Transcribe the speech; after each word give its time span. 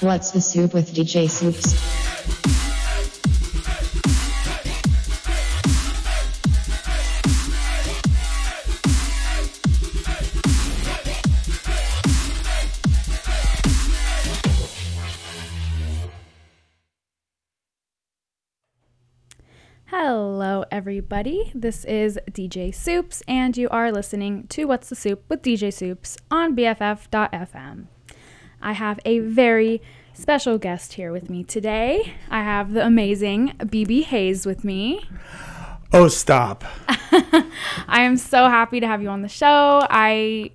What's 0.00 0.30
the 0.30 0.40
soup 0.40 0.72
with 0.72 0.94
DJ 0.94 1.28
Soups? 1.28 1.76
Hello, 19.84 20.64
everybody. 20.70 21.52
This 21.54 21.84
is 21.84 22.18
DJ 22.30 22.74
Soups, 22.74 23.22
and 23.28 23.54
you 23.54 23.68
are 23.68 23.92
listening 23.92 24.46
to 24.46 24.64
What's 24.64 24.88
the 24.88 24.96
Soup 24.96 25.22
with 25.28 25.42
DJ 25.42 25.70
Soups 25.70 26.16
on 26.30 26.56
BFF.fm. 26.56 27.88
I 28.62 28.72
have 28.72 29.00
a 29.04 29.20
very 29.20 29.80
special 30.12 30.58
guest 30.58 30.94
here 30.94 31.12
with 31.12 31.30
me 31.30 31.44
today. 31.44 32.14
I 32.30 32.42
have 32.42 32.72
the 32.72 32.84
amazing 32.84 33.54
BB 33.58 34.04
Hayes 34.04 34.44
with 34.46 34.64
me. 34.64 35.02
Oh, 35.92 36.08
stop. 36.08 36.64
I 36.88 38.02
am 38.02 38.16
so 38.16 38.48
happy 38.48 38.80
to 38.80 38.86
have 38.86 39.02
you 39.02 39.08
on 39.08 39.22
the 39.22 39.28
show. 39.28 39.86
I 39.90 40.50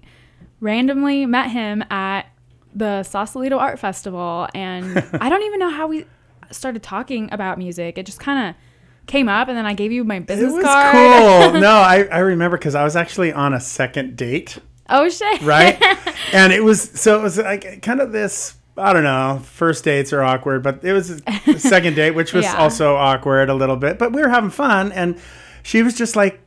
randomly 0.60 1.26
met 1.26 1.52
him 1.52 1.84
at 1.90 2.28
the 2.74 3.04
Sausalito 3.04 3.58
Art 3.58 3.80
Festival, 3.80 4.48
and 4.54 4.98
I 5.20 5.30
don't 5.30 5.44
even 5.44 5.60
know 5.60 5.70
how 5.72 5.88
we 5.88 6.06
started 6.52 6.84
talking 6.84 7.30
about 7.34 7.58
music. 7.58 7.98
It 7.98 8.06
just 8.06 8.20
kind 8.20 8.50
of 8.50 8.56
came 9.08 9.28
up, 9.28 9.48
and 9.48 9.58
then 9.58 9.66
I 9.66 9.74
gave 9.74 9.92
you 9.92 10.04
my 10.04 10.20
business 10.20 10.54
It 10.54 10.56
was 10.56 10.64
card. 10.66 10.94
cool. 11.54 11.62
No, 11.62 11.72
I, 11.72 12.04
I 12.12 12.20
remember 12.20 12.58
because 12.58 12.76
I 12.76 12.84
was 12.84 12.96
actually 12.96 13.34
on 13.34 13.54
a 13.54 13.60
second 13.60 14.16
date, 14.16 14.58
Oh 14.90 15.10
shit! 15.10 15.42
right? 15.42 15.82
and 16.34 16.54
it 16.54 16.64
was, 16.64 16.82
so 16.82 17.18
it 17.20 17.22
was 17.24 17.38
like 17.38 17.82
kind 17.82 18.00
of 18.02 18.12
this, 18.12 18.56
I 18.78 18.94
don't 18.94 19.04
know, 19.04 19.42
first 19.44 19.84
dates 19.84 20.14
are 20.14 20.22
awkward, 20.22 20.62
but 20.64 20.84
it 20.84 20.94
was 20.94 21.10
a 21.48 21.60
second 21.60 21.96
date, 21.96 22.12
which 22.12 22.34
was 22.34 22.46
Yeah. 22.46 22.58
also 22.58 22.96
awkward 22.96 23.50
a 23.50 23.54
little 23.56 23.78
bit, 23.78 23.98
but 23.98 24.12
we 24.14 24.22
were 24.22 24.30
having 24.30 24.50
fun. 24.52 24.92
And 24.92 25.18
she 25.64 25.82
was 25.82 25.96
just 25.96 26.16
like, 26.16 26.40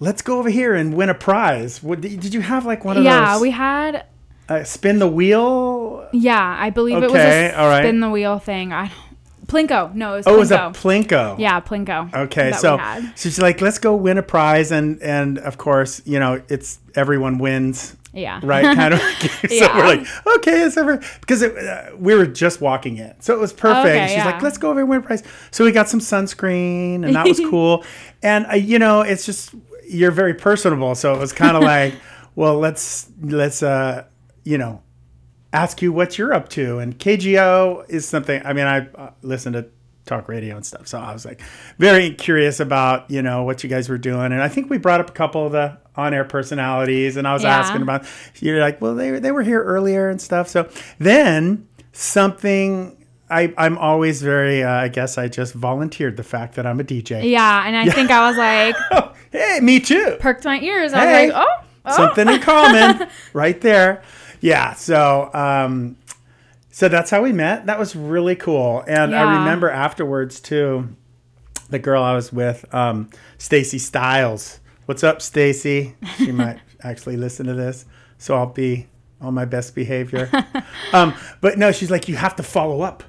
let's 0.00 0.20
go 0.22 0.38
over 0.38 0.50
here 0.50 0.74
and 0.74 0.92
win 0.94 1.08
a 1.08 1.14
prize. 1.14 1.82
What, 1.82 2.00
did 2.02 2.34
you 2.34 2.40
have 2.42 2.66
like 2.66 2.84
one 2.84 2.96
of 2.98 3.04
yeah, 3.04 3.20
those 3.32 3.36
Yeah, 3.36 3.40
we 3.42 3.50
had. 3.52 4.06
uh, 4.48 4.64
spin 4.64 4.98
the 4.98 5.08
wheel? 5.08 6.08
Yeah, 6.12 6.56
I 6.60 6.70
believe 6.70 6.98
it 6.98 7.02
was 7.02 7.10
Okay, 7.12 7.50
a 7.50 7.58
all 7.58 7.68
right. 7.68 7.82
spin 7.82 8.00
the 8.00 8.10
wheel 8.10 8.38
thing. 8.38 8.72
I 8.72 8.90
Plinko. 9.48 9.94
No, 9.94 10.12
it 10.12 10.16
was 10.18 10.26
Oh, 10.26 10.34
it 10.34 10.38
was 10.38 10.50
a 10.50 10.58
Plinko. 10.58 11.06
Plinko. 11.08 11.38
yeah, 11.38 11.60
Plinko. 11.60 12.14
Okay, 12.14 12.52
so 12.52 12.76
so 12.78 13.02
she's 13.16 13.38
like, 13.40 13.60
let's 13.60 13.78
go 13.78 13.96
win 13.96 14.18
a 14.18 14.22
prize, 14.22 14.70
and 14.70 15.02
and 15.02 15.38
of 15.38 15.58
course, 15.58 16.00
you 16.04 16.20
know, 16.20 16.40
it's 16.48 16.78
everyone 16.94 17.38
wins, 17.38 17.96
yeah, 18.12 18.40
right? 18.42 18.76
Kind 18.76 18.94
of. 18.94 19.00
so 19.00 19.48
Yeah. 19.50 19.76
we're 19.76 19.86
like, 19.86 20.06
okay, 20.36 20.62
it's 20.62 20.76
ever 20.76 20.98
because 21.20 21.42
it, 21.42 21.56
uh, 21.56 21.96
we 21.98 22.14
were 22.14 22.26
just 22.26 22.60
walking 22.60 22.98
in, 22.98 23.14
so 23.20 23.34
it 23.34 23.40
was 23.40 23.52
perfect. 23.52 23.86
Okay, 23.86 24.06
she's 24.08 24.16
yeah. 24.18 24.26
like, 24.26 24.42
let's 24.42 24.58
go 24.58 24.70
over 24.70 24.80
and 24.80 24.88
win 24.88 25.00
a 25.00 25.02
prize. 25.02 25.22
So 25.50 25.64
we 25.64 25.72
got 25.72 25.88
some 25.88 26.00
sunscreen, 26.00 27.04
and 27.06 27.16
that 27.16 27.26
was 27.26 27.40
cool. 27.50 27.84
And 28.22 28.46
I, 28.46 28.56
you 28.56 28.78
know, 28.78 29.00
it's 29.00 29.24
just 29.24 29.54
you're 29.88 30.10
very 30.10 30.34
personable, 30.34 30.94
so 30.94 31.14
it 31.14 31.18
was 31.18 31.32
kind 31.32 31.56
of 31.56 31.62
like, 31.74 31.94
well, 32.34 32.58
let's 32.58 33.08
let's 33.22 33.62
uh, 33.62 34.04
you 34.44 34.58
know, 34.58 34.82
ask 35.62 35.82
you 35.82 35.92
what 35.92 36.18
you're 36.18 36.32
up 36.32 36.48
to. 36.50 36.78
And 36.78 36.98
KGO 36.98 37.88
is 37.88 38.06
something, 38.06 38.40
I 38.44 38.52
mean, 38.52 38.66
I 38.66 38.86
uh, 38.94 39.10
listen 39.22 39.52
to 39.54 39.66
talk 40.06 40.28
radio 40.28 40.56
and 40.56 40.64
stuff. 40.64 40.86
So 40.88 40.98
I 40.98 41.12
was 41.12 41.24
like 41.26 41.40
very 41.78 42.10
curious 42.14 42.60
about, 42.60 43.10
you 43.10 43.20
know, 43.22 43.42
what 43.44 43.62
you 43.62 43.68
guys 43.70 43.88
were 43.88 43.98
doing. 43.98 44.32
And 44.32 44.40
I 44.42 44.48
think 44.48 44.70
we 44.70 44.78
brought 44.78 45.00
up 45.00 45.10
a 45.10 45.12
couple 45.12 45.44
of 45.46 45.52
the 45.52 45.76
on 45.96 46.14
air 46.14 46.24
personalities 46.24 47.16
and 47.16 47.26
I 47.28 47.32
was 47.34 47.42
Yeah. 47.42 47.58
asking 47.58 47.82
about, 47.82 48.04
you're 48.40 48.60
like, 48.60 48.80
well, 48.80 48.94
they, 48.94 49.18
they 49.18 49.32
were 49.32 49.42
here 49.42 49.62
earlier 49.62 50.08
and 50.08 50.20
stuff. 50.20 50.48
So 50.48 50.68
then 50.98 51.66
something. 51.92 52.94
I, 53.30 53.52
I'm 53.58 53.76
always 53.76 54.22
very, 54.22 54.62
uh, 54.62 54.70
I 54.70 54.88
guess 54.88 55.18
I 55.18 55.28
just 55.28 55.52
volunteered 55.52 56.16
the 56.16 56.22
fact 56.22 56.54
that 56.54 56.66
I'm 56.66 56.80
a 56.80 56.82
DJ. 56.84 57.30
yeah, 57.30 57.66
and 57.66 57.76
I 57.76 57.84
think 57.94 58.10
I 58.10 58.26
was 58.26 58.38
like 58.38 58.74
hey, 59.30 59.60
me 59.60 59.80
too. 59.80 60.16
perked 60.18 60.46
my 60.46 60.58
ears. 60.60 60.94
I 60.94 61.00
Hey. 61.06 61.26
was 61.26 61.34
like, 61.34 61.46
oh, 61.46 61.62
oh. 61.84 61.96
something 61.96 62.26
in 62.26 62.40
common 62.40 63.06
right 63.34 63.60
there 63.60 64.02
yeah 64.40 64.74
so 64.74 65.30
um 65.34 65.96
so 66.70 66.88
that's 66.88 67.10
how 67.10 67.22
we 67.22 67.32
met. 67.32 67.66
That 67.66 67.76
was 67.78 67.96
really 67.96 68.36
cool. 68.36 68.84
And 68.86 69.14
i 69.14 69.38
remember 69.38 69.70
afterwards 69.70 70.40
too 70.40 70.96
the 71.70 71.78
girl 71.78 72.02
i 72.02 72.14
was 72.14 72.32
with 72.32 72.64
um 72.74 73.10
stacy 73.36 73.78
styles 73.78 74.60
what's 74.86 75.04
up 75.04 75.20
stacy? 75.20 75.94
She 76.16 76.32
might 76.32 76.58
actually 76.82 77.16
listen 77.16 77.46
to 77.46 77.54
this 77.54 77.84
so 78.18 78.34
i'll 78.36 78.46
be 78.46 78.86
on 79.20 79.34
my 79.34 79.44
best 79.44 79.74
behavior. 79.74 80.30
Um 80.92 81.14
but 81.40 81.58
no 81.58 81.72
she's 81.72 81.90
like 81.90 82.08
you 82.08 82.16
have 82.16 82.36
to 82.36 82.42
follow 82.42 82.82
up 82.82 83.02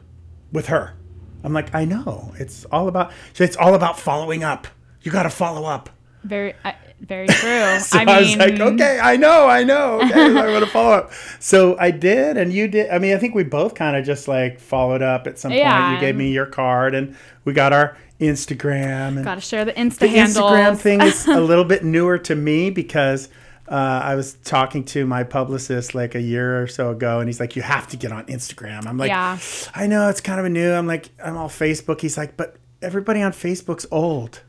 with 0.51 0.67
her. 0.67 0.95
I'm 1.43 1.53
like 1.53 1.73
i 1.75 1.85
know. 1.85 2.33
It's 2.39 2.65
all 2.65 2.87
about 2.87 3.11
it's 3.37 3.55
all 3.55 3.75
about 3.75 3.99
following 3.99 4.43
up. 4.43 4.67
You 5.01 5.11
got 5.11 5.23
to 5.23 5.29
follow 5.29 5.65
up. 5.65 5.89
Very, 6.23 6.53
I, 6.65 6.75
very 7.01 7.27
true. 7.27 7.79
so 7.79 7.97
I 7.97 8.01
I, 8.01 8.05
mean, 8.05 8.15
was 8.17 8.37
like, 8.37 8.59
okay, 8.59 8.99
I 9.01 9.15
know, 9.15 9.47
I 9.47 9.63
know. 9.63 10.01
Okay, 10.01 10.25
I'm 10.25 10.33
going 10.33 10.59
to 10.61 10.67
follow 10.67 10.93
up. 10.93 11.11
So 11.39 11.77
I 11.79 11.91
did, 11.91 12.37
and 12.37 12.51
you 12.53 12.67
did. 12.67 12.89
I 12.89 12.99
mean, 12.99 13.15
I 13.15 13.17
think 13.19 13.35
we 13.35 13.43
both 13.43 13.75
kind 13.75 13.95
of 13.95 14.05
just 14.05 14.27
like 14.27 14.59
followed 14.59 15.01
up 15.01 15.25
at 15.27 15.39
some 15.39 15.51
Yeah. 15.51 15.81
point. 15.89 15.93
You 16.01 16.07
gave 16.07 16.15
me 16.15 16.31
your 16.31 16.45
card, 16.45 16.93
and 16.95 17.15
we 17.45 17.53
got 17.53 17.73
our 17.73 17.97
Instagram. 18.19 19.15
And 19.17 19.23
gotta 19.23 19.41
share 19.41 19.65
the 19.65 19.73
Insta 19.73 19.99
the 19.99 20.07
handles. 20.07 20.37
Instagram 20.51 20.77
thing 20.77 21.01
is 21.01 21.27
a 21.27 21.39
little 21.39 21.65
bit 21.65 21.83
newer 21.83 22.17
to 22.19 22.35
me 22.35 22.69
because 22.69 23.29
uh, 23.67 24.01
I 24.03 24.15
was 24.15 24.33
talking 24.33 24.83
to 24.85 25.05
my 25.05 25.23
publicist 25.23 25.93
like 25.95 26.15
a 26.15 26.21
year 26.21 26.61
or 26.61 26.67
so 26.67 26.91
ago, 26.91 27.19
and 27.19 27.29
he's 27.29 27.39
like, 27.39 27.55
"You 27.55 27.61
have 27.61 27.87
to 27.89 27.97
get 27.97 28.11
on 28.11 28.25
Instagram." 28.25 28.85
I'm 28.87 28.97
like, 28.97 29.09
Yeah. 29.09 29.37
"I 29.75 29.87
know 29.87 30.09
it's 30.09 30.21
kind 30.21 30.39
of 30.39 30.45
a 30.45 30.49
new." 30.49 30.71
I'm 30.71 30.87
like, 30.87 31.09
"I'm 31.23 31.37
all 31.37 31.49
Facebook." 31.49 32.01
He's 32.01 32.17
like, 32.17 32.35
"But 32.35 32.55
everybody 32.81 33.21
on 33.21 33.31
Facebook's 33.31 33.85
old." 33.91 34.41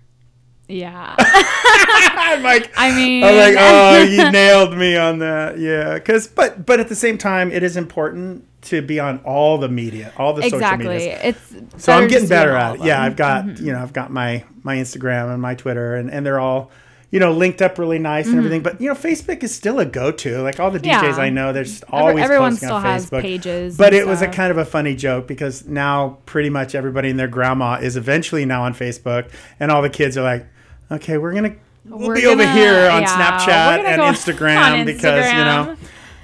Yeah, 0.71 1.15
I'm 1.19 2.43
like, 2.43 2.71
I 2.77 2.95
mean, 2.95 3.25
I'm 3.25 3.37
like, 3.37 3.55
oh, 3.59 4.03
you 4.03 4.31
nailed 4.31 4.77
me 4.77 4.97
on 4.97 5.19
that. 5.19 5.59
Yeah, 5.59 5.95
because 5.95 6.29
but 6.29 6.65
but 6.67 6.81
at 6.81 6.89
the 6.89 6.95
same 6.95 7.19
time, 7.19 7.51
it 7.53 7.63
is 7.63 7.77
important 7.77 8.47
to 8.63 8.83
be 8.83 9.01
on 9.01 9.19
all 9.25 9.59
the 9.59 9.69
media, 9.69 10.13
all 10.17 10.35
the 10.35 10.43
social 10.43 10.59
media. 10.77 10.93
exactly. 10.95 11.57
It's 11.61 11.83
So 11.85 11.93
I'm 11.93 12.09
getting 12.09 12.29
to 12.29 12.29
be 12.29 12.37
on 12.37 12.41
better 12.43 12.57
at 12.57 12.77
it. 12.77 12.83
Yeah. 12.85 13.03
I've 13.03 13.17
got 13.17 13.59
you 13.59 13.73
know 13.73 13.81
I've 13.81 13.93
got 13.93 14.11
my 14.13 14.45
my 14.63 14.77
Instagram 14.77 15.33
and 15.33 15.41
my 15.43 15.55
Twitter, 15.55 15.95
and 15.97 16.11
and 16.11 16.25
they're 16.27 16.41
all 16.41 16.71
you 17.11 17.19
know 17.19 17.33
linked 17.33 17.61
up 17.63 17.79
really 17.79 17.99
nice 17.99 18.27
and 18.29 18.37
everything. 18.37 18.63
But 18.63 18.81
you 18.81 18.89
know, 18.89 18.95
Facebook 18.95 19.43
is 19.43 19.55
still 19.55 19.81
a 19.81 19.87
go 19.87 20.13
to. 20.13 20.43
Like 20.43 20.61
all 20.61 20.71
the 20.71 20.79
DJs 20.79 20.91
Mm-hmm. 21.01 21.17
Yeah. 21.19 21.25
I 21.25 21.31
know, 21.31 21.49
Every- 21.49 21.73
always 21.91 22.23
everyone 22.25 22.51
posting 22.53 22.69
still 22.69 22.77
on 22.77 22.83
has 22.83 23.11
Facebook. 23.11 23.23
pages 23.23 23.77
But 23.77 23.95
it 23.95 24.07
was 24.07 24.21
a 24.23 24.29
kind 24.29 24.51
of 24.51 24.59
a 24.59 24.65
funny 24.65 24.95
joke 24.95 25.27
because 25.27 25.67
now 25.67 26.19
pretty 26.27 26.51
much 26.51 26.75
everybody 26.75 27.09
and 27.11 27.19
their 27.19 27.29
grandma 27.29 27.79
is 27.81 27.97
eventually 27.97 28.45
now 28.45 28.63
on 28.63 28.75
Facebook, 28.75 29.31
and 29.59 29.71
all 29.73 29.81
the 29.83 29.91
kids 29.91 30.17
are 30.19 30.23
like, 30.23 30.47
okay, 30.91 31.19
we're 31.19 31.35
gonna. 31.35 31.55
We'll 31.85 32.09
We're 32.09 32.15
be 32.17 32.27
over 32.27 32.43
gonna- 32.45 32.53
here 32.53 32.91
on 32.91 33.03
yeah, 33.03 33.39
Snapchat 33.41 33.85
and 33.85 34.03
Instagram 34.15 34.81
on 34.81 34.87
because 34.87 35.27
you 35.27 35.39
know, 35.39 35.75
Instagram. 35.75 35.77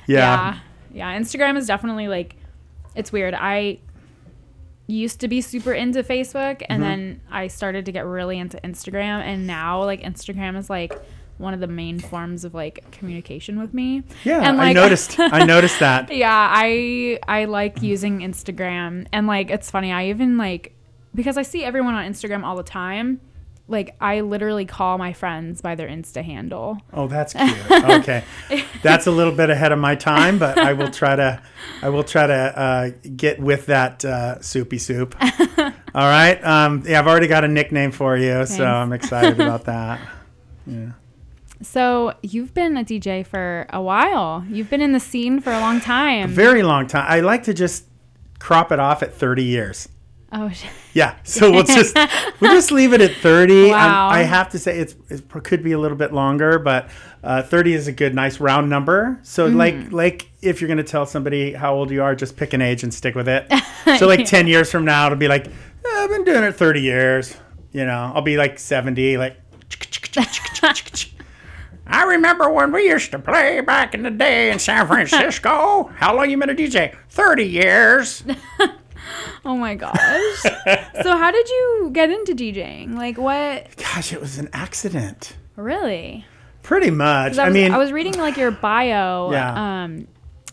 yeah, 0.07 0.17
yeah 0.19 0.59
yeah 0.93 1.19
instagram 1.19 1.57
is 1.59 1.67
definitely 1.67 2.09
like 2.09 2.37
it's 2.95 3.11
weird 3.13 3.35
i 3.35 3.79
used 4.87 5.21
to 5.21 5.29
be 5.29 5.41
super 5.41 5.73
into 5.73 6.03
facebook 6.03 6.59
Mm-hmm. 6.61 6.73
and 6.73 6.83
then 6.83 7.21
i 7.31 7.49
started 7.49 7.85
to 7.87 7.93
get 7.93 8.07
really 8.07 8.39
into 8.39 8.57
instagram 8.59 9.21
and 9.21 9.47
now 9.47 9.83
like 9.85 10.03
instagram 10.03 10.57
is 10.57 10.71
like 10.71 10.95
one 11.39 11.53
of 11.53 11.61
the 11.61 11.67
main 11.67 11.99
forms 11.99 12.45
of 12.45 12.55
like 12.55 12.91
communication 12.93 13.59
with 13.59 13.75
me 13.75 14.03
yeah. 14.25 14.39
and 14.39 14.59
I 14.59 14.67
like 14.69 14.75
noticed. 14.75 15.17
I 15.19 15.45
noticed 15.45 15.81
that. 15.81 16.11
yeah 16.15 16.49
i 16.51 17.19
i 17.29 17.45
like 17.47 17.83
using 17.83 18.21
instagram 18.21 19.07
and 19.13 19.27
like 19.27 19.51
it's 19.51 19.71
funny 19.71 19.93
i 19.93 20.07
even 20.09 20.39
like 20.39 20.75
because 21.15 21.37
i 21.37 21.43
see 21.43 21.63
everyone 21.65 21.95
on 21.95 22.11
instagram 22.11 22.43
all 22.45 22.57
the 22.57 22.63
time 22.63 23.21
like 23.69 23.97
i 24.01 24.21
literally 24.21 24.65
call 24.65 24.97
my 24.99 25.13
friends 25.13 25.61
by 25.61 25.75
their 25.75 25.89
insta 25.89 26.23
handle 26.25 26.79
Oh, 26.93 27.09
that's 27.09 27.33
cute. 27.33 27.71
Okay, 27.71 28.25
that's 28.83 29.07
a 29.07 29.11
little 29.11 29.33
bit 29.35 29.51
ahead 29.51 29.73
of 29.73 29.79
my 29.79 29.95
time, 29.97 30.39
but 30.39 30.57
I 30.57 30.73
will 30.73 30.91
try 30.91 31.15
to, 31.17 31.43
I 31.83 31.89
will 31.89 32.05
try 32.05 32.27
to 32.27 32.59
uh, 32.59 32.91
get 33.17 33.39
with 33.41 33.67
that 33.67 34.05
uh, 34.05 34.41
soupy 34.41 34.79
soup. 34.79 35.15
All 35.59 35.73
right. 35.95 36.43
Um, 36.45 36.85
yeah, 36.87 36.99
I've 37.01 37.07
already 37.07 37.27
got 37.27 37.45
a 37.45 37.49
nickname 37.49 37.91
for 37.93 38.17
you, 38.17 38.47
so 38.47 38.65
I'm 38.65 38.93
excited 38.93 39.41
about 39.41 39.65
that. 39.65 40.01
Yeah. 40.67 40.93
So 41.63 42.15
you've 42.23 42.53
been 42.55 42.77
a 42.77 42.85
DJ 42.85 43.25
for 43.25 43.67
a 43.71 43.81
while. 43.81 44.45
You've 44.49 44.69
been 44.69 44.83
in 44.83 44.93
the 44.93 45.01
scene 45.01 45.41
for 45.41 45.53
a 45.53 45.61
long 45.61 45.81
time. 45.81 46.29
Very 46.31 46.63
long 46.63 46.87
time. 46.87 47.05
I 47.09 47.21
like 47.21 47.45
to 47.45 47.55
just 47.55 47.85
crop 48.41 48.73
it 48.73 48.79
off 48.81 49.03
at 49.03 49.15
30 49.15 49.45
years. 49.45 49.89
Oh, 50.37 50.51
Yeah, 50.93 51.17
so 51.25 51.51
we'll 51.51 51.65
just 51.65 51.97
we'll 52.41 52.53
just 52.53 52.71
leave 52.73 52.93
it 52.93 53.01
at 53.01 53.13
thirty. 53.17 53.65
Um, 53.67 53.71
Wow. 53.71 54.09
I 54.09 54.23
have 54.23 54.51
to 54.51 54.59
say 54.59 54.79
it's 54.79 54.95
it 55.09 55.29
could 55.29 55.63
be 55.63 55.73
a 55.73 55.79
little 55.79 55.97
bit 55.97 56.13
longer, 56.13 56.59
but 56.59 56.89
uh, 57.25 57.43
thirty 57.43 57.75
is 57.75 57.89
a 57.89 57.93
good, 57.93 58.15
nice 58.15 58.41
round 58.41 58.71
number. 58.71 59.19
So 59.23 59.49
Mm-hmm. 59.49 59.57
like 59.59 59.93
like 59.93 60.31
if 60.43 60.61
you're 60.61 60.69
gonna 60.69 60.85
tell 60.85 61.07
somebody 61.07 61.53
how 61.53 61.75
old 61.75 61.91
you 61.91 62.03
are, 62.03 62.15
just 62.15 62.37
pick 62.37 62.53
an 62.53 62.63
age 62.63 62.83
and 62.83 62.93
stick 62.95 63.15
with 63.15 63.29
it. 63.29 63.51
So 63.99 64.07
like 64.13 64.27
ten 64.27 64.47
years 64.47 64.71
from 64.71 64.85
now, 64.85 65.07
it'll 65.07 65.19
be 65.19 65.29
like 65.29 65.47
"Eh, 65.49 65.53
I've 65.97 66.11
been 66.11 66.25
doing 66.25 66.45
it 66.45 66.53
thirty 66.53 66.81
years. 66.81 67.37
You 67.73 67.85
know, 67.85 68.13
I'll 68.15 68.23
be 68.23 68.37
like 68.37 68.59
seventy, 68.59 69.17
like 69.17 69.39
I 71.89 72.05
remember 72.05 72.51
when 72.51 72.73
we 72.73 72.89
used 72.89 73.11
to 73.13 73.19
play 73.19 73.61
back 73.61 73.95
in 73.95 74.03
the 74.03 74.11
day 74.11 74.51
in 74.51 74.59
San 74.59 74.87
Francisco. 74.87 75.91
How 75.97 76.17
long 76.17 76.31
you 76.31 76.39
been 76.39 76.51
a 76.51 76.55
DJ? 76.55 76.97
30 77.11 77.45
years. 77.45 78.25
Oh 79.45 79.57
my 79.57 79.77
gosh. 79.77 80.43
so 81.03 81.17
how 81.17 81.31
did 81.31 81.49
you 81.49 81.91
get 81.93 82.11
into 82.11 82.35
DJing? 82.35 82.95
Like 82.97 83.17
what? 83.17 83.77
Gosh, 83.77 84.13
it 84.13 84.21
was 84.21 84.39
an 84.39 84.49
accident. 84.53 85.37
Really? 85.55 86.25
Pretty 86.63 86.91
much. 86.91 87.39
I, 87.39 87.45
I, 87.45 87.47
was, 87.47 87.55
mean, 87.55 87.73
I 87.73 87.79
was 87.79 87.93
reading 87.93 88.15
like 88.19 88.37
your 88.37 88.51
bio. 88.51 89.31
Yeah. 89.31 89.85
Um, 89.85 90.09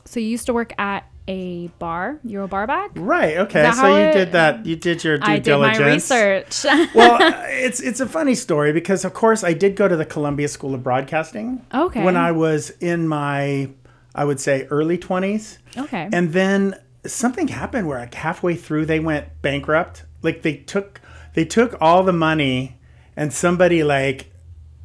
so 0.06 0.20
you 0.20 0.28
used 0.28 0.46
to 0.46 0.54
work 0.54 0.74
at 0.78 1.10
a 1.28 1.68
bar. 1.80 2.20
You 2.24 2.40
were 2.40 2.44
a 2.44 2.48
bar 2.48 2.68
back. 2.68 2.92
right. 2.96 3.38
Okay. 3.38 3.72
So 3.72 3.88
you 3.88 4.04
it- 4.04 4.14
did 4.14 4.32
that. 4.34 4.66
You 4.66 4.76
did 4.76 5.04
your 5.04 5.18
due 5.18 5.26
I 5.26 5.36
did 5.38 5.44
diligence. 5.46 5.80
my 5.80 5.94
research. 5.94 6.66
well, 6.94 7.18
it's 7.50 7.80
it's 7.80 8.00
a 8.00 8.06
funny 8.08 8.36
story 8.36 8.74
because 8.74 9.06
of 9.06 9.14
course 9.14 9.44
I 9.44 9.54
did 9.54 9.76
go 9.76 9.88
to 9.88 9.96
the 9.96 10.06
Columbia 10.06 10.48
School 10.48 10.76
of 10.76 10.84
Broadcasting. 10.84 11.66
Okay. 11.74 12.04
When 12.04 12.16
I 12.18 12.32
was 12.32 12.70
in 12.80 13.08
my, 13.08 13.72
I 14.14 14.26
would 14.26 14.40
say 14.40 14.68
early 14.70 14.98
twenties, 14.98 15.58
okay. 15.78 16.10
and 16.14 16.32
then 16.34 16.76
something 17.06 17.48
happened 17.50 17.88
where 17.88 18.00
like 18.00 18.14
halfway 18.14 18.56
through 18.56 18.86
they 18.86 19.00
went 19.00 19.28
bankrupt. 19.42 20.04
Like 20.22 20.42
they 20.42 20.56
took 20.58 21.02
they 21.34 21.46
took 21.46 21.76
all 21.82 22.04
the 22.04 22.14
money, 22.14 22.78
and 23.16 23.34
somebody 23.34 23.84
like 23.84 24.32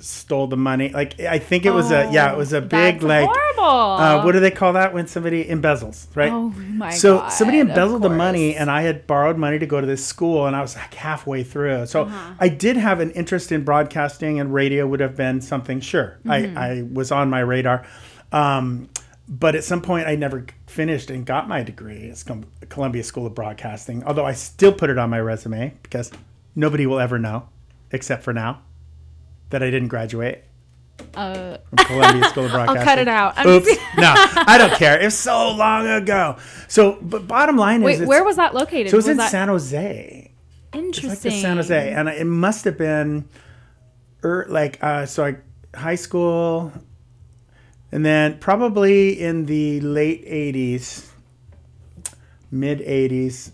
stole 0.01 0.47
the 0.47 0.57
money. 0.57 0.89
Like 0.91 1.19
I 1.21 1.39
think 1.39 1.67
it 1.67 1.71
was 1.73 1.91
a 1.91 2.09
yeah, 2.13 2.33
it 2.33 2.37
was 2.37 2.53
a 2.53 2.61
big 2.61 3.01
That's 3.01 3.05
like. 3.05 3.27
horrible. 3.29 3.45
Uh, 3.59 4.25
what 4.25 4.33
do 4.33 4.41
they 4.41 4.53
call 4.53 4.75
that 4.75 4.95
when 4.95 5.07
somebody 5.09 5.45
embezzles, 5.45 6.07
right? 6.15 6.31
Oh 6.33 6.51
my 6.51 6.91
so 6.91 7.19
God, 7.19 7.29
somebody 7.31 7.59
embezzled 7.59 8.03
the 8.03 8.09
money, 8.09 8.55
and 8.55 8.71
I 8.71 8.83
had 8.83 9.07
borrowed 9.07 9.37
money 9.37 9.59
to 9.59 9.67
go 9.67 9.81
to 9.81 9.87
this 9.87 10.05
school, 10.07 10.47
and 10.47 10.55
I 10.55 10.63
was 10.63 10.77
like 10.77 10.95
halfway 10.95 11.43
through. 11.43 11.87
So 11.87 12.05
Uh-huh. 12.05 12.35
I 12.39 12.49
did 12.49 12.77
have 12.77 13.01
an 13.01 13.11
interest 13.13 13.51
in 13.53 13.65
broadcasting, 13.65 14.39
and 14.41 14.55
radio 14.55 14.87
would 14.87 15.01
have 15.01 15.17
been 15.17 15.41
something. 15.41 15.81
Sure, 15.81 16.19
Mm-hmm. 16.25 16.57
I, 16.57 16.65
I 16.79 16.83
was 16.93 17.11
on 17.11 17.29
my 17.31 17.41
radar, 17.41 17.85
um, 18.33 18.89
but 19.29 19.55
at 19.55 19.65
some 19.65 19.83
point 19.83 20.07
I 20.07 20.15
never 20.17 20.47
finished 20.67 21.11
and 21.11 21.25
got 21.27 21.49
my 21.49 21.63
degree 21.63 22.11
at 22.11 22.69
Columbia 22.71 23.05
School 23.05 23.27
of 23.27 23.35
Broadcasting. 23.35 24.03
Although 24.05 24.25
I 24.27 24.33
still 24.33 24.73
put 24.73 24.91
it 24.91 24.99
on 24.99 25.11
my 25.11 25.21
resume 25.21 25.75
because 25.83 26.11
nobody 26.55 26.87
will 26.87 26.99
ever 26.99 27.19
know, 27.19 27.49
except 27.93 28.23
for 28.23 28.33
now, 28.33 28.63
that 29.51 29.63
I 29.63 29.71
didn't 29.71 29.89
graduate 29.89 30.45
Uh, 31.15 31.59
from 31.69 31.79
Columbia 31.87 32.25
School 32.31 32.47
of 32.47 32.51
I'll 32.55 32.65
Broadcasting. 32.67 32.85
cut 32.85 32.99
it 32.99 33.09
out. 33.09 33.35
I'm 33.37 33.47
Oops. 33.49 33.69
no, 33.99 34.15
I 34.17 34.57
don't 34.59 34.73
care. 34.75 35.01
It 35.01 35.05
was 35.05 35.17
so 35.19 35.53
long 35.53 35.87
ago. 35.87 36.37
So, 36.69 36.99
but 37.03 37.27
bottom 37.29 37.57
line 37.57 37.81
is, 37.83 37.85
Wait, 37.87 37.95
it's- 37.95 38.09
where 38.09 38.25
was 38.25 38.37
that 38.37 38.55
located? 38.55 38.91
so 38.91 38.97
it 38.97 38.99
was, 38.99 39.09
in 39.09 39.17
that 39.19 39.31
San 39.31 39.49
Jose, 39.49 40.31
interesting? 40.73 41.11
like 41.11 41.21
the 41.21 41.31
San 41.31 41.57
Jose, 41.57 41.93
and 41.93 42.09
it 42.09 42.27
must 42.27 42.65
have 42.65 42.77
been, 42.79 43.29
er, 44.25 44.47
like 44.49 44.83
uh, 44.83 45.07
so, 45.07 45.25
I 45.25 45.37
high 45.77 45.95
school, 45.97 46.73
and 47.91 48.05
then 48.05 48.39
probably 48.39 49.21
in 49.21 49.47
the 49.47 49.81
late 49.81 50.27
'80s, 50.27 51.09
mid 52.51 52.81
'80s, 52.81 53.53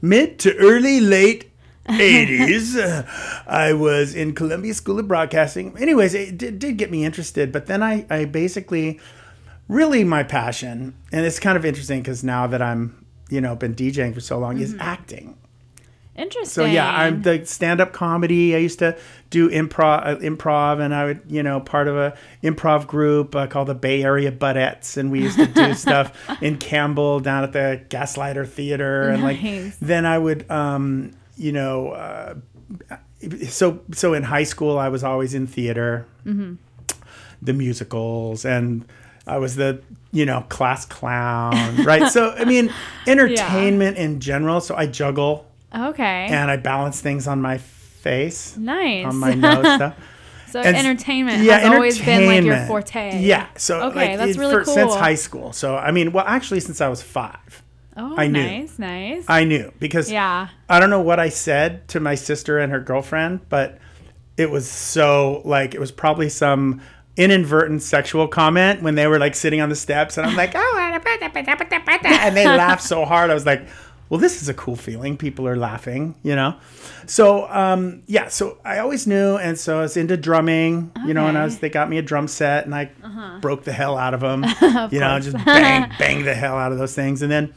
mid 0.00 0.38
to 0.40 0.56
early 0.56 1.00
late 1.00 1.50
80s. 1.88 2.76
uh, 2.76 3.42
I 3.46 3.72
was 3.72 4.14
in 4.14 4.34
Columbia 4.34 4.74
School 4.74 4.98
of 4.98 5.08
Broadcasting. 5.08 5.76
Anyways, 5.78 6.14
it 6.14 6.36
did, 6.36 6.58
did 6.58 6.76
get 6.76 6.90
me 6.90 7.04
interested, 7.04 7.50
but 7.50 7.66
then 7.66 7.82
I, 7.82 8.04
I 8.10 8.26
basically, 8.26 9.00
really 9.68 10.04
my 10.04 10.22
passion, 10.22 10.94
and 11.12 11.24
it's 11.24 11.40
kind 11.40 11.56
of 11.56 11.64
interesting 11.64 12.00
because 12.00 12.22
now 12.22 12.46
that 12.46 12.60
I'm, 12.60 13.06
you 13.30 13.40
know, 13.40 13.56
been 13.56 13.74
DJing 13.74 14.12
for 14.12 14.20
so 14.20 14.38
long, 14.38 14.60
is 14.60 14.76
acting. 14.78 15.36
Interesting. 16.18 16.64
So 16.64 16.64
yeah, 16.64 16.90
I'm 16.90 17.22
the 17.22 17.46
stand-up 17.46 17.92
comedy. 17.92 18.56
I 18.56 18.58
used 18.58 18.80
to 18.80 18.98
do 19.30 19.48
improv, 19.48 20.04
uh, 20.04 20.16
improv, 20.16 20.80
and 20.80 20.92
I 20.92 21.04
would, 21.04 21.20
you 21.28 21.44
know, 21.44 21.60
part 21.60 21.86
of 21.86 21.96
a 21.96 22.16
improv 22.42 22.88
group 22.88 23.36
uh, 23.36 23.46
called 23.46 23.68
the 23.68 23.74
Bay 23.74 24.02
Area 24.02 24.32
Buttettes, 24.32 24.96
and 24.96 25.12
we 25.12 25.22
used 25.22 25.38
to 25.38 25.46
do 25.46 25.74
stuff 25.86 26.12
in 26.42 26.58
Campbell 26.58 27.20
down 27.20 27.44
at 27.44 27.52
the 27.52 27.80
Gaslighter 27.88 28.48
Theater, 28.48 29.08
and 29.08 29.22
like 29.22 29.38
then 29.80 30.04
I 30.04 30.18
would, 30.18 30.50
um, 30.50 31.12
you 31.36 31.52
know, 31.52 31.90
uh, 31.90 32.34
so 33.48 33.80
so 33.92 34.12
in 34.12 34.24
high 34.24 34.44
school 34.44 34.76
I 34.76 34.88
was 34.88 35.04
always 35.04 35.34
in 35.34 35.46
theater, 35.46 36.04
the 37.40 37.52
musicals, 37.52 38.44
and 38.44 38.84
I 39.24 39.38
was 39.38 39.54
the 39.54 39.82
you 40.10 40.26
know 40.26 40.44
class 40.48 40.84
clown, 40.84 41.84
right? 41.84 42.10
So 42.10 42.32
I 42.32 42.44
mean, 42.44 42.72
entertainment 43.06 43.98
in 43.98 44.18
general. 44.18 44.60
So 44.60 44.74
I 44.74 44.86
juggle 44.86 45.47
Okay. 45.74 46.28
and 46.30 46.50
I 46.50 46.56
balance 46.56 47.00
things 47.00 47.26
on 47.26 47.40
my 47.40 47.58
face, 47.58 48.56
nice. 48.56 49.06
on 49.06 49.16
my 49.16 49.34
nose 49.34 49.74
stuff. 49.74 49.96
so 50.50 50.60
And 50.60 50.76
entertainment 50.76 51.38
has 51.38 51.64
always 51.72 52.00
been 52.00 52.26
like 52.26 52.44
your 52.44 52.66
forte. 52.66 53.20
Yeah. 53.20 53.48
So 53.56 53.80
Okay, 53.88 54.16
like, 54.16 54.18
that's 54.18 54.38
really 54.38 54.64
for- 54.64 54.64
Since 54.64 54.94
high 54.94 55.14
school. 55.14 55.52
So 55.52 55.76
I 55.76 55.90
mean, 55.90 56.12
well, 56.12 56.24
actually, 56.26 56.60
since 56.60 56.80
I 56.80 56.88
was 56.88 57.02
five, 57.02 57.62
Oh, 57.96 58.14
I 58.16 58.28
knew. 58.28 58.42
nice, 58.42 58.78
nice. 58.78 59.24
I 59.28 59.44
knew 59.44 59.72
because 59.80 60.10
yeah. 60.10 60.48
I 60.68 60.78
don't 60.78 60.90
know 60.90 61.00
what 61.00 61.18
I 61.18 61.28
said 61.30 61.88
to 61.88 62.00
my 62.00 62.14
sister 62.14 62.58
and 62.58 62.70
her 62.70 62.80
girlfriend, 62.80 63.48
but 63.48 63.78
it 64.36 64.50
was 64.50 64.70
so 64.70 65.42
like 65.44 65.74
it 65.74 65.80
was 65.80 65.90
probably 65.90 66.28
some 66.28 66.80
inadvertent 67.16 67.82
sexual 67.82 68.28
comment 68.28 68.80
when 68.82 68.94
they 68.94 69.08
were 69.08 69.18
like 69.18 69.34
sitting 69.34 69.60
on 69.60 69.68
the 69.68 69.74
steps, 69.74 70.16
and 70.16 70.24
I'm 70.24 70.36
like, 70.36 70.52
oh, 70.54 70.74
and 70.78 72.36
they 72.36 72.46
laughed 72.46 72.82
so 72.84 73.04
hard. 73.04 73.30
I 73.30 73.34
was 73.34 73.44
like, 73.44 73.66
well, 74.08 74.18
this 74.18 74.40
is 74.40 74.48
a 74.48 74.54
cool 74.54 74.76
feeling. 74.76 75.16
People 75.16 75.46
are 75.46 75.56
laughing, 75.56 76.14
you 76.22 76.34
know. 76.34 76.56
So 77.06 77.48
um, 77.50 78.02
yeah, 78.06 78.28
so 78.28 78.58
I 78.64 78.78
always 78.78 79.06
knew, 79.06 79.36
and 79.36 79.58
so 79.58 79.78
I 79.78 79.82
was 79.82 79.96
into 79.96 80.16
drumming, 80.16 80.92
you 81.06 81.14
know, 81.14 81.26
and 81.26 81.36
I 81.36 81.44
was 81.44 81.58
they 81.58 81.68
got 81.68 81.88
me 81.90 81.98
a 81.98 82.02
drum 82.02 82.28
set, 82.28 82.64
and 82.64 82.74
I 82.74 82.90
broke 83.40 83.64
the 83.64 83.72
hell 83.72 83.98
out 83.98 84.14
of 84.14 84.20
them, 84.20 84.44
you 84.90 85.00
know, 85.00 85.18
just 85.20 85.36
bang 85.44 85.92
bang 85.98 86.24
the 86.24 86.34
hell 86.34 86.56
out 86.56 86.72
of 86.72 86.78
those 86.78 86.94
things, 86.94 87.22
and 87.22 87.30
then 87.30 87.52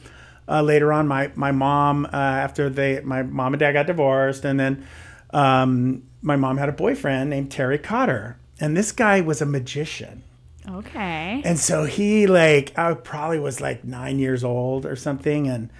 uh, 0.48 0.62
later 0.62 0.92
on, 0.92 1.08
my 1.08 1.30
my 1.34 1.52
mom 1.52 2.06
uh, 2.06 2.08
after 2.16 2.68
they 2.68 3.00
my 3.00 3.22
mom 3.22 3.54
and 3.54 3.60
dad 3.60 3.72
got 3.72 3.86
divorced, 3.86 4.44
and 4.44 4.58
then 4.58 4.86
um, 5.30 6.02
my 6.20 6.36
mom 6.36 6.58
had 6.58 6.68
a 6.68 6.72
boyfriend 6.72 7.30
named 7.30 7.50
Terry 7.50 7.78
Cotter, 7.78 8.36
and 8.60 8.76
this 8.76 8.92
guy 8.92 9.20
was 9.20 9.40
a 9.40 9.46
magician. 9.46 10.22
Okay. 10.68 11.42
And 11.44 11.58
so 11.58 11.84
he 11.84 12.26
like 12.26 12.76
I 12.78 12.92
probably 12.94 13.38
was 13.38 13.60
like 13.60 13.84
nine 13.84 14.18
years 14.18 14.44
old 14.44 14.84
or 14.84 14.96
something, 14.96 15.48
and 15.48 15.70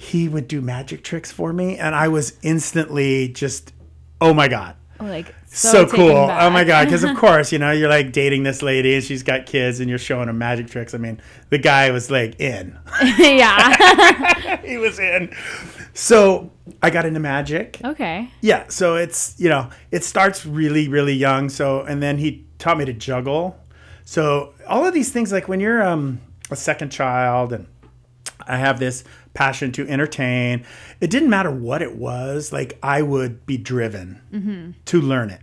he 0.00 0.28
would 0.28 0.46
do 0.46 0.60
magic 0.60 1.02
tricks 1.02 1.32
for 1.32 1.52
me, 1.52 1.76
and 1.76 1.92
I 1.92 2.06
was 2.06 2.38
instantly 2.42 3.26
just, 3.30 3.72
oh 4.20 4.32
my 4.32 4.46
god, 4.46 4.76
like 5.00 5.34
so, 5.48 5.86
taken 5.86 5.96
cool, 5.96 6.16
oh 6.30 6.50
my 6.50 6.62
god, 6.62 6.84
because 6.84 7.02
of 7.02 7.16
course 7.18 7.50
you 7.50 7.58
know 7.58 7.72
you're 7.72 7.88
like 7.88 8.12
dating 8.12 8.44
this 8.44 8.62
lady 8.62 8.94
and 8.94 9.02
she's 9.02 9.24
got 9.24 9.44
kids 9.44 9.80
and 9.80 9.90
you're 9.90 9.98
showing 9.98 10.28
her 10.28 10.32
magic 10.32 10.68
tricks. 10.68 10.94
I 10.94 10.98
mean, 10.98 11.20
the 11.50 11.58
guy 11.58 11.90
was 11.90 12.12
like 12.12 12.38
in, 12.38 12.78
yeah. 13.18 14.60
he 14.64 14.76
was 14.76 15.00
in. 15.00 15.34
So 15.94 16.52
I 16.80 16.90
got 16.90 17.04
into 17.04 17.18
magic. 17.18 17.80
okay. 17.84 18.30
Yeah, 18.40 18.68
so 18.68 18.94
it's 18.94 19.34
you 19.36 19.48
know 19.48 19.68
it 19.90 20.04
starts 20.04 20.46
really 20.46 20.86
really 20.86 21.14
young. 21.14 21.48
So 21.48 21.82
and 21.82 22.00
then 22.00 22.18
he 22.18 22.46
taught 22.58 22.78
me 22.78 22.84
to 22.84 22.92
juggle. 22.92 23.58
So 24.04 24.54
all 24.68 24.86
of 24.86 24.94
these 24.94 25.10
things 25.10 25.32
like 25.32 25.48
when 25.48 25.58
you're 25.58 25.82
um, 25.82 26.20
a 26.52 26.56
second 26.56 26.90
child 26.90 27.52
and 27.52 27.66
I 28.46 28.56
have 28.56 28.78
this 28.78 29.04
passion 29.38 29.70
to 29.70 29.88
entertain. 29.88 30.64
It 31.00 31.10
didn't 31.10 31.30
matter 31.30 31.50
what 31.50 31.80
it 31.80 31.94
was. 31.96 32.52
Like 32.52 32.76
I 32.82 33.02
would 33.02 33.46
be 33.46 33.56
driven 33.56 34.74
to 34.86 35.00
learn 35.00 35.30
it. 35.30 35.40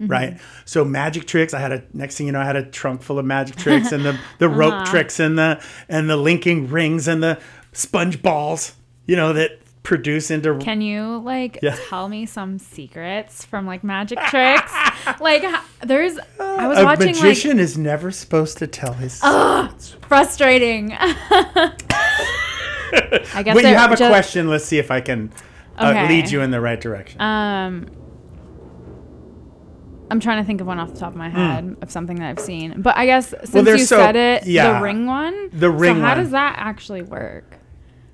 Right. 0.00 0.38
So 0.64 0.84
magic 0.84 1.26
tricks. 1.26 1.54
I 1.54 1.60
had 1.60 1.70
a 1.72 1.84
next 1.94 2.18
thing 2.18 2.26
you 2.26 2.32
know, 2.32 2.40
I 2.40 2.44
had 2.44 2.56
a 2.56 2.64
trunk 2.64 3.02
full 3.02 3.20
of 3.20 3.24
magic 3.24 3.54
tricks 3.56 3.92
and 3.92 4.04
the, 4.04 4.18
the 4.38 4.48
rope 4.60 4.72
uh-huh. 4.72 4.90
tricks 4.90 5.20
and 5.20 5.38
the 5.38 5.62
and 5.88 6.10
the 6.10 6.16
linking 6.16 6.68
rings 6.68 7.06
and 7.06 7.22
the 7.22 7.40
sponge 7.72 8.20
balls, 8.20 8.74
you 9.06 9.14
know, 9.14 9.32
that 9.32 9.60
produce 9.84 10.32
into 10.32 10.58
Can 10.58 10.80
you 10.80 11.18
like 11.18 11.60
Yeah. 11.62 11.76
tell 11.88 12.08
me 12.08 12.26
some 12.26 12.58
secrets 12.58 13.44
from 13.44 13.64
like 13.64 13.84
magic 13.84 14.18
tricks? 14.28 14.72
like 15.20 15.44
there's 15.82 16.18
I 16.40 16.66
was 16.66 16.78
a 16.78 16.84
watching 16.84 17.06
magician 17.06 17.60
is 17.60 17.78
never 17.78 18.10
supposed 18.10 18.58
to 18.58 18.66
tell 18.66 18.94
his 18.94 19.22
like 19.22 19.80
frustrating. 20.08 20.98
I 23.34 23.42
guess 23.42 23.56
you 23.56 23.66
have 23.68 23.92
a 23.92 23.96
just- 23.96 24.10
question. 24.10 24.48
Let's 24.48 24.64
see 24.64 24.78
if 24.78 24.90
I 24.90 25.00
can 25.00 25.32
uh, 25.78 25.88
Okay. 25.90 26.08
lead 26.08 26.30
you 26.30 26.40
in 26.42 26.50
the 26.50 26.60
right 26.60 26.80
direction. 26.80 27.20
Um 27.20 27.86
I'm 30.08 30.20
trying 30.20 30.40
to 30.40 30.46
think 30.46 30.60
of 30.60 30.68
one 30.68 30.78
off 30.78 30.92
the 30.94 31.00
top 31.00 31.10
of 31.12 31.16
my 31.16 31.28
head 31.28 31.76
of 31.82 31.90
something 31.90 32.16
that 32.20 32.28
I've 32.30 32.38
seen. 32.44 32.80
But 32.80 32.96
I 32.96 33.06
guess 33.06 33.30
since 33.30 33.50
Hmm. 33.50 33.62
there's 33.64 33.80
you 33.80 33.86
so- 33.86 33.96
said 33.96 34.14
it, 34.14 34.46
yeah. 34.46 34.74
the 34.78 34.84
ring 34.84 35.06
one. 35.06 35.50
The 35.52 35.70
ring 35.70 35.96
So 35.96 36.00
how 36.00 36.08
one. 36.14 36.18
does 36.18 36.30
that 36.30 36.54
actually 36.58 37.02
work? 37.02 37.58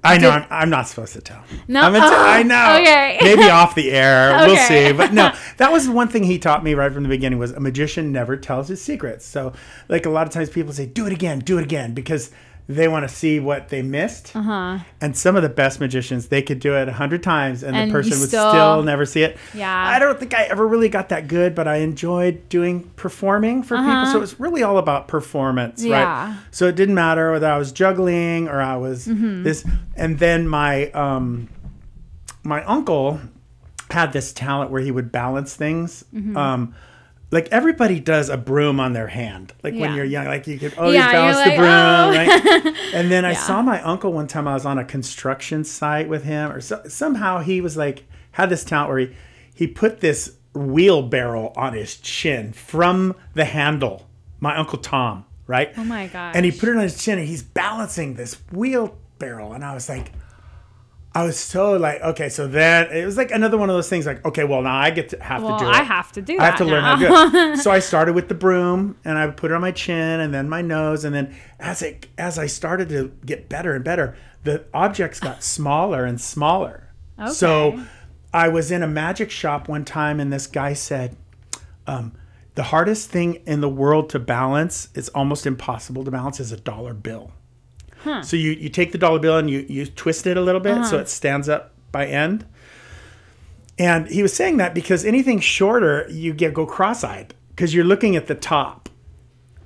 I 0.04 0.18
know. 0.18 0.30
I'm, 0.30 0.46
I'm 0.50 0.70
not 0.70 0.88
supposed 0.88 1.12
to 1.12 1.20
tell. 1.20 1.44
No? 1.68 1.82
I'm 1.82 1.92
t- 1.92 2.00
Oh, 2.02 2.26
I 2.26 2.42
know. 2.42 2.76
okay. 2.80 3.18
Maybe 3.22 3.42
off 3.50 3.74
the 3.76 3.92
air. 3.92 4.34
We'll 4.46 4.56
see. 4.56 4.90
But 4.92 5.12
no, 5.12 5.32
that 5.58 5.70
was 5.70 5.88
one 5.88 6.08
thing 6.08 6.24
he 6.24 6.38
taught 6.40 6.64
me 6.64 6.74
right 6.74 6.92
from 6.92 7.04
the 7.04 7.08
beginning 7.08 7.38
was 7.38 7.52
a 7.52 7.60
magician 7.60 8.10
never 8.10 8.36
tells 8.36 8.66
his 8.68 8.82
secrets. 8.82 9.24
So 9.26 9.52
like 9.88 10.04
a 10.06 10.10
lot 10.10 10.26
of 10.26 10.32
times 10.32 10.48
people 10.50 10.72
say, 10.72 10.86
do 10.86 11.06
it 11.06 11.12
again, 11.12 11.38
do 11.40 11.58
it 11.58 11.62
again. 11.62 11.92
Because 11.94 12.32
they 12.68 12.86
want 12.88 13.06
to 13.08 13.14
see 13.14 13.40
what 13.40 13.68
they 13.70 13.82
missed. 13.82 14.34
Uh-huh. 14.36 14.78
And 15.00 15.16
some 15.16 15.34
of 15.36 15.42
the 15.42 15.48
best 15.48 15.80
magicians, 15.80 16.28
they 16.28 16.42
could 16.42 16.60
do 16.60 16.74
it 16.76 16.88
a 16.88 16.92
hundred 16.92 17.22
times, 17.22 17.62
and, 17.62 17.76
And 17.76 17.90
the 17.90 17.92
person 17.92 18.12
you 18.12 18.20
would 18.20 18.28
still- 18.28 18.50
still, 18.50 18.82
never 18.82 19.04
see 19.04 19.22
it. 19.24 19.36
Yeah. 19.52 19.74
I 19.88 19.98
don't 19.98 20.18
think 20.18 20.32
I 20.32 20.44
ever 20.44 20.66
really 20.66 20.88
got 20.88 21.08
that 21.10 21.26
good, 21.28 21.54
but 21.54 21.66
I 21.66 21.76
enjoyed 21.78 22.48
doing 22.48 22.84
performing 22.96 23.62
for 23.62 23.76
people. 23.76 24.06
So 24.06 24.16
it 24.18 24.20
was 24.20 24.38
really 24.40 24.62
all 24.62 24.78
about 24.78 25.08
performance, 25.08 25.80
Uh-huh. 25.82 25.90
Yeah. 25.90 26.26
right? 26.28 26.36
So 26.52 26.66
it 26.68 26.76
didn't 26.76 26.94
matter 26.94 27.32
whether 27.32 27.48
I 27.48 27.58
was 27.58 27.72
juggling 27.72 28.48
or 28.48 28.60
I 28.62 28.76
was 28.76 29.06
Mm-hmm. 29.08 29.42
this. 29.42 29.64
And 29.96 30.18
then 30.18 30.46
my 30.48 30.90
um, 30.92 31.48
my 32.44 32.62
uncle 32.64 33.20
had 33.90 34.12
this 34.12 34.32
talent 34.32 34.70
where 34.70 34.80
he 34.82 34.90
would 34.90 35.12
balance 35.12 35.54
things. 35.54 36.04
Mm-hmm. 36.14 36.36
Um, 36.36 36.74
like 37.32 37.48
everybody 37.50 37.98
does 37.98 38.28
a 38.28 38.36
broom 38.36 38.78
on 38.78 38.92
their 38.92 39.08
hand. 39.08 39.52
Like 39.64 39.74
when 39.74 39.94
you're 39.96 40.04
young, 40.04 40.26
like 40.26 40.46
you 40.46 40.58
could 40.58 40.74
oh, 40.76 40.82
always 40.82 40.94
Yeah, 40.96 41.10
balance 41.12 41.36
you're 41.38 41.54
the 41.54 41.58
broom. 41.58 41.70
"Oh." 41.70 42.10
Right? 42.10 42.76
And 42.94 43.10
then 43.10 43.24
I 43.24 43.32
Yeah. 43.32 43.38
saw 43.38 43.62
my 43.62 43.80
uncle 43.82 44.12
one 44.12 44.26
time. 44.28 44.46
I 44.46 44.52
was 44.54 44.66
on 44.66 44.78
a 44.78 44.84
construction 44.84 45.64
site 45.64 46.08
with 46.08 46.24
him, 46.24 46.52
or 46.52 46.60
so, 46.60 46.82
somehow 46.86 47.38
he 47.40 47.60
was 47.60 47.76
like 47.76 48.04
had 48.32 48.50
this 48.50 48.62
talent 48.64 48.90
where 48.90 48.98
he 48.98 49.16
he 49.54 49.66
put 49.66 50.00
this 50.00 50.36
wheelbarrow 50.54 51.52
on 51.56 51.72
his 51.72 51.96
chin 51.96 52.52
from 52.52 53.14
the 53.34 53.46
handle. 53.46 54.08
My 54.40 54.56
uncle 54.56 54.78
Tom, 54.78 55.24
right? 55.46 55.72
Oh 55.76 55.84
my 55.84 56.08
god! 56.08 56.36
And 56.36 56.44
he 56.44 56.50
put 56.52 56.68
it 56.68 56.76
on 56.76 56.82
his 56.82 57.02
chin, 57.02 57.18
and 57.18 57.26
he's 57.28 57.42
balancing 57.42 58.14
this 58.14 58.36
wheelbarrow, 58.52 59.52
and 59.52 59.64
I 59.64 59.74
was 59.74 59.88
like. 59.88 60.12
I 61.14 61.24
was 61.24 61.38
so 61.38 61.76
like, 61.76 62.00
okay, 62.00 62.28
so 62.30 62.46
then 62.46 62.90
it 62.90 63.04
was 63.04 63.18
like 63.18 63.30
another 63.30 63.58
one 63.58 63.68
of 63.68 63.76
those 63.76 63.88
things 63.88 64.06
like, 64.06 64.24
okay, 64.24 64.44
well, 64.44 64.62
now 64.62 64.76
I 64.76 64.90
get 64.90 65.10
to 65.10 65.22
have 65.22 65.42
well, 65.42 65.58
to 65.58 65.64
do 65.64 65.70
it. 65.70 65.74
I 65.74 65.82
have 65.82 66.10
to 66.12 66.22
do 66.22 66.36
that. 66.38 66.42
I 66.42 66.46
have 66.46 66.56
to 66.58 66.64
learn 66.64 66.82
how 66.82 66.96
to 66.96 67.30
do 67.30 67.38
it. 67.38 67.58
So 67.62 67.70
I 67.70 67.80
started 67.80 68.14
with 68.14 68.28
the 68.28 68.34
broom 68.34 68.96
and 69.04 69.18
I 69.18 69.28
put 69.28 69.50
it 69.50 69.54
on 69.54 69.60
my 69.60 69.72
chin 69.72 70.20
and 70.20 70.32
then 70.32 70.48
my 70.48 70.62
nose 70.62 71.04
and 71.04 71.14
then 71.14 71.36
as 71.60 71.82
it 71.82 72.06
as 72.16 72.38
I 72.38 72.46
started 72.46 72.88
to 72.90 73.12
get 73.26 73.48
better 73.50 73.74
and 73.74 73.84
better, 73.84 74.16
the 74.44 74.64
objects 74.72 75.20
got 75.20 75.42
smaller 75.42 76.04
and 76.06 76.18
smaller. 76.20 76.88
Okay. 77.18 77.30
So 77.30 77.84
I 78.32 78.48
was 78.48 78.70
in 78.70 78.82
a 78.82 78.88
magic 78.88 79.30
shop 79.30 79.68
one 79.68 79.84
time 79.84 80.18
and 80.18 80.32
this 80.32 80.46
guy 80.46 80.72
said, 80.72 81.16
um, 81.86 82.12
the 82.54 82.64
hardest 82.64 83.10
thing 83.10 83.34
in 83.46 83.60
the 83.60 83.68
world 83.68 84.08
to 84.10 84.18
balance, 84.18 84.88
it's 84.94 85.08
almost 85.10 85.46
impossible 85.46 86.04
to 86.04 86.10
balance, 86.10 86.40
is 86.40 86.52
a 86.52 86.56
dollar 86.56 86.94
bill. 86.94 87.32
So 88.22 88.36
you, 88.36 88.52
you 88.52 88.68
take 88.68 88.92
the 88.92 88.98
dollar 88.98 89.18
bill 89.18 89.38
and 89.38 89.48
you, 89.48 89.66
you 89.68 89.86
twist 89.86 90.26
it 90.26 90.36
a 90.36 90.40
little 90.40 90.60
bit 90.60 90.74
so 90.86 90.96
uh-huh. 90.96 90.98
it 90.98 91.08
stands 91.08 91.48
up 91.48 91.72
by 91.90 92.06
end. 92.06 92.46
And 93.78 94.08
he 94.08 94.22
was 94.22 94.34
saying 94.34 94.58
that 94.58 94.74
because 94.74 95.04
anything 95.04 95.40
shorter, 95.40 96.06
you 96.10 96.32
get 96.34 96.54
go 96.54 96.66
cross-eyed 96.66 97.34
because 97.50 97.74
you're 97.74 97.84
looking 97.84 98.16
at 98.16 98.26
the 98.26 98.34
top 98.34 98.88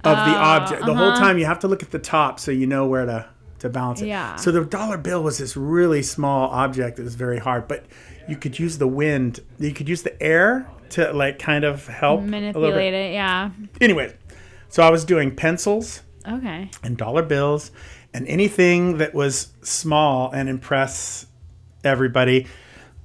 of 0.05 0.17
the 0.17 0.35
oh, 0.35 0.41
object. 0.41 0.87
The 0.87 0.95
whole 0.95 1.09
uh-huh. 1.09 1.19
time 1.19 1.39
you 1.39 1.47
have 1.47 1.59
to 1.61 1.69
look 1.69 1.83
at 1.83 1.91
the 1.91 1.99
top 1.99 2.39
so 2.39 2.51
you 2.51 2.67
know 2.67 2.87
where 2.87 3.07
to 3.07 3.27
to 3.59 3.69
balance 3.71 4.03
it. 4.03 4.09
Yeah. 4.09 4.37
So 4.37 4.53
the 4.53 4.65
dollar 4.65 4.99
bill 4.99 5.23
was 5.23 5.39
this 5.39 5.57
really 5.57 6.03
small 6.03 6.51
object 6.51 6.97
that 6.97 7.05
was 7.05 7.15
very 7.15 7.39
hard, 7.39 7.67
but 7.67 7.87
you 8.29 8.37
could 8.37 8.59
use 8.59 8.79
the 8.79 8.87
wind, 8.87 9.41
you 9.59 9.73
could 9.73 9.89
use 9.89 10.03
the 10.03 10.21
air 10.23 10.69
to 10.91 11.13
like 11.13 11.39
kind 11.39 11.65
of 11.65 11.87
help 11.87 12.23
Manipulate 12.23 12.95
it. 12.95 13.13
Yeah. 13.13 13.51
Anyway, 13.81 14.15
so 14.69 14.83
I 14.83 14.91
was 14.91 15.05
doing 15.05 15.35
pencils 15.35 16.03
Okay. 16.27 16.71
and 16.83 16.97
dollar 16.97 17.23
bills 17.23 17.71
and 18.17 18.27
anything 18.29 18.99
that 18.99 19.15
was 19.15 19.53
small 19.63 20.31
and 20.31 20.49
impress 20.49 21.27
everybody 21.85 22.47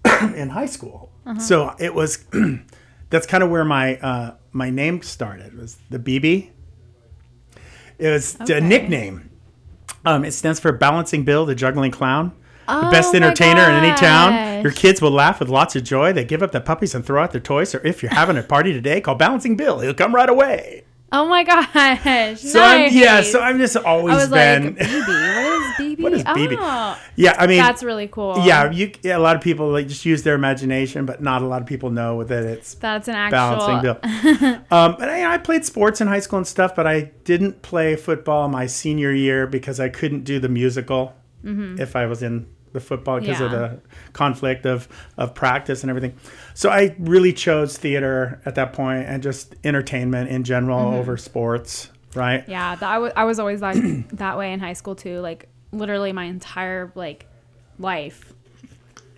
in 0.35 0.49
high 0.49 0.65
school. 0.65 1.11
So 1.39 1.75
it 1.79 1.93
was 1.93 2.25
that's 3.09 3.27
kind 3.27 3.43
of 3.43 3.49
where 3.49 3.63
my 3.65 3.97
uh, 3.97 4.35
my 4.51 4.69
name 4.69 5.01
started 5.01 5.55
was 5.57 5.77
the 5.89 5.99
BB. 5.99 6.49
It 7.99 8.09
was 8.09 8.39
Okay. 8.41 8.57
a 8.57 8.61
nickname. 8.61 9.29
Um, 10.05 10.25
it 10.25 10.31
stands 10.31 10.59
for 10.59 10.71
Balancing 10.71 11.23
Bill, 11.23 11.45
the 11.45 11.53
Juggling 11.55 11.91
Clown. 11.91 12.31
the 12.67 12.87
Oh 12.87 12.91
best 12.91 13.13
my 13.13 13.17
entertainer 13.17 13.61
in 13.69 13.83
any 13.83 13.95
town. 13.95 14.63
Your 14.63 14.71
kids 14.71 14.99
will 15.01 15.11
laugh 15.11 15.39
with 15.39 15.49
lots 15.49 15.75
of 15.75 15.83
joy. 15.83 16.11
They 16.13 16.25
give 16.25 16.41
up 16.41 16.51
their 16.51 16.61
puppies 16.61 16.95
and 16.95 17.05
throw 17.05 17.21
out 17.21 17.31
their 17.31 17.41
toys. 17.41 17.75
Or 17.75 17.85
if 17.85 18.01
you're 18.01 18.13
having 18.13 18.37
a 18.37 18.43
party 18.43 18.73
today, 18.73 18.99
call 19.01 19.15
Balancing 19.15 19.55
Bill. 19.55 19.79
He'll 19.79 19.93
come 19.93 20.15
right 20.15 20.29
away. 20.29 20.83
Oh 21.13 21.27
my 21.27 21.43
gosh. 21.43 22.39
So 22.39 22.61
I'm, 22.61 22.91
yeah, 22.93 23.21
so 23.21 23.41
I'm 23.41 23.57
just 23.57 23.75
always 23.75 24.15
I 24.15 24.17
was 24.17 24.29
been. 24.29 24.75
like, 24.75 24.77
BB. 24.77 25.03
What 25.35 25.43
is 25.43 25.75
BB? 25.75 26.01
What 26.01 26.13
is 26.13 26.23
BB? 26.23 26.57
Oh, 26.59 26.99
yeah, 27.15 27.35
I 27.37 27.47
mean, 27.47 27.57
that's 27.57 27.83
really 27.83 28.07
cool. 28.07 28.39
yeah, 28.45 28.71
you. 28.71 28.91
Yeah, 29.03 29.17
a 29.17 29.19
lot 29.19 29.35
of 29.35 29.41
people 29.41 29.69
like 29.69 29.87
just 29.87 30.05
use 30.05 30.23
their 30.23 30.35
imagination, 30.35 31.05
but 31.05 31.21
not 31.21 31.41
a 31.41 31.45
lot 31.45 31.61
of 31.61 31.67
people 31.67 31.89
know 31.89 32.23
that 32.23 32.43
it's 32.43 32.75
That's 32.75 33.07
an 33.07 33.15
actual. 33.15 33.57
balancing 33.57 33.81
bill. 33.81 33.99
um, 34.71 34.95
but 34.97 35.09
I, 35.09 35.33
I 35.33 35.37
played 35.37 35.65
sports 35.65 35.99
in 36.01 36.07
high 36.07 36.21
school 36.21 36.37
and 36.37 36.47
stuff, 36.47 36.75
but 36.75 36.87
I 36.87 37.11
didn't 37.25 37.61
play 37.61 37.95
football 37.95 38.47
my 38.47 38.65
senior 38.65 39.11
year 39.11 39.47
because 39.47 39.79
I 39.79 39.89
couldn't 39.89 40.23
do 40.23 40.39
the 40.39 40.49
musical 40.49 41.13
if 41.43 41.95
I 41.95 42.05
was 42.05 42.21
in 42.23 42.47
the 42.73 42.79
football 42.79 43.19
because 43.19 43.41
of 43.41 43.51
Mm-hmm. 43.51 43.75
The 43.75 43.81
conflict 44.13 44.65
of 44.65 44.87
of 45.17 45.33
practice 45.33 45.83
and 45.83 45.89
everything. 45.89 46.15
So 46.53 46.69
I 46.69 46.95
really 46.99 47.33
chose 47.33 47.77
theater 47.77 48.41
at 48.45 48.55
that 48.55 48.73
point 48.73 49.07
and 49.07 49.21
just 49.23 49.55
entertainment 49.63 50.29
in 50.29 50.43
general 50.43 50.79
Mm-hmm. 50.85 50.97
over 50.99 51.17
sports, 51.17 51.89
right? 52.15 52.43
Yeah, 52.47 52.75
that, 52.75 52.89
I, 52.89 52.93
w- 52.95 53.13
I 53.15 53.23
was 53.25 53.39
always 53.39 53.61
like 53.61 53.77
that 54.13 54.37
way 54.37 54.53
in 54.53 54.59
high 54.59 54.73
school 54.73 54.95
too. 54.95 55.19
Like 55.19 55.47
literally 55.71 56.11
my 56.13 56.25
entire 56.25 56.91
like 56.95 57.27
life, 57.79 58.33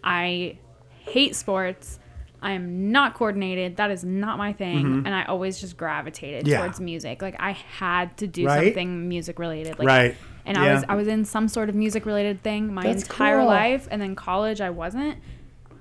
I 0.03 0.57
hate 0.99 1.35
sports. 1.35 1.99
I 2.41 2.51
am 2.51 2.91
not 2.91 3.13
coordinated. 3.13 3.77
That 3.77 3.89
is 3.89 4.03
not 4.03 4.37
my 4.37 4.51
thing, 4.51 5.03
and 5.05 5.15
I 5.15 5.23
always 5.25 5.61
just 5.61 5.77
gravitated 5.77 6.41
Mm-hmm. 6.43 6.51
Yeah. 6.51 6.57
towards 6.59 6.81
music. 6.81 7.21
Like 7.21 7.35
I 7.39 7.51
had 7.51 8.17
to 8.17 8.27
do 8.27 8.45
Right? 8.45 8.65
something 8.65 9.07
music 9.07 9.39
related. 9.39 9.79
Like, 9.79 9.87
Right. 9.87 10.15
And 10.45 10.57
I 10.57 10.73
was 10.73 10.83
I 10.89 10.95
was 10.95 11.07
in 11.07 11.25
some 11.25 11.47
sort 11.47 11.69
of 11.69 11.75
music 11.75 12.05
related 12.05 12.43
thing 12.43 12.73
my 12.73 12.83
That's 12.83 13.03
entire 13.03 13.37
cool. 13.39 13.47
life, 13.47 13.87
and 13.91 14.01
then 14.01 14.15
college 14.15 14.59
I 14.61 14.69
wasn't 14.71 15.17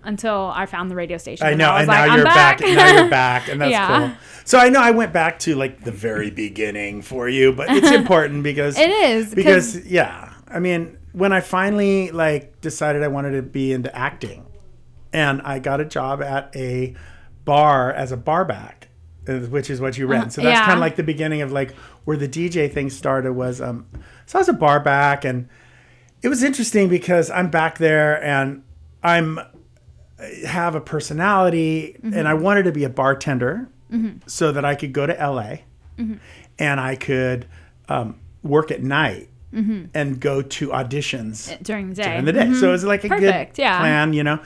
until 0.04 0.52
I 0.54 0.66
found 0.66 0.90
the 0.90 0.96
radio 0.96 1.16
station. 1.18 1.46
I 1.46 1.50
and 1.50 1.58
know, 1.58 1.70
I 1.70 1.74
was 1.74 1.80
and 1.82 1.88
like, 1.88 1.96
now 2.06 2.12
I'm 2.12 2.16
you're 2.18 2.24
back. 2.24 2.58
back. 2.58 2.66
and 2.68 2.76
now 2.76 3.00
you're 3.00 3.10
back, 3.24 3.48
and 3.48 3.60
that's 3.60 3.70
Yeah. 3.70 3.98
cool. 3.98 4.16
So 4.44 4.58
I 4.58 4.68
know 4.68 4.80
I 4.80 4.90
went 4.90 5.12
back 5.12 5.38
to 5.40 5.54
like 5.54 5.82
the 5.84 5.92
very 5.92 6.30
beginning 6.30 7.02
for 7.02 7.28
you, 7.28 7.52
but 7.52 7.68
it's 7.70 7.90
important 8.02 8.42
because 8.42 8.78
It 8.78 8.90
is, 8.90 9.34
because 9.34 9.84
yeah, 9.86 10.32
I 10.48 10.58
mean 10.60 10.98
when 11.12 11.32
I 11.32 11.40
finally 11.40 12.10
like 12.10 12.60
decided 12.60 13.02
I 13.02 13.08
wanted 13.08 13.32
to 13.32 13.42
be 13.42 13.72
into 13.72 13.94
acting, 13.96 14.46
and 15.12 15.42
I 15.42 15.58
got 15.58 15.80
a 15.80 15.84
job 15.84 16.22
at 16.22 16.54
a 16.56 16.94
bar 17.44 17.92
as 17.92 18.12
a 18.12 18.16
barback, 18.16 18.88
uh, 19.28 19.34
which 19.40 19.70
is 19.70 19.80
what 19.80 19.98
you 19.98 20.06
read. 20.06 20.32
so 20.32 20.40
that's 20.40 20.58
yeah. 20.58 20.64
kind 20.64 20.74
of 20.78 20.80
like 20.80 20.96
the 20.96 21.02
beginning 21.02 21.42
of 21.42 21.52
like 21.52 21.74
where 22.04 22.16
the 22.16 22.28
DJ 22.28 22.72
thing 22.72 22.90
started. 22.90 23.32
Was 23.34 23.60
um, 23.60 23.86
so 24.32 24.38
I 24.38 24.40
was 24.40 24.48
a 24.48 24.54
bar 24.54 24.80
back, 24.80 25.26
and 25.26 25.46
it 26.22 26.28
was 26.28 26.42
interesting 26.42 26.88
because 26.88 27.30
I'm 27.30 27.50
back 27.50 27.76
there 27.76 28.24
and 28.24 28.62
I'm 29.02 29.38
have 30.46 30.74
a 30.74 30.80
personality 30.80 31.98
and 32.02 32.26
I 32.26 32.32
wanted 32.32 32.62
to 32.62 32.72
be 32.72 32.84
a 32.84 32.88
bartender 32.88 33.68
so 34.26 34.52
that 34.52 34.64
I 34.64 34.74
could 34.74 34.94
go 34.94 35.04
to 35.06 35.12
LA 35.12 35.56
and 36.58 36.80
I 36.80 36.96
could 36.96 37.46
um, 37.90 38.18
work 38.42 38.70
at 38.70 38.82
night 38.82 39.28
and 39.52 40.18
go 40.18 40.40
to 40.40 40.68
auditions 40.68 41.62
during 41.62 41.90
the 41.90 41.94
day. 41.96 42.02
during 42.04 42.24
the 42.24 42.32
day. 42.32 42.54
So 42.54 42.68
it 42.68 42.72
was 42.72 42.84
like 42.84 43.04
a 43.04 43.08
Perfect, 43.08 43.56
good 43.56 43.62
yeah. 43.62 43.80
plan, 43.80 44.14
you 44.14 44.22
know. 44.24 44.40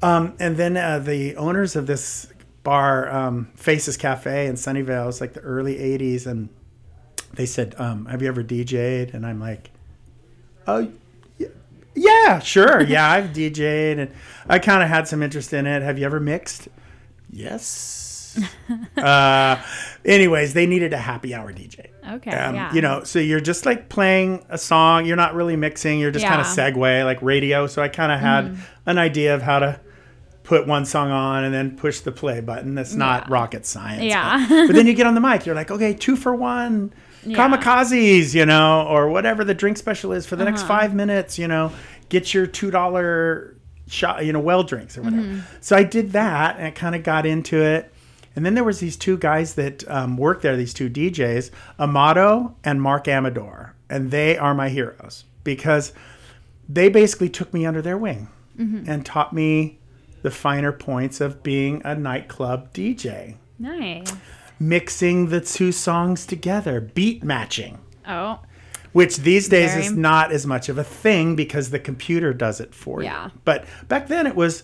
Um, 0.00 0.34
and 0.40 0.56
then 0.56 0.78
uh, 0.78 0.98
the 1.00 1.36
owners 1.36 1.76
of 1.76 1.86
this 1.86 2.32
bar, 2.62 3.10
um, 3.10 3.50
Faces 3.56 3.98
Cafe 3.98 4.46
in 4.46 4.54
Sunnyvale, 4.54 5.02
it 5.02 5.06
was 5.06 5.20
like 5.20 5.34
the 5.34 5.40
early 5.40 5.74
'80s, 5.76 6.26
and 6.26 6.48
they 7.36 7.46
said, 7.46 7.74
um, 7.78 8.06
"Have 8.06 8.20
you 8.22 8.28
ever 8.28 8.42
DJ'd?" 8.42 9.14
And 9.14 9.24
I'm 9.26 9.40
like, 9.40 9.70
"Oh, 10.66 10.90
yeah, 11.94 12.38
sure, 12.40 12.82
yeah, 12.88 13.10
I've 13.10 13.30
DJ'd, 13.30 13.98
and 13.98 14.10
I 14.48 14.58
kind 14.58 14.82
of 14.82 14.88
had 14.88 15.08
some 15.08 15.22
interest 15.22 15.52
in 15.52 15.66
it. 15.66 15.82
Have 15.82 15.98
you 15.98 16.04
ever 16.06 16.20
mixed?" 16.20 16.68
Yes. 17.30 18.38
uh, 18.98 19.62
anyways, 20.04 20.52
they 20.54 20.66
needed 20.66 20.92
a 20.92 20.98
happy 20.98 21.34
hour 21.34 21.52
DJ. 21.52 21.86
Okay, 22.16 22.30
Um, 22.30 22.54
yeah. 22.54 22.72
You 22.72 22.82
know, 22.82 23.02
so 23.02 23.18
you're 23.18 23.40
just 23.40 23.64
like 23.66 23.88
playing 23.88 24.44
a 24.50 24.58
song. 24.58 25.06
You're 25.06 25.16
not 25.16 25.34
really 25.34 25.56
mixing. 25.56 25.98
You're 25.98 26.10
just 26.10 26.26
kind 26.26 26.40
of 26.40 26.46
segue, 26.46 27.04
like 27.04 27.20
radio. 27.22 27.66
So 27.66 27.82
I 27.82 27.88
kind 27.88 28.12
of 28.12 28.20
had 28.20 28.56
an 28.84 28.98
idea 28.98 29.34
of 29.34 29.42
how 29.42 29.58
to 29.60 29.80
put 30.44 30.66
one 30.66 30.84
song 30.84 31.10
on 31.10 31.44
and 31.44 31.52
then 31.52 31.76
push 31.76 32.00
the 32.00 32.12
play 32.12 32.40
button. 32.40 32.74
That's 32.74 32.94
not 32.94 33.22
Yeah. 33.26 33.32
rocket 33.32 33.66
science. 33.66 34.02
Yeah. 34.04 34.46
But, 34.48 34.66
but 34.68 34.76
then 34.76 34.86
you 34.86 34.92
get 35.00 35.06
on 35.06 35.14
the 35.14 35.20
mic. 35.20 35.46
You're 35.46 35.54
like, 35.56 35.70
okay, 35.70 35.94
two 35.94 36.14
for 36.14 36.34
one. 36.34 36.92
Yeah. 37.26 37.36
Kamikazes, 37.36 38.34
you 38.34 38.46
know, 38.46 38.86
or 38.86 39.08
whatever 39.08 39.44
the 39.44 39.54
drink 39.54 39.76
special 39.78 40.12
is 40.12 40.26
for 40.26 40.36
the 40.36 40.44
next 40.44 40.60
Uh-huh. 40.62 40.68
five 40.68 40.94
minutes, 40.94 41.38
you 41.38 41.48
know, 41.48 41.72
get 42.08 42.32
your 42.32 42.46
two 42.46 42.70
dollar 42.70 43.54
shot, 43.88 44.24
you 44.24 44.32
know, 44.32 44.40
well 44.40 44.62
drinks 44.62 44.96
or 44.98 45.02
whatever. 45.02 45.22
Mm-hmm. 45.22 45.40
So 45.60 45.76
I 45.76 45.82
did 45.82 46.12
that 46.12 46.56
and 46.56 46.66
I 46.66 46.70
kind 46.70 46.94
of 46.94 47.02
got 47.02 47.26
into 47.26 47.60
it. 47.62 47.92
And 48.34 48.44
then 48.44 48.54
there 48.54 48.64
was 48.64 48.80
these 48.80 48.96
two 48.96 49.16
guys 49.16 49.54
that 49.54 49.88
um, 49.90 50.16
worked 50.16 50.42
there, 50.42 50.56
these 50.56 50.74
two 50.74 50.90
DJs, 50.90 51.50
Amato 51.78 52.54
and 52.64 52.82
Mark 52.82 53.08
Amador, 53.08 53.74
and 53.88 54.10
they 54.10 54.36
are 54.36 54.54
my 54.54 54.68
heroes 54.68 55.24
because 55.42 55.92
they 56.68 56.88
basically 56.88 57.28
took 57.30 57.54
me 57.54 57.64
under 57.66 57.80
their 57.82 57.96
wing 57.98 58.28
Mm-hmm. 58.58 58.88
and 58.90 59.04
taught 59.04 59.34
me 59.34 59.78
the 60.22 60.30
finer 60.30 60.72
points 60.72 61.20
of 61.20 61.42
being 61.42 61.82
a 61.84 61.94
nightclub 61.94 62.72
DJ, 62.72 63.36
nice. 63.58 64.10
Mixing 64.58 65.28
the 65.28 65.40
two 65.40 65.72
songs 65.72 66.26
together, 66.26 66.80
beat 66.80 67.22
matching. 67.22 67.78
Oh, 68.08 68.40
which 68.92 69.18
these 69.18 69.48
days 69.48 69.72
Very- 69.72 69.84
is 69.86 69.92
not 69.92 70.32
as 70.32 70.46
much 70.46 70.68
of 70.70 70.78
a 70.78 70.84
thing 70.84 71.36
because 71.36 71.68
the 71.70 71.78
computer 71.78 72.32
does 72.32 72.60
it 72.60 72.74
for 72.74 73.02
Yeah. 73.02 73.26
you. 73.26 73.30
But 73.44 73.66
back 73.88 74.08
then 74.08 74.26
it 74.26 74.34
was 74.34 74.62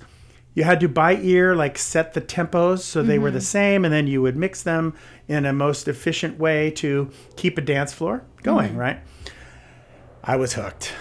you 0.55 0.65
had 0.65 0.81
to 0.81 0.89
by 0.89 1.17
ear 1.17 1.55
like 1.55 1.77
set 1.77 2.15
the 2.15 2.21
tempos 2.21 2.79
so 2.81 3.03
they 3.03 3.19
were 3.19 3.29
Mm-hmm. 3.29 3.35
the 3.35 3.41
same 3.43 3.85
and 3.85 3.93
then 3.93 4.07
you 4.07 4.23
would 4.23 4.37
mix 4.37 4.63
them 4.63 4.95
in 5.29 5.45
a 5.45 5.53
most 5.53 5.87
efficient 5.89 6.39
way 6.39 6.71
to 6.73 7.11
keep 7.37 7.59
a 7.59 7.61
dance 7.61 7.93
floor 7.93 8.23
going, 8.43 8.71
Mm-hmm. 8.71 8.79
right? 8.79 9.01
I 10.25 10.37
was 10.37 10.55
hooked. 10.55 10.95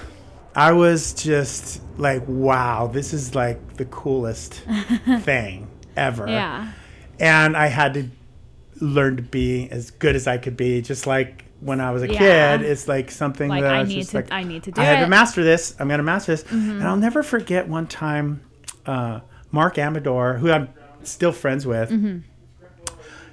I 0.55 0.73
was 0.73 1.13
just 1.13 1.81
like, 1.97 2.23
wow, 2.27 2.87
this 2.87 3.13
is 3.13 3.33
like 3.35 3.77
the 3.77 3.85
coolest 3.85 4.55
thing 5.21 5.69
ever 5.95 6.27
Yeah. 6.27 6.71
and 7.19 7.55
I 7.55 7.67
had 7.67 7.93
to 7.93 8.09
learn 8.81 9.15
to 9.17 9.21
be 9.23 9.69
as 9.69 9.91
good 9.91 10.15
as 10.15 10.27
I 10.27 10.37
could 10.37 10.57
be, 10.57 10.81
just 10.81 11.05
like 11.07 11.45
when 11.59 11.79
I 11.79 11.91
was 11.91 12.01
a 12.03 12.11
Yeah. 12.11 12.57
kid. 12.57 12.65
It's 12.65 12.87
like 12.87 13.11
something 13.11 13.47
Like, 13.49 13.61
that 13.63 13.73
I 13.75 13.79
was 13.81 13.89
need 13.89 14.03
to- 14.07 14.15
like, 14.17 14.31
I 14.31 14.43
need 14.43 14.63
to 14.63 14.71
do 14.71 14.81
I 14.81 14.85
had 14.85 15.01
to 15.01 15.07
master 15.07 15.43
this. 15.43 15.75
I'm 15.79 15.87
gonna 15.87 16.01
master 16.03 16.31
this, 16.33 16.43
Mm-hmm. 16.45 16.71
and 16.71 16.83
I'll 16.83 16.97
never 16.97 17.21
forget 17.23 17.67
one 17.67 17.85
time, 17.87 18.41
uh, 18.85 19.19
Mark 19.51 19.77
Amador, 19.77 20.35
who 20.39 20.51
I'm 20.51 20.69
still 21.03 21.31
friends 21.31 21.65
with. 21.67 21.91
Mm-hmm. 21.91 22.17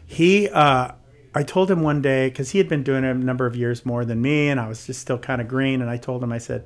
He, 0.07 0.49
uh, 0.49 0.93
I 1.35 1.43
told 1.43 1.71
him 1.71 1.83
one 1.83 2.00
day 2.02 2.28
because 2.28 2.50
he 2.50 2.59
had 2.59 2.69
been 2.69 2.83
doing 2.83 3.05
it 3.05 3.11
a 3.11 3.14
number 3.14 3.47
of 3.47 3.55
years 3.57 3.85
more 3.87 4.05
than 4.05 4.21
me, 4.21 4.49
and 4.49 4.59
I 4.59 4.69
was 4.69 4.87
just 4.87 5.00
still 5.00 5.19
kind 5.19 5.40
of 5.40 5.49
green. 5.49 5.81
And 5.81 5.90
I 5.90 5.97
told 5.97 6.23
him, 6.23 6.33
I 6.33 6.38
said, 6.38 6.64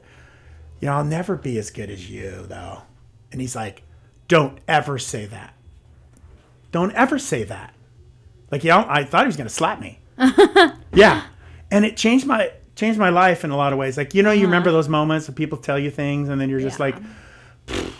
you 0.81 0.87
know, 0.87 0.95
I'll 0.95 1.05
never 1.05 1.37
be 1.37 1.59
as 1.59 1.71
good 1.71 1.91
as 1.91 2.09
you, 2.11 2.45
though. 2.49 2.83
And 3.31 3.41
he's 3.41 3.55
like, 3.57 3.83
don't 4.29 4.59
ever 4.69 4.99
say 4.99 5.27
that. 5.27 5.55
Don't 6.71 6.93
ever 6.95 7.19
say 7.19 7.43
that. 7.45 7.72
Like, 8.52 8.62
you 8.62 8.71
know, 8.71 8.85
I 8.87 9.02
thought 9.02 9.23
he 9.23 9.26
was 9.26 9.37
going 9.37 9.49
to 9.49 9.54
slap 9.54 9.80
me. 9.80 9.99
yeah. 10.94 11.25
And 11.71 11.87
it 11.87 11.97
changed 11.97 12.26
my 12.26 12.52
changed 12.76 12.99
my 12.99 13.09
life 13.09 13.44
in 13.44 13.50
a 13.50 13.56
lot 13.56 13.73
of 13.73 13.78
ways. 13.78 13.97
Like, 13.97 14.14
you 14.14 14.23
know, 14.23 14.30
you 14.30 14.44
remember 14.44 14.68
uh-huh. 14.68 14.78
those 14.78 14.88
moments 14.88 15.26
when 15.26 15.35
people 15.35 15.59
tell 15.59 15.78
you 15.78 15.90
things 15.90 16.28
and 16.28 16.40
then 16.40 16.49
you're 16.49 16.61
just 16.61 16.78
Yeah. 16.78 16.85
like, 16.87 16.97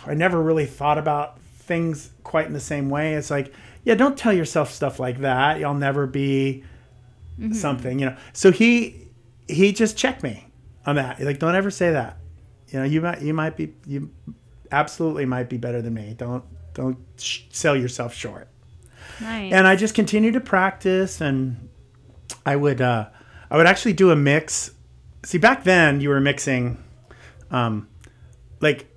I 0.05 0.13
never 0.13 0.41
really 0.41 0.65
thought 0.65 0.97
about 0.97 1.39
things 1.41 2.11
quite 2.23 2.45
in 2.47 2.53
the 2.53 2.59
same 2.59 2.89
way. 2.89 3.15
It's 3.15 3.31
like, 3.31 3.53
yeah, 3.83 3.95
don't 3.95 4.17
tell 4.17 4.33
yourself 4.33 4.71
stuff 4.71 4.99
like 4.99 5.19
that. 5.19 5.59
You'll 5.59 5.73
never 5.73 6.05
be 6.05 6.63
mm-hmm. 7.39 7.53
something, 7.53 7.99
you 7.99 8.05
know. 8.07 8.17
So 8.33 8.51
he 8.51 9.07
he 9.47 9.73
just 9.73 9.97
checked 9.97 10.23
me 10.23 10.47
on 10.85 10.95
that. 10.95 11.17
He's 11.17 11.25
like, 11.25 11.39
don't 11.39 11.55
ever 11.55 11.71
say 11.71 11.91
that. 11.91 12.17
You 12.69 12.79
know, 12.79 12.85
you 12.85 13.01
might 13.01 13.21
you 13.21 13.33
might 13.33 13.57
be 13.57 13.73
you 13.85 14.11
absolutely 14.71 15.25
might 15.25 15.49
be 15.49 15.57
better 15.57 15.81
than 15.81 15.93
me. 15.93 16.13
Don't 16.17 16.43
don't 16.73 16.97
sh- 17.17 17.41
sell 17.51 17.75
yourself 17.75 18.13
short. 18.13 18.47
Nice. 19.21 19.53
And 19.53 19.67
I 19.67 19.75
just 19.75 19.95
continued 19.95 20.33
to 20.33 20.39
practice, 20.41 21.21
and 21.21 21.69
I 22.45 22.55
would 22.55 22.81
uh, 22.81 23.07
I 23.51 23.57
would 23.57 23.67
actually 23.67 23.93
do 23.93 24.11
a 24.11 24.15
mix. 24.15 24.71
See, 25.23 25.37
back 25.37 25.63
then 25.63 26.01
you 26.01 26.09
were 26.09 26.19
mixing, 26.19 26.83
um, 27.51 27.87
like 28.59 28.87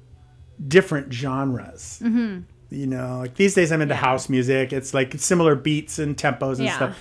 different 0.66 1.12
genres. 1.12 2.00
Mm-hmm. 2.02 2.40
You 2.70 2.86
know, 2.86 3.18
like 3.18 3.34
these 3.36 3.54
days 3.54 3.70
I'm 3.70 3.80
into 3.82 3.94
Yeah. 3.94 4.00
house 4.00 4.28
music. 4.28 4.72
It's 4.72 4.92
like 4.92 5.14
similar 5.18 5.54
beats 5.54 5.98
and 5.98 6.16
tempos 6.16 6.56
and 6.56 6.64
Yeah. 6.64 6.76
stuff. 6.76 6.98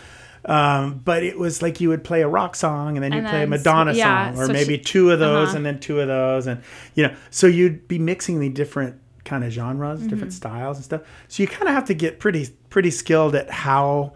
Um, 0.47 1.01
but 1.03 1.23
it 1.23 1.39
was 1.39 1.63
like 1.63 1.81
you 1.81 1.89
would 1.89 2.03
play 2.03 2.21
a 2.21 2.27
rock 2.27 2.55
song 2.55 2.97
and 2.97 3.03
then 3.03 3.11
you 3.13 3.21
play 3.21 3.43
a 3.43 3.47
then 3.47 3.59
sw- 3.59 3.65
Madonna 3.65 3.93
yeah, 3.93 4.31
song, 4.31 4.43
or 4.43 4.47
maybe 4.53 4.77
two 4.77 5.09
of 5.09 5.17
those 5.17 5.47
uh-huh. 5.49 5.57
and 5.57 5.65
then 5.65 5.79
two 5.79 5.99
of 5.99 6.07
those, 6.07 6.45
and 6.45 6.61
you 6.93 7.01
know, 7.07 7.15
so 7.31 7.47
you'd 7.47 7.87
be 7.87 7.97
mixing 7.97 8.39
the 8.39 8.49
different 8.49 9.01
kind 9.23 9.43
of 9.43 9.51
genres, 9.51 10.01
different 10.01 10.25
Mm-hmm. 10.25 10.29
styles 10.29 10.77
and 10.77 10.85
stuff. 10.85 11.01
So 11.29 11.41
you 11.41 11.47
kind 11.47 11.67
of 11.67 11.73
have 11.73 11.85
to 11.85 11.95
get 11.95 12.19
pretty 12.19 12.49
pretty 12.75 12.91
skilled 12.91 13.33
at 13.35 13.49
how 13.49 14.11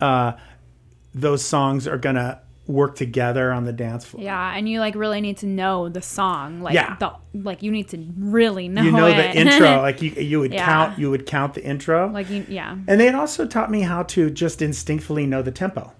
uh, 0.00 0.32
those 1.14 1.44
songs 1.44 1.86
are 1.86 1.98
gonna 1.98 2.40
work 2.66 2.96
together 2.96 3.52
on 3.52 3.64
the 3.64 3.72
dance 3.72 4.04
floor. 4.06 4.22
yeah, 4.22 4.56
and 4.56 4.66
you 4.66 4.80
like 4.80 4.94
really 4.94 5.20
need 5.20 5.36
to 5.36 5.46
know 5.46 5.90
the 5.90 6.00
song. 6.00 6.62
Like 6.62 6.72
Yeah. 6.74 6.96
the 6.98 7.12
like 7.34 7.62
you 7.62 7.70
need 7.70 7.88
to 7.88 7.98
really 8.18 8.66
know 8.68 8.82
You 8.82 8.92
know 8.92 9.06
it. 9.08 9.16
the 9.16 9.36
intro, 9.38 9.82
like 9.88 10.00
you 10.00 10.10
you 10.12 10.40
would 10.40 10.54
Yeah. 10.54 10.64
count 10.64 10.98
you 10.98 11.10
would 11.10 11.26
count 11.26 11.52
the 11.52 11.62
intro. 11.62 12.10
like 12.10 12.30
you 12.30 12.46
yeah. 12.48 12.76
And 12.88 12.98
they 12.98 13.04
had 13.06 13.14
also 13.14 13.46
taught 13.46 13.70
me 13.70 13.82
how 13.82 14.04
to 14.14 14.30
just 14.30 14.62
instinctively 14.62 15.26
know 15.26 15.42
the 15.42 15.52
tempo. 15.52 15.92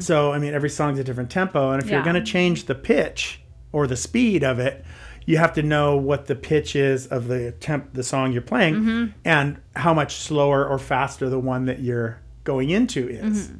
So, 0.00 0.32
I 0.32 0.38
mean, 0.38 0.52
every 0.52 0.68
song's 0.68 0.98
a 0.98 1.04
different 1.04 1.30
tempo. 1.30 1.70
And 1.72 1.82
if 1.82 1.88
you're 1.88 2.00
Mm-hmm. 2.00 2.10
Going 2.12 2.22
to 2.24 2.30
change 2.30 2.64
the 2.66 2.74
pitch 2.74 3.40
or 3.72 3.86
the 3.86 3.96
speed 3.96 4.44
of 4.44 4.58
it, 4.58 4.84
you 5.26 5.38
have 5.38 5.52
to 5.54 5.62
know 5.62 5.96
what 5.96 6.26
the 6.26 6.34
pitch 6.34 6.74
is 6.76 7.06
of 7.06 7.28
the 7.28 7.52
temp, 7.52 7.92
the 7.94 8.02
song 8.02 8.32
you're 8.32 8.42
playing, 8.42 8.74
Mm-hmm. 8.74 9.06
and 9.24 9.60
how 9.76 9.94
much 9.94 10.16
slower 10.16 10.66
or 10.66 10.78
faster 10.78 11.28
the 11.28 11.38
one 11.38 11.66
that 11.66 11.80
you're 11.80 12.18
going 12.44 12.70
into 12.70 13.08
is. 13.08 13.48
Mm-hmm. 13.48 13.56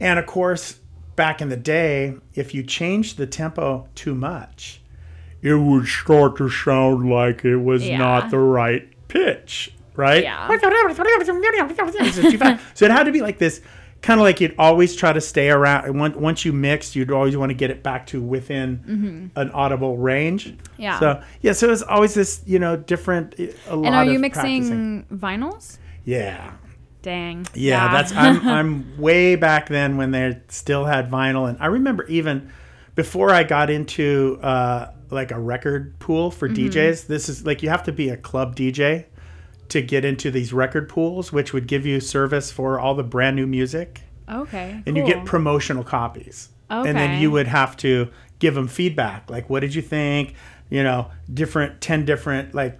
And 0.00 0.18
of 0.18 0.26
course, 0.26 0.78
back 1.16 1.40
in 1.42 1.48
the 1.48 1.56
day, 1.56 2.14
if 2.34 2.54
you 2.54 2.62
changed 2.62 3.16
the 3.18 3.26
tempo 3.26 3.88
too 3.94 4.14
much, 4.14 4.80
it 5.42 5.54
would 5.54 5.86
start 5.86 6.36
to 6.38 6.48
sound 6.48 7.08
like 7.10 7.44
it 7.44 7.56
was 7.56 7.86
Yeah. 7.86 7.98
not 7.98 8.30
the 8.30 8.38
right 8.38 8.88
pitch, 9.08 9.72
right? 9.94 10.22
Yeah. 10.22 10.48
It's 12.06 12.16
too 12.32 12.38
fast. 12.38 12.62
So 12.74 12.86
it 12.86 12.90
had 12.90 13.04
to 13.04 13.12
be 13.12 13.20
like 13.20 13.38
this, 13.38 13.60
kind 14.04 14.20
of 14.20 14.24
like 14.24 14.40
you'd 14.40 14.54
always 14.58 14.94
try 14.94 15.12
to 15.12 15.20
stay 15.20 15.48
around. 15.50 15.86
and 15.86 15.98
Once 15.98 16.14
once 16.16 16.44
you 16.44 16.52
mixed, 16.52 16.94
you'd 16.94 17.10
always 17.10 17.36
want 17.36 17.50
to 17.50 17.54
get 17.54 17.70
it 17.70 17.82
back 17.82 18.06
to 18.08 18.20
within 18.22 19.30
an 19.34 19.50
audible 19.52 19.96
range. 19.96 20.48
Mm-hmm. 20.48 20.82
Yeah. 20.82 21.00
So 21.00 21.22
yeah, 21.40 21.52
so 21.52 21.70
it's 21.72 21.82
always 21.82 22.12
this, 22.14 22.42
you 22.46 22.58
know, 22.58 22.76
different. 22.76 23.34
A 23.68 23.74
lot 23.74 23.86
And 23.86 23.94
are 23.94 24.04
you 24.04 24.18
mixing 24.18 24.42
practicing. 24.42 25.04
vinyls? 25.10 25.78
Yeah. 26.04 26.52
Dang. 27.02 27.46
Yeah, 27.54 27.92
that's 27.92 28.12
I'm 28.16 28.46
I'm 28.48 28.98
way 29.00 29.36
back 29.36 29.68
then 29.68 29.96
when 29.96 30.10
they 30.10 30.40
still 30.48 30.84
had 30.84 31.10
vinyl, 31.10 31.48
and 31.48 31.58
I 31.60 31.66
remember 31.66 32.04
even 32.06 32.50
before 32.94 33.30
I 33.30 33.42
got 33.42 33.70
into 33.70 34.38
uh, 34.42 34.90
like 35.10 35.30
a 35.32 35.38
record 35.38 35.98
pool 35.98 36.30
for 36.30 36.48
Mm-hmm. 36.48 36.68
DJs. 36.68 37.06
This 37.06 37.28
is 37.28 37.44
like 37.44 37.62
you 37.62 37.68
have 37.70 37.82
to 37.84 37.92
be 37.92 38.08
a 38.10 38.16
club 38.16 38.54
DJ 38.56 39.06
to 39.68 39.82
get 39.82 40.04
into 40.04 40.30
these 40.30 40.52
record 40.52 40.88
pools, 40.88 41.32
which 41.32 41.52
would 41.52 41.66
give 41.66 41.86
you 41.86 42.00
service 42.00 42.50
for 42.52 42.78
all 42.78 42.94
the 42.94 43.02
brand 43.02 43.36
new 43.36 43.46
music, 43.46 44.02
okay. 44.30 44.82
and 44.86 44.96
you 44.96 45.04
get 45.04 45.24
promotional 45.24 45.84
copies, 45.84 46.50
and 46.70 46.96
then 46.96 47.20
you 47.20 47.30
would 47.30 47.46
have 47.46 47.76
to 47.78 48.08
give 48.38 48.54
them 48.54 48.68
feedback, 48.68 49.30
like 49.30 49.48
what 49.48 49.60
did 49.60 49.74
you 49.74 49.82
think? 49.82 50.34
You 50.70 50.82
know, 50.82 51.10
different 51.32 51.80
ten 51.80 52.04
different 52.04 52.54
like 52.54 52.78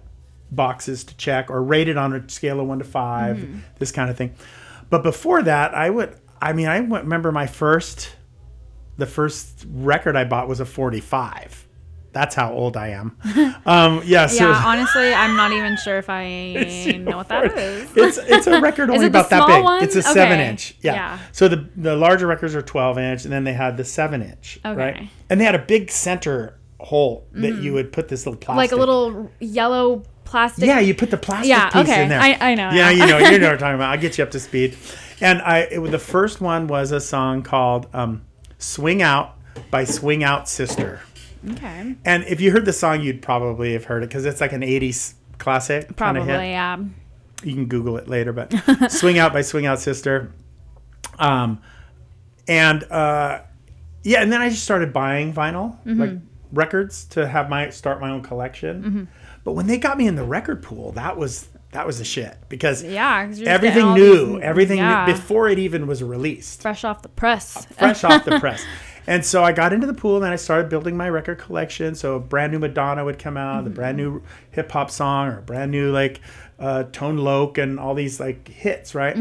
boxes 0.51 1.03
to 1.03 1.17
check 1.17 1.49
or 1.49 1.61
rate 1.63 1.87
it 1.87 1.97
on 1.97 2.13
a 2.13 2.29
scale 2.29 2.59
of 2.59 2.67
one 2.67 2.79
to 2.79 2.85
5 2.85 3.37
Mm-hmm. 3.37 3.59
this 3.79 3.91
kind 3.91 4.09
of 4.09 4.17
thing. 4.17 4.33
But 4.89 5.03
before 5.03 5.41
that, 5.43 5.73
I 5.73 5.89
would, 5.89 6.15
I 6.41 6.53
mean, 6.53 6.67
I 6.67 6.77
remember 6.77 7.31
my 7.31 7.47
first, 7.47 8.15
the 8.97 9.07
first 9.07 9.65
record 9.69 10.15
I 10.15 10.23
bought 10.23 10.47
was 10.47 10.59
a 10.59 10.65
45. 10.65 11.64
That's 12.15 12.33
how 12.33 12.53
old 12.53 12.77
I 12.77 12.87
am. 12.89 13.17
Um, 13.67 14.01
yeah, 14.05 14.27
so 14.27 14.47
Yeah, 14.47 14.63
honestly, 14.65 15.11
I'm 15.13 15.35
not 15.35 15.51
even 15.51 15.75
sure 15.75 15.97
if 15.97 16.09
I 16.09 16.97
know 17.01 17.17
what 17.17 17.27
that 17.29 17.57
is. 17.57 17.89
it's 17.97 18.17
it's 18.19 18.47
a 18.47 18.61
record 18.69 18.89
only 18.89 19.07
about 19.07 19.29
that 19.31 19.45
big. 19.47 19.63
one? 19.63 19.83
It's 19.83 19.95
a 19.95 20.01
seven 20.01 20.39
inch. 20.39 20.75
Yeah. 20.81 20.93
Yeah. 20.93 21.19
So 21.33 21.47
the 21.47 21.67
the 21.75 21.95
larger 21.95 22.25
records 22.27 22.55
are 22.55 22.61
twelve 22.61 22.97
inch, 22.97 23.23
and 23.25 23.33
then 23.33 23.43
they 23.43 23.53
had 23.53 23.75
the 23.75 23.83
seven 23.83 24.21
inch. 24.21 24.59
Right. 24.63 24.95
Okay. 24.95 25.09
And 25.29 25.41
they 25.41 25.45
had 25.45 25.55
a 25.55 25.59
big 25.65 25.91
center 25.91 26.57
hole 26.79 27.27
that 27.33 27.55
you 27.55 27.73
would 27.73 27.91
put 27.91 28.07
this 28.07 28.25
little 28.25 28.39
plastic. 28.39 28.51
Mm-hmm. 28.51 28.57
like 28.57 28.71
a 28.71 28.75
little 28.75 29.31
yellow 29.39 30.03
plastic. 30.25 30.65
Yeah, 30.65 30.79
you 30.79 30.93
put 30.95 31.09
the 31.11 31.17
plastic 31.17 31.49
Yeah, 31.49 31.69
piece 31.71 31.81
okay. 31.89 32.03
in 32.03 32.09
there. 32.09 32.21
I- 32.21 32.37
I 32.51 32.55
know 32.55 32.69
Yeah, 32.71 32.91
you 32.91 33.05
know, 33.07 33.17
you 33.17 33.39
know 33.39 33.47
what 33.47 33.53
I'm 33.53 33.57
talking 33.59 33.75
about. 33.75 33.91
I'll 33.91 33.99
get 34.01 34.17
you 34.17 34.23
up 34.23 34.31
to 34.31 34.39
speed. 34.39 34.77
And 35.21 35.41
I, 35.41 35.59
it, 35.71 35.79
the 35.91 35.99
first 35.99 36.39
one 36.39 36.67
was 36.67 36.91
a 36.91 36.99
song 37.01 37.41
called 37.41 37.87
um, 37.93 38.25
"Swing 38.59 39.01
Out" 39.01 39.37
by 39.71 39.85
Swing 39.85 40.23
Out 40.23 40.47
Sister. 40.47 41.01
Okay. 41.51 41.95
And 42.05 42.23
if 42.25 42.41
you 42.41 42.51
heard 42.51 42.65
the 42.65 42.73
song, 42.73 43.01
you'd 43.01 43.21
probably 43.21 43.73
have 43.73 43.85
heard 43.85 44.03
it 44.03 44.09
because 44.09 44.25
it's 44.25 44.41
like 44.41 44.53
an 44.53 44.61
'80s 44.61 45.13
classic. 45.37 45.95
Probably, 45.95 46.21
hit 46.23 46.39
yeah. 46.49 46.77
you 47.43 47.53
can 47.53 47.65
Google 47.65 47.97
it 47.97 48.07
later, 48.07 48.33
but 48.33 48.51
Swing 48.91 49.19
Out 49.19 49.33
by 49.33 49.41
Swing 49.41 49.65
Out 49.65 49.79
Sister. 49.79 50.31
Um, 51.19 51.61
and 52.47 52.83
uh, 52.85 53.41
yeah, 54.03 54.21
and 54.21 54.31
then 54.31 54.41
I 54.41 54.49
just 54.49 54.63
started 54.63 54.93
buying 54.93 55.33
vinyl, 55.33 55.77
Mm-hmm. 55.85 55.99
like 56.01 56.11
records, 56.51 57.05
to 57.05 57.27
have 57.27 57.49
my 57.49 57.69
start 57.69 57.99
my 58.01 58.09
own 58.11 58.21
collection. 58.21 58.83
Mm-hmm. 58.83 59.03
But 59.43 59.53
when 59.53 59.67
they 59.67 59.77
got 59.77 59.97
me 59.97 60.07
in 60.07 60.15
the 60.15 60.23
record 60.23 60.63
pool, 60.63 60.91
that 60.93 61.17
was 61.17 61.47
that 61.71 61.85
was 61.85 61.97
the 61.99 62.05
shit 62.05 62.37
because 62.47 62.81
Yeah. 62.83 63.29
everything 63.45 63.93
new, 63.93 64.33
these- 64.35 64.41
everything 64.43 64.77
yeah. 64.77 65.05
new, 65.05 65.11
before 65.13 65.49
it 65.49 65.59
even 65.59 65.87
was 65.87 66.01
released 66.01 66.61
fresh 66.61 66.83
off 66.85 67.01
the 67.01 67.09
press. 67.09 67.65
fresh 67.77 68.03
off 68.03 68.23
the 68.25 68.39
press. 68.39 68.63
And 69.07 69.23
so 69.25 69.43
I 69.43 69.51
got 69.51 69.71
into 69.73 69.85
the 69.87 69.93
pool 69.93 70.17
and 70.23 70.25
I 70.25 70.35
started 70.35 70.69
building 70.69 70.97
my 70.97 71.07
record 71.09 71.37
collection. 71.37 71.93
So 71.95 72.15
a 72.15 72.19
brand 72.19 72.51
new 72.51 72.59
Madonna 72.59 73.05
would 73.05 73.19
come 73.19 73.37
out, 73.37 73.63
the 73.63 73.69
brand 73.69 73.97
new 73.97 74.23
hip 74.51 74.71
hop 74.71 74.89
song, 74.89 75.27
or 75.27 75.39
a 75.39 75.41
brand 75.41 75.71
new 75.71 75.91
like 75.91 76.21
uh, 76.59 76.83
Tone 76.91 77.17
Loc 77.17 77.57
and 77.57 77.79
all 77.79 77.93
these 77.93 78.19
like 78.19 78.47
hits, 78.47 78.95
right? 78.95 79.15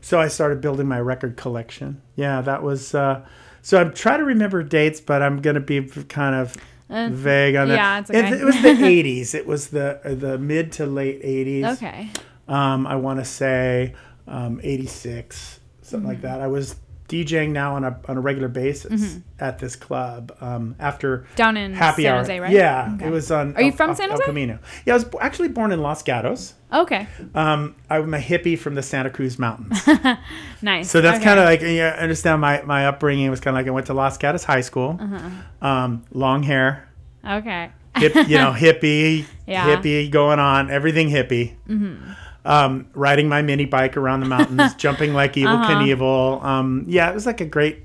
So 0.00 0.18
I 0.20 0.28
started 0.28 0.60
building 0.60 0.86
my 0.86 1.00
record 1.00 1.36
collection. 1.36 2.00
Yeah, 2.16 2.40
that 2.42 2.62
was. 2.62 2.94
Uh, 2.94 3.26
so 3.60 3.78
I'm 3.80 3.92
trying 3.92 4.20
to 4.20 4.24
remember 4.24 4.62
dates, 4.62 5.00
but 5.00 5.20
I'm 5.20 5.42
gonna 5.42 5.60
be 5.60 5.82
kind 5.82 6.34
of 6.34 6.56
vague 6.88 7.56
on 7.56 7.68
that. 7.68 7.74
yeah, 7.74 7.98
it's 8.00 8.10
It- 8.10 8.24
okay. 8.24 8.40
It, 8.40 8.44
was 8.44 8.62
the 8.62 8.68
80s. 9.22 9.34
It 9.34 9.46
was 9.46 9.68
the 9.68 10.00
uh, 10.04 10.14
the 10.14 10.38
mid 10.38 10.72
to 10.72 10.86
late 10.86 11.22
80s. 11.22 11.74
Okay. 11.76 12.08
Um, 12.48 12.86
I 12.86 12.96
want 12.96 13.18
to 13.18 13.26
say 13.26 13.94
um, 14.26 14.58
86, 14.62 15.60
something 15.82 16.08
like 16.08 16.22
that. 16.22 16.40
I 16.40 16.46
was 16.46 16.76
DJing 17.08 17.50
now 17.50 17.74
on 17.76 17.84
a 17.84 17.98
on 18.06 18.16
a 18.18 18.20
regular 18.20 18.48
basis 18.48 19.18
at 19.40 19.58
this 19.58 19.76
club. 19.76 20.36
Um, 20.40 20.76
after 20.78 21.26
Down 21.36 21.56
in 21.56 21.72
happy 21.74 22.02
San 22.02 22.12
hour, 22.12 22.18
Jose, 22.18 22.40
right? 22.40 22.52
Yeah, 22.52 22.92
Okay. 22.96 23.06
it 23.06 23.10
was 23.10 23.30
on. 23.30 23.56
Are 23.56 23.62
you 23.62 23.72
from 23.72 23.90
El- 23.90 23.96
San 23.96 24.10
El 24.10 24.16
Jose? 24.16 24.24
Camino. 24.26 24.58
Yeah, 24.84 24.92
I 24.92 24.96
was 24.96 25.06
actually 25.20 25.48
born 25.48 25.72
in 25.72 25.80
Los 25.80 26.02
Gatos. 26.02 26.54
Okay. 26.70 27.06
Um, 27.34 27.74
I'm 27.88 28.12
a 28.12 28.18
hippie 28.18 28.58
from 28.58 28.74
the 28.74 28.82
Santa 28.82 29.08
Cruz 29.10 29.38
Mountains. 29.38 29.82
Nice. 30.62 30.90
So 30.90 31.00
that's 31.00 31.16
Okay. 31.16 31.24
kind 31.24 31.38
of 31.40 31.44
like 31.46 31.62
you 31.62 31.82
understand 31.82 32.40
my 32.40 32.62
my 32.62 32.86
upbringing 32.86 33.30
was 33.30 33.40
kind 33.40 33.56
of 33.56 33.60
like 33.62 33.68
I 33.68 33.70
went 33.70 33.86
to 33.86 33.94
Los 33.94 34.18
Gatos 34.18 34.44
High 34.44 34.60
School, 34.62 34.98
Uh-huh. 35.00 35.66
um, 35.66 36.02
long 36.12 36.42
hair, 36.42 36.88
Okay. 37.26 37.70
hip, 37.96 38.14
you 38.28 38.36
know, 38.36 38.52
hippie, 38.56 39.24
Yeah. 39.46 39.64
hippie 39.76 40.10
going 40.10 40.38
on, 40.40 40.70
everything 40.70 41.08
hippie. 41.08 41.54
Um, 42.44 42.86
riding 42.94 43.28
my 43.28 43.42
mini 43.42 43.64
bike 43.66 43.96
around 43.96 44.20
the 44.20 44.26
mountains, 44.26 44.74
jumping 44.76 45.12
like 45.12 45.36
Evil 45.36 45.56
Uh-huh. 45.56 45.74
Knievel. 45.74 46.42
Um, 46.42 46.84
yeah, 46.88 47.10
it 47.10 47.14
was 47.14 47.26
like 47.26 47.40
a 47.40 47.44
great, 47.44 47.82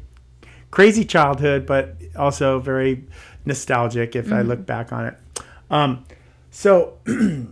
crazy 0.71 1.03
childhood, 1.03 1.65
but 1.65 1.97
also 2.15 2.59
very 2.59 3.05
nostalgic 3.45 4.15
if 4.15 4.31
I 4.31 4.41
look 4.41 4.65
back 4.65 4.93
on 4.93 5.05
it. 5.07 5.17
Um, 5.69 6.05
so. 6.51 6.97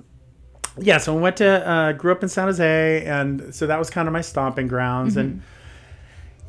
Yeah, 0.78 1.00
so 1.00 1.18
I 1.18 1.20
went 1.20 1.36
to 1.38 1.68
uh, 1.70 1.92
grew 1.92 2.14
up 2.14 2.24
in 2.24 2.30
San 2.30 2.48
Jose, 2.48 3.06
and 3.06 3.54
so 3.54 3.68
that 3.68 3.78
was 3.78 3.90
kind 3.90 4.08
of 4.08 4.14
my 4.14 4.22
stomping 4.22 4.68
grounds. 4.70 5.18
And 5.18 5.42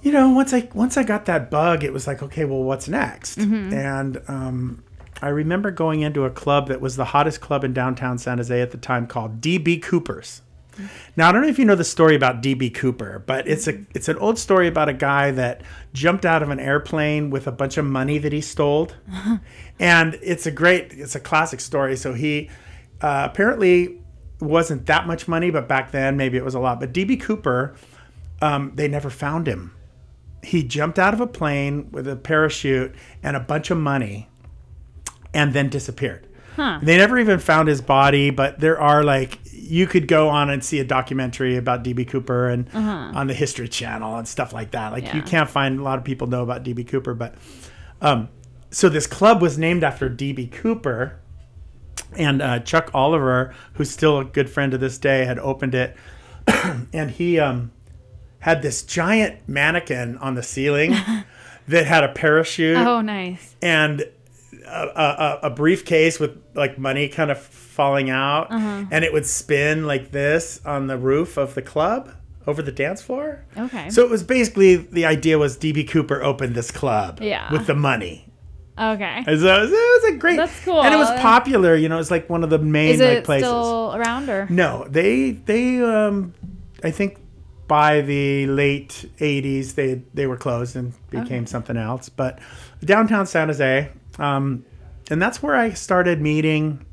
you 0.02 0.12
know, 0.12 0.30
once 0.30 0.52
I 0.54 0.68
once 0.74 0.96
I 0.96 1.02
got 1.02 1.24
that 1.26 1.50
bug, 1.50 1.82
it 1.82 1.92
was 1.92 2.06
like, 2.06 2.22
okay, 2.22 2.44
well, 2.44 2.62
what's 2.62 2.86
next? 2.86 3.36
And 3.38 4.22
um, 4.28 4.84
I 5.22 5.28
remember 5.28 5.70
going 5.70 6.02
into 6.02 6.24
a 6.24 6.30
club 6.30 6.66
that 6.68 6.80
was 6.80 6.96
the 6.96 7.06
hottest 7.06 7.40
club 7.40 7.62
in 7.62 7.72
downtown 7.72 8.18
San 8.18 8.38
Jose 8.38 8.60
at 8.60 8.72
the 8.72 8.76
time 8.76 9.06
called 9.06 9.40
DB 9.40 9.80
Cooper's. 9.80 10.42
Now 11.16 11.28
I 11.28 11.32
don't 11.32 11.42
know 11.42 11.48
if 11.48 11.58
you 11.58 11.64
know 11.64 11.74
the 11.74 11.84
story 11.84 12.16
about 12.16 12.42
DB 12.42 12.74
Cooper, 12.74 13.22
but 13.24 13.46
it's 13.46 13.68
a 13.68 13.84
it's 13.94 14.08
an 14.08 14.16
old 14.18 14.38
story 14.38 14.68
about 14.68 14.88
a 14.88 14.94
guy 14.94 15.30
that 15.30 15.62
jumped 15.92 16.24
out 16.24 16.42
of 16.42 16.50
an 16.50 16.58
airplane 16.58 17.30
with 17.30 17.46
a 17.46 17.52
bunch 17.52 17.76
of 17.76 17.84
money 17.84 18.18
that 18.18 18.32
he 18.32 18.40
stole, 18.40 18.90
and 19.78 20.18
it's 20.22 20.46
a 20.46 20.50
great 20.50 20.92
it's 20.92 21.14
a 21.14 21.20
classic 21.20 21.60
story. 21.60 21.96
So 21.96 22.14
he 22.14 22.50
uh, 23.00 23.28
apparently 23.30 24.00
wasn't 24.40 24.86
that 24.86 25.06
much 25.06 25.28
money, 25.28 25.50
but 25.50 25.68
back 25.68 25.92
then 25.92 26.16
maybe 26.16 26.36
it 26.36 26.44
was 26.44 26.54
a 26.54 26.60
lot. 26.60 26.80
But 26.80 26.92
DB 26.92 27.20
Cooper, 27.20 27.74
um, 28.40 28.72
they 28.74 28.88
never 28.88 29.10
found 29.10 29.46
him. 29.46 29.74
He 30.42 30.64
jumped 30.64 30.98
out 30.98 31.14
of 31.14 31.20
a 31.20 31.26
plane 31.26 31.90
with 31.92 32.08
a 32.08 32.16
parachute 32.16 32.94
and 33.22 33.36
a 33.36 33.40
bunch 33.40 33.70
of 33.70 33.78
money, 33.78 34.28
and 35.34 35.52
then 35.52 35.68
disappeared. 35.68 36.26
Huh. 36.56 36.80
They 36.82 36.98
never 36.98 37.18
even 37.18 37.38
found 37.38 37.68
his 37.68 37.80
body, 37.80 38.30
but 38.30 38.60
there 38.60 38.78
are 38.80 39.02
like 39.02 39.38
you 39.52 39.86
could 39.86 40.06
go 40.06 40.28
on 40.28 40.50
and 40.50 40.62
see 40.62 40.80
a 40.80 40.84
documentary 40.84 41.56
about 41.56 41.82
DB 41.82 42.06
Cooper 42.06 42.48
and 42.48 42.68
on 42.74 43.26
the 43.26 43.32
History 43.34 43.68
Channel 43.68 44.16
and 44.16 44.28
stuff 44.28 44.52
like 44.52 44.72
that. 44.72 44.92
Like 44.92 45.14
you 45.14 45.22
can't 45.22 45.48
find 45.48 45.80
a 45.80 45.82
lot 45.82 45.98
of 45.98 46.04
people 46.04 46.26
know 46.26 46.42
about 46.42 46.62
DB 46.62 46.86
Cooper, 46.86 47.14
but 47.14 47.34
um, 48.02 48.28
so 48.70 48.88
this 48.90 49.06
club 49.06 49.40
was 49.40 49.56
named 49.56 49.82
after 49.82 50.10
DB 50.10 50.50
Cooper, 50.52 51.18
and 52.16 52.42
uh, 52.42 52.58
Chuck 52.60 52.90
Oliver, 52.92 53.54
who's 53.74 53.90
still 53.90 54.18
a 54.18 54.24
good 54.24 54.50
friend 54.50 54.72
to 54.72 54.78
this 54.78 54.98
day, 54.98 55.24
had 55.24 55.38
opened 55.38 55.74
it, 55.74 55.96
and 56.92 57.10
he 57.10 57.38
um, 57.38 57.70
had 58.40 58.60
this 58.60 58.82
giant 58.82 59.48
mannequin 59.48 60.18
on 60.18 60.34
the 60.34 60.42
ceiling 60.42 60.94
that 61.68 61.86
had 61.86 62.04
a 62.04 62.08
parachute 62.08 62.76
Oh, 62.76 63.00
nice. 63.00 63.54
and 63.62 64.04
a, 64.72 65.38
a, 65.42 65.46
a 65.48 65.50
briefcase 65.50 66.18
with 66.18 66.36
like 66.54 66.78
money 66.78 67.08
kind 67.08 67.30
of 67.30 67.38
falling 67.38 68.10
out, 68.10 68.50
Uh-huh. 68.50 68.84
and 68.90 69.04
it 69.04 69.12
would 69.12 69.26
spin 69.26 69.86
like 69.86 70.10
this 70.10 70.60
on 70.64 70.86
the 70.86 70.96
roof 70.98 71.36
of 71.36 71.54
the 71.54 71.62
club 71.62 72.10
over 72.46 72.60
the 72.62 72.72
dance 72.72 73.00
floor. 73.02 73.44
Okay. 73.56 73.88
So 73.90 74.02
it 74.02 74.10
was 74.10 74.22
basically 74.22 74.76
the 74.76 75.06
idea 75.06 75.38
was 75.38 75.56
DB 75.56 75.88
Cooper 75.88 76.22
opened 76.22 76.54
this 76.54 76.70
club 76.70 77.20
Yeah. 77.22 77.52
with 77.52 77.66
the 77.66 77.74
money. 77.74 78.28
Okay. 78.78 79.22
And 79.26 79.38
so 79.40 79.56
it 79.56 79.60
was, 79.60 79.70
it 79.70 79.74
was 80.02 80.14
a 80.14 80.16
great. 80.16 80.36
That's 80.38 80.64
cool. 80.64 80.82
And 80.82 80.94
it 80.94 80.96
was 80.96 81.10
popular. 81.20 81.76
You 81.76 81.88
know, 81.90 81.98
it's 82.00 82.10
like 82.10 82.28
one 82.30 82.42
of 82.42 82.50
the 82.50 82.58
main 82.58 82.94
Is 82.94 83.00
like 83.00 83.18
it 83.18 83.24
places. 83.24 83.46
still 83.48 83.94
around 83.94 84.28
or? 84.30 84.46
No, 84.50 84.86
they 84.88 85.32
they 85.32 85.82
um, 85.84 86.32
I 86.82 86.90
think 86.90 87.18
by 87.68 88.00
the 88.00 88.46
late 88.46 89.04
'80s 89.18 89.74
they 89.74 90.02
they 90.14 90.26
were 90.26 90.38
closed 90.38 90.74
and 90.74 90.94
became 91.10 91.46
something 91.46 91.76
else. 91.76 92.08
But 92.08 92.38
downtown 92.82 93.26
San 93.26 93.48
Jose, 93.48 93.90
um, 94.18 94.64
and 95.10 95.20
that's 95.20 95.42
where 95.42 95.54
I 95.54 95.70
started 95.72 96.20
meeting 96.20 96.84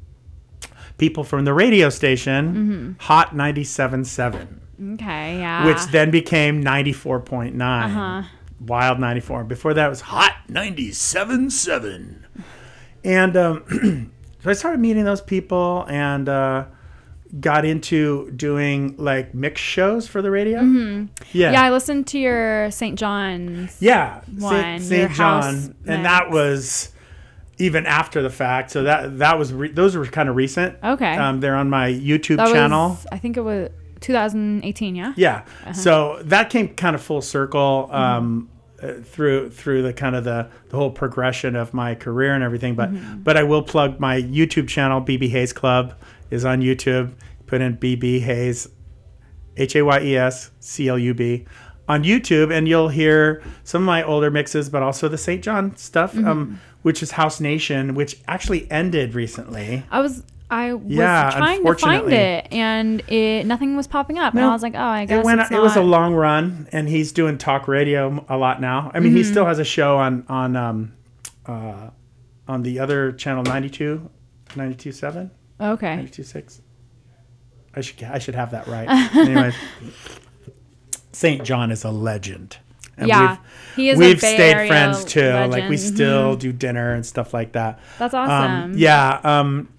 people 0.97 1.23
from 1.23 1.45
the 1.45 1.53
radio 1.53 1.89
station 1.89 2.95
Hot 3.01 3.29
97.7, 3.36 4.93
Okay. 4.95 5.39
Yeah. 5.39 5.65
which 5.65 5.84
then 5.91 6.12
became 6.12 6.63
94.9. 6.63 7.86
Uh-huh. 7.86 8.23
Wild 8.60 8.99
94. 8.99 9.45
Before 9.45 9.73
that 9.73 9.88
was 9.89 10.01
Hot 10.01 10.36
97.7. 10.49 12.23
And 13.03 13.38
um, 13.38 14.12
so 14.43 14.49
I 14.49 14.53
started 14.53 14.79
meeting 14.79 15.05
those 15.05 15.21
people 15.21 15.86
and 15.88 16.27
uh, 16.27 16.65
got 17.39 17.63
into 17.63 18.32
doing 18.32 18.95
like 18.97 19.34
mix 19.34 19.62
shows 19.62 20.08
for 20.08 20.21
the 20.21 20.32
radio. 20.32 20.60
Mm-hmm. 20.60 21.05
Yeah. 21.32 21.51
Yeah, 21.53 21.63
I 21.63 21.69
listened 21.71 22.08
to 22.08 22.19
your 22.19 22.69
St. 22.71 22.99
John's. 22.99 23.82
Yeah. 23.82 24.21
One, 24.38 24.79
St. 24.82 24.99
your 24.99 25.08
St. 25.08 25.12
John. 25.13 25.43
house 25.43 25.69
And 25.88 26.03
that 26.05 26.29
was 26.29 26.91
even 27.60 27.86
after 27.86 28.22
the 28.22 28.30
fact. 28.30 28.72
So 28.72 28.84
that 28.84 29.19
that 29.19 29.38
was 29.38 29.54
re- 29.54 29.72
those 29.72 29.95
were 29.95 30.06
kind 30.06 30.30
of 30.30 30.36
recent. 30.36 30.78
Okay. 30.84 31.15
Um, 31.15 31.39
they're 31.41 31.56
on 31.56 31.69
my 31.69 31.89
YouTube 31.91 32.38
that 32.38 32.52
channel. 32.54 32.89
was, 32.89 33.06
I 33.12 33.17
think 33.19 33.38
it 33.38 33.41
was 33.41 33.69
2018. 34.02 34.95
Yeah. 34.95 35.13
Yeah. 35.17 35.36
Uh-huh. 35.63 35.74
So 35.74 36.19
that 36.24 36.50
came 36.50 36.69
kind 36.76 36.95
of 36.95 37.02
full 37.02 37.22
circle 37.22 37.89
Mm-hmm. 37.91 37.95
um, 37.95 38.50
uh, 38.82 38.93
through 39.04 39.50
through 39.50 39.82
the 39.84 39.91
kind 39.91 40.15
of 40.15 40.24
the, 40.24 40.48
the 40.69 40.78
whole 40.78 40.89
progression 40.89 41.58
of 41.58 41.74
my 41.74 41.95
career 41.95 42.34
and 42.34 42.43
everything. 42.43 42.76
But 42.76 42.91
Mm-hmm. 42.93 43.24
but 43.24 43.36
I 43.36 43.43
will 43.43 43.62
plug 43.62 44.00
my 44.00 44.22
YouTube 44.22 44.69
channel. 44.69 45.02
BB 45.02 45.30
Hayes 45.32 45.52
Club 45.52 45.95
is 46.32 46.45
on 46.45 46.62
YouTube. 46.62 47.12
Put 47.45 47.60
in 47.62 47.76
BB 47.78 48.22
Hayes, 48.22 48.69
H 49.58 49.76
A 49.76 49.82
Y 49.84 50.00
E 50.02 50.15
S 50.17 50.52
C 50.62 50.88
L 50.88 50.98
U 50.98 51.13
B. 51.13 51.45
On 51.89 52.04
YouTube, 52.04 52.56
and 52.56 52.67
you'll 52.67 52.89
hear 52.89 53.41
some 53.63 53.82
of 53.82 53.88
my 53.88 54.04
older 54.04 54.30
mixes, 54.30 54.69
but 54.69 54.84
also 54.84 55.08
the 55.10 55.17
St. 55.17 55.43
John 55.43 55.76
stuff, 55.76 56.13
Mm-hmm. 56.13 56.28
um, 56.28 56.62
which 56.82 57.04
is 57.04 57.12
House 57.12 57.39
Nation, 57.39 57.94
which 57.96 58.18
actually 58.28 58.70
ended 58.72 59.13
recently. 59.15 59.84
I 59.92 60.00
was 60.00 60.24
I 60.52 60.74
was 60.74 60.84
Yeah, 60.88 61.30
trying 61.36 61.63
to 61.63 61.76
find 61.76 62.12
it 62.12 62.48
and 62.52 63.02
it 63.10 63.46
nothing 63.46 63.76
was 63.76 63.86
popping 63.88 64.18
up 64.18 64.34
and 64.34 64.44
I 64.44 64.50
was 64.50 64.63
like, 64.63 64.74
oh, 64.76 64.80
I 64.80 65.06
guess 65.06 65.20
it 65.20 65.26
went. 65.26 65.42
it's 65.42 65.52
It 65.52 65.62
was 65.62 65.76
a 65.76 65.82
long 65.84 66.13
run, 66.15 66.68
and 66.72 66.89
he's 66.89 67.12
doing 67.12 67.38
talk 67.38 67.68
radio 67.68 68.26
a 68.30 68.38
lot 68.38 68.60
now. 68.62 68.89
I 68.94 69.00
mean, 69.00 69.10
Mm-hmm. 69.10 69.18
he 69.18 69.24
still 69.24 69.46
has 69.46 69.60
a 69.60 69.63
show 69.65 69.98
on 69.98 70.26
on 70.28 70.56
um, 70.56 70.94
uh, 71.46 71.89
on 72.48 72.63
the 72.63 72.80
other 72.80 73.12
channel 73.12 73.44
92, 73.44 74.10
92.7, 74.56 75.30
Okay. 75.62 75.98
92.6. 76.10 76.62
I 77.76 77.82
should 77.82 78.04
I 78.04 78.18
should 78.18 78.34
have 78.36 78.50
that 78.52 78.65
right. 78.68 78.89
Anyways, 79.15 79.54
St. 81.12 81.44
John 81.44 81.72
is 81.72 81.84
a 81.84 81.92
legend. 81.92 82.58
And 82.99 83.07
Yeah, 83.07 83.29
we've, 83.31 83.39
he 83.75 83.89
is 83.89 83.97
we've 83.99 84.19
stayed 84.19 84.67
friends 84.67 85.05
too. 85.05 85.21
Like 85.31 85.49
we 85.49 85.51
legend. 85.51 85.73
Mm-hmm. 85.73 85.95
still 85.95 86.35
do 86.35 86.51
dinner 86.53 86.93
and 86.93 87.05
stuff 87.05 87.33
like 87.33 87.53
that. 87.53 87.79
That's 87.97 88.13
Um, 88.13 88.29
awesome. 88.29 88.77
yeah. 88.77 89.19
Um, 89.23 89.69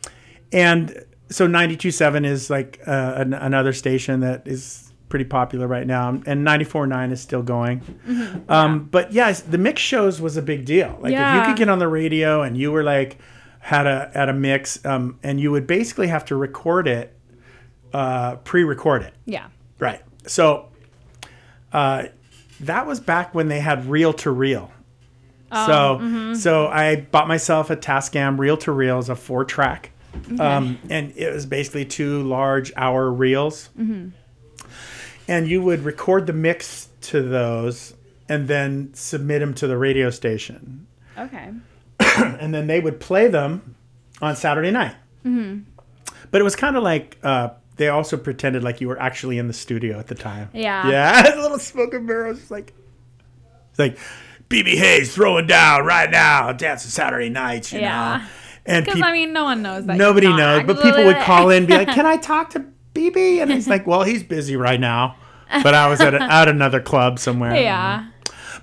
and 0.52 1.04
so 1.28 1.46
92.7 1.46 2.26
is 2.26 2.50
like 2.50 2.80
uh, 2.86 3.14
an, 3.16 3.34
another 3.34 3.72
station 3.72 4.20
that 4.20 4.46
is 4.48 4.92
pretty 5.08 5.24
popular 5.24 5.66
right 5.66 5.86
now. 5.86 6.08
And 6.08 6.46
94.9 6.46 7.12
is 7.12 7.20
still 7.20 7.42
going. 7.42 7.80
Mm-hmm. 8.08 8.50
Um, 8.50 8.84
but 8.84 9.12
yeah, 9.12 9.30
the 9.32 9.58
mix 9.58 9.80
shows 9.82 10.20
was 10.20 10.36
a 10.36 10.42
big 10.42 10.64
deal. 10.64 10.98
Like 11.00 11.12
if 11.12 11.36
you 11.40 11.46
could 11.46 11.56
get 11.58 11.68
on 11.68 11.78
the 11.78 11.88
radio 11.88 12.42
and 12.42 12.56
you 12.56 12.72
were 12.72 12.82
like, 12.82 13.18
had 13.62 13.86
a, 13.86 14.10
at 14.14 14.30
a 14.30 14.32
mix 14.32 14.82
um, 14.86 15.18
and 15.22 15.38
you 15.38 15.50
would 15.50 15.66
basically 15.66 16.06
have 16.06 16.24
to 16.24 16.34
record 16.34 16.88
it, 16.88 17.14
uh, 17.92 18.36
pre-record 18.36 19.02
it. 19.02 19.12
Yeah. 19.26 19.48
Right. 19.78 20.00
So 20.26 20.70
uh, 21.72 22.04
that 22.60 22.86
was 22.86 23.00
back 23.00 23.34
when 23.34 23.48
they 23.48 23.60
had 23.60 23.86
reel 23.86 24.12
to 24.14 24.30
reel. 24.30 24.70
Oh, 25.52 25.66
So 25.66 26.04
mm-hmm. 26.04 26.34
so 26.34 26.66
I 26.66 26.96
bought 26.96 27.28
myself 27.28 27.70
a 27.70 27.76
Tascam 27.76 28.38
reel 28.38 28.56
to 28.58 28.72
reel 28.72 28.98
as 28.98 29.08
a 29.08 29.16
four 29.16 29.44
track. 29.44 29.92
Um, 30.38 30.78
and 30.88 31.12
it 31.16 31.32
was 31.32 31.46
basically 31.46 31.84
two 31.84 32.22
large 32.22 32.72
hour 32.76 33.10
reels. 33.10 33.70
Mm-hmm. 33.78 34.08
And 35.28 35.48
you 35.48 35.62
would 35.62 35.84
record 35.84 36.26
the 36.26 36.32
mix 36.32 36.88
to 37.02 37.22
those 37.22 37.94
and 38.28 38.48
then 38.48 38.92
submit 38.94 39.40
them 39.40 39.54
to 39.54 39.66
the 39.66 39.76
radio 39.76 40.10
station. 40.10 40.86
Okay. 41.16 41.50
And 42.40 42.52
then 42.52 42.66
they 42.66 42.80
would 42.80 43.00
play 43.00 43.28
them 43.28 43.76
on 44.20 44.34
Saturday 44.36 44.70
night. 44.70 44.94
Mm-hmm. 45.24 45.60
But 46.30 46.40
it 46.40 46.44
was 46.44 46.56
kind 46.56 46.76
of 46.76 46.82
like 46.82 47.18
uh, 47.22 47.50
they 47.80 47.88
also 47.88 48.18
pretended 48.18 48.62
like 48.62 48.82
you 48.82 48.88
were 48.88 49.00
actually 49.00 49.38
in 49.38 49.46
the 49.46 49.54
studio 49.54 49.98
at 49.98 50.06
the 50.06 50.14
time. 50.14 50.50
Yeah. 50.52 50.86
Yeah, 50.88 51.34
a 51.34 51.40
little 51.40 51.58
smoking 51.58 52.04
barrels. 52.06 52.38
It's 52.38 52.50
like, 52.50 52.74
it's 53.70 53.78
like 53.78 53.98
BB 54.50 54.76
Hayes 54.76 55.14
throwing 55.14 55.46
down 55.46 55.86
right 55.86 56.10
now, 56.10 56.52
dancing 56.52 56.90
Saturday 56.90 57.30
nights. 57.30 57.72
You 57.72 57.80
Yeah. 57.80 58.18
know, 58.18 58.24
and 58.66 58.84
Because 58.84 58.98
peop- 58.98 59.06
I 59.06 59.12
mean, 59.12 59.32
no 59.32 59.44
one 59.44 59.62
knows 59.62 59.86
that. 59.86 59.96
nobody 59.96 60.28
knows, 60.28 60.64
but 60.66 60.82
people 60.82 61.04
would 61.06 61.16
call 61.20 61.48
in, 61.50 61.58
and 61.58 61.66
be 61.66 61.74
like, 61.74 61.88
"Can 61.88 62.04
I 62.04 62.18
talk 62.18 62.50
to 62.50 62.66
BB?" 62.94 63.40
And 63.40 63.50
he's 63.50 63.66
like, 63.66 63.86
"Well, 63.86 64.02
he's 64.02 64.22
busy 64.22 64.56
right 64.56 64.78
now." 64.78 65.16
But 65.62 65.74
I 65.74 65.88
was 65.88 66.00
at, 66.02 66.14
a, 66.14 66.22
at 66.32 66.48
another 66.48 66.80
club 66.80 67.18
somewhere. 67.18 67.56
Yeah. 67.56 68.06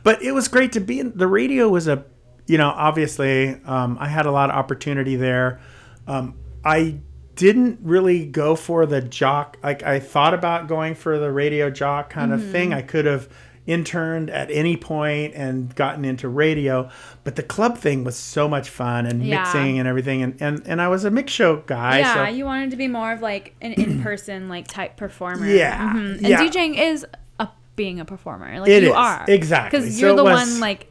but 0.03 0.21
it 0.21 0.32
was 0.34 0.47
great 0.47 0.73
to 0.73 0.80
be 0.80 0.99
in 0.99 1.12
the 1.17 1.27
radio 1.27 1.67
was 1.67 1.88
a 1.88 2.06
you 2.45 2.58
know 2.58 2.69
obviously 2.69 3.60
um, 3.65 3.97
i 3.99 4.08
had 4.08 4.25
a 4.27 4.32
lot 4.32 4.49
of 4.51 4.56
opportunity 4.56 5.15
there 5.17 5.60
um, 6.08 6.36
i 6.63 6.95
didn't 7.38 7.80
really 7.82 8.26
go 8.26 8.56
for 8.56 8.86
the 8.86 9.00
jock 9.02 9.56
like 9.63 9.82
i 9.84 10.00
thought 10.00 10.34
about 10.34 10.67
going 10.67 10.93
for 10.95 11.17
the 11.19 11.32
radio 11.32 11.69
jock 11.69 12.10
kind 12.10 12.34
of 12.34 12.43
thing 12.52 12.69
Mm-hmm. 12.71 12.80
i 12.80 12.82
could 12.82 13.06
have 13.06 13.30
interned 13.65 14.30
at 14.30 14.50
any 14.50 14.78
point 14.78 15.34
and 15.36 15.76
gotten 15.76 16.06
into 16.06 16.30
radio 16.30 16.89
but 17.26 17.36
the 17.36 17.43
club 17.43 17.78
thing 17.78 18.04
was 18.06 18.15
so 18.15 18.47
much 18.47 18.69
fun 18.69 19.06
and 19.06 19.21
Yeah. 19.26 19.39
mixing 19.43 19.78
and 19.80 19.88
everything 19.88 20.23
and, 20.23 20.41
and 20.41 20.62
and 20.65 20.82
i 20.82 20.88
was 20.88 21.04
a 21.06 21.12
mix 21.12 21.32
show 21.34 21.58
guy 21.58 22.00
yeah, 22.00 22.13
so 22.13 22.23
you 22.30 22.45
wanted 22.45 22.71
to 22.71 22.78
be 22.78 22.88
more 22.88 23.12
of 23.12 23.21
like 23.21 23.56
an 23.62 23.73
in-person 23.84 24.47
like 24.50 24.67
type 24.67 24.95
performer. 24.97 25.45
Yeah, 25.45 25.93
Mhm. 25.93 26.17
And 26.17 26.21
yeah. 26.28 26.41
DJing 26.41 26.80
is 26.80 27.06
a, 27.39 27.50
being 27.76 28.00
a 28.00 28.06
performer. 28.06 28.60
Like 28.62 28.69
It 28.69 28.84
you 28.84 28.89
is, 28.91 28.95
are 28.95 29.26
exactly. 29.28 29.80
because 29.80 30.00
you're 30.00 30.12
it 30.12 30.15
the 30.15 30.23
was- 30.23 30.50
one 30.50 30.60
like 30.62 30.88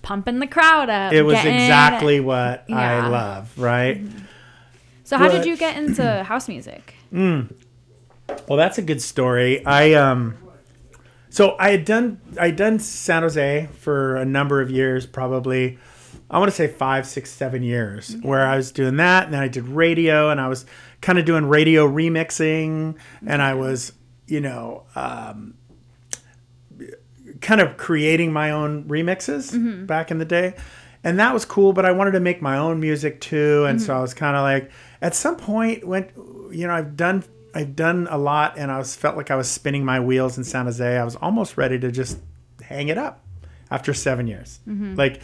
pumping 0.00 0.38
the 0.38 0.46
crowd 0.46 0.88
up. 0.90 1.12
it 1.12 1.22
was 1.22 1.36
exactly 1.44 2.20
what 2.20 2.64
Yeah. 2.68 2.74
Mm-hmm. 2.76 3.06
i 3.06 3.08
love 3.08 3.58
right 3.58 4.00
So 5.04 5.16
how 5.16 5.28
but- 5.28 5.36
did 5.36 5.46
you 5.46 5.56
get 5.56 5.76
into 5.76 6.24
house 6.24 6.48
music? 6.48 6.94
Hmm. 7.10 7.42
Well, 8.48 8.56
that's 8.56 8.78
a 8.78 8.82
good 8.82 9.02
story. 9.02 9.64
I 9.64 9.92
um, 9.92 10.36
so 11.28 11.56
I 11.58 11.70
had 11.70 11.84
done 11.84 12.20
I 12.40 12.46
had 12.46 12.56
done 12.56 12.78
San 12.78 13.22
Jose 13.22 13.68
for 13.78 14.16
a 14.16 14.24
number 14.24 14.60
of 14.60 14.70
years, 14.70 15.06
probably 15.06 15.78
I 16.30 16.38
want 16.38 16.50
to 16.50 16.56
say 16.56 16.68
five, 16.68 17.06
six, 17.06 17.30
seven 17.30 17.62
years, 17.62 18.10
mm-hmm. 18.10 18.26
where 18.26 18.46
I 18.46 18.56
was 18.56 18.72
doing 18.72 18.96
that, 18.96 19.24
and 19.24 19.34
then 19.34 19.42
I 19.42 19.48
did 19.48 19.68
radio, 19.68 20.30
and 20.30 20.40
I 20.40 20.48
was 20.48 20.66
kind 21.00 21.18
of 21.18 21.24
doing 21.24 21.46
radio 21.46 21.86
remixing, 21.86 22.96
and 23.26 23.42
I 23.42 23.52
mm-hmm. 23.52 23.60
was, 23.60 23.92
you 24.26 24.40
know, 24.40 24.84
um, 24.94 25.54
kind 27.40 27.60
of 27.60 27.76
creating 27.76 28.32
my 28.32 28.50
own 28.50 28.84
remixes 28.84 29.52
mm-hmm. 29.52 29.86
back 29.86 30.10
in 30.10 30.18
the 30.18 30.24
day. 30.24 30.54
And 31.04 31.18
that 31.20 31.34
was 31.34 31.44
cool, 31.44 31.74
but 31.74 31.84
I 31.84 31.92
wanted 31.92 32.12
to 32.12 32.20
make 32.20 32.40
my 32.40 32.56
own 32.56 32.80
music 32.80 33.20
too. 33.20 33.66
And 33.66 33.80
so 33.80 33.94
I 33.94 34.00
was 34.00 34.14
kind 34.14 34.34
of 34.36 34.42
like, 34.42 34.70
at 35.04 35.14
some 35.14 35.36
point, 35.36 35.86
when 35.86 36.08
you 36.50 36.66
know, 36.66 36.72
I've 36.72 36.96
done, 36.96 37.24
I've 37.54 37.76
done 37.76 38.08
a 38.10 38.16
lot, 38.16 38.56
and 38.56 38.72
I 38.72 38.78
was 38.78 38.96
felt 38.96 39.18
like 39.18 39.30
I 39.30 39.36
was 39.36 39.50
spinning 39.50 39.84
my 39.84 40.00
wheels 40.00 40.38
in 40.38 40.44
San 40.44 40.64
Jose. 40.64 40.96
I 40.96 41.04
was 41.04 41.14
almost 41.16 41.58
ready 41.58 41.78
to 41.78 41.92
just 41.92 42.18
hang 42.62 42.88
it 42.88 42.96
up 42.96 43.22
after 43.70 43.92
seven 43.92 44.26
years. 44.26 44.60
Mm-hmm. 44.66 44.94
Like, 44.94 45.20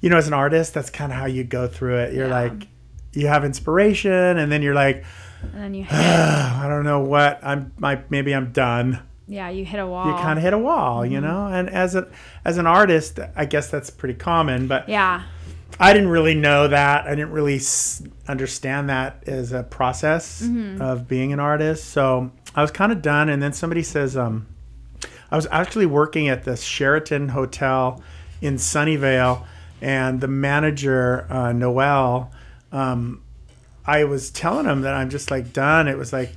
you 0.00 0.08
know, 0.08 0.16
as 0.16 0.28
an 0.28 0.32
artist, 0.32 0.72
that's 0.72 0.88
kind 0.88 1.12
of 1.12 1.18
how 1.18 1.26
you 1.26 1.44
go 1.44 1.68
through 1.68 1.98
it. 1.98 2.14
You're 2.14 2.28
Yeah. 2.28 2.42
like, 2.42 2.68
you 3.12 3.26
have 3.26 3.44
inspiration, 3.44 4.38
and 4.38 4.50
then 4.50 4.62
you're 4.62 4.74
like, 4.74 5.04
And 5.42 5.62
then 5.62 5.74
you 5.74 5.86
I 5.90 6.64
don't 6.66 6.84
know 6.84 7.00
what 7.00 7.38
I'm. 7.42 7.72
My 7.76 8.00
maybe 8.08 8.34
I'm 8.34 8.50
done 8.50 9.02
yeah, 9.30 9.50
you 9.50 9.62
hit 9.62 9.78
a 9.78 9.86
wall. 9.86 10.06
you 10.06 10.12
kind 10.14 10.38
of 10.38 10.42
hit 10.42 10.54
a 10.54 10.58
wall, 10.58 11.04
you 11.04 11.18
mm-hmm. 11.18 11.26
know. 11.26 11.46
And 11.48 11.68
as 11.68 11.94
a 11.94 12.08
as 12.46 12.56
an 12.56 12.66
artist, 12.66 13.20
I 13.36 13.44
guess 13.44 13.70
that's 13.70 13.90
pretty 13.90 14.14
common. 14.14 14.68
But 14.68 14.88
yeah, 14.88 15.24
I 15.80 15.92
didn't 15.92 16.08
really 16.08 16.34
know 16.34 16.68
that. 16.68 17.06
I 17.06 17.10
didn't 17.10 17.30
really 17.32 17.56
s- 17.56 18.02
understand 18.26 18.88
that 18.88 19.22
as 19.26 19.52
a 19.52 19.62
process 19.62 20.42
of 20.80 21.06
being 21.08 21.32
an 21.32 21.40
artist. 21.40 21.84
So 21.90 22.30
I 22.54 22.62
was 22.62 22.70
kind 22.70 22.90
of 22.92 23.02
done. 23.02 23.28
And 23.28 23.42
then 23.42 23.52
somebody 23.52 23.82
says, 23.82 24.16
um, 24.16 24.46
I 25.30 25.36
was 25.36 25.46
actually 25.50 25.86
working 25.86 26.28
at 26.28 26.44
the 26.44 26.56
Sheraton 26.56 27.28
Hotel 27.28 28.02
in 28.40 28.54
Sunnyvale, 28.56 29.44
and 29.80 30.20
the 30.20 30.28
manager 30.28 31.26
uh, 31.30 31.52
Noel. 31.52 32.32
Um, 32.72 33.22
I 33.86 34.04
was 34.04 34.30
telling 34.30 34.66
him 34.66 34.82
that 34.82 34.94
I'm 34.94 35.10
just 35.10 35.30
like 35.30 35.52
done. 35.52 35.86
It 35.86 35.96
was 35.98 36.12
like 36.12 36.32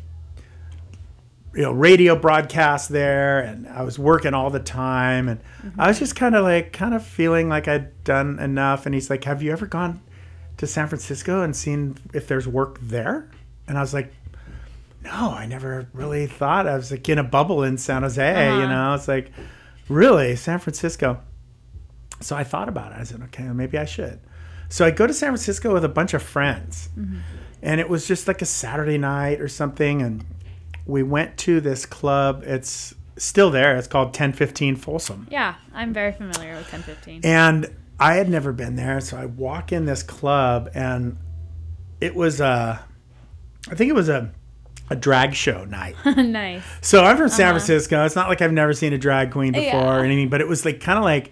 you 1.53 1.61
know 1.63 1.71
radio 1.71 2.15
broadcast 2.15 2.89
there 2.89 3.39
and 3.39 3.67
i 3.67 3.81
was 3.83 3.99
working 3.99 4.33
all 4.33 4.49
the 4.49 4.59
time 4.59 5.27
and 5.27 5.39
i 5.77 5.87
was 5.87 5.99
just 5.99 6.15
kind 6.15 6.33
of 6.35 6.43
like 6.43 6.71
kind 6.71 6.93
of 6.93 7.05
feeling 7.05 7.49
like 7.49 7.67
i'd 7.67 8.03
done 8.05 8.39
enough 8.39 8.85
and 8.85 8.95
he's 8.95 9.09
like 9.09 9.23
have 9.25 9.43
you 9.43 9.51
ever 9.51 9.65
gone 9.65 9.99
to 10.57 10.65
san 10.65 10.87
francisco 10.87 11.41
and 11.41 11.55
seen 11.55 11.97
if 12.13 12.27
there's 12.27 12.47
work 12.47 12.79
there? 12.81 13.29
And 13.67 13.77
i 13.77 13.81
was 13.81 13.93
like 13.93 14.13
no 15.03 15.31
i 15.31 15.45
never 15.45 15.87
really 15.93 16.27
thought. 16.27 16.67
I 16.67 16.75
was 16.77 16.91
like 16.91 17.07
in 17.09 17.17
a 17.17 17.23
bubble 17.23 17.63
in 17.63 17.77
san 17.77 18.03
jose 18.03 18.23
you 18.23 18.51
Uh-huh. 18.63 18.67
know? 18.71 18.93
It's 18.93 19.07
like 19.07 19.31
really? 19.89 20.35
San 20.37 20.59
francisco? 20.59 21.19
So 22.21 22.35
i 22.35 22.43
thought 22.43 22.69
about 22.69 22.91
it. 22.93 22.99
I 22.99 23.03
said 23.03 23.21
okay 23.23 23.43
maybe 23.43 23.77
i 23.77 23.85
should. 23.85 24.19
So 24.69 24.85
i 24.85 24.91
go 24.91 25.05
to 25.07 25.13
san 25.13 25.29
francisco 25.31 25.73
with 25.73 25.83
a 25.83 25.89
bunch 25.89 26.13
of 26.13 26.21
friends. 26.23 26.89
And 27.63 27.79
it 27.81 27.89
was 27.89 28.07
just 28.07 28.27
like 28.27 28.41
a 28.41 28.45
saturday 28.45 28.97
night 28.97 29.41
or 29.41 29.47
something 29.47 30.01
and 30.01 30.23
we 30.85 31.03
went 31.03 31.37
to 31.39 31.61
this 31.61 31.85
club. 31.85 32.43
It's 32.45 32.93
still 33.17 33.51
there. 33.51 33.77
It's 33.77 33.87
called 33.87 34.07
1015 34.07 34.75
Folsom. 34.77 35.27
yeah. 35.29 35.55
I'm 35.73 35.93
very 35.93 36.11
familiar 36.11 36.53
with 36.55 36.71
1015. 36.71 37.21
And 37.23 37.67
I 37.99 38.15
had 38.15 38.29
never 38.29 38.51
been 38.51 38.75
there, 38.75 38.99
so 38.99 39.15
I 39.17 39.25
walk 39.27 39.71
in 39.71 39.85
this 39.85 40.01
club 40.03 40.69
and 40.73 41.17
it 41.99 42.15
was 42.15 42.41
a 42.41 42.83
I 43.69 43.75
think 43.75 43.89
it 43.89 43.93
was 43.95 44.09
a 44.09 44.31
a 44.89 44.95
drag 44.95 45.35
show 45.35 45.63
night. 45.65 45.95
nice. 46.17 46.63
So 46.81 47.03
I'm 47.05 47.15
from 47.15 47.29
San 47.29 47.49
Francisco. 47.53 48.03
It's 48.05 48.15
not 48.15 48.27
like 48.27 48.41
I've 48.41 48.51
never 48.51 48.73
seen 48.73 48.91
a 48.91 48.97
drag 48.97 49.31
queen 49.31 49.53
before 49.53 49.79
Uh-huh. 49.79 49.89
Yeah. 49.91 49.99
or 49.99 50.03
anything, 50.03 50.29
but 50.29 50.41
it 50.41 50.47
was 50.47 50.65
like 50.65 50.81
kind 50.81 50.97
of 50.97 51.03
like 51.05 51.31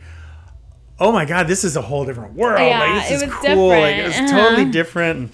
oh 1.02 1.12
my 1.14 1.26
god, 1.26 1.48
this 1.48 1.64
is 1.64 1.76
a 1.76 1.82
whole 1.82 2.06
different 2.06 2.34
world. 2.36 2.60
Yeah, 2.60 2.80
like 2.80 3.02
this 3.04 3.12
it 3.12 3.16
is 3.16 3.22
was 3.24 3.34
cool. 3.56 3.70
Like 3.70 3.96
it 3.96 4.06
was 4.08 4.16
totally 4.32 4.62
Uh-huh. 4.64 4.72
different. 4.72 5.32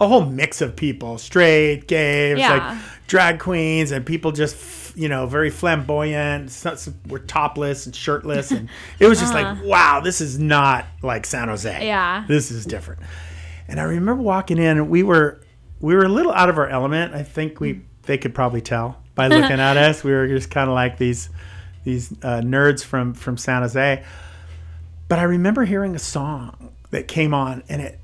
A 0.00 0.06
whole 0.06 0.24
mix 0.24 0.60
of 0.60 0.76
people, 0.76 1.18
straight, 1.18 1.88
gay, 1.88 2.36
Yeah. 2.38 2.52
like 2.52 2.78
drag 3.08 3.38
queens 3.40 3.90
and 3.90 4.04
people 4.06 4.32
just 4.32 4.96
you 4.96 5.08
know 5.08 5.26
very 5.26 5.48
flamboyant 5.50 6.50
some, 6.50 6.76
some 6.76 6.94
were 7.08 7.20
topless 7.20 7.86
and 7.86 7.94
shirtless 7.96 8.50
and 8.50 8.68
it 8.98 9.06
was 9.06 9.18
just 9.20 9.32
like 9.32 9.64
wow 9.64 10.00
this 10.00 10.20
is 10.20 10.38
not 10.38 10.84
like 11.02 11.24
san 11.24 11.48
jose 11.48 11.70
Uh-huh. 11.70 11.82
Yeah. 11.84 12.24
this 12.28 12.50
is 12.50 12.66
different 12.66 13.00
and 13.68 13.78
i 13.80 13.84
remember 13.84 14.22
walking 14.22 14.58
in 14.58 14.76
and 14.76 14.90
we 14.90 15.02
were 15.04 15.40
we 15.80 15.94
were 15.94 16.04
a 16.04 16.08
little 16.08 16.32
out 16.32 16.48
of 16.50 16.58
our 16.58 16.68
element 16.68 17.14
i 17.14 17.22
think 17.22 17.60
we 17.60 17.80
they 18.02 18.18
could 18.18 18.34
probably 18.34 18.60
tell 18.60 19.00
by 19.14 19.28
looking 19.28 19.58
at 19.60 19.76
us 19.88 20.04
we 20.04 20.10
were 20.10 20.26
just 20.28 20.50
kind 20.50 20.68
of 20.68 20.74
like 20.74 20.98
these 20.98 21.30
these 21.84 22.12
uh, 22.22 22.40
nerds 22.42 22.84
from 22.84 23.14
from 23.14 23.38
san 23.38 23.62
jose 23.62 24.04
but 25.08 25.18
i 25.18 25.22
remember 25.22 25.64
hearing 25.64 25.94
a 25.94 25.98
song 26.00 26.74
that 26.90 27.08
came 27.08 27.32
on 27.32 27.62
and 27.70 27.80
it 27.80 28.00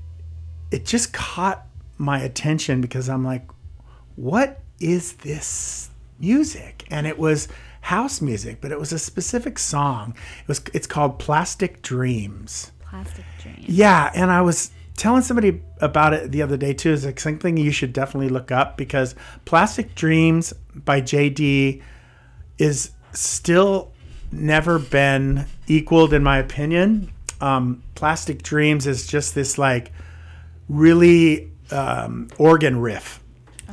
it 0.71 0.83
just 0.85 1.13
caught 1.13 1.63
my 1.97 2.21
attention 2.21 2.81
because 2.81 3.09
i'm 3.09 3.23
like 3.23 3.47
what 4.15 4.61
is 4.79 5.13
this 5.13 5.89
music? 6.19 6.85
And 6.89 7.07
it 7.07 7.17
was 7.17 7.47
house 7.81 8.21
music, 8.21 8.59
but 8.61 8.71
it 8.71 8.79
was 8.79 8.91
a 8.91 8.99
specific 8.99 9.59
song. 9.59 10.15
It 10.41 10.47
was 10.47 10.61
it's 10.73 10.87
called 10.87 11.19
Plastic 11.19 11.81
Dreams. 11.81 12.71
Plastic 12.89 13.25
dream. 13.39 13.57
Yeah, 13.59 14.11
and 14.13 14.31
I 14.31 14.41
was 14.41 14.71
telling 14.97 15.21
somebody 15.21 15.61
about 15.81 16.13
it 16.13 16.31
the 16.31 16.41
other 16.41 16.57
day 16.57 16.73
too. 16.73 16.93
It's 16.93 17.05
like 17.05 17.19
something 17.19 17.57
you 17.57 17.71
should 17.71 17.93
definitely 17.93 18.29
look 18.29 18.51
up 18.51 18.77
because 18.77 19.15
Plastic 19.43 19.95
Dreams 19.95 20.53
by 20.73 21.01
Jaydee 21.01 21.81
is 22.57 22.91
still 23.13 23.91
never 24.31 24.79
been 24.79 25.45
equaled 25.67 26.13
in 26.13 26.23
my 26.23 26.37
opinion. 26.37 27.11
Um, 27.41 27.83
Plastic 27.95 28.41
Dreams 28.41 28.87
is 28.87 29.05
just 29.05 29.35
this 29.35 29.57
like 29.57 29.91
really 30.69 31.51
um, 31.71 32.27
organ 32.37 32.79
riff 32.79 33.21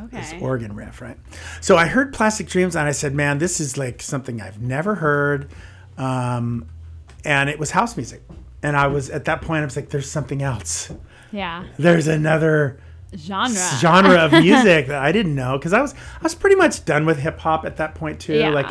Okay. 0.05 0.41
organ 0.41 0.75
riff, 0.75 1.01
right? 1.01 1.17
So 1.61 1.77
I 1.77 1.87
heard 1.87 2.13
Plastic 2.15 2.49
Dreams 2.49 2.75
and 2.77 2.89
I 2.89 2.93
said, 2.93 3.15
man, 3.15 3.39
this 3.39 3.61
is 3.61 3.77
like 3.77 4.01
something 4.03 4.41
I've 4.41 4.61
never 4.61 4.95
heard. 4.97 5.51
Um, 5.99 6.67
and 7.25 7.49
it 7.51 7.59
was 7.59 7.71
house 7.73 7.97
music. 7.97 8.23
And 8.63 8.77
I 8.77 8.87
was 8.87 9.11
at 9.11 9.27
that 9.27 9.43
point, 9.43 9.63
I 9.63 9.65
was 9.65 9.77
like, 9.77 9.91
there's 9.91 10.11
something 10.11 10.43
else. 10.43 10.91
yeah. 11.31 11.65
There's 11.79 12.07
another 12.09 12.81
Genre. 13.15 13.55
genre 13.79 14.15
of 14.25 14.33
music 14.43 14.87
that 14.87 15.03
I 15.03 15.13
didn't 15.13 15.35
know 15.35 15.59
because 15.59 15.75
I 15.75 15.83
was 15.83 15.93
I 15.95 16.23
was 16.23 16.35
pretty 16.35 16.57
much 16.57 16.85
done 16.87 17.05
with 17.05 17.19
hip 17.19 17.39
hop 17.39 17.67
at 17.67 17.77
that 17.77 17.95
point 17.95 18.19
too. 18.21 18.35
Yeah. 18.39 18.49
Like, 18.49 18.67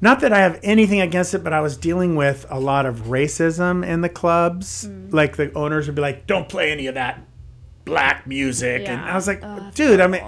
not 0.00 0.20
that 0.20 0.32
I 0.32 0.38
have 0.38 0.58
anything 0.62 1.00
against 1.02 1.34
it, 1.34 1.44
but 1.44 1.52
I 1.52 1.60
was 1.60 1.76
dealing 1.76 2.16
with 2.16 2.46
a 2.48 2.58
lot 2.58 2.86
of 2.86 3.02
racism 3.08 3.86
in 3.86 4.00
the 4.00 4.08
clubs. 4.08 4.88
Mm. 4.88 5.12
Like 5.12 5.36
the 5.36 5.52
owners 5.52 5.86
would 5.86 5.94
be 5.94 6.00
like, 6.02 6.26
"Don't 6.26 6.48
play 6.48 6.72
any 6.72 6.86
of 6.86 6.94
that 6.94 7.20
black 7.84 8.26
music," 8.26 8.88
and 8.88 9.00
I 9.00 9.14
was 9.14 9.26
like, 9.26 9.40
Oh, 9.42 9.70
"Dude, 9.74 10.00
I 10.00 10.06
mean." 10.06 10.22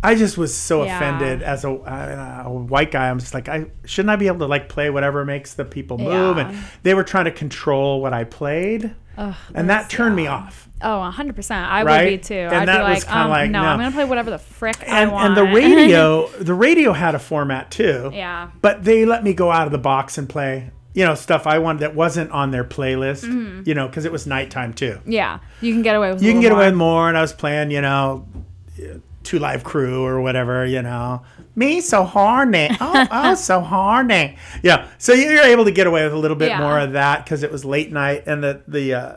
I 0.00 0.14
just 0.14 0.38
was 0.38 0.56
so 0.56 0.84
Yeah. 0.84 0.96
offended 0.96 1.42
as 1.42 1.64
a, 1.64 1.70
uh, 1.72 2.42
a 2.46 2.50
white 2.52 2.92
guy. 2.92 3.10
I'm 3.10 3.18
just 3.18 3.34
like, 3.34 3.48
I 3.48 3.66
shouldn't 3.84 4.10
I 4.10 4.14
be 4.16 4.28
able 4.28 4.38
to 4.38 4.46
like 4.46 4.68
play 4.68 4.90
whatever 4.90 5.24
makes 5.24 5.54
the 5.54 5.64
people 5.64 5.98
move? 5.98 6.36
Yeah. 6.36 6.50
And 6.50 6.58
they 6.84 6.94
were 6.94 7.02
trying 7.02 7.24
to 7.24 7.32
control 7.32 8.00
what 8.00 8.12
I 8.14 8.22
played, 8.22 8.94
Ugh, 9.16 9.34
and 9.56 9.68
that 9.70 9.90
turned 9.90 10.14
me 10.14 10.28
off. 10.28 10.68
Oh, 10.82 11.00
100%. 11.12 11.50
I 11.50 11.82
Right? 11.82 12.04
would 12.04 12.10
be 12.10 12.18
too. 12.18 12.34
And 12.34 12.54
I'd 12.54 12.68
that 12.68 12.84
be 12.86 12.90
was 12.92 12.98
like, 13.00 13.08
kinda 13.08 13.24
um, 13.24 13.30
like, 13.30 13.50
no, 13.50 13.60
no. 13.62 13.68
I'm 13.70 13.78
going 13.80 13.90
to 13.90 13.94
play 13.96 14.04
whatever 14.04 14.30
the 14.30 14.38
frick 14.38 14.76
I 14.82 15.00
And 15.02 15.10
want. 15.10 15.26
and 15.26 15.36
the 15.36 15.52
radio, 15.52 16.28
the 16.28 16.54
radio 16.54 16.92
had 16.92 17.16
a 17.16 17.18
format 17.18 17.72
too. 17.72 18.12
yeah. 18.14 18.50
But 18.62 18.84
they 18.84 19.04
let 19.04 19.24
me 19.24 19.34
go 19.34 19.50
out 19.50 19.66
of 19.66 19.72
the 19.72 19.78
box 19.78 20.16
and 20.16 20.28
play, 20.28 20.70
you 20.98 21.04
know, 21.04 21.14
stuff 21.14 21.46
I 21.46 21.60
wanted 21.60 21.78
that 21.80 21.94
wasn't 21.94 22.30
on 22.32 22.50
their 22.50 22.64
playlist. 22.64 23.24
Mm-hmm. 23.24 23.62
You 23.66 23.74
know, 23.74 23.86
because 23.86 24.04
it 24.04 24.10
was 24.10 24.26
nighttime 24.26 24.74
too. 24.74 24.98
Yeah. 25.06 25.38
You 25.60 25.72
can 25.72 25.82
get 25.82 25.94
away 25.94 26.12
with 26.12 26.22
You 26.22 26.32
can 26.32 26.40
get 26.40 26.50
away 26.50 26.62
more. 26.62 26.70
with 26.70 26.74
more, 26.76 27.08
and 27.08 27.16
I 27.16 27.20
was 27.20 27.32
playing, 27.32 27.70
you 27.70 27.80
know, 27.80 28.26
Two 29.22 29.38
Live 29.38 29.62
Crew 29.62 30.04
or 30.04 30.20
whatever, 30.20 30.66
you 30.66 30.82
know. 30.82 31.22
Me 31.54 31.80
so 31.80 32.02
horny. 32.04 32.68
Oh, 32.80 33.06
oh, 33.10 33.34
so 33.50 33.60
horny. 33.60 34.36
Yeah. 34.62 34.88
So 34.98 35.12
you're 35.12 35.42
able 35.44 35.64
to 35.66 35.70
get 35.70 35.86
away 35.86 36.02
with 36.04 36.14
a 36.14 36.18
little 36.18 36.36
bit 36.36 36.48
Yeah. 36.48 36.60
more 36.60 36.78
of 36.80 36.92
that 36.92 37.24
because 37.24 37.42
it 37.44 37.52
was 37.52 37.64
late 37.64 37.92
night 37.92 38.24
and 38.26 38.42
the 38.42 38.62
the 38.66 38.94
uh, 38.94 39.16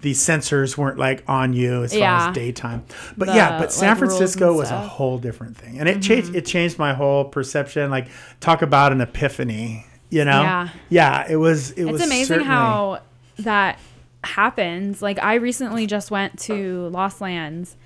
the 0.00 0.14
censors 0.14 0.76
weren't 0.76 0.98
like 0.98 1.22
on 1.28 1.52
you 1.52 1.82
as 1.84 1.92
far 1.94 2.28
as 2.28 2.34
daytime. 2.34 2.84
But 3.16 3.28
The, 3.28 3.34
yeah, 3.36 3.58
but 3.58 3.72
San 3.72 3.90
like, 3.90 3.98
Francisco 3.98 4.52
was 4.54 4.70
a. 4.70 4.74
Mm-hmm. 4.74 4.86
whole 4.88 5.18
different 5.18 5.56
thing, 5.56 5.78
and 5.78 5.88
it 5.88 6.02
changed. 6.02 6.34
It 6.34 6.44
changed 6.46 6.78
my 6.78 6.92
whole 6.94 7.24
perception. 7.24 7.90
Like 7.90 8.08
talk 8.40 8.62
about 8.62 8.92
an 8.92 9.00
epiphany. 9.00 9.86
You 10.10 10.24
know. 10.24 10.42
Yeah. 10.42 10.68
Yeah. 10.88 11.26
It 11.30 11.36
was. 11.36 11.70
It 11.72 11.84
was 11.84 12.00
it's 12.00 12.06
amazing 12.10 12.26
certainly- 12.26 12.48
how 12.48 13.00
that 13.38 13.78
happens. 14.24 15.00
Like 15.02 15.22
I 15.22 15.34
recently 15.34 15.86
just 15.86 16.10
went 16.10 16.38
to 16.40 16.88
Lost 16.88 17.20
Lands 17.20 17.76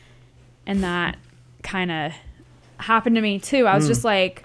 and 0.66 0.82
that 0.82 1.16
kind 1.62 1.90
of 1.90 2.12
happened 2.78 3.16
to 3.16 3.22
me 3.22 3.38
too. 3.38 3.66
I 3.66 3.76
was 3.76 3.86
just 3.86 4.04
like 4.04 4.42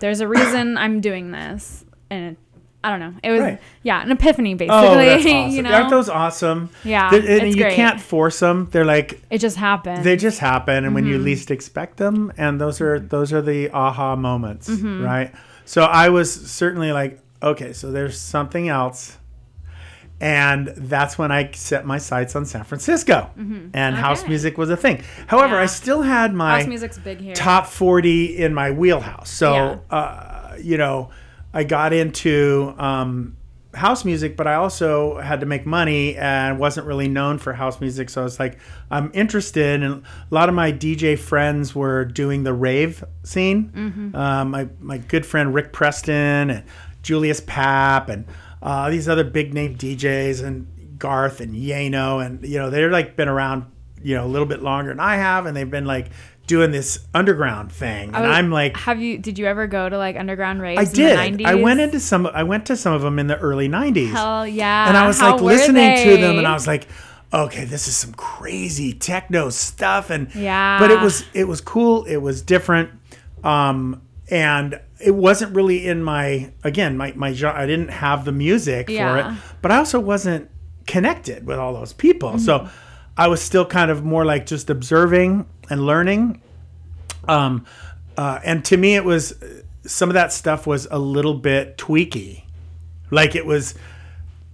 there's 0.00 0.20
a 0.20 0.28
reason 0.28 0.76
I'm 0.76 1.00
doing 1.00 1.30
this 1.30 1.84
and 2.10 2.36
I 2.82 2.90
don't 2.90 3.00
know. 3.00 3.14
It 3.22 3.30
was 3.30 3.40
Right. 3.40 3.60
yeah, 3.82 4.02
an 4.02 4.10
epiphany 4.10 4.54
basically, 4.54 4.76
Oh, 4.76 4.94
that's 4.96 5.24
awesome. 5.26 5.50
you 5.52 5.62
know. 5.62 5.72
Aren't 5.72 5.88
those 5.90 6.10
awesome? 6.10 6.68
Yeah, 6.84 7.14
and 7.14 7.24
it's 7.24 7.56
you 7.56 7.62
great. 7.62 7.74
can't 7.76 7.98
force 7.98 8.40
them. 8.40 8.68
They're 8.72 8.84
like 8.84 9.22
it 9.30 9.38
just 9.38 9.56
happened. 9.56 10.04
they 10.04 10.16
just 10.16 10.38
happen, 10.38 10.84
and 10.84 10.94
when 10.94 11.04
Mm-hmm. 11.04 11.12
you 11.14 11.18
least 11.18 11.50
expect 11.50 11.96
them, 11.96 12.30
and 12.36 12.60
those 12.60 12.82
are 12.82 12.98
those 13.00 13.32
are 13.32 13.40
the 13.40 13.70
aha 13.70 14.16
moments, 14.16 14.68
Mm-hmm. 14.68 15.02
right? 15.02 15.32
So 15.64 15.82
I 15.82 16.08
was 16.10 16.32
certainly 16.50 16.92
like, 16.92 17.20
okay, 17.42 17.72
so 17.72 17.90
there's 17.90 18.18
something 18.20 18.68
else, 18.68 19.18
and 20.20 20.68
that's 20.76 21.18
when 21.18 21.32
I 21.32 21.50
set 21.52 21.84
my 21.86 21.98
sights 21.98 22.36
on 22.36 22.46
San 22.46 22.64
Francisco, 22.64 23.30
and 23.74 23.96
house 23.96 24.26
music 24.26 24.56
was 24.58 24.70
a 24.70 24.76
thing. 24.76 25.02
However, 25.26 25.56
Yeah. 25.56 25.62
I 25.62 25.66
still 25.66 26.02
had 26.02 26.32
my 26.34 26.58
House 26.60 26.68
music's 26.68 26.98
big 26.98 27.20
here. 27.20 27.34
top 27.34 27.66
40 27.66 28.38
in 28.38 28.54
my 28.54 28.70
wheelhouse. 28.70 29.30
So, 29.30 29.54
Yeah. 29.90 29.96
uh, 29.96 30.56
you 30.62 30.78
know, 30.78 31.10
I 31.52 31.64
got 31.64 31.92
into 31.92 32.74
um, 32.78 33.36
house 33.74 34.04
music, 34.04 34.36
but 34.36 34.46
I 34.46 34.54
also 34.54 35.18
had 35.18 35.40
to 35.40 35.46
make 35.46 35.66
money 35.66 36.16
and 36.16 36.58
wasn't 36.58 36.86
really 36.86 37.08
known 37.08 37.38
for 37.38 37.52
house 37.52 37.80
music. 37.80 38.10
So 38.10 38.20
I 38.20 38.24
was 38.24 38.38
like, 38.38 38.58
I'm 38.90 39.10
interested. 39.14 39.82
And 39.82 40.02
a 40.04 40.34
lot 40.34 40.48
of 40.48 40.54
my 40.54 40.72
DJ 40.72 41.18
friends 41.18 41.74
were 41.74 42.04
doing 42.04 42.44
the 42.44 42.52
rave 42.52 43.04
scene. 43.22 43.70
Mm-hmm. 43.70 44.16
Uh, 44.16 44.44
my, 44.44 44.68
my 44.80 44.98
good 44.98 45.26
friend 45.26 45.54
Rick 45.54 45.72
Preston 45.72 46.50
and 46.50 46.64
Julius 47.02 47.40
Papp 47.40 48.08
and 48.08 48.26
uh, 48.62 48.90
these 48.90 49.08
other 49.08 49.24
big 49.24 49.52
name 49.52 49.76
DJs 49.76 50.42
and 50.42 50.98
Garth 50.98 51.40
and 51.40 51.54
Yano. 51.54 52.24
And, 52.24 52.44
you 52.46 52.58
know, 52.58 52.70
they're 52.70 52.90
like 52.90 53.16
been 53.16 53.28
around, 53.28 53.66
you 54.02 54.14
know, 54.14 54.24
a 54.24 54.28
little 54.28 54.48
bit 54.48 54.62
longer 54.62 54.90
than 54.90 55.00
I 55.00 55.16
have. 55.16 55.46
And 55.46 55.56
they've 55.56 55.70
been 55.70 55.86
like 55.86 56.10
doing 56.46 56.70
this 56.72 56.98
underground 57.14 57.72
thing. 57.72 58.14
And 58.14 58.22
was- 58.26 58.36
I'm 58.36 58.50
like, 58.50 58.76
have 58.76 59.00
you 59.00 59.18
did 59.18 59.38
you 59.38 59.46
ever 59.46 59.66
go 59.66 59.88
to 59.88 59.96
like 59.98 60.16
underground 60.16 60.60
raves 60.60 60.78
I 60.78 60.82
in 60.82 60.88
did. 60.92 61.38
the 61.38 61.44
90s? 61.44 61.46
I 61.46 61.54
went 61.54 61.80
into 61.80 62.00
some. 62.00 62.26
I 62.26 62.42
went 62.42 62.66
to 62.66 62.76
some 62.76 62.92
of 62.92 63.02
them 63.02 63.18
in 63.18 63.26
the 63.26 63.38
early 63.38 63.68
'90s, 63.68 64.10
Hell 64.12 64.46
yeah. 64.46 64.88
and 64.88 64.96
I 64.96 65.06
was 65.06 65.18
How 65.20 65.32
like 65.32 65.40
listening 65.42 65.96
to 66.04 66.16
them, 66.16 66.38
and 66.38 66.46
I 66.46 66.52
was 66.52 66.66
like, 66.66 66.86
okay, 67.32 67.64
this 67.64 67.88
is 67.88 67.96
some 67.96 68.12
crazy 68.14 68.92
techno 68.92 69.50
stuff, 69.50 70.10
and 70.10 70.32
Yeah. 70.34 70.78
but 70.78 70.90
it 70.90 71.00
was 71.00 71.24
it 71.34 71.48
was 71.48 71.60
cool. 71.60 72.04
It 72.04 72.18
was 72.18 72.42
different, 72.42 72.90
um, 73.42 74.02
and 74.30 74.80
it 75.00 75.14
wasn't 75.14 75.54
really 75.54 75.86
in 75.86 76.02
my 76.02 76.52
again 76.62 76.96
my 76.96 77.12
my 77.16 77.32
genre. 77.32 77.60
I 77.60 77.66
didn't 77.66 77.88
have 77.88 78.24
the 78.24 78.32
music 78.32 78.88
for 78.88 79.18
it, 79.18 79.26
but 79.62 79.70
I 79.72 79.76
also 79.78 79.98
wasn't 80.00 80.50
connected 80.86 81.46
with 81.46 81.58
all 81.58 81.72
those 81.74 81.92
people, 81.92 82.38
so 82.38 82.68
I 83.16 83.28
was 83.28 83.40
still 83.40 83.64
kind 83.64 83.90
of 83.90 84.04
more 84.04 84.24
like 84.24 84.44
just 84.46 84.68
observing 84.70 85.46
and 85.70 85.84
learning 85.86 86.40
um, 87.28 87.64
uh, 88.16 88.38
and 88.44 88.64
to 88.66 88.76
me, 88.76 88.94
it 88.94 89.04
was 89.04 89.34
some 89.86 90.08
of 90.08 90.14
that 90.14 90.32
stuff 90.32 90.66
was 90.66 90.86
a 90.90 90.98
little 90.98 91.34
bit 91.34 91.76
tweaky, 91.76 92.44
like 93.10 93.34
it 93.34 93.44
was, 93.44 93.74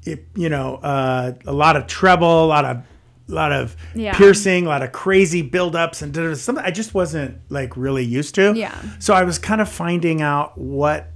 it, 0.05 0.27
you 0.35 0.49
know, 0.49 0.77
uh, 0.77 1.33
a 1.47 1.53
lot 1.53 1.77
of 1.77 1.87
treble, 1.87 2.45
a 2.45 2.47
lot 2.47 2.65
of, 2.65 2.77
a 2.79 3.33
lot 3.33 3.53
of 3.53 3.77
Yeah. 3.95 4.17
piercing, 4.17 4.67
a 4.67 4.69
lot 4.69 4.83
of 4.83 4.93
crazy 4.93 5.49
buildups, 5.49 6.03
and 6.03 6.37
something 6.39 6.65
I 6.65 6.71
just 6.71 6.95
wasn't 6.95 7.39
like 7.49 7.77
really 7.77 8.05
used 8.05 8.35
to. 8.37 8.53
Yeah. 8.57 8.75
So 8.99 9.15
I 9.15 9.25
was 9.25 9.39
kind 9.39 9.61
of 9.61 9.69
finding 9.69 10.23
out 10.23 10.57
what 10.59 11.09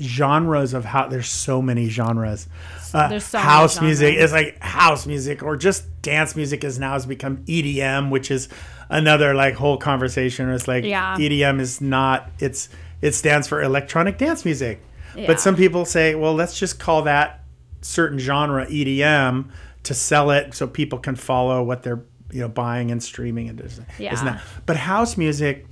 genres 0.00 0.74
of 0.74 0.84
how 0.84 1.08
there's 1.08 1.28
so 1.28 1.60
many 1.62 1.88
genres. 1.88 2.46
Uh, 2.92 3.08
There's 3.08 3.24
so 3.24 3.38
many 3.38 3.48
house 3.50 3.80
music 3.80 4.14
is 4.16 4.32
like 4.32 4.58
house 4.62 5.06
music 5.06 5.42
or 5.42 5.56
just 5.56 5.84
dance 6.02 6.36
music 6.36 6.62
is 6.62 6.78
now 6.78 6.92
has 6.92 7.06
become 7.06 7.38
EDM, 7.46 8.10
which 8.10 8.30
is 8.30 8.48
another 8.88 9.34
like 9.34 9.54
whole 9.54 9.76
conversation. 9.76 10.48
It's 10.50 10.68
like 10.68 10.84
Yeah. 10.84 11.16
EDM 11.16 11.60
is 11.60 11.80
not 11.80 12.30
it's 12.38 12.68
it 13.02 13.12
stands 13.14 13.48
for 13.48 13.62
electronic 13.62 14.18
dance 14.18 14.44
music. 14.44 14.80
Yeah. 15.16 15.26
But 15.26 15.40
some 15.40 15.56
people 15.56 15.84
say, 15.84 16.14
well, 16.14 16.34
let's 16.34 16.58
just 16.58 16.78
call 16.78 17.02
that 17.02 17.42
certain 17.82 18.18
genre 18.18 18.66
EDM 18.66 19.50
to 19.84 19.94
sell 19.94 20.30
it 20.30 20.54
so 20.54 20.66
people 20.66 20.98
can 20.98 21.16
follow 21.16 21.62
what 21.62 21.82
they're 21.82 22.02
you 22.30 22.40
know 22.40 22.48
buying 22.48 22.90
and 22.90 23.02
streaming 23.02 23.48
and 23.48 23.60
isn't 23.60 23.86
Yeah. 23.98 24.14
that. 24.24 24.42
But 24.66 24.76
house 24.76 25.16
music, 25.16 25.66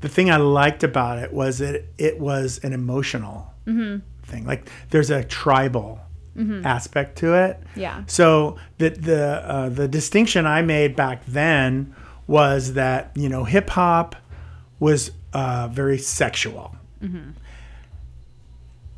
the 0.00 0.08
thing 0.08 0.30
I 0.30 0.36
liked 0.36 0.82
about 0.84 1.18
it 1.18 1.32
was 1.32 1.58
that 1.58 1.84
it 1.98 2.18
was 2.20 2.58
an 2.62 2.72
emotional 2.72 3.52
Mm-hmm. 3.66 3.98
thing. 4.22 4.46
Like 4.46 4.68
there's 4.90 5.10
a 5.10 5.22
tribal 5.24 6.00
aspect 6.64 7.18
to 7.18 7.34
it. 7.34 7.58
Yeah. 7.76 8.04
So 8.06 8.56
the 8.78 8.90
the 8.90 9.24
uh, 9.44 9.68
the 9.70 9.88
distinction 9.88 10.46
I 10.46 10.62
made 10.62 10.94
back 10.96 11.26
then 11.26 11.94
was 12.28 12.74
that 12.74 13.10
you 13.16 13.28
know 13.28 13.42
hip 13.44 13.70
hop 13.70 14.14
was 14.78 15.10
uh, 15.32 15.68
very 15.72 15.98
sexual. 15.98 16.76
Mm-hmm. 17.02 17.30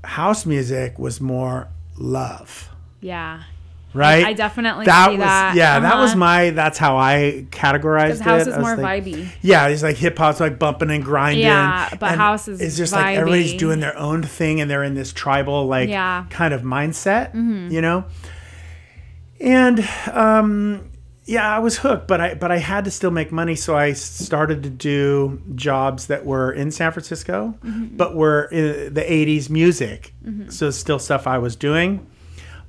House 0.04 0.46
music 0.46 0.98
was 0.98 1.20
more 1.20 1.68
love, 1.98 2.70
Yeah. 3.00 3.42
Right? 3.94 4.24
I 4.24 4.32
definitely 4.32 4.86
that 4.86 5.10
was 5.10 5.18
that. 5.18 5.54
yeah. 5.56 5.80
That 5.80 5.96
was 5.98 6.10
Uh-huh. 6.10 6.18
my 6.18 6.50
that's 6.50 6.78
how 6.78 6.96
I 6.96 7.46
categorized 7.50 8.18
Because 8.18 8.20
it. 8.20 8.24
house 8.24 8.46
is 8.46 8.58
more 8.58 8.76
like- 8.76 9.04
vibey. 9.04 9.28
yeah, 9.42 9.66
it's 9.68 9.82
like 9.82 9.96
hip 9.96 10.16
hop's 10.18 10.40
like 10.40 10.58
bumping 10.58 10.90
and 10.90 11.04
grinding. 11.04 11.42
Yeah, 11.44 11.88
but 11.98 12.16
house 12.16 12.48
is 12.48 12.60
it's 12.60 12.76
just 12.76 12.92
like 12.92 13.16
everybody's 13.16 13.54
doing 13.54 13.80
their 13.80 13.96
own 13.98 14.22
thing 14.22 14.60
and 14.60 14.70
they're 14.70 14.84
in 14.84 14.94
this 14.94 15.12
tribal 15.12 15.66
like 15.66 15.88
Yeah. 15.88 16.20
Mm-hmm. 16.22 16.30
kind 16.30 16.54
of 16.54 16.62
mindset, 16.62 17.34
you 17.72 17.80
know. 17.80 18.04
And 19.40 19.88
um, 20.12 20.90
yeah, 21.24 21.48
I 21.54 21.60
was 21.60 21.78
hooked, 21.78 22.06
but 22.08 22.20
I 22.20 22.34
but 22.34 22.50
I 22.52 22.58
had 22.58 22.84
to 22.84 22.90
still 22.90 23.10
make 23.10 23.32
money, 23.32 23.54
so 23.54 23.76
I 23.76 23.92
started 23.94 24.62
to 24.64 24.70
do 24.70 25.40
jobs 25.54 26.08
that 26.08 26.26
were 26.26 26.52
in 26.52 26.70
San 26.70 26.92
Francisco, 26.92 27.54
Mm-hmm. 27.64 27.96
but 27.96 28.14
were 28.14 28.44
in 28.52 28.92
the 28.92 29.00
'80s 29.02 29.48
music, 29.48 30.12
so 30.48 30.70
still 30.70 30.98
stuff 30.98 31.26
I 31.26 31.38
was 31.38 31.56
doing. 31.56 32.06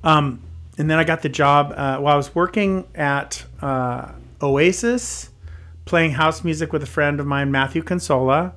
Um, 0.04 0.40
and 0.82 0.90
then 0.90 0.98
I 0.98 1.04
got 1.04 1.22
the 1.22 1.28
job 1.28 1.72
uh, 1.76 1.98
while 1.98 2.14
I 2.14 2.16
was 2.16 2.34
working 2.34 2.88
at 2.96 3.44
uh, 3.60 4.10
Oasis, 4.42 5.30
playing 5.84 6.10
house 6.10 6.42
music 6.42 6.72
with 6.72 6.82
a 6.82 6.86
friend 6.86 7.20
of 7.20 7.26
mine, 7.26 7.52
Matthew 7.52 7.84
Consola, 7.84 8.54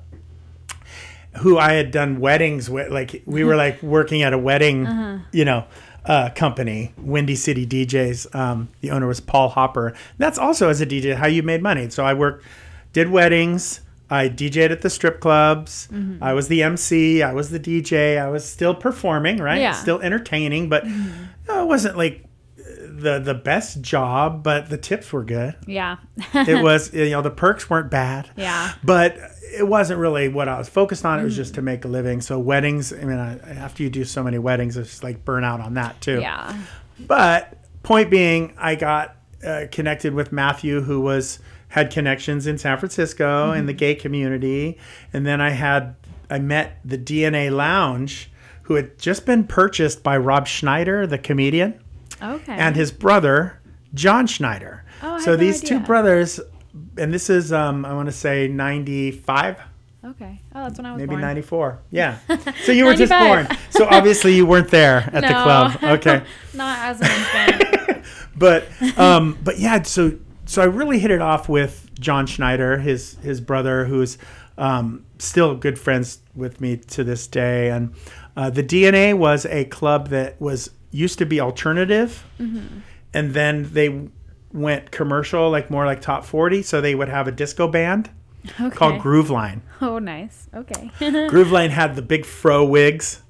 who 1.36 1.56
I 1.56 1.74
had 1.74 1.92
done 1.92 2.18
weddings 2.18 2.68
with. 2.68 2.90
Like 2.90 3.22
we 3.26 3.44
were 3.44 3.54
like 3.54 3.80
working 3.94 4.24
at 4.24 4.32
a 4.32 4.38
wedding, 4.38 5.22
you 5.30 5.44
know, 5.44 5.66
uh, 6.04 6.30
company, 6.30 6.92
Windy 6.98 7.36
City 7.36 7.64
DJs. 7.64 8.34
Um, 8.34 8.70
the 8.80 8.90
owner 8.90 9.06
was 9.06 9.20
Paul 9.20 9.50
Hopper. 9.50 9.94
That's 10.18 10.36
also 10.36 10.68
as 10.68 10.80
a 10.80 10.86
DJ 10.86 11.14
how 11.14 11.28
you 11.28 11.44
made 11.44 11.62
money. 11.62 11.90
So 11.90 12.04
I 12.04 12.12
worked, 12.12 12.44
did 12.92 13.08
weddings. 13.08 13.82
I 14.08 14.28
DJ'd 14.28 14.70
at 14.70 14.82
the 14.82 14.90
strip 14.90 15.20
clubs. 15.20 15.88
I 16.20 16.32
was 16.32 16.48
the 16.48 16.62
MC. 16.62 17.22
I 17.22 17.32
was 17.32 17.50
the 17.50 17.58
DJ. 17.58 18.20
I 18.20 18.28
was 18.28 18.44
still 18.44 18.74
performing, 18.74 19.38
right? 19.38 19.60
Yeah. 19.60 19.72
Still 19.72 20.00
entertaining, 20.00 20.68
but 20.68 20.84
uh, 20.86 21.62
it 21.62 21.66
wasn't 21.66 21.96
like 21.96 22.24
the 22.56 23.18
the 23.18 23.34
best 23.34 23.80
job. 23.80 24.42
But 24.44 24.70
the 24.70 24.78
tips 24.78 25.12
were 25.12 25.24
good. 25.24 25.56
Yeah. 25.66 25.96
It 26.34 26.62
was 26.62 26.94
you 26.94 27.10
know 27.10 27.22
the 27.22 27.30
perks 27.30 27.68
weren't 27.68 27.90
bad 27.90 28.30
yeah. 28.36 28.72
but 28.84 29.18
it 29.52 29.66
wasn't 29.66 29.98
really 29.98 30.28
what 30.28 30.48
I 30.48 30.58
was 30.58 30.68
focused 30.68 31.04
on. 31.04 31.20
It 31.20 31.24
was 31.24 31.36
just 31.36 31.54
to 31.54 31.62
make 31.62 31.84
a 31.84 31.88
living. 31.88 32.20
So 32.20 32.38
weddings, 32.38 32.92
I 32.92 33.04
mean, 33.04 33.18
I, 33.18 33.38
after 33.54 33.82
you 33.82 33.90
do 33.90 34.04
so 34.04 34.22
many 34.22 34.38
weddings, 34.38 34.76
it's 34.76 35.02
like 35.02 35.24
burnout 35.24 35.60
on 35.60 35.74
that 35.74 36.00
too. 36.00 36.20
Yeah. 36.20 36.56
But 36.98 37.58
point 37.82 38.10
being, 38.10 38.54
I 38.58 38.74
got 38.74 39.16
uh, 39.44 39.66
connected 39.70 40.14
with 40.14 40.32
Matthew, 40.32 40.80
who 40.80 41.00
was 41.00 41.38
had 41.76 41.90
connections 41.92 42.46
in 42.46 42.56
San 42.56 42.78
Francisco 42.78 43.52
in 43.52 43.66
the 43.66 43.72
gay 43.74 43.94
community, 43.94 44.78
and 45.12 45.26
then 45.26 45.42
I 45.42 45.50
had 45.50 45.94
I 46.30 46.38
met 46.38 46.78
the 46.84 46.96
DNA 46.96 47.54
Lounge, 47.54 48.30
who 48.62 48.74
had 48.74 48.98
just 48.98 49.26
been 49.26 49.44
purchased 49.44 50.02
by 50.02 50.16
Rob 50.16 50.46
Schneider, 50.48 51.06
the 51.06 51.18
comedian 51.18 51.78
Okay. 52.22 52.54
and 52.54 52.74
his 52.74 52.90
brother 52.90 53.60
John 53.92 54.26
Schneider. 54.26 54.84
Oh, 55.02 55.10
I 55.10 55.12
had 55.16 55.22
so 55.22 55.30
no 55.32 55.36
these 55.36 55.60
two 55.60 55.78
brothers, 55.80 56.40
and 56.96 57.12
this 57.12 57.28
is 57.28 57.52
um, 57.52 57.84
I 57.84 57.92
want 57.92 58.06
to 58.06 58.12
say 58.12 58.48
ninety 58.48 59.10
five, 59.10 59.60
okay. 60.02 60.40
Oh, 60.54 60.62
that's 60.64 60.78
when 60.78 60.86
I 60.86 60.92
was 60.92 60.98
maybe 61.00 61.10
born. 61.10 61.20
ninety 61.20 61.42
four. 61.42 61.78
Yeah. 61.90 62.16
So 62.64 62.72
you 62.72 62.86
were 62.86 62.94
just 62.94 63.12
born. 63.12 63.46
So 63.68 63.86
obviously 63.90 64.34
you 64.34 64.46
weren't 64.46 64.68
there 64.70 65.10
at 65.12 65.20
the 65.20 65.28
club. 65.28 65.76
Okay. 65.82 66.22
Not 66.54 66.78
as 66.78 67.00
an 67.02 67.10
infant. 67.10 67.72
But 68.38 68.66
um, 68.98 69.38
but 69.42 69.58
yeah. 69.58 69.80
So 69.82 70.12
so 70.46 70.62
I 70.62 70.66
really 70.66 70.98
hit 70.98 71.10
it 71.10 71.20
off 71.20 71.48
with 71.48 71.90
John 71.98 72.26
Schneider, 72.26 72.78
his 72.78 73.16
his 73.22 73.40
brother, 73.40 73.84
who's 73.86 74.18
um, 74.58 75.04
still 75.18 75.54
good 75.54 75.78
friends 75.78 76.20
with 76.34 76.60
me 76.60 76.76
to 76.78 77.04
this 77.04 77.26
day. 77.26 77.70
And 77.70 77.94
uh, 78.36 78.50
the 78.50 78.62
DNA 78.62 79.16
was 79.16 79.44
a 79.46 79.64
club 79.66 80.08
that 80.08 80.40
was 80.40 80.70
used 80.90 81.18
to 81.18 81.26
be 81.26 81.40
alternative, 81.40 82.24
and 82.38 83.34
then 83.34 83.72
they 83.72 84.08
went 84.52 84.90
commercial, 84.90 85.50
like 85.50 85.70
more 85.70 85.84
like 85.86 86.00
top 86.00 86.24
forty. 86.24 86.62
So 86.62 86.80
they 86.80 86.94
would 86.94 87.08
have 87.08 87.28
a 87.28 87.32
disco 87.32 87.68
band 87.68 88.10
Okay. 88.60 88.74
called 88.76 89.00
Groove 89.00 89.28
Line. 89.30 89.62
Oh, 89.80 89.98
nice. 89.98 90.48
Okay. 90.54 90.90
Groove 91.28 91.50
Line 91.50 91.70
had 91.70 91.96
the 91.96 92.02
big 92.02 92.24
fro 92.24 92.64
wigs 92.64 93.22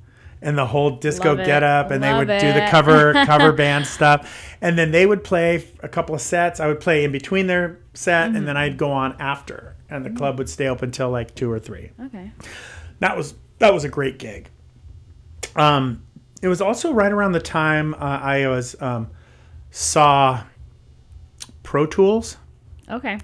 and 0.47 0.57
the 0.57 0.65
whole 0.67 0.91
disco 0.93 1.35
get 1.37 1.63
up 1.63 1.91
and 1.91 2.03
they 2.03 2.11
Love 2.13 2.29
would 2.29 2.39
do 2.41 2.53
the 2.53 2.67
cover 2.71 3.13
cover 3.27 3.53
band 3.53 3.87
stuff 3.87 4.55
and 4.63 4.79
then 4.79 4.91
they 4.93 5.05
would 5.05 5.23
play 5.25 5.67
a 5.81 5.89
couple 5.89 6.15
of 6.15 6.21
sets 6.21 6.61
i 6.61 6.67
would 6.67 6.81
play 6.81 7.05
in 7.05 7.13
between 7.13 7.47
their 7.47 7.79
set 7.95 8.27
and 8.29 8.37
Mm-hmm. 8.37 8.45
then 8.47 8.57
i'd 8.57 8.77
go 8.79 8.91
on 8.93 9.17
after 9.21 9.77
and 9.91 10.05
the 10.05 10.11
club 10.11 10.39
would 10.39 10.49
stay 10.49 10.69
open 10.69 10.91
till 10.91 11.11
like 11.11 11.35
two 11.35 11.51
or 11.51 11.59
three 11.59 11.91
okay. 12.07 12.31
that 13.01 13.17
was 13.17 13.35
that 13.59 13.75
was 13.75 13.85
a 13.85 13.89
great 13.89 14.19
gig 14.19 14.49
um 15.57 16.03
it 16.43 16.49
was 16.49 16.61
also 16.61 16.93
right 16.93 17.13
around 17.13 17.33
the 17.33 17.41
time 17.41 17.95
uh, 17.95 17.99
i 17.99 18.47
was 18.49 18.81
um 18.81 19.09
saw 19.71 20.43
pro 21.63 21.87
tools 21.87 22.37
Okay. 22.89 23.19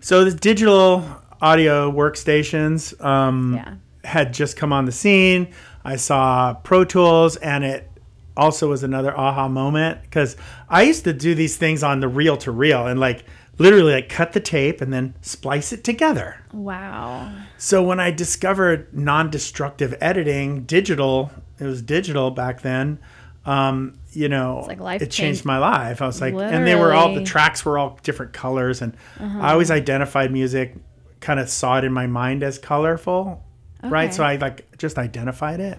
so 0.00 0.24
the 0.24 0.32
digital 0.32 1.04
audio 1.40 1.90
workstations 1.92 3.00
um, 3.04 3.54
Yeah. 3.54 3.74
had 4.02 4.34
just 4.34 4.56
come 4.56 4.72
on 4.72 4.86
the 4.86 4.92
scene. 4.92 5.52
I 5.84 5.96
saw 5.96 6.54
Pro 6.54 6.84
Tools, 6.84 7.36
and 7.36 7.64
it 7.64 7.90
also 8.36 8.68
was 8.68 8.82
another 8.82 9.16
aha 9.16 9.48
moment 9.48 10.02
because 10.02 10.36
I 10.68 10.82
used 10.82 11.04
to 11.04 11.12
do 11.12 11.34
these 11.34 11.56
things 11.56 11.82
on 11.82 12.00
the 12.00 12.08
reel 12.08 12.36
to 12.38 12.50
reel 12.50 12.86
and 12.86 12.98
like 12.98 13.24
literally 13.58 13.92
like 13.92 14.08
cut 14.08 14.32
the 14.32 14.40
tape 14.40 14.80
and 14.80 14.92
then 14.92 15.14
splice 15.20 15.72
it 15.72 15.84
together. 15.84 16.40
Wow. 16.52 17.32
So 17.58 17.82
when 17.82 18.00
I 18.00 18.10
discovered 18.10 18.92
non-destructive 18.92 19.94
editing, 20.00 20.64
digital, 20.64 21.30
it 21.60 21.64
was 21.64 21.82
digital 21.82 22.30
back 22.30 22.62
then. 22.62 22.98
Um, 23.46 23.98
you 24.12 24.28
know, 24.28 24.64
like 24.78 25.02
it 25.02 25.10
changed 25.10 25.44
my 25.44 25.58
life. 25.58 26.00
I 26.00 26.06
was 26.06 26.20
like, 26.20 26.34
and 26.34 26.66
they 26.66 26.74
were 26.74 26.94
all 26.94 27.14
the 27.14 27.24
tracks 27.24 27.64
were 27.64 27.78
all 27.78 27.98
different 28.02 28.32
colors, 28.32 28.80
and 28.80 28.96
I 29.20 29.52
always 29.52 29.70
identified 29.70 30.32
music, 30.32 30.76
kind 31.20 31.38
of 31.38 31.48
saw 31.50 31.78
it 31.78 31.84
in 31.84 31.92
my 31.92 32.06
mind 32.06 32.42
as 32.42 32.58
colorful, 32.58 33.44
right? 33.90 34.12
So 34.14 34.22
I 34.24 34.36
like 34.36 34.76
just 34.78 34.98
identified 34.98 35.60
it, 35.60 35.78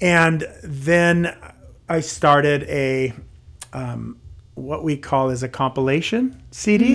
and 0.00 0.46
then 0.62 1.36
I 1.88 2.00
started 2.00 2.64
a 2.64 3.12
um, 3.72 4.18
what 4.54 4.84
we 4.84 4.96
call 4.96 5.30
is 5.30 5.42
a 5.42 5.48
compilation 5.48 6.42
CD. 6.50 6.94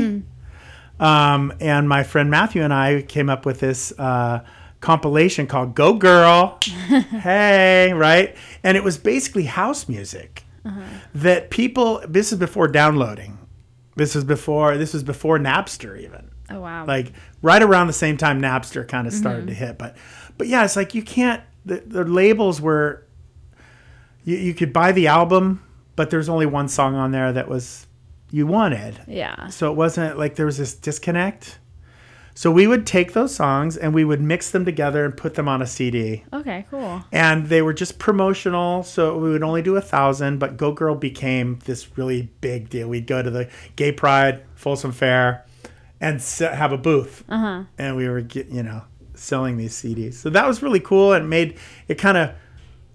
Um, 1.00 1.54
and 1.60 1.88
my 1.88 2.04
friend 2.04 2.30
Matthew 2.32 2.64
and 2.64 2.74
I 2.74 3.04
came 3.04 3.30
up 3.30 3.45
with 3.45 3.60
this 3.60 3.91
uh, 4.00 4.43
compilation 4.82 5.45
called 5.48 5.76
Go 5.76 5.93
Girl. 5.93 6.58
hey, 6.64 7.93
right? 7.93 8.36
And 8.64 8.76
it 8.78 8.84
was 8.84 8.98
basically 8.98 9.43
house 9.43 9.88
music 9.88 10.43
that 11.16 11.50
people, 11.50 12.02
this 12.08 12.32
is 12.34 12.39
before 12.39 12.68
downloading. 12.68 13.38
This 13.95 14.16
was 14.16 14.24
before, 14.24 14.78
this 14.78 14.93
was 14.93 15.02
before 15.04 15.39
Napster 15.39 16.00
even. 16.00 16.30
Oh, 16.50 16.62
wow. 16.62 16.86
Like 16.86 17.14
right 17.41 17.62
around 17.62 17.88
the 17.88 17.93
same 17.93 18.18
time 18.18 18.41
Napster 18.41 18.88
kind 18.88 19.08
of 19.08 19.14
started 19.14 19.41
mm-hmm. 19.41 19.50
to 19.50 19.54
hit. 19.54 19.78
But, 19.78 19.98
but 20.38 20.48
yeah, 20.48 20.64
it's 20.64 20.76
like 20.76 20.95
you 20.95 21.04
can't, 21.04 21.41
the, 21.66 21.84
the 21.86 22.04
labels 22.04 22.62
were, 22.62 23.06
you, 24.24 24.38
you 24.38 24.54
could 24.54 24.72
buy 24.72 24.91
the 24.91 25.08
album, 25.08 25.64
but 25.95 26.10
there's 26.10 26.30
only 26.30 26.45
one 26.45 26.68
song 26.68 26.95
on 26.95 27.12
there 27.12 27.34
that 27.34 27.48
was, 27.48 27.88
you 28.32 28.45
wanted. 28.45 29.00
yeah. 29.08 29.48
So 29.48 29.72
it 29.72 29.76
wasn't 29.76 30.18
like 30.18 30.36
there 30.36 30.45
was 30.45 30.58
this 30.58 30.74
disconnect. 30.76 31.60
So 32.38 32.52
we 32.52 32.68
would 32.68 32.86
take 32.86 33.14
those 33.14 33.34
songs 33.34 33.78
and 33.78 33.95
we 33.95 34.06
would 34.06 34.22
mix 34.22 34.52
them 34.52 34.64
together 34.64 35.06
and 35.06 35.18
put 35.18 35.34
them 35.34 35.48
on 35.48 35.64
a 35.64 35.66
CD. 35.66 36.24
Okay, 36.32 36.68
cool. 36.70 37.04
And 37.12 37.48
they 37.48 37.64
were 37.64 37.74
just 37.74 37.98
promotional, 37.98 38.84
so 38.84 39.18
we 39.18 39.32
would 39.32 39.41
only 39.41 39.64
do 39.64 39.76
a 39.76 39.82
thousand. 39.82 40.38
But 40.38 40.56
Go 40.56 40.72
Girl 40.72 40.93
became 40.93 41.58
this 41.66 41.98
really 41.98 42.30
big 42.41 42.70
deal. 42.70 42.89
We'd 42.89 43.08
go 43.08 43.24
to 43.24 43.32
the 43.32 43.50
Gay 43.76 43.91
Pride, 43.91 44.43
Folsom 44.54 44.91
Fair, 44.91 45.48
and 46.00 46.22
have 46.39 46.72
a 46.72 46.78
booth, 46.78 47.24
Uh-huh. 47.30 47.64
and 47.78 47.95
we 47.95 48.08
were 48.08 48.22
get, 48.22 48.48
you 48.50 48.64
know 48.64 48.84
selling 49.16 49.58
these 49.58 49.74
CDs. 49.74 50.14
So 50.14 50.30
that 50.30 50.48
was 50.48 50.62
really 50.62 50.80
cool, 50.80 51.14
and 51.14 51.28
made 51.30 51.58
it 51.88 51.95
kind 51.95 52.18
of 52.18 52.32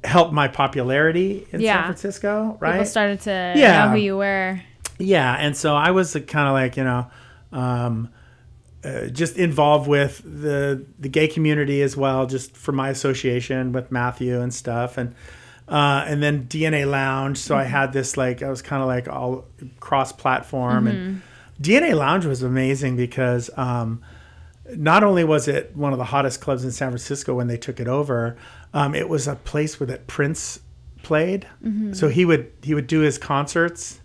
helped 0.05 0.33
my 0.33 0.47
popularity 0.49 1.47
in 1.53 1.61
Yeah. 1.61 1.75
San 1.79 1.85
Francisco, 1.85 2.57
right? 2.61 2.73
People 2.73 2.87
started 2.87 3.21
to 3.23 3.55
Yeah. 3.57 3.85
know 3.87 3.91
who 3.93 3.97
you 3.99 4.17
were. 4.17 4.61
Yeah, 4.99 5.35
and 5.39 5.57
so 5.57 5.75
I 5.75 5.91
was 5.91 6.13
kind 6.29 6.47
of 6.49 6.53
like 6.55 6.77
you 6.77 6.85
know, 6.85 7.07
um, 7.53 8.09
uh, 8.85 9.07
just 9.07 9.37
involved 9.37 9.89
with 9.89 10.23
the 10.25 10.85
the 10.99 11.09
gay 11.09 11.27
community 11.29 11.83
as 11.83 11.97
well, 11.97 12.27
just 12.27 12.57
for 12.57 12.73
my 12.73 12.89
association 12.89 13.73
with 13.73 13.91
Matthew 13.93 14.41
and 14.41 14.53
stuff, 14.55 14.99
and 14.99 15.15
uh, 15.69 16.05
and 16.07 16.23
then 16.23 16.47
DNA 16.49 16.85
Lounge. 16.89 17.39
So 17.39 17.57
I 17.57 17.65
had 17.65 17.93
this 17.93 18.17
like 18.17 18.43
I 18.43 18.51
was 18.51 18.63
kind 18.63 18.83
of 18.83 18.89
like 18.89 19.09
all 19.09 19.45
cross 19.81 20.13
platform, 20.13 20.87
and 20.87 21.23
DNA 21.63 21.97
Lounge 21.97 22.27
was 22.27 22.43
amazing 22.43 22.97
because. 22.97 23.51
Um, 23.57 24.03
not 24.77 25.03
only 25.03 25.25
was 25.25 25.49
it 25.49 25.77
one 25.77 25.93
of 25.93 25.99
the 25.99 26.05
hottest 26.05 26.41
clubs 26.41 26.65
in 26.65 26.71
San 26.71 26.89
Francisco 26.89 27.35
when 27.35 27.47
they 27.49 27.57
took 27.59 27.81
it 27.81 27.89
over, 27.89 28.37
um, 28.73 28.95
it 28.95 29.09
was 29.09 29.27
a 29.27 29.35
place 29.35 29.79
where 29.79 29.89
that 29.89 30.07
Prince 30.07 30.61
played. 31.03 31.47
So 31.95 32.09
he 32.09 32.25
would 32.25 32.53
he 32.63 32.73
would 32.73 32.87
do 32.87 33.01
his 33.01 33.19
concerts, 33.19 34.01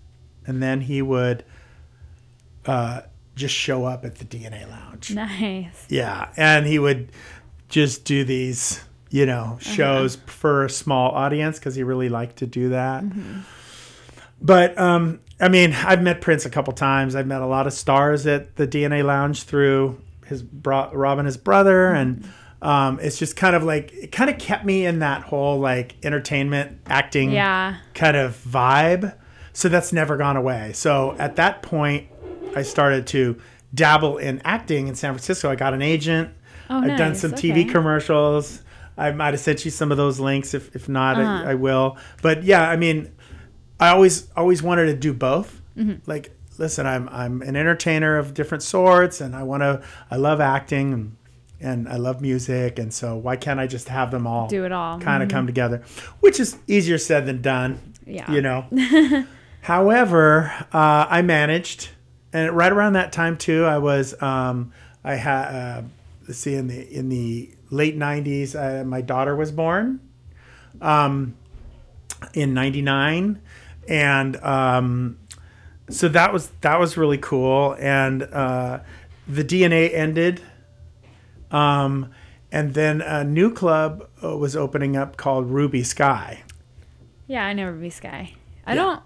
and 0.45 0.61
then 0.61 0.81
he 0.81 1.01
would 1.01 1.45
uh, 2.65 3.01
just 3.35 3.53
show 3.55 3.85
up 3.85 4.03
at 4.03 4.15
the 4.15 4.25
DNA 4.25 4.69
Lounge. 4.69 5.11
Nice. 5.13 5.85
Yeah, 5.89 6.29
and 6.35 6.65
he 6.65 6.79
would 6.79 7.11
just 7.69 8.03
do 8.03 8.23
these, 8.23 8.83
you 9.09 9.25
know, 9.25 9.57
shows 9.61 10.15
for 10.25 10.65
a 10.65 10.69
small 10.69 11.11
audience 11.11 11.59
because 11.59 11.75
he 11.75 11.83
really 11.83 12.09
liked 12.09 12.37
to 12.37 12.47
do 12.47 12.69
that. 12.69 13.03
But 14.41 14.77
um, 14.77 15.19
I 15.39 15.49
mean, 15.49 15.73
I've 15.73 16.01
met 16.01 16.21
Prince 16.21 16.45
a 16.45 16.49
couple 16.49 16.73
times. 16.73 17.15
I've 17.15 17.27
met 17.27 17.41
a 17.41 17.45
lot 17.45 17.67
of 17.67 17.73
stars 17.73 18.25
at 18.25 18.55
the 18.55 18.67
DNA 18.67 19.03
Lounge 19.05 19.43
through 19.43 20.01
his 20.25 20.41
bro- 20.41 20.89
Rob 20.93 21.19
and 21.19 21.25
his 21.25 21.37
brother, 21.37 21.89
and 21.89 22.27
um, 22.61 22.99
it's 23.01 23.19
just 23.19 23.35
kind 23.35 23.55
of 23.55 23.63
like 23.63 23.93
it 23.93 24.11
kind 24.11 24.29
of 24.31 24.39
kept 24.39 24.65
me 24.65 24.85
in 24.85 24.99
that 24.99 25.21
whole 25.21 25.59
like 25.59 25.95
entertainment 26.03 26.79
acting 26.87 27.31
Yeah. 27.31 27.77
kind 27.93 28.17
of 28.17 28.35
vibe. 28.47 29.15
So 29.53 29.69
that's 29.69 29.93
never 29.93 30.17
gone 30.17 30.37
away. 30.37 30.71
So 30.73 31.15
at 31.19 31.35
that 31.37 31.61
point, 31.61 32.07
I 32.55 32.61
started 32.63 33.05
to 33.07 33.39
dabble 33.73 34.17
in 34.17 34.41
acting 34.43 34.87
in 34.87 34.95
San 34.95 35.13
Francisco. 35.13 35.49
I 35.51 35.55
got 35.55 35.73
an 35.73 35.81
agent. 35.81 36.29
Oh, 36.69 36.79
I've 36.81 36.97
done 36.97 37.15
some 37.15 37.33
Okay. 37.33 37.51
TV 37.51 37.69
commercials. 37.71 38.61
I 38.97 39.11
might 39.11 39.33
have 39.33 39.39
sent 39.39 39.63
you 39.65 39.71
some 39.71 39.91
of 39.91 39.97
those 39.97 40.19
links. 40.19 40.53
If, 40.55 40.75
if 40.75 40.89
not, 40.89 41.17
Uh-huh. 41.19 41.43
I, 41.47 41.51
I 41.51 41.53
will. 41.55 41.97
But 42.21 42.43
yeah, 42.43 42.67
I 42.69 42.75
mean, 42.75 43.11
I 43.79 43.89
always 43.89 44.29
always 44.35 44.63
wanted 44.63 44.87
to 44.87 44.95
do 44.95 45.13
both. 45.13 45.61
Mm-hmm. 45.77 46.09
Like, 46.09 46.31
listen, 46.57 46.85
I'm 46.85 47.07
I'm 47.09 47.41
an 47.41 47.55
entertainer 47.55 48.17
of 48.17 48.33
different 48.33 48.63
sorts, 48.63 49.21
and 49.21 49.35
I 49.35 49.43
want 49.43 49.61
to. 49.63 49.81
I 50.09 50.15
love 50.17 50.41
acting 50.41 50.93
and 50.93 51.15
and 51.59 51.89
I 51.89 51.95
love 51.97 52.21
music, 52.21 52.77
and 52.79 52.93
so 52.93 53.15
why 53.17 53.35
can't 53.35 53.59
I 53.59 53.67
just 53.67 53.89
have 53.89 54.11
them 54.11 54.27
all 54.27 54.47
Do 54.47 54.63
it 54.65 54.71
all. 54.71 54.99
kind 54.99 55.23
of 55.23 55.29
come 55.29 55.47
together? 55.47 55.83
Which 56.19 56.39
is 56.39 56.57
easier 56.67 56.97
said 56.97 57.25
than 57.25 57.41
done. 57.41 57.93
Yeah. 58.05 58.31
You 58.31 58.41
know. 58.41 58.65
However, 59.61 60.51
uh, 60.71 61.07
I 61.09 61.21
managed, 61.23 61.89
and 62.31 62.55
right 62.55 62.71
around 62.71 62.93
that 62.93 63.11
time 63.11 63.37
too, 63.37 63.65
I 63.65 63.79
was 63.79 64.19
um, 64.21 64.71
I 65.03 65.15
had 65.15 65.43
uh, 65.55 65.81
let's 66.27 66.39
see 66.39 66.55
in 66.55 66.67
the 66.67 66.81
in 66.93 67.09
the 67.09 67.49
late 67.69 67.97
'90s, 67.97 68.55
uh, 68.55 68.83
my 68.85 69.01
daughter 69.01 69.35
was 69.35 69.51
born, 69.51 69.99
um, 70.79 71.35
in 72.33 72.53
'99, 72.53 73.41
and 73.87 74.35
um, 74.37 75.17
so 75.89 76.07
that 76.09 76.33
was 76.33 76.49
that 76.61 76.79
was 76.79 76.97
really 76.97 77.17
cool, 77.17 77.75
and 77.79 78.23
uh, 78.23 78.79
the 79.27 79.43
DNA 79.43 79.93
ended. 79.93 80.41
Um, 81.51 82.11
and 82.51 82.73
then 82.73 83.01
a 83.01 83.23
new 83.23 83.53
club 83.53 84.07
uh, 84.23 84.35
was 84.37 84.55
opening 84.55 84.95
up 84.97 85.17
called 85.17 85.47
Ruby 85.49 85.83
Skye. 85.83 86.43
Yeah, 87.27 87.45
I 87.45 87.53
know 87.53 87.67
Ruby 87.69 87.89
Skye. 87.89 88.33
I 88.65 88.73
Yeah. 88.73 88.81
don't. 88.83 89.01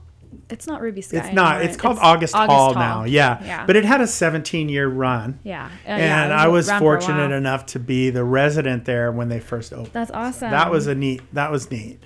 It's 0.50 0.66
not 0.66 0.80
Ruby 0.82 1.02
Skye. 1.02 1.18
It's 1.18 1.34
not. 1.34 1.56
anymore. 1.56 1.70
It's 1.70 1.78
called 1.78 1.98
August, 2.00 2.34
Hall, 2.34 2.74
now. 2.74 3.04
Yeah. 3.04 3.44
Yeah. 3.44 3.66
But 3.66 3.76
it 3.76 3.84
had 3.84 4.00
a 4.00 4.08
17 4.08 4.70
year 4.70 4.88
run. 4.88 5.40
Yeah. 5.44 5.66
Uh, 5.86 5.90
and 5.90 6.32
it 6.32 6.36
I 6.36 6.48
was 6.48 6.70
around 6.70 6.80
for 6.80 6.96
a 6.96 7.02
fortunate 7.02 7.32
enough 7.32 7.66
to 7.68 7.80
be 7.80 8.12
the 8.12 8.24
resident 8.24 8.86
there 8.86 9.12
when 9.12 9.28
they 9.28 9.40
first 9.40 9.74
opened. 9.74 9.90
That's 9.92 10.12
awesome. 10.12 10.52
that 10.52 10.72
was 10.72 10.88
a 10.88 10.96
neat. 10.96 11.22
That 11.34 11.52
was 11.52 11.70
neat. 11.70 12.00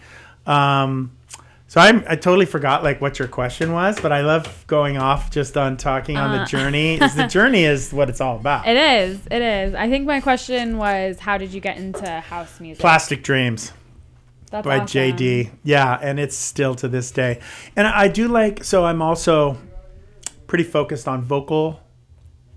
Um, 0.48 1.12
so 1.76 1.82
I'm, 1.82 2.06
I 2.08 2.16
totally 2.16 2.46
forgot 2.46 2.86
like 2.86 3.02
what 3.02 3.20
your 3.20 3.28
question 3.28 3.74
was, 3.74 4.00
but 4.00 4.14
I 4.14 4.22
love 4.22 4.64
going 4.66 4.98
off 4.98 5.30
just 5.30 5.58
on 5.58 5.76
talking 5.76 6.16
on 6.16 6.32
the 6.32 6.44
Uh. 6.44 6.46
journey. 6.46 6.96
Is 7.02 7.16
the 7.16 7.28
journey 7.28 7.66
is 7.66 7.92
what 7.92 8.10
it's 8.10 8.22
all 8.22 8.38
about. 8.38 8.66
It 8.66 8.78
is. 8.78 9.20
It 9.30 9.42
is. 9.42 9.76
I 9.76 9.90
think 9.90 10.08
my 10.08 10.22
question 10.22 10.78
was, 10.78 11.20
how 11.20 11.38
did 11.38 11.52
you 11.54 11.60
get 11.60 11.76
into 11.76 12.10
house 12.10 12.62
music? 12.62 12.80
Plastic 12.80 13.24
Dreams. 13.24 13.74
That's 14.52 14.64
by 14.64 14.80
awesome. 14.80 14.88
Jaydee. 15.02 15.50
Yeah, 15.66 16.00
and 16.02 16.18
it's 16.18 16.38
still 16.38 16.76
to 16.76 16.88
this 16.88 17.12
day. 17.12 17.42
And 17.76 17.86
I 17.86 18.08
do 18.08 18.30
like 18.30 18.64
so 18.64 18.86
I'm 18.86 19.02
also 19.02 19.58
pretty 20.48 20.64
focused 20.64 21.10
on 21.10 21.24
vocal. 21.24 21.82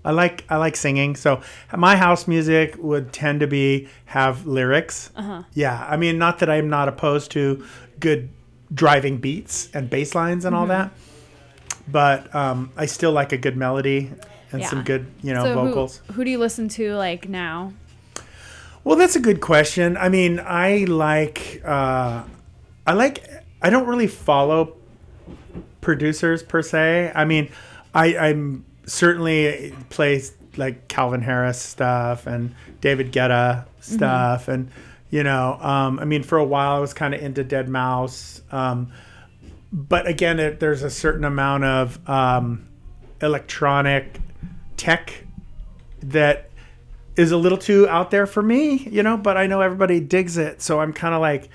I 0.05 0.11
like 0.11 0.45
I 0.47 0.55
like 0.55 0.77
singing, 0.77 1.17
so 1.17 1.41
my 1.75 1.97
house 1.97 2.25
music 2.25 2.77
would 2.77 3.11
tend 3.11 3.41
to 3.41 3.47
be 3.47 3.89
have 4.05 4.45
lyrics. 4.47 5.11
Uh-huh. 5.13 5.43
Yeah, 5.53 5.85
I 5.89 5.97
mean, 5.97 6.17
not 6.17 6.39
that 6.39 6.49
I'm 6.49 6.69
not 6.69 6.87
opposed 6.87 7.31
to 7.31 7.65
good 7.99 8.29
driving 8.73 9.17
beats 9.17 9.69
and 9.73 9.89
bass 9.89 10.13
lines 10.15 10.45
and 10.45 10.55
all 10.55 10.67
Mm-hmm. 10.67 10.89
that, 10.89 10.91
but 11.91 12.35
um, 12.35 12.71
I 12.77 12.85
still 12.85 13.11
like 13.11 13.31
a 13.31 13.37
good 13.37 13.57
melody 13.57 14.11
and 14.51 14.63
some 14.65 14.83
good 14.83 15.07
you 15.23 15.33
know 15.33 15.43
So 15.43 15.53
vocals. 15.53 16.01
who 16.13 16.23
do 16.23 16.29
you 16.31 16.37
listen 16.37 16.67
to 16.69 16.95
like 16.95 17.27
now? 17.29 17.73
Well, 18.83 18.95
that's 18.95 19.15
a 19.15 19.19
good 19.19 19.41
question. 19.41 19.97
I 19.97 20.09
mean, 20.09 20.39
I 20.39 20.85
like 20.87 21.61
uh, 21.65 22.23
I 22.87 22.93
like 22.93 23.23
I 23.61 23.69
don't 23.69 23.87
really 23.87 24.07
follow 24.07 24.75
producers 25.81 26.43
per 26.43 26.61
se. 26.61 27.11
I 27.13 27.25
mean, 27.25 27.49
I 27.93 28.17
I'm 28.17 28.65
certainly 28.85 29.73
play 29.89 30.23
like 30.57 30.87
Calvin 30.87 31.21
Harris 31.21 31.61
stuff 31.61 32.25
and 32.27 32.55
David 32.81 33.11
Guetta 33.11 33.65
stuff 33.81 34.47
and 34.47 34.71
you 35.09 35.23
know, 35.23 35.57
um, 35.59 35.99
I 35.99 36.05
mean, 36.05 36.23
for 36.23 36.37
a 36.37 36.43
while 36.45 36.75
I 36.75 36.79
was 36.79 36.93
kind 36.93 37.13
of 37.13 37.21
into 37.21 37.43
deadmau5. 37.43 38.53
Um, 38.53 38.91
but 39.71 40.07
again, 40.07 40.39
it, 40.39 40.59
there's 40.59 40.83
a 40.83 40.89
certain 40.89 41.23
amount 41.23 41.63
of 41.63 42.09
um, 42.09 42.67
electronic 43.21 44.19
tech 44.77 45.25
that 46.01 46.49
is 47.15 47.31
a 47.31 47.37
little 47.37 47.57
too 47.57 47.87
out 47.87 48.11
there 48.11 48.25
for 48.25 48.41
me, 48.41 48.77
you 48.89 49.03
know, 49.03 49.17
but 49.17 49.35
I 49.35 49.47
know 49.47 49.61
everybody 49.61 49.99
digs 49.99 50.37
it. 50.37 50.61
So 50.61 50.79
I'm 50.79 50.93
kind 50.93 51.13
of 51.13 51.21
like, 51.21 51.49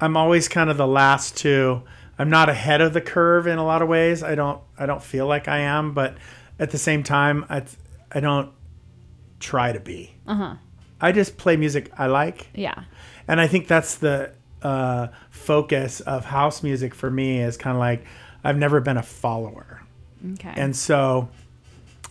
I'm 0.00 0.16
always 0.16 0.46
kind 0.46 0.68
of 0.68 0.76
the 0.76 0.86
last 0.86 1.38
to, 1.38 1.82
I'm 2.18 2.28
not 2.28 2.48
ahead 2.48 2.80
of 2.80 2.92
the 2.92 3.00
curve 3.00 3.46
in 3.46 3.58
a 3.58 3.64
lot 3.64 3.82
of 3.82 3.88
ways. 3.88 4.22
I 4.22 4.34
don't, 4.34 4.60
I 4.78 4.86
don't 4.86 5.02
feel 5.02 5.26
like 5.26 5.48
I 5.48 5.60
am, 5.60 5.94
but 5.94 6.16
at 6.58 6.70
the 6.70 6.78
same 6.78 7.02
time, 7.02 7.46
I, 7.48 7.64
I 8.12 8.20
don't 8.20 8.52
try 9.40 9.72
to 9.72 9.80
be. 9.80 10.14
Uh-huh. 10.26 10.56
I 11.00 11.12
just 11.12 11.36
play 11.36 11.56
music 11.56 11.92
I 11.98 12.06
like. 12.06 12.48
Yeah. 12.54 12.84
And 13.28 13.40
I 13.40 13.46
think 13.46 13.68
that's 13.68 13.96
the 13.96 14.32
uh, 14.62 15.08
focus 15.30 16.00
of 16.00 16.24
house 16.24 16.62
music 16.62 16.94
for 16.94 17.10
me 17.10 17.40
is 17.40 17.56
kind 17.56 17.76
of 17.76 17.80
like, 17.80 18.04
I've 18.44 18.56
never 18.56 18.80
been 18.80 18.96
a 18.96 19.02
follower. 19.02 19.82
Okay. 20.34 20.52
And 20.54 20.74
so 20.74 21.28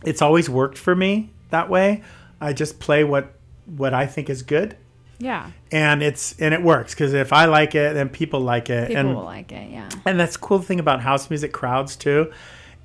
it's 0.04 0.22
always 0.22 0.50
worked 0.50 0.78
for 0.78 0.96
me 0.96 1.32
that 1.50 1.70
way. 1.70 2.04
I 2.40 2.54
just 2.54 2.80
play 2.80 3.04
what 3.04 3.34
what 3.66 3.94
I 3.96 4.06
think 4.06 4.30
is 4.30 4.44
good 4.44 4.78
yeah. 5.20 5.52
and 5.72 6.04
it's 6.04 6.40
and 6.40 6.54
it 6.54 6.62
works 6.62 6.94
because 6.94 7.14
if 7.14 7.34
I 7.34 7.46
like 7.46 7.76
it 7.76 7.94
then 7.94 8.10
people 8.10 8.42
like 8.42 8.70
it 8.70 8.90
People 8.90 9.00
and 9.00 9.16
will 9.16 9.24
like 9.24 9.52
it. 9.52 9.72
Yeah. 9.72 9.90
and 10.06 10.20
that's 10.20 10.34
the 10.34 10.40
cool 10.40 10.60
thing 10.60 10.80
about 10.80 11.02
house 11.02 11.30
music 11.30 11.54
crowds 11.54 11.96
too 11.96 12.32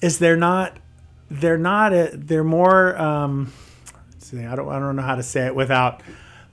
is 0.01 0.19
they're 0.19 0.37
not 0.37 0.77
they're 1.31 1.59
not 1.59 1.93
a, 1.93 2.11
they're 2.15 2.45
more 2.45 2.97
um 2.99 3.53
let's 4.33 4.47
I 4.47 4.57
don't 4.57 4.69
I 4.69 4.79
don't 4.79 4.97
know 4.97 5.03
how 5.03 5.17
to 5.17 5.23
say 5.23 5.47
it 5.47 5.55
without 5.55 6.03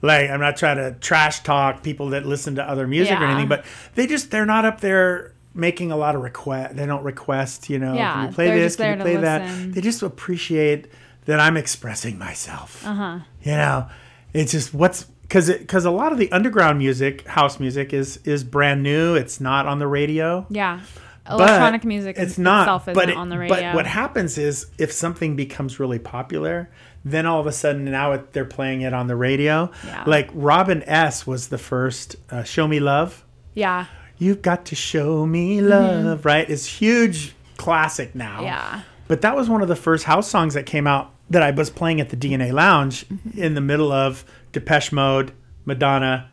like 0.02 0.30
I'm 0.30 0.40
not 0.40 0.56
trying 0.56 0.76
to 0.76 0.92
trash 1.00 1.40
talk 1.40 1.82
people 1.82 2.10
that 2.10 2.24
listen 2.26 2.54
to 2.56 2.62
other 2.62 2.86
music 2.86 3.18
or 3.20 3.24
anything 3.24 3.48
but 3.48 3.64
they 3.94 4.06
just 4.06 4.30
they're 4.30 4.46
not 4.46 4.64
up 4.64 4.80
there 4.80 5.32
making 5.54 5.90
a 5.90 5.96
lot 5.96 6.14
of 6.14 6.22
request 6.22 6.76
they 6.76 6.86
don't 6.86 7.02
request 7.02 7.68
you 7.68 7.78
know 7.78 7.94
Yeah, 7.94 8.12
can 8.14 8.26
you 8.26 8.32
play 8.32 8.58
this 8.58 8.76
can 8.76 8.98
you 8.98 9.02
play 9.04 9.16
that 9.16 9.42
listen. 9.42 9.72
they 9.72 9.80
just 9.80 10.02
appreciate 10.02 10.86
that 11.24 11.40
I'm 11.40 11.56
expressing 11.56 12.18
myself 12.18 12.86
Uh-huh. 12.86 13.18
you 13.42 13.52
know 13.52 13.88
it's 14.32 14.52
just 14.52 14.72
what's 14.72 15.04
because 15.22 15.50
because 15.50 15.84
a 15.84 15.90
lot 15.90 16.12
of 16.12 16.18
the 16.18 16.30
underground 16.32 16.78
music 16.78 17.26
house 17.26 17.58
music 17.58 17.92
is 17.92 18.18
is 18.18 18.44
brand 18.44 18.82
new 18.82 19.14
it's 19.16 19.40
not 19.40 19.66
on 19.66 19.78
the 19.80 19.86
radio 19.88 20.46
Yeah. 20.48 20.80
but 21.26 21.34
Electronic 21.40 21.84
music 21.84 22.16
it's 22.18 22.38
not 22.38 22.84
but 22.86 23.10
it- 23.10 23.16
on 23.16 23.28
the 23.30 23.38
radio. 23.38 23.56
but 23.56 23.74
what 23.74 23.86
happens 23.86 24.38
is 24.38 24.66
if 24.78 24.92
something 24.92 25.34
becomes 25.34 25.80
really 25.80 25.98
popular 25.98 26.70
then 27.10 27.26
all 27.26 27.40
of 27.40 27.46
a 27.46 27.52
sudden 27.52 27.84
now 27.84 28.12
it, 28.12 28.32
they're 28.32 28.44
playing 28.44 28.80
it 28.82 28.92
on 28.92 29.06
the 29.06 29.16
radio 29.16 29.70
Yeah. 29.86 30.04
like 30.06 30.30
robin 30.34 30.82
s 30.84 31.26
was 31.26 31.48
the 31.48 31.58
first 31.58 32.16
uh, 32.30 32.42
show 32.44 32.66
me 32.68 32.80
love 32.80 33.24
yeah. 33.54 33.86
you've 34.18 34.42
got 34.42 34.64
to 34.66 34.74
show 34.74 35.26
me 35.26 35.60
love 35.60 36.24
right 36.24 36.48
it's 36.48 36.66
huge 36.66 37.34
classic 37.56 38.14
now 38.14 38.36
Mm-hmm. 38.36 38.44
Yeah. 38.44 38.82
but 39.08 39.20
that 39.22 39.34
was 39.36 39.48
one 39.48 39.62
of 39.62 39.68
the 39.68 39.76
first 39.76 40.04
house 40.04 40.28
songs 40.28 40.54
that 40.54 40.66
came 40.66 40.86
out 40.86 41.12
that 41.30 41.42
I 41.42 41.50
was 41.50 41.68
playing 41.70 42.00
at 42.00 42.08
the 42.10 42.16
DNA 42.16 42.52
Lounge 42.52 43.06
Mm-hmm. 43.08 43.38
in 43.42 43.54
the 43.54 43.60
middle 43.60 43.92
of 43.92 44.24
Depeche 44.52 44.92
Mode, 44.92 45.32
Madonna, 45.66 46.30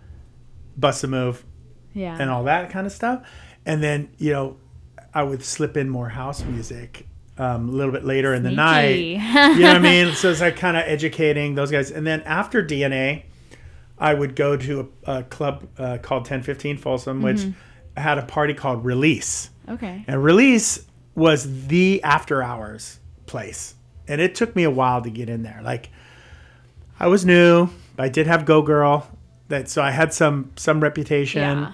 Bust 0.78 1.04
a 1.04 1.08
Move, 1.08 1.44
Yeah. 1.94 2.18
and 2.20 2.30
all 2.30 2.44
that 2.46 2.70
kind 2.70 2.86
of 2.88 2.94
stuff. 2.94 3.22
And 3.66 3.84
then, 3.84 4.10
you 4.18 4.32
know, 4.32 4.58
I 5.14 5.24
would 5.24 5.44
slip 5.44 5.76
in 5.76 5.90
more 5.90 6.10
house 6.10 6.44
music 6.46 7.08
um, 7.38 7.70
a 7.70 7.72
little 7.72 7.92
bit 7.92 8.06
later 8.06 8.34
in 8.34 8.44
the 8.44 8.52
night. 8.52 8.96
You 8.96 9.18
know 9.20 9.68
what 9.68 9.76
I 9.78 9.80
mean? 9.80 10.14
So 10.16 10.30
it's 10.32 10.42
like 10.42 10.56
kind 10.58 10.78
of 10.78 10.84
educating 10.86 11.56
those 11.56 11.72
guys. 11.72 11.92
And 11.92 12.06
then 12.08 12.22
after 12.22 12.64
DNA, 12.64 13.24
I 13.98 14.14
would 14.14 14.36
go 14.36 14.56
to 14.58 14.92
a, 15.06 15.20
a 15.20 15.24
club 15.24 15.68
uh, 15.78 15.98
called 16.02 16.22
1015 16.24 16.78
Folsom, 16.78 17.22
which 17.22 17.38
Mm-hmm. 17.38 18.00
had 18.02 18.18
a 18.18 18.24
party 18.24 18.54
called 18.54 18.84
Release. 18.86 19.50
okay. 19.70 20.04
And 20.08 20.24
Release 20.24 20.86
was 21.16 21.68
the 21.68 22.02
after 22.04 22.42
hours 22.44 23.00
place. 23.26 23.76
And 24.08 24.20
it 24.22 24.36
took 24.36 24.56
me 24.56 24.64
a 24.64 24.72
while 24.72 25.02
to 25.02 25.10
get 25.10 25.30
in 25.30 25.44
there. 25.44 25.60
Like 25.64 25.90
I 27.00 27.08
was 27.08 27.26
new, 27.26 27.70
but 27.96 28.04
I 28.04 28.10
did 28.10 28.28
have 28.28 28.46
Go 28.46 28.62
Girl 28.62 29.08
that 29.48 29.70
so 29.70 29.82
I 29.82 29.92
had 29.92 30.14
some 30.14 30.52
some 30.56 30.80
reputation. 30.82 31.42
Yeah. 31.42 31.72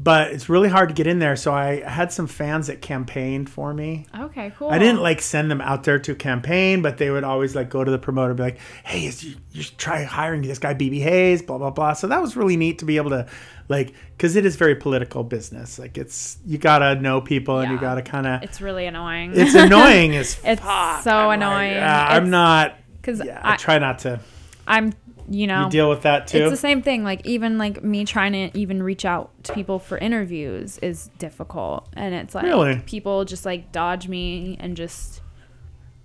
But 0.00 0.32
it's 0.32 0.48
really 0.48 0.68
hard 0.68 0.88
to 0.88 0.94
get 0.96 1.06
in 1.06 1.20
there. 1.20 1.36
So 1.36 1.52
I 1.54 1.80
had 1.88 2.10
some 2.12 2.26
fans 2.26 2.66
that 2.66 2.82
campaigned 2.82 3.48
for 3.48 3.72
me. 3.72 4.06
Okay, 4.18 4.52
cool. 4.58 4.68
I 4.68 4.78
didn't 4.78 5.00
like 5.00 5.20
send 5.22 5.48
them 5.48 5.60
out 5.60 5.84
there 5.84 6.00
to 6.00 6.14
campaign, 6.16 6.82
but 6.82 6.98
they 6.98 7.08
would 7.10 7.22
always 7.22 7.54
like 7.54 7.70
go 7.70 7.84
to 7.84 7.90
the 7.90 7.98
promoter 8.00 8.30
and 8.30 8.36
be 8.36 8.42
like, 8.42 8.58
"Hey, 8.84 9.06
is 9.06 9.22
you, 9.22 9.36
you 9.52 9.62
should 9.62 9.78
try 9.78 10.02
hiring 10.02 10.42
this 10.42 10.58
guy 10.58 10.74
BB 10.74 11.00
Hayes, 11.02 11.40
blah 11.42 11.56
blah 11.58 11.70
blah." 11.70 11.92
So 11.92 12.08
that 12.08 12.20
was 12.20 12.36
really 12.36 12.56
neat 12.56 12.80
to 12.80 12.84
be 12.84 12.96
able 12.96 13.10
to 13.10 13.26
like 13.68 13.94
cuz 14.18 14.34
it 14.34 14.44
is 14.44 14.56
very 14.56 14.74
political 14.74 15.22
business. 15.22 15.78
Like 15.78 15.96
it's 15.96 16.36
you 16.44 16.58
got 16.58 16.78
to 16.80 16.96
know 16.96 17.20
people 17.20 17.60
and 17.60 17.70
you 17.70 17.78
got 17.78 17.94
to 17.94 18.02
kind 18.02 18.26
of 18.26 18.42
It's 18.42 18.60
really 18.60 18.86
annoying. 18.86 19.32
it's 19.36 19.54
annoying 19.54 20.16
as 20.16 20.36
It's 20.44 20.60
fuck. 20.60 21.02
so 21.04 21.12
I'm 21.12 21.26
like, 21.28 21.36
annoying. 21.36 21.78
"Ah, 21.80 22.08
I'm 22.08 22.28
not 22.28 22.76
Because 23.00 23.22
yeah, 23.24 23.40
I, 23.44 23.52
I, 23.52 23.56
try 23.56 23.78
not 23.78 24.00
to 24.00 24.18
I'm, 24.66 24.94
you 25.32 25.46
know, 25.46 25.64
you 25.64 25.70
deal 25.70 25.88
with 25.88 26.02
that 26.02 26.26
too. 26.26 26.38
it's 26.38 26.50
the 26.50 26.56
same 26.56 26.82
thing. 26.82 27.04
Like 27.04 27.26
even 27.26 27.58
like 27.58 27.82
me 27.82 28.04
trying 28.04 28.32
to 28.32 28.58
even 28.58 28.82
reach 28.82 29.04
out 29.04 29.30
to 29.44 29.52
people 29.54 29.78
for 29.78 29.96
interviews 29.98 30.78
is 30.78 31.10
difficult, 31.18 31.88
and 31.94 32.14
it's 32.14 32.34
like 32.34 32.44
Really? 32.44 32.80
people 32.86 33.24
just 33.24 33.44
like 33.46 33.72
dodge 33.72 34.08
me 34.08 34.56
and 34.60 34.76
just 34.76 35.20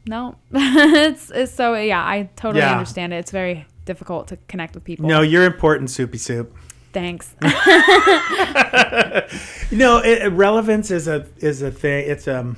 no. 0.08 0.36
it's, 0.54 1.30
it's 1.32 1.52
so 1.54 1.74
yeah. 1.76 2.02
I 2.04 2.30
totally 2.36 2.62
Yeah. 2.62 2.72
understand 2.72 3.14
it. 3.14 3.18
It's 3.18 3.32
very 3.32 3.66
difficult 3.86 4.28
to 4.30 4.38
connect 4.48 4.74
with 4.76 4.84
people. 4.84 5.08
no, 5.08 5.22
you're 5.22 5.46
important, 5.46 5.90
Soupy 5.90 6.18
Soup. 6.18 6.54
thanks. 6.94 7.36
No, 9.72 9.98
it, 10.00 10.30
relevance 10.32 10.92
is 10.92 11.08
a 11.10 11.28
is 11.40 11.62
a 11.62 11.72
thing. 11.72 12.10
It's 12.10 12.28
um, 12.28 12.56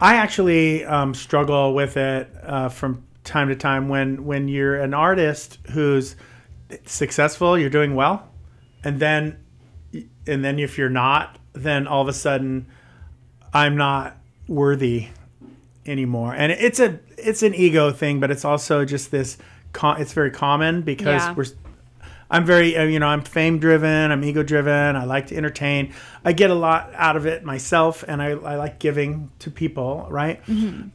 I 0.00 0.14
actually 0.16 0.84
um, 0.84 1.12
struggle 1.14 1.74
with 1.74 1.96
it 1.98 2.30
uh, 2.42 2.70
from 2.70 3.04
time 3.28 3.48
to 3.48 3.56
time 3.56 3.88
when 3.88 4.24
when 4.24 4.48
you're 4.48 4.76
an 4.80 4.94
artist 4.94 5.58
who's 5.72 6.16
successful, 6.84 7.58
you're 7.58 7.70
doing 7.70 7.94
well, 7.94 8.28
and 8.84 8.98
then 9.00 9.38
and 10.26 10.44
then 10.44 10.58
if 10.58 10.76
you're 10.78 10.88
not, 10.90 11.38
then 11.52 11.86
all 11.86 12.02
of 12.02 12.08
a 12.08 12.12
sudden, 12.12 12.66
I'm 13.52 13.76
not 13.76 14.16
worthy 14.46 15.08
anymore. 15.86 16.34
And 16.34 16.52
it's 16.52 16.80
a 16.80 16.98
it's 17.16 17.42
an 17.42 17.54
ego 17.54 17.90
thing, 17.90 18.20
but 18.20 18.30
it's 18.30 18.44
also 18.44 18.84
just 18.84 19.10
this. 19.10 19.38
Com- 19.74 20.00
it's 20.00 20.14
very 20.14 20.30
common 20.30 20.80
because 20.82 21.22
Yeah. 21.22 21.34
we're 21.34 21.44
I'm 22.30 22.44
very, 22.44 22.76
uh, 22.76 22.84
you 22.84 22.98
know, 22.98 23.06
I'm 23.06 23.22
fame 23.22 23.58
driven, 23.58 24.10
I'm 24.12 24.22
ego 24.22 24.42
driven, 24.42 24.96
I 24.96 25.04
like 25.04 25.28
to 25.28 25.36
entertain. 25.36 25.94
I 26.24 26.32
get 26.32 26.50
a 26.50 26.54
lot 26.54 26.90
out 26.94 27.16
of 27.16 27.24
it 27.26 27.42
myself, 27.42 28.04
and 28.06 28.20
I, 28.20 28.30
I 28.32 28.56
like 28.56 28.78
giving 28.78 29.30
to 29.40 29.50
people, 29.50 30.06
right? 30.10 30.42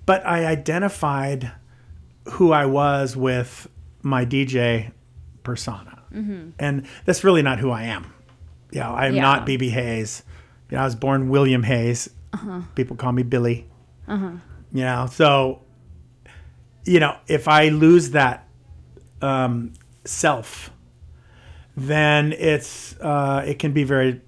But 0.05 0.25
I 0.27 0.45
identified 0.45 1.51
who 2.31 2.51
I 2.51 2.65
was 2.65 3.15
with 3.17 3.67
my 4.01 4.25
DJ 4.25 4.91
persona. 5.43 5.99
And 6.59 6.85
that's 7.05 7.23
really 7.23 7.41
not 7.41 7.59
who 7.59 7.71
I 7.71 7.83
am. 7.83 8.13
You 8.71 8.81
know, 8.81 8.93
I'm 8.93 9.15
Yeah. 9.15 9.21
not 9.21 9.45
BB 9.47 9.69
Hayes. 9.71 10.23
You 10.69 10.77
know, 10.77 10.81
I 10.83 10.85
was 10.85 10.95
born 10.95 11.29
William 11.29 11.63
Hayes. 11.63 12.09
People 12.75 12.95
call 12.95 13.11
me 13.11 13.23
Billy. 13.23 13.67
You 14.07 14.83
know, 14.83 15.07
so, 15.11 15.61
you 16.85 16.99
know, 16.99 17.15
if 17.27 17.47
I 17.47 17.69
lose 17.69 18.11
that 18.11 18.47
um, 19.21 19.73
self, 20.05 20.71
then 21.75 22.33
it's 22.33 22.95
uh, 22.99 23.43
it 23.47 23.57
can 23.59 23.71
be 23.71 23.83
very 23.83 24.21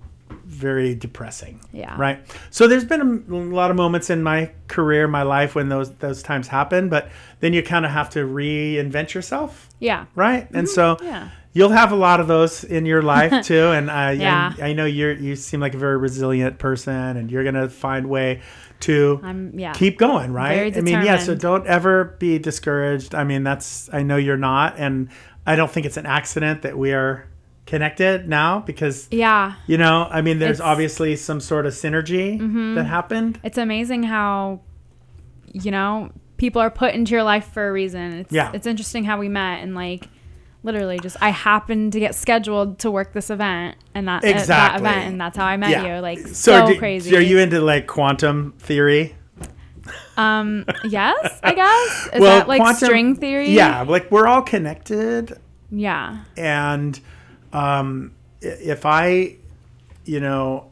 very 0.46 0.96
depressing 0.96 1.60
Yeah. 1.74 1.96
right 1.98 2.20
so 2.52 2.68
there's 2.68 2.86
been 2.86 3.02
a, 3.02 3.36
lot 3.36 3.72
of 3.72 3.78
moments 3.78 4.10
in 4.10 4.22
my 4.24 4.52
career 4.68 5.08
my 5.08 5.24
life 5.24 5.56
when 5.56 5.70
those 5.70 5.92
those 5.96 6.22
times 6.24 6.48
happen 6.48 6.88
but 6.90 7.10
then 7.40 7.54
you 7.54 7.64
kind 7.64 7.86
of 7.86 7.92
have 7.92 8.10
to 8.12 8.20
reinvent 8.20 9.14
yourself 9.14 9.70
yeah. 9.80 10.06
right 10.16 10.48
and 10.52 10.68
mm-hmm. 10.68 10.98
so 10.98 10.98
Yeah. 11.02 11.30
you'll 11.54 11.70
have 11.70 11.92
a 11.92 11.96
lot 11.96 12.20
of 12.20 12.28
those 12.28 12.64
in 12.64 12.86
your 12.86 13.02
life 13.02 13.46
too. 13.52 13.72
And 13.72 13.90
I, 13.90 14.12
Yeah. 14.14 14.54
I, 14.60 14.70
I 14.70 14.74
know 14.74 14.86
you're 14.86 15.14
you 15.14 15.36
seem 15.36 15.60
like 15.62 15.74
a 15.74 15.78
very 15.78 15.98
resilient 15.98 16.60
person, 16.60 17.18
and 17.18 17.32
you're 17.32 17.44
gonna 17.44 17.70
find 17.70 18.08
way 18.08 18.42
to 18.82 19.20
I'm 19.24 19.58
yeah. 19.58 19.74
keep 19.74 19.98
going, 19.98 20.34
right? 20.34 20.56
Very 20.56 20.76
I 20.76 20.82
mean, 20.82 21.06
yeah. 21.06 21.18
So 21.18 21.34
don't 21.34 21.66
ever 21.66 22.16
be 22.20 22.40
discouraged. 22.40 23.16
I 23.16 23.24
mean, 23.24 23.44
that's 23.44 23.90
I 23.94 24.04
know 24.04 24.18
you're 24.18 24.38
not, 24.38 24.76
and 24.78 25.10
I 25.46 25.56
don't 25.56 25.72
think 25.72 25.86
it's 25.86 25.98
an 25.98 26.06
accident 26.06 26.62
that 26.64 26.78
we 26.78 26.92
are 26.94 27.26
connected 27.66 28.28
now 28.30 28.60
because 28.60 29.08
yeah. 29.12 29.54
you 29.68 29.78
know, 29.78 30.08
I 30.12 30.22
mean, 30.22 30.40
there's 30.40 30.58
It's- 30.58 30.62
Mm-hmm. 30.62 30.70
obviously 30.72 31.16
some 31.16 31.40
sort 31.40 31.66
of 31.66 31.74
synergy 31.74 32.76
that 32.76 32.86
happened. 32.86 33.40
It's 33.44 33.58
amazing 33.58 34.04
how 34.04 34.62
you 35.54 35.72
know, 35.72 36.12
people 36.38 36.62
are 36.62 36.70
put 36.70 36.94
into 36.94 37.14
your 37.14 37.24
life 37.24 37.48
for 37.54 37.68
a 37.70 37.72
reason. 37.72 38.14
It's 38.20 38.32
Yeah. 38.32 38.52
it's 38.54 38.68
interesting 38.68 39.06
how 39.06 39.18
we 39.18 39.30
met 39.30 39.64
and 39.64 39.74
like 39.74 40.08
literally 40.64 41.00
just 41.00 41.16
I 41.22 41.30
happened 41.30 41.94
to 41.94 42.00
get 42.00 42.14
scheduled 42.16 42.80
to 42.80 42.90
work 42.92 43.14
this 43.14 43.30
event 43.30 43.78
and 43.94 44.08
that, 44.08 44.24
uh, 44.24 44.28
that 44.28 44.36
Exactly. 44.40 44.82
event 44.90 45.08
and 45.12 45.22
that's 45.22 45.38
how 45.38 45.46
I 45.46 45.58
met 45.58 45.70
Yeah. 45.70 45.96
you. 45.96 46.02
Like 46.02 46.20
so, 46.28 46.68
do- 46.68 46.78
crazy. 46.80 47.16
Are 47.16 47.22
you 47.22 47.38
into 47.40 47.62
like 47.62 47.88
quantum 47.88 48.54
theory? 48.60 49.16
um 50.18 50.66
yes, 50.86 51.40
I 51.44 51.54
guess. 51.62 52.10
Is 52.14 52.20
Well, 52.22 52.40
that 52.40 52.48
like 52.48 52.60
quantum- 52.62 52.86
string 52.86 53.16
theory? 53.16 53.52
Yeah, 53.52 53.82
like 53.84 54.10
we're 54.12 54.28
all 54.28 54.42
connected, 54.42 55.38
Yeah. 55.72 56.20
and 56.36 57.00
um, 57.56 58.12
if 58.42 58.86
I, 58.86 59.38
you 60.04 60.20
know, 60.20 60.72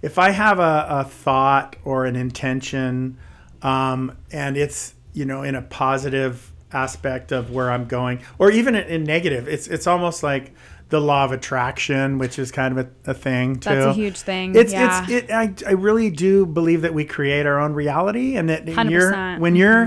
if 0.00 0.18
I 0.18 0.30
have 0.30 0.60
a, 0.60 0.86
a 0.88 1.04
thought 1.04 1.76
or 1.84 2.06
an 2.06 2.14
intention, 2.14 3.18
um, 3.62 4.16
and 4.30 4.56
it's 4.56 4.94
you 5.12 5.24
know 5.24 5.42
in 5.42 5.54
a 5.54 5.62
positive 5.62 6.52
aspect 6.72 7.32
of 7.32 7.50
where 7.50 7.70
I'm 7.70 7.86
going, 7.86 8.20
or 8.38 8.50
even 8.50 8.74
in, 8.74 8.86
in 8.86 9.04
negative, 9.04 9.48
it's 9.48 9.66
it's 9.66 9.86
almost 9.86 10.22
like 10.22 10.52
the 10.90 11.00
law 11.00 11.24
of 11.24 11.32
attraction, 11.32 12.18
which 12.18 12.38
is 12.38 12.52
kind 12.52 12.78
of 12.78 12.86
a, 12.86 13.10
a 13.10 13.14
thing 13.14 13.56
too. 13.56 13.70
That's 13.70 13.86
a 13.86 13.92
huge 13.94 14.20
thing. 14.20 14.54
It's 14.54 14.72
yeah. 14.72 15.02
it's 15.02 15.10
it. 15.10 15.30
I, 15.30 15.52
I 15.66 15.72
really 15.72 16.10
do 16.10 16.46
believe 16.46 16.82
that 16.82 16.94
we 16.94 17.04
create 17.04 17.46
our 17.46 17.58
own 17.58 17.72
reality, 17.72 18.36
and 18.36 18.48
that 18.50 18.66
when 18.66 18.88
you're 18.88 19.36
when 19.38 19.56
you're 19.56 19.86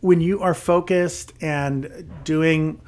when 0.00 0.20
you 0.20 0.42
are 0.42 0.54
focused 0.54 1.32
and 1.40 2.10
doing. 2.24 2.80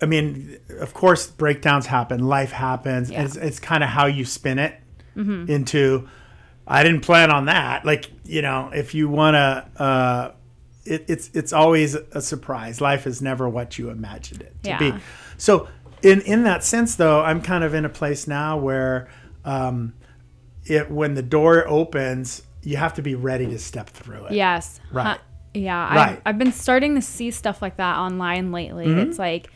I 0.00 0.06
mean, 0.06 0.60
of 0.80 0.94
course, 0.94 1.26
breakdowns 1.28 1.86
happen. 1.86 2.26
Life 2.26 2.52
happens. 2.52 3.10
Yeah. 3.10 3.24
It's, 3.24 3.36
it's 3.36 3.60
kind 3.60 3.82
of 3.82 3.90
how 3.90 4.06
you 4.06 4.24
spin 4.24 4.58
it 4.58 4.74
into. 5.48 6.08
I 6.66 6.82
didn't 6.82 7.00
plan 7.00 7.30
on 7.30 7.46
that. 7.46 7.84
Like 7.84 8.10
you 8.24 8.42
know, 8.42 8.70
if 8.74 8.94
you 8.94 9.08
want 9.08 9.34
to. 9.34 9.82
Uh, 9.82 10.32
it, 10.84 11.04
it's 11.08 11.30
it's 11.34 11.52
always 11.52 11.94
a 11.94 12.22
surprise. 12.22 12.80
Life 12.80 13.06
is 13.06 13.20
never 13.20 13.48
what 13.48 13.78
you 13.78 13.90
imagined 13.90 14.42
it 14.42 14.54
to 14.64 14.78
be. 14.78 14.94
So 15.36 15.68
in 16.02 16.22
in 16.22 16.44
that 16.44 16.64
sense, 16.64 16.94
though, 16.96 17.20
I'm 17.20 17.42
kind 17.42 17.62
of 17.64 17.74
in 17.74 17.84
a 17.84 17.88
place 17.88 18.26
now 18.26 18.56
where, 18.56 19.08
um, 19.44 19.94
it 20.64 20.90
when 20.90 21.14
the 21.14 21.22
door 21.22 21.66
opens, 21.68 22.42
you 22.62 22.76
have 22.76 22.94
to 22.94 23.02
be 23.02 23.14
ready 23.14 23.46
to 23.46 23.58
step 23.58 23.90
through 23.90 24.26
it. 24.26 24.32
Yes. 24.32 24.80
Right. 24.92 25.06
Huh. 25.06 25.18
Yeah. 25.54 25.94
Right. 25.94 25.96
Mm-hmm. 25.96 25.98
I've, 25.98 26.22
I've 26.26 26.38
been 26.38 26.52
starting 26.52 26.94
to 26.94 27.02
see 27.02 27.30
stuff 27.30 27.60
like 27.60 27.76
that 27.76 27.96
online 27.96 28.52
lately. 28.52 28.86
It's 28.86 29.18
like, 29.18 29.50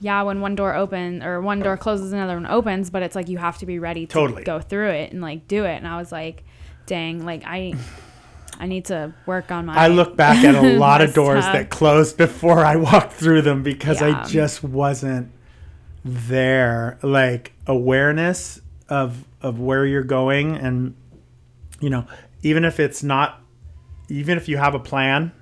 yeah, 0.00 0.22
when 0.22 0.40
one 0.40 0.54
door 0.54 0.74
opens 0.74 1.24
or 1.24 1.40
one 1.40 1.60
door 1.60 1.76
closes, 1.76 2.12
another 2.12 2.34
one 2.34 2.46
opens, 2.46 2.90
but 2.90 3.02
it's 3.02 3.14
like 3.16 3.28
you 3.28 3.38
have 3.38 3.58
to 3.58 3.66
be 3.66 3.78
ready 3.78 4.06
to 4.06 4.12
Totally. 4.12 4.44
go 4.44 4.60
through 4.60 4.90
it 4.90 5.12
and 5.12 5.20
like 5.22 5.48
do 5.48 5.64
it. 5.64 5.76
And 5.76 5.86
I 5.88 5.96
was 5.98 6.12
like, 6.12 6.44
dang, 6.86 7.24
like 7.24 7.42
I, 7.46 7.74
I 8.58 8.66
need 8.66 8.86
to 8.86 9.14
work 9.26 9.50
on 9.50 9.66
my. 9.66 9.74
I 9.74 9.88
look 9.88 10.16
back 10.16 10.44
at 10.44 10.54
a 10.54 10.78
lot 10.78 11.00
of 11.00 11.14
doors 11.14 11.44
stuff. 11.44 11.54
that 11.54 11.70
closed 11.70 12.16
before 12.16 12.64
I 12.64 12.76
walked 12.76 13.12
through 13.12 13.42
them 13.42 13.62
because 13.62 14.00
Yeah. 14.00 14.22
I 14.22 14.26
just 14.28 14.62
wasn't 14.62 15.30
there. 16.04 16.98
Like 17.02 17.52
awareness 17.66 18.60
of 18.88 19.24
of 19.42 19.58
where 19.60 19.84
you're 19.86 20.02
going, 20.04 20.56
and 20.56 20.94
you 21.80 21.90
know, 21.90 22.06
even 22.42 22.64
if 22.64 22.80
it's 22.80 23.02
not, 23.02 23.40
even 24.08 24.36
if 24.38 24.48
you 24.48 24.56
have 24.56 24.74
a 24.74 24.78
plan, 24.78 25.32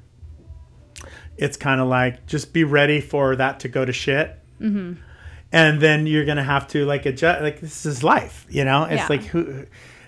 it's 1.36 1.56
kind 1.56 1.80
of 1.80 1.88
like 1.88 2.26
just 2.26 2.52
be 2.52 2.64
ready 2.64 3.00
for 3.00 3.36
that 3.36 3.60
to 3.60 3.68
go 3.68 3.84
to 3.84 3.92
shit. 3.92 4.38
Mm-hmm. 4.64 4.92
And 5.52 5.80
then 5.80 6.06
you're 6.06 6.24
gonna 6.24 6.42
have 6.42 6.66
to 6.68 6.84
like 6.84 7.06
adjust. 7.06 7.42
Like 7.42 7.60
this 7.60 7.86
is 7.86 8.02
life, 8.02 8.46
you 8.48 8.64
know. 8.64 8.84
It's 8.84 9.02
Yeah. 9.02 9.06
like 9.08 9.22
who, 9.24 9.66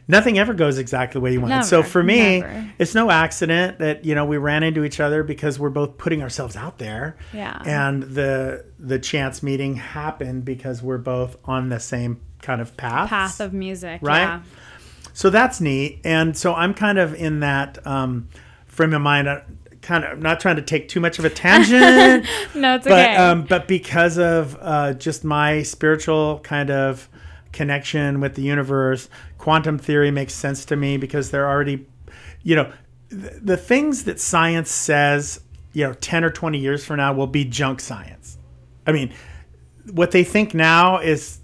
nothing 0.09 0.39
ever 0.39 0.55
goes 0.55 0.79
exactly 0.79 1.19
the 1.19 1.23
way 1.23 1.33
you 1.33 1.41
want. 1.41 1.53
it. 1.53 1.65
So 1.67 1.83
for 1.85 2.03
me, 2.03 2.41
never. 2.41 2.71
it's 2.79 2.95
no 2.95 3.11
accident 3.11 3.79
that 3.79 4.05
you 4.05 4.15
know 4.17 4.25
we 4.25 4.39
ran 4.39 4.63
into 4.65 4.83
each 4.85 4.99
other 4.99 5.23
because 5.23 5.59
we're 5.59 5.69
both 5.69 5.99
putting 5.99 6.23
ourselves 6.23 6.57
out 6.57 6.79
there. 6.79 7.17
Yeah. 7.33 7.63
And 7.65 8.03
the 8.03 8.65
the 8.79 8.99
chance 8.99 9.43
meeting 9.43 9.77
happened 9.77 10.45
because 10.45 10.83
we're 10.83 10.99
both 10.99 11.37
on 11.45 11.69
the 11.69 11.79
same 11.79 12.21
kind 12.43 12.61
of 12.61 12.77
path. 12.77 13.09
path 13.09 13.41
of 13.41 13.53
music. 13.53 14.01
Right? 14.03 14.23
Yeah. 14.23 14.43
So 15.13 15.31
that's 15.31 15.61
neat. 15.61 16.01
And 16.05 16.37
so 16.37 16.55
I'm 16.55 16.75
kind 16.75 16.99
of 16.99 17.15
in 17.15 17.41
that 17.41 17.87
um, 17.87 18.29
frame 18.67 18.93
of 18.95 19.01
mind. 19.01 19.29
Kind 19.87 20.03
of 20.03 20.19
not 20.19 20.41
trying 20.41 20.57
to 20.57 20.63
take 20.63 20.89
too 20.89 20.99
much 20.99 21.21
of 21.21 21.25
a 21.25 21.31
tangent, 21.31 22.27
No, 22.57 22.75
it's 22.75 22.85
but 22.85 22.93
okay. 22.93 23.15
um, 23.15 23.45
but 23.45 23.69
because 23.69 24.19
of 24.19 24.59
uh, 24.61 24.95
just 24.95 25.23
my 25.23 25.63
spiritual 25.63 26.41
kind 26.41 26.73
of 26.73 27.09
connection 27.53 28.19
with 28.19 28.35
the 28.35 28.43
universe, 28.43 29.09
quantum 29.39 29.79
theory 29.79 30.11
makes 30.11 30.35
sense 30.35 30.65
to 30.65 30.75
me 30.75 30.97
because 30.97 31.31
they're 31.31 31.49
already, 31.49 31.87
you 32.43 32.57
know, 32.57 32.73
th- 33.11 33.35
the 33.41 33.57
things 33.57 34.03
that 34.05 34.19
science 34.19 34.73
says, 34.73 35.41
you 35.73 35.85
know, 35.85 35.93
ten 35.93 36.25
or 36.25 36.31
twenty 36.31 36.59
years 36.59 36.85
from 36.85 36.97
now 36.97 37.13
will 37.13 37.29
be 37.29 37.45
junk 37.45 37.79
science. 37.79 38.39
I 38.89 38.91
mean, 38.91 39.15
what 39.93 40.11
they 40.11 40.25
think 40.25 40.53
now 40.53 40.99
is 40.99 41.39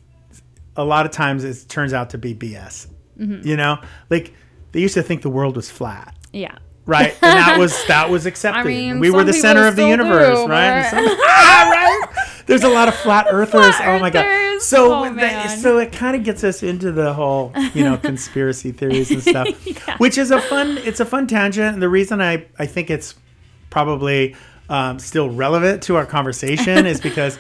a 0.77 0.85
lot 0.85 1.07
of 1.07 1.13
times 1.13 1.45
it 1.45 1.69
turns 1.69 1.93
out 1.93 2.11
to 2.11 2.19
be 2.19 2.35
BS. 2.35 2.89
Mm-hmm. 3.17 3.47
You 3.47 3.57
know, 3.57 3.79
like 4.11 4.35
they 4.73 4.81
used 4.81 4.95
to 4.95 5.03
think 5.05 5.23
the 5.23 5.31
world 5.31 5.55
was 5.55 5.71
flat 5.71 6.17
yeah. 6.33 6.57
Right? 6.87 7.13
And 7.23 7.39
that 7.39 7.59
was 7.59 7.85
that 7.89 8.11
was 8.11 8.27
accepted. 8.27 8.67
mean, 8.67 8.99
we 9.01 9.11
were 9.11 9.25
the 9.25 9.33
center 9.33 9.67
of 9.67 9.77
the 9.77 9.87
universe, 9.87 10.39
do, 10.39 10.47
right? 10.49 10.89
some- 10.91 11.05
Ah, 11.21 11.69
right? 11.71 12.27
There's 12.47 12.65
a 12.65 12.69
lot 12.69 12.89
of 12.89 12.95
flat 12.97 13.27
earthers. 13.31 13.75
oh 13.83 13.99
my 14.01 14.11
god! 14.11 14.61
So 14.61 14.93
Oh, 15.05 15.15
that- 15.15 15.59
so 15.59 15.79
it 15.79 15.93
kind 15.93 16.17
of 16.17 16.25
gets 16.25 16.43
us 16.45 16.63
into 16.63 16.91
the 16.93 17.13
whole 17.13 17.53
you 17.75 17.85
know 17.85 17.97
conspiracy 17.97 18.73
theories 18.73 19.11
and 19.11 19.23
stuff, 19.23 19.49
Yeah. 19.67 19.97
which 19.99 20.19
is 20.19 20.31
a 20.31 20.41
fun. 20.41 20.79
It's 20.79 21.01
a 21.01 21.05
fun 21.07 21.27
tangent, 21.27 21.75
and 21.75 21.83
the 21.83 21.89
reason 21.89 22.21
I 22.21 22.47
I 22.59 22.67
think 22.67 22.91
it's 22.91 23.15
probably 23.71 24.35
um, 24.69 24.99
still 24.99 25.31
relevant 25.31 25.83
to 25.85 25.97
our 25.97 26.07
conversation 26.07 26.87
is 26.87 27.01
because 27.01 27.39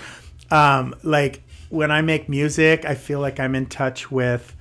um, 0.50 0.94
like 1.02 1.42
when 1.68 1.90
I 1.90 2.00
make 2.02 2.28
music, 2.28 2.84
I 2.84 2.94
feel 2.94 3.20
like 3.20 3.40
I'm 3.40 3.54
in 3.54 3.66
touch 3.66 4.10
with 4.10 4.54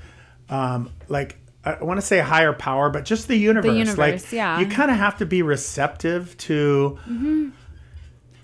um, 0.50 0.90
like 1.08 1.38
I 1.64 1.84
want 1.84 1.99
to 1.99 2.05
say 2.05 2.20
a 2.20 2.24
higher 2.24 2.53
power, 2.53 2.89
but 2.89 3.05
just 3.05 3.28
the 3.28 3.36
universe. 3.36 3.72
The 3.72 3.78
universe, 3.78 3.97
like 3.97 4.32
yeah. 4.32 4.59
you 4.59 4.68
kind 4.68 4.89
of 4.89 4.97
have 4.97 5.18
to 5.20 5.26
be 5.26 5.41
receptive 5.43 6.36
to 6.39 6.97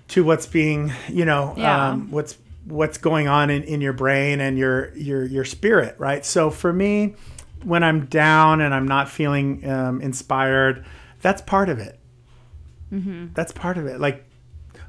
to 0.08 0.24
what's 0.24 0.46
being, 0.46 0.92
you 1.08 1.24
know, 1.24 1.54
Yeah. 1.56 1.90
um, 1.90 2.10
what's 2.10 2.38
what's 2.64 2.98
going 2.98 3.28
on 3.28 3.50
in, 3.50 3.62
in 3.64 3.80
your 3.80 3.92
brain 3.92 4.40
and 4.40 4.56
your 4.58 4.94
your 4.96 5.24
your 5.24 5.44
spirit, 5.44 5.96
right? 5.98 6.24
So 6.24 6.50
for 6.50 6.72
me, 6.72 7.16
when 7.64 7.82
I'm 7.82 8.06
down 8.06 8.60
and 8.60 8.72
I'm 8.72 8.86
not 8.86 9.08
feeling 9.08 9.68
um, 9.68 10.00
inspired, 10.00 10.84
that's 11.20 11.42
part 11.42 11.68
of 11.68 11.78
it. 11.78 11.98
That's 13.34 13.52
part 13.52 13.78
of 13.78 13.86
it. 13.86 14.00
Like 14.00 14.24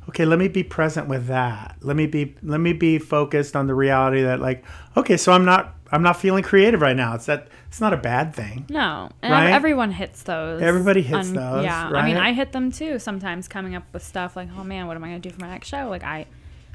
okay 0.08 0.26
let 0.26 0.40
me 0.40 0.48
be 0.48 0.64
present 0.64 1.08
with 1.08 1.28
that 1.28 1.76
let 1.82 1.96
me 1.96 2.08
be 2.08 2.36
let 2.42 2.60
me 2.60 2.74
be 2.74 2.98
focused 2.98 3.56
on 3.56 3.68
the 3.68 3.76
reality 3.76 4.24
that 4.24 4.40
like 4.40 4.64
okay 4.98 5.16
so 5.16 5.32
i'm 5.32 5.46
not 5.46 5.76
i'm 5.92 6.02
not 6.04 6.14
feeling 6.20 6.44
creative 6.44 6.82
right 6.82 6.96
now 6.96 7.16
it's 7.16 7.26
that 7.26 7.48
it's 7.68 7.80
not 7.82 7.94
a 7.94 7.98
bad 7.98 8.34
thing 8.34 8.66
No, 8.70 9.10
and 9.22 9.32
Right? 9.32 9.52
everyone 9.52 9.92
hits 9.92 10.24
those. 10.24 10.60
Everybody 10.62 11.02
hits 11.04 11.30
those, 11.32 11.64
Yeah, 11.64 11.90
I 11.94 12.04
mean. 12.06 12.18
I 12.18 12.34
hit 12.34 12.52
them 12.52 12.72
too. 12.72 12.98
Sometimes 12.98 13.48
coming 13.48 13.76
up 13.76 13.84
with 13.94 14.04
stuff 14.04 14.36
like, 14.36 14.50
"Oh 14.58 14.64
man, 14.64 14.88
what 14.88 14.96
am 14.98 15.04
I 15.04 15.08
gonna 15.10 15.20
do 15.20 15.30
for 15.30 15.40
my 15.42 15.50
next 15.50 15.68
show?" 15.68 15.88
Like, 15.88 16.04
I 16.04 16.26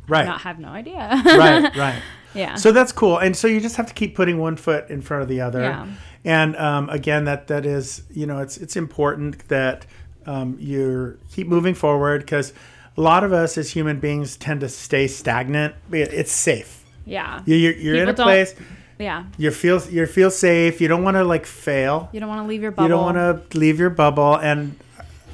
right 0.07 0.25
not 0.25 0.43
have 0.43 0.61
no 0.61 0.69
idea. 0.69 1.09
right 1.25 1.77
right 1.87 2.01
yeah. 2.35 2.55
so 2.57 2.71
that's 2.73 2.93
cool 2.93 3.19
and 3.19 3.35
so 3.37 3.49
you 3.49 3.61
just 3.61 3.77
have 3.77 3.87
to 3.87 3.95
keep 3.95 4.15
putting 4.15 4.39
one 4.39 4.55
foot 4.57 4.89
in 4.91 5.01
front 5.03 5.23
of 5.23 5.29
the 5.29 5.41
other 5.41 5.63
Yeah. 5.63 5.87
and 6.25 6.55
um, 6.57 6.89
again 6.91 7.25
that 7.25 7.47
that 7.49 7.65
is 7.67 8.03
you 8.13 8.27
know 8.27 8.39
it's 8.39 8.57
it's 8.59 8.77
important 8.77 9.49
that 9.49 9.87
um, 10.27 10.57
you 10.61 11.19
keep 11.33 11.47
moving 11.49 11.75
forward 11.75 12.21
because 12.21 12.53
a 12.97 13.01
lot 13.01 13.25
of 13.25 13.33
us 13.33 13.57
as 13.59 13.71
human 13.71 13.99
beings 13.99 14.37
tend 14.37 14.61
to 14.61 14.69
stay 14.69 15.07
stagnant 15.09 15.75
it's 15.91 16.33
safe 16.33 16.85
yeah. 17.07 17.41
You- 17.47 17.57
you're, 17.57 17.73
you're 17.75 17.97
in 18.03 18.09
a 18.09 18.15
place 18.15 18.55
Yeah. 18.99 19.25
you 19.39 19.51
feel 19.51 19.83
you 19.91 20.07
feel 20.07 20.31
safe 20.31 20.81
you 20.81 20.89
don't 20.89 21.03
want 21.03 21.17
to 21.17 21.25
like 21.25 21.47
fail 21.47 22.09
You 22.13 22.21
don't 22.21 22.29
want 22.29 22.43
to 22.45 22.49
leave 22.49 22.63
your 22.63 22.71
bubble. 22.71 22.85
you 22.85 22.89
don't 22.91 23.03
want 23.17 23.51
to 23.51 23.59
leave 23.59 23.79
your 23.81 23.91
bubble 23.91 24.37
and 24.37 24.79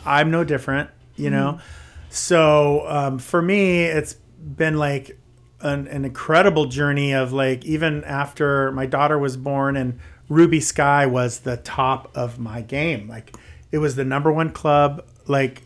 i'm 0.07 0.31
no 0.31 0.45
different 0.45 0.89
you 1.17 1.29
know 1.31 1.61
so 2.09 2.85
um, 2.89 3.19
for 3.19 3.41
me 3.43 3.85
it's 3.85 4.15
been 4.15 4.77
like 4.79 5.19
an, 5.61 5.87
an 5.89 6.05
incredible 6.05 6.67
journey 6.67 7.13
of 7.13 7.33
like 7.33 7.65
even 7.65 8.03
after 8.05 8.73
my 8.73 8.87
daughter 8.87 9.19
was 9.19 9.37
born 9.37 9.77
and 9.77 9.99
ruby 10.29 10.61
skye 10.61 11.07
was 11.07 11.41
the 11.41 11.57
top 11.59 12.11
of 12.17 12.39
my 12.39 12.63
game 12.63 13.07
like 13.09 13.37
it 13.73 13.79
was 13.79 13.95
the 13.97 14.05
number 14.05 14.33
one 14.33 14.51
club 14.51 15.05
like 15.27 15.63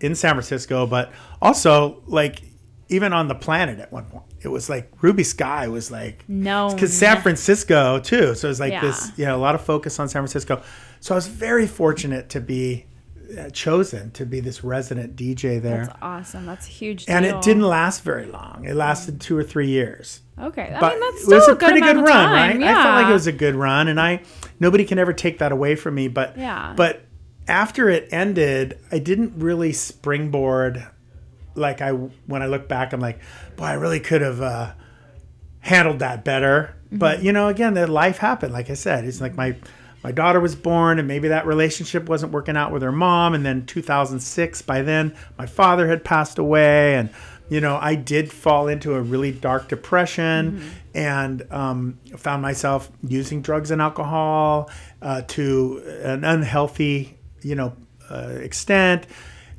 in 0.00 0.14
san 0.14 0.32
francisco 0.34 0.86
but 0.86 1.10
also 1.40 2.02
like 2.06 2.42
even 2.88 3.12
on 3.12 3.26
the 3.26 3.34
planet 3.34 3.80
at 3.80 3.90
one 3.92 4.04
point. 4.04 4.25
It 4.42 4.48
was 4.48 4.68
like 4.68 4.90
Ruby 5.02 5.24
Skye 5.24 5.68
was 5.68 5.90
like 5.90 6.24
No. 6.28 6.70
because 6.72 6.92
San 6.96 7.20
Francisco 7.22 7.98
too. 7.98 8.34
So 8.34 8.48
it 8.48 8.50
was 8.50 8.60
like 8.60 8.72
Yeah. 8.72 8.82
this, 8.82 9.12
you 9.16 9.24
know, 9.24 9.36
a 9.36 9.38
lot 9.38 9.54
of 9.54 9.62
focus 9.62 9.98
on 9.98 10.08
San 10.08 10.20
Francisco. 10.22 10.62
So 11.00 11.14
I 11.14 11.16
was 11.16 11.26
very 11.26 11.66
fortunate 11.66 12.28
to 12.30 12.40
be 12.40 12.86
uh, 13.36 13.50
chosen 13.50 14.12
to 14.12 14.24
be 14.24 14.38
this 14.38 14.62
resident 14.62 15.16
DJ 15.16 15.60
there. 15.60 15.86
That's 15.86 15.98
awesome. 16.00 16.46
That's 16.46 16.66
a 16.68 16.70
huge. 16.70 17.06
and 17.08 17.24
it 17.24 17.42
didn't 17.42 17.64
last 17.64 18.04
very 18.04 18.26
long. 18.26 18.64
It 18.64 18.76
lasted 18.76 19.20
two 19.20 19.36
or 19.36 19.42
three 19.42 19.66
years. 19.66 20.20
Okay, 20.40 20.72
I 20.72 20.78
But 20.78 20.92
mean 20.92 21.00
that's 21.00 21.22
it 21.22 21.24
still 21.24 21.38
was 21.38 21.48
a, 21.48 21.52
a 21.52 21.56
pretty 21.56 21.80
good, 21.80 21.96
good 21.96 22.04
run, 22.04 22.06
time. 22.28 22.32
right? 22.32 22.60
Yeah. 22.60 22.78
I 22.78 22.82
felt 22.84 22.94
like 22.94 23.08
it 23.10 23.12
was 23.14 23.26
a 23.26 23.32
good 23.32 23.56
run, 23.56 23.88
and 23.88 24.00
I 24.00 24.20
nobody 24.60 24.84
can 24.84 24.98
ever 25.00 25.12
take 25.12 25.38
that 25.38 25.50
away 25.50 25.74
from 25.74 25.96
me. 25.96 26.06
But 26.06 26.38
Yeah. 26.38 26.72
but 26.76 27.02
after 27.48 27.88
it 27.88 28.08
ended, 28.12 28.78
I 28.92 28.98
didn't 29.00 29.32
really 29.38 29.72
springboard 29.72 30.86
like 31.56 31.80
I 31.80 31.90
when 31.90 32.42
I 32.42 32.46
look 32.46 32.68
back. 32.68 32.92
I'm 32.92 33.00
like, 33.00 33.20
boy, 33.56 33.64
I 33.64 33.74
really 33.74 34.00
could 34.00 34.20
have 34.20 34.40
uh, 34.40 34.72
handled 35.60 35.98
that 36.00 36.24
better. 36.24 36.74
Mm-hmm. 36.86 36.98
But 36.98 37.22
you 37.22 37.32
know, 37.32 37.48
again, 37.48 37.74
the 37.74 37.86
life 37.86 38.18
happened. 38.18 38.52
Like 38.52 38.70
I 38.70 38.74
said, 38.74 39.04
it's 39.04 39.20
like 39.20 39.34
my 39.34 39.56
my 40.04 40.12
daughter 40.12 40.38
was 40.40 40.54
born, 40.54 40.98
and 40.98 41.08
maybe 41.08 41.28
that 41.28 41.46
relationship 41.46 42.08
wasn't 42.08 42.32
working 42.32 42.56
out 42.56 42.70
with 42.72 42.82
her 42.82 42.92
mom. 42.92 43.34
And 43.34 43.44
then 43.44 43.66
2006, 43.66 44.62
by 44.62 44.82
then, 44.82 45.16
my 45.36 45.46
father 45.46 45.88
had 45.88 46.04
passed 46.04 46.38
away, 46.38 46.94
and 46.94 47.10
you 47.48 47.60
know, 47.60 47.78
I 47.80 47.94
did 47.94 48.32
fall 48.32 48.68
into 48.68 48.94
a 48.94 49.00
really 49.00 49.32
dark 49.32 49.68
depression, 49.68 50.58
Mm-hmm. 50.58 50.68
and 50.98 51.52
um, 51.52 51.98
found 52.16 52.42
myself 52.42 52.90
using 53.06 53.42
drugs 53.42 53.70
and 53.70 53.80
alcohol 53.82 54.70
uh, 55.02 55.22
to 55.28 55.82
an 56.02 56.24
unhealthy, 56.24 57.18
you 57.42 57.54
know, 57.54 57.74
uh, 58.10 58.28
extent, 58.40 59.06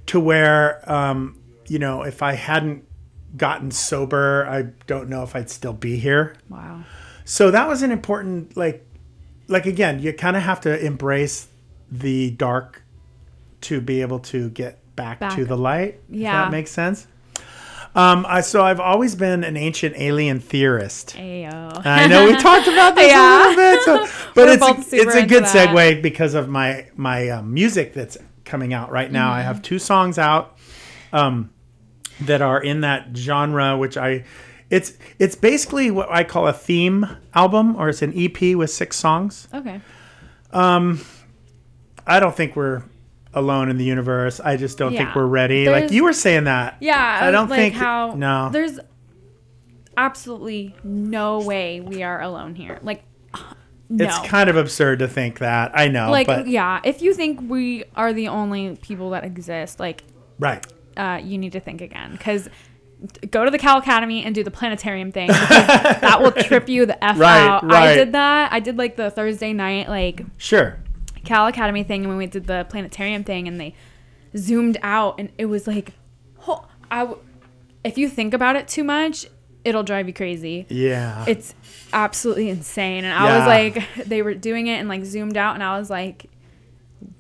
to 0.08 0.20
where 0.20 0.90
um, 0.92 1.37
you 1.68 1.80
know, 1.80 2.04
if 2.04 2.22
I 2.22 2.34
hadn't 2.34 2.84
gotten 3.36 3.72
sober, 3.72 4.48
I 4.50 4.64
don't 4.88 5.10
know 5.10 5.24
if 5.24 5.36
I'd 5.36 5.50
still 5.50 5.74
be 5.74 5.98
here. 5.98 6.36
Wow. 6.50 6.84
So 7.26 7.52
that 7.52 7.68
was 7.68 7.82
an 7.82 7.92
important 7.92 8.56
like 8.58 8.86
like 9.48 9.66
again, 9.66 10.02
you 10.02 10.14
kind 10.14 10.36
of 10.38 10.44
have 10.44 10.62
to 10.62 10.80
embrace 10.86 11.48
the 11.92 12.32
dark 12.32 12.82
to 13.62 13.82
be 13.82 14.02
able 14.02 14.20
to 14.20 14.50
get 14.50 14.80
back, 14.96 15.20
Back. 15.20 15.36
to 15.36 15.46
the 15.46 15.58
light. 15.58 16.00
If 16.10 16.16
Yeah. 16.16 16.44
that 16.44 16.52
makes 16.52 16.72
sense. 16.72 17.08
Um, 17.96 18.26
I, 18.30 18.42
so 18.42 18.64
I've 18.64 18.80
always 18.80 19.16
been 19.16 19.44
an 19.44 19.58
ancient 19.58 19.96
alien 19.98 20.40
theorist. 20.40 21.16
Ayo. 21.18 21.84
I 21.86 22.06
know 22.08 22.26
we 22.26 22.36
talked 22.38 22.68
about 22.68 22.94
this 22.96 23.08
Yeah. 23.12 23.48
a 23.48 23.50
little 23.50 23.56
bit, 23.56 23.82
so, 23.84 24.30
but 24.36 24.50
it's 24.50 24.94
a, 24.94 24.96
it's 24.96 25.16
a 25.16 25.26
good 25.26 25.46
that. 25.46 25.70
segue 25.70 26.02
because 26.04 26.34
of 26.36 26.48
my 26.48 26.88
my 26.96 27.30
um, 27.30 27.54
music 27.54 27.94
that's 27.94 28.18
coming 28.46 28.74
out 28.74 28.92
right 28.92 29.12
now. 29.12 29.30
Mm-hmm. 29.32 29.40
I 29.40 29.42
have 29.44 29.62
two 29.64 29.80
songs 29.80 30.20
out 30.20 30.58
um, 31.12 31.50
that 32.22 32.42
are 32.42 32.62
in 32.62 32.82
that 32.82 33.16
genre, 33.16 33.78
which 33.78 33.98
I 33.98 34.24
it's 34.70 34.94
it's 35.20 35.36
basically 35.36 35.92
what 35.92 36.12
I 36.12 36.24
call 36.24 36.48
a 36.48 36.54
theme 36.54 37.08
album, 37.34 37.76
or 37.76 37.90
it's 37.90 38.02
an 38.02 38.14
EP 38.16 38.56
with 38.56 38.70
six 38.70 38.98
songs. 38.98 39.48
Okay. 39.54 39.82
Um, 40.52 41.02
I 42.06 42.20
don't 42.20 42.36
think 42.36 42.56
we're 42.56 42.84
alone 43.34 43.70
in 43.70 43.78
the 43.78 43.86
universe. 43.86 44.40
I 44.40 44.58
just 44.58 44.78
don't 44.78 44.96
think 44.96 45.16
we're 45.16 45.26
ready. 45.26 45.70
like 45.70 45.92
you 45.92 46.04
were 46.04 46.14
saying 46.14 46.46
that. 46.46 46.78
Yeah, 46.80 47.20
I 47.22 47.32
don't 47.32 47.50
like 47.50 47.60
think 47.60 47.76
how 47.76 48.14
no. 48.16 48.50
There's 48.52 48.80
absolutely 49.96 50.76
no 50.84 51.40
way 51.40 51.80
we 51.82 52.04
are 52.04 52.22
alone 52.22 52.56
here. 52.56 52.80
Like, 52.84 53.04
no. 53.90 54.06
It's 54.06 54.20
kind 54.28 54.50
of 54.50 54.58
absurd 54.58 55.00
to 55.00 55.08
think 55.08 55.40
that. 55.40 55.72
I 55.74 55.88
know, 55.88 56.12
like 56.12 56.28
but 56.28 56.48
yeah, 56.48 56.82
if 56.84 57.02
you 57.02 57.14
think 57.14 57.50
we 57.50 57.86
are 57.96 58.12
the 58.12 58.28
only 58.28 58.76
people 58.78 59.12
that 59.12 59.24
exist, 59.24 59.80
like 59.80 60.04
right. 60.40 60.66
Uh, 60.98 61.18
you 61.24 61.38
need 61.38 61.52
to 61.54 61.60
think 61.60 61.82
again 61.82 62.12
because 62.14 62.50
go 63.30 63.46
to 63.46 63.52
the 63.52 63.58
Cal 63.60 63.78
Academy 63.78 64.24
and 64.24 64.34
do 64.34 64.44
the 64.44 64.50
planetarium 64.52 65.12
thing 65.12 65.28
that 65.30 66.18
will 66.20 66.32
trip 66.32 66.68
you 66.68 66.86
the 66.86 67.02
f 67.04 67.20
Right, 67.20 67.48
out. 67.48 67.64
right. 67.64 67.90
I 67.90 67.96
did 67.96 68.12
that. 68.14 68.52
I 68.52 68.60
did 68.60 68.78
like 68.78 68.96
the 68.96 69.12
Thursday 69.12 69.54
night 69.54 69.88
like 69.90 70.22
Sure. 70.38 70.80
Cal 71.24 71.46
Academy 71.48 71.84
thing 71.84 72.02
and 72.02 72.10
when 72.10 72.18
we 72.18 72.26
did 72.26 72.48
the 72.48 72.66
planetarium 72.70 73.24
thing 73.24 73.48
and 73.48 73.60
they 73.60 73.76
zoomed 74.36 74.78
out 74.82 75.20
and 75.20 75.30
it 75.38 75.46
was 75.46 75.68
like, 75.68 75.94
ho- 76.38 76.66
I 76.90 77.00
w- 77.00 77.20
if 77.84 77.98
you 77.98 78.10
think 78.10 78.34
about 78.34 78.56
it 78.56 78.68
too 78.68 78.84
much, 78.84 79.28
it'll 79.64 79.84
drive 79.84 80.08
you 80.08 80.14
crazy. 80.14 80.66
Yeah. 80.70 81.24
It's 81.28 81.54
absolutely 81.94 82.50
insane. 82.50 83.04
And 83.04 83.14
I 83.14 83.26
Yeah. 83.28 83.38
was 83.40 83.48
like, 83.48 84.08
they 84.08 84.22
were 84.22 84.34
doing 84.34 84.68
it 84.68 84.76
and 84.80 84.88
like 84.90 85.04
zoomed 85.06 85.38
out, 85.38 85.54
and 85.56 85.64
I 85.64 85.78
was 85.78 85.90
like, 85.90 86.30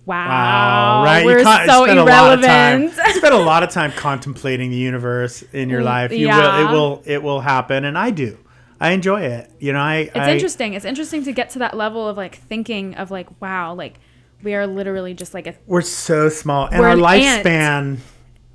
wow, 0.06 0.28
Wow, 0.28 1.04
right? 1.04 1.26
we're 1.26 1.44
can't- 1.44 1.70
so 1.70 1.84
spend 1.86 2.00
a 2.00 2.04
lot 2.04 2.34
of 2.34 2.42
time- 2.46 2.82
irrelevant. 2.84 3.16
spend 3.16 3.34
a 3.34 3.38
lot 3.38 3.64
of 3.64 3.70
time 3.70 3.92
contemplating 3.92 4.70
the 4.72 4.78
universe 4.78 5.44
in 5.54 5.70
your 5.70 5.82
Mm, 5.82 5.86
life. 5.86 6.12
You 6.12 6.28
yeah. 6.28 6.38
will. 6.40 6.68
It 6.70 6.72
will. 6.72 7.04
It 7.06 7.24
will 7.24 7.40
happen, 7.42 7.86
and 7.86 7.98
I 7.98 8.10
do. 8.12 8.38
I 8.80 8.92
enjoy 8.92 9.22
it. 9.22 9.50
You 9.60 9.74
know, 9.74 9.80
I. 9.80 9.96
it's 9.98 10.16
I, 10.16 10.32
interesting. 10.34 10.74
It's 10.74 10.86
interesting 10.86 11.24
to 11.26 11.32
get 11.32 11.50
to 11.52 11.60
that 11.60 11.76
level 11.76 12.08
of 12.08 12.16
like 12.18 12.36
thinking 12.38 12.96
of 12.96 13.10
like, 13.12 13.28
wow, 13.42 13.74
like 13.74 14.00
we 14.44 14.54
are 14.54 14.68
literally 14.68 15.14
just 15.14 15.34
like 15.34 15.48
a 15.48 15.56
We're 15.66 15.82
so 15.82 16.30
small, 16.30 16.68
and 16.68 16.82
our 16.86 16.92
an 16.92 17.04
ant. 17.04 17.46
lifespan. 17.46 17.98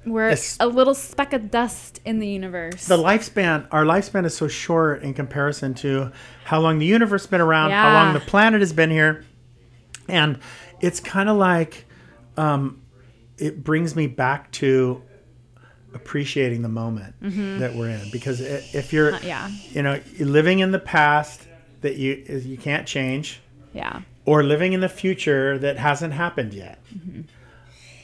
we're 0.06 0.28
It's- 0.28 0.56
a 0.60 0.66
little 0.68 0.94
speck 0.94 1.32
of 1.32 1.50
dust 1.50 2.00
in 2.04 2.18
the 2.20 2.26
universe. 2.28 2.86
The 2.86 2.96
lifespan. 2.96 3.66
Our 3.72 3.84
lifespan 3.84 4.24
is 4.24 4.36
so 4.36 4.46
short 4.48 5.02
in 5.02 5.12
comparison 5.14 5.74
to 5.74 6.12
how 6.44 6.60
long 6.60 6.78
the 6.78 6.86
universe 6.86 7.22
has 7.22 7.30
been 7.30 7.40
around, 7.40 7.70
how 7.72 7.92
long 7.92 8.14
the 8.14 8.20
planet 8.20 8.60
has 8.60 8.72
been 8.72 8.90
here, 8.90 9.24
and 10.08 10.38
it's 10.82 11.00
kind 11.00 11.28
of 11.30 11.36
like, 11.38 11.86
um, 12.36 12.82
it 13.38 13.64
brings 13.64 13.96
me 13.96 14.06
back 14.08 14.50
to 14.52 15.00
appreciating 15.94 16.62
the 16.62 16.68
moment 16.68 17.14
that 17.20 17.74
we're 17.74 17.88
in 17.90 18.10
because 18.10 18.40
if 18.40 18.92
you're 18.92 19.12
Mm-hmm. 19.12 19.24
Uh, 19.24 19.28
yeah, 19.28 19.50
you 19.70 19.82
know 19.82 20.00
you're 20.16 20.28
living 20.28 20.60
in 20.60 20.70
the 20.72 20.78
past 20.78 21.46
that 21.82 21.96
you 21.96 22.24
you 22.44 22.56
can't 22.56 22.86
change 22.86 23.40
yeah, 23.74 24.00
or 24.24 24.42
living 24.42 24.72
in 24.72 24.80
the 24.80 24.88
future 24.88 25.58
that 25.58 25.76
hasn't 25.76 26.14
happened 26.14 26.54
yet 26.54 26.78
Mm-hmm. 26.96 27.22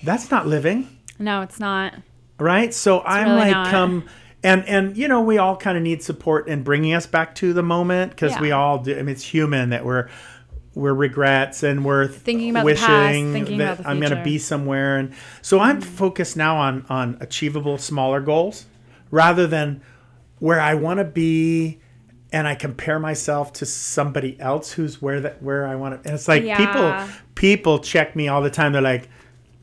that's 0.03 0.31
not 0.31 0.47
living 0.47 0.87
no, 1.19 1.41
it's 1.43 1.59
not. 1.59 1.95
right 2.39 2.75
so 2.75 3.01
i'm 3.01 3.29
really 3.29 3.39
like 3.39 3.53
not. 3.53 3.75
um 3.75 4.05
and 4.45 4.65
and 4.67 4.97
you 4.97 5.09
know 5.09 5.23
we 5.23 5.39
all 5.39 5.57
kind 5.57 5.77
of 5.79 5.83
need 5.83 6.03
support 6.03 6.47
in 6.47 6.63
bringing 6.63 6.93
us 6.93 7.07
back 7.07 7.35
to 7.37 7.53
the 7.55 7.63
moment 7.63 8.11
because 8.13 8.39
we 8.39 8.51
all 8.53 8.79
do 8.79 8.93
i 8.93 8.97
mean 8.99 9.09
it's 9.09 9.25
human 9.25 9.71
that 9.71 9.85
we're 9.87 10.09
we're 10.75 10.95
regrets 10.95 11.63
and 11.63 11.85
we're 11.85 12.07
Thinking 12.09 12.51
about 12.51 12.61
the 12.61 12.65
wishing 12.67 12.87
past, 12.87 13.15
thinking 13.33 13.59
that 13.59 13.73
about 13.75 13.83
the 13.85 13.89
i'm 13.91 14.01
going 14.01 14.15
to 14.17 14.23
be 14.23 14.39
somewhere. 14.39 14.97
And 14.99 15.13
so 15.43 15.59
i'm 15.61 15.81
focused 15.81 16.37
now 16.37 16.57
on 16.57 16.85
on 16.89 17.17
achievable 17.21 17.79
smaller 17.79 18.21
goals 18.21 18.67
rather 19.11 19.47
than 19.47 19.81
where 20.39 20.61
i 20.61 20.75
want 20.75 20.99
to 20.99 21.05
be 21.05 21.81
and 22.31 22.47
i 22.47 22.55
compare 22.55 22.99
myself 23.01 23.53
to 23.55 23.67
somebody 23.67 24.39
else 24.39 24.71
who's 24.73 25.01
where 25.03 25.21
that 25.21 25.43
where 25.43 25.67
i 25.67 25.75
want 25.75 26.01
to 26.03 26.09
and 26.09 26.15
it's 26.15 26.29
like 26.29 26.45
Yeah. 26.45 26.57
people 26.59 27.15
people 27.35 27.79
check 27.81 28.15
me 28.15 28.29
all 28.29 28.43
the 28.43 28.51
time. 28.51 28.73
They're 28.73 28.83
like 28.83 29.09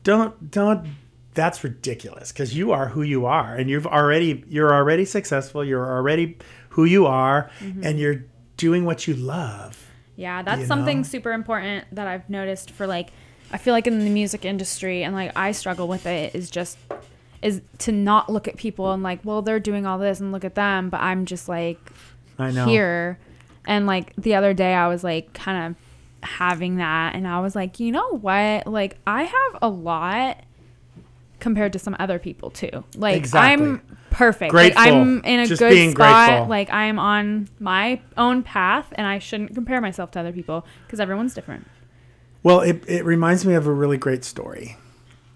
don't 0.02 0.50
don't 0.50 0.88
that's 1.34 1.62
ridiculous 1.62 2.32
because 2.32 2.56
you 2.56 2.72
are 2.72 2.88
who 2.88 3.02
you 3.02 3.26
are 3.26 3.54
and 3.54 3.68
you've 3.70 3.86
already 3.86 4.42
you're 4.48 4.72
already 4.74 5.04
successful 5.04 5.64
you're 5.64 5.86
already 5.86 6.36
who 6.70 6.84
you 6.84 7.06
are 7.06 7.50
Mm-hmm. 7.60 7.84
and 7.84 7.98
you're 7.98 8.24
doing 8.56 8.84
what 8.84 9.06
you 9.06 9.14
love 9.14 9.85
Yeah, 10.16 10.42
that's 10.42 10.62
you 10.62 10.66
something 10.66 10.98
know? 10.98 11.04
super 11.04 11.32
important 11.32 11.86
that 11.92 12.06
I've 12.06 12.28
noticed 12.28 12.70
for 12.70 12.86
like 12.86 13.10
I 13.52 13.58
feel 13.58 13.72
like 13.72 13.86
in 13.86 14.00
the 14.00 14.10
music 14.10 14.44
industry 14.44 15.04
and 15.04 15.14
like 15.14 15.32
I 15.36 15.52
struggle 15.52 15.86
with 15.86 16.06
it 16.06 16.34
is 16.34 16.50
just 16.50 16.78
is 17.42 17.62
to 17.78 17.92
not 17.92 18.30
look 18.30 18.48
at 18.48 18.56
people 18.56 18.92
and 18.92 19.02
like, 19.02 19.20
well, 19.24 19.42
they're 19.42 19.60
doing 19.60 19.86
all 19.86 19.98
this 19.98 20.20
and 20.20 20.32
look 20.32 20.44
at 20.44 20.54
them, 20.54 20.88
but 20.88 21.00
I'm 21.00 21.26
just 21.26 21.48
like 21.48 21.78
i 22.38 22.50
know 22.50 22.66
here. 22.66 23.18
And 23.66 23.86
like 23.86 24.14
the 24.16 24.34
other 24.34 24.54
day 24.54 24.74
I 24.74 24.88
was 24.88 25.04
like 25.04 25.32
kind 25.32 25.66
of 25.66 26.28
having 26.28 26.76
that 26.76 27.14
and 27.14 27.28
I 27.28 27.40
was 27.40 27.54
like, 27.54 27.78
you 27.78 27.92
know 27.92 28.16
what? 28.16 28.66
Like 28.66 28.98
I 29.06 29.24
have 29.24 29.58
a 29.62 29.68
lot 29.68 30.38
compared 31.46 31.72
to 31.74 31.78
some 31.78 31.94
other 32.04 32.18
people 32.18 32.50
too. 32.50 32.74
Like 32.96 33.16
Exactly. 33.16 33.66
I'm 33.66 33.98
perfect. 34.10 34.50
Grateful. 34.50 34.82
Like 34.82 34.92
I'm 34.92 35.24
in 35.24 35.40
a 35.40 35.46
Just 35.46 35.60
good 35.60 35.92
spot. 35.92 35.96
grateful. 36.28 36.46
Like 36.48 36.68
I'm 36.72 36.98
on 36.98 37.48
my 37.60 38.00
own 38.16 38.42
path 38.42 38.86
and 38.98 39.06
I 39.06 39.18
shouldn't 39.20 39.54
compare 39.54 39.80
myself 39.80 40.10
to 40.12 40.20
other 40.20 40.32
people 40.32 40.66
because 40.86 40.98
everyone's 41.00 41.34
different. 41.34 41.62
well 42.42 42.60
it, 42.60 42.76
it 42.88 43.04
reminds 43.04 43.44
me 43.46 43.54
of 43.54 43.66
a 43.66 43.72
really 43.82 43.98
great 44.06 44.24
story 44.24 44.76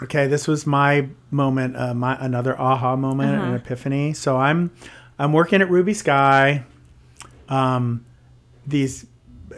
okay 0.03 0.27
this 0.35 0.47
was 0.49 0.67
my 0.67 0.93
moment 1.31 1.77
uh, 1.77 1.93
my 1.95 2.13
another 2.25 2.55
aha 2.59 2.97
moment 2.97 3.35
Uh-huh. 3.37 3.49
an 3.51 3.55
epiphany 3.61 4.13
so 4.15 4.37
i'm 4.49 4.71
i'm 5.19 5.33
working 5.33 5.61
at 5.65 5.69
ruby 5.71 5.93
skye 5.95 6.65
um 7.49 8.05
these 8.67 9.07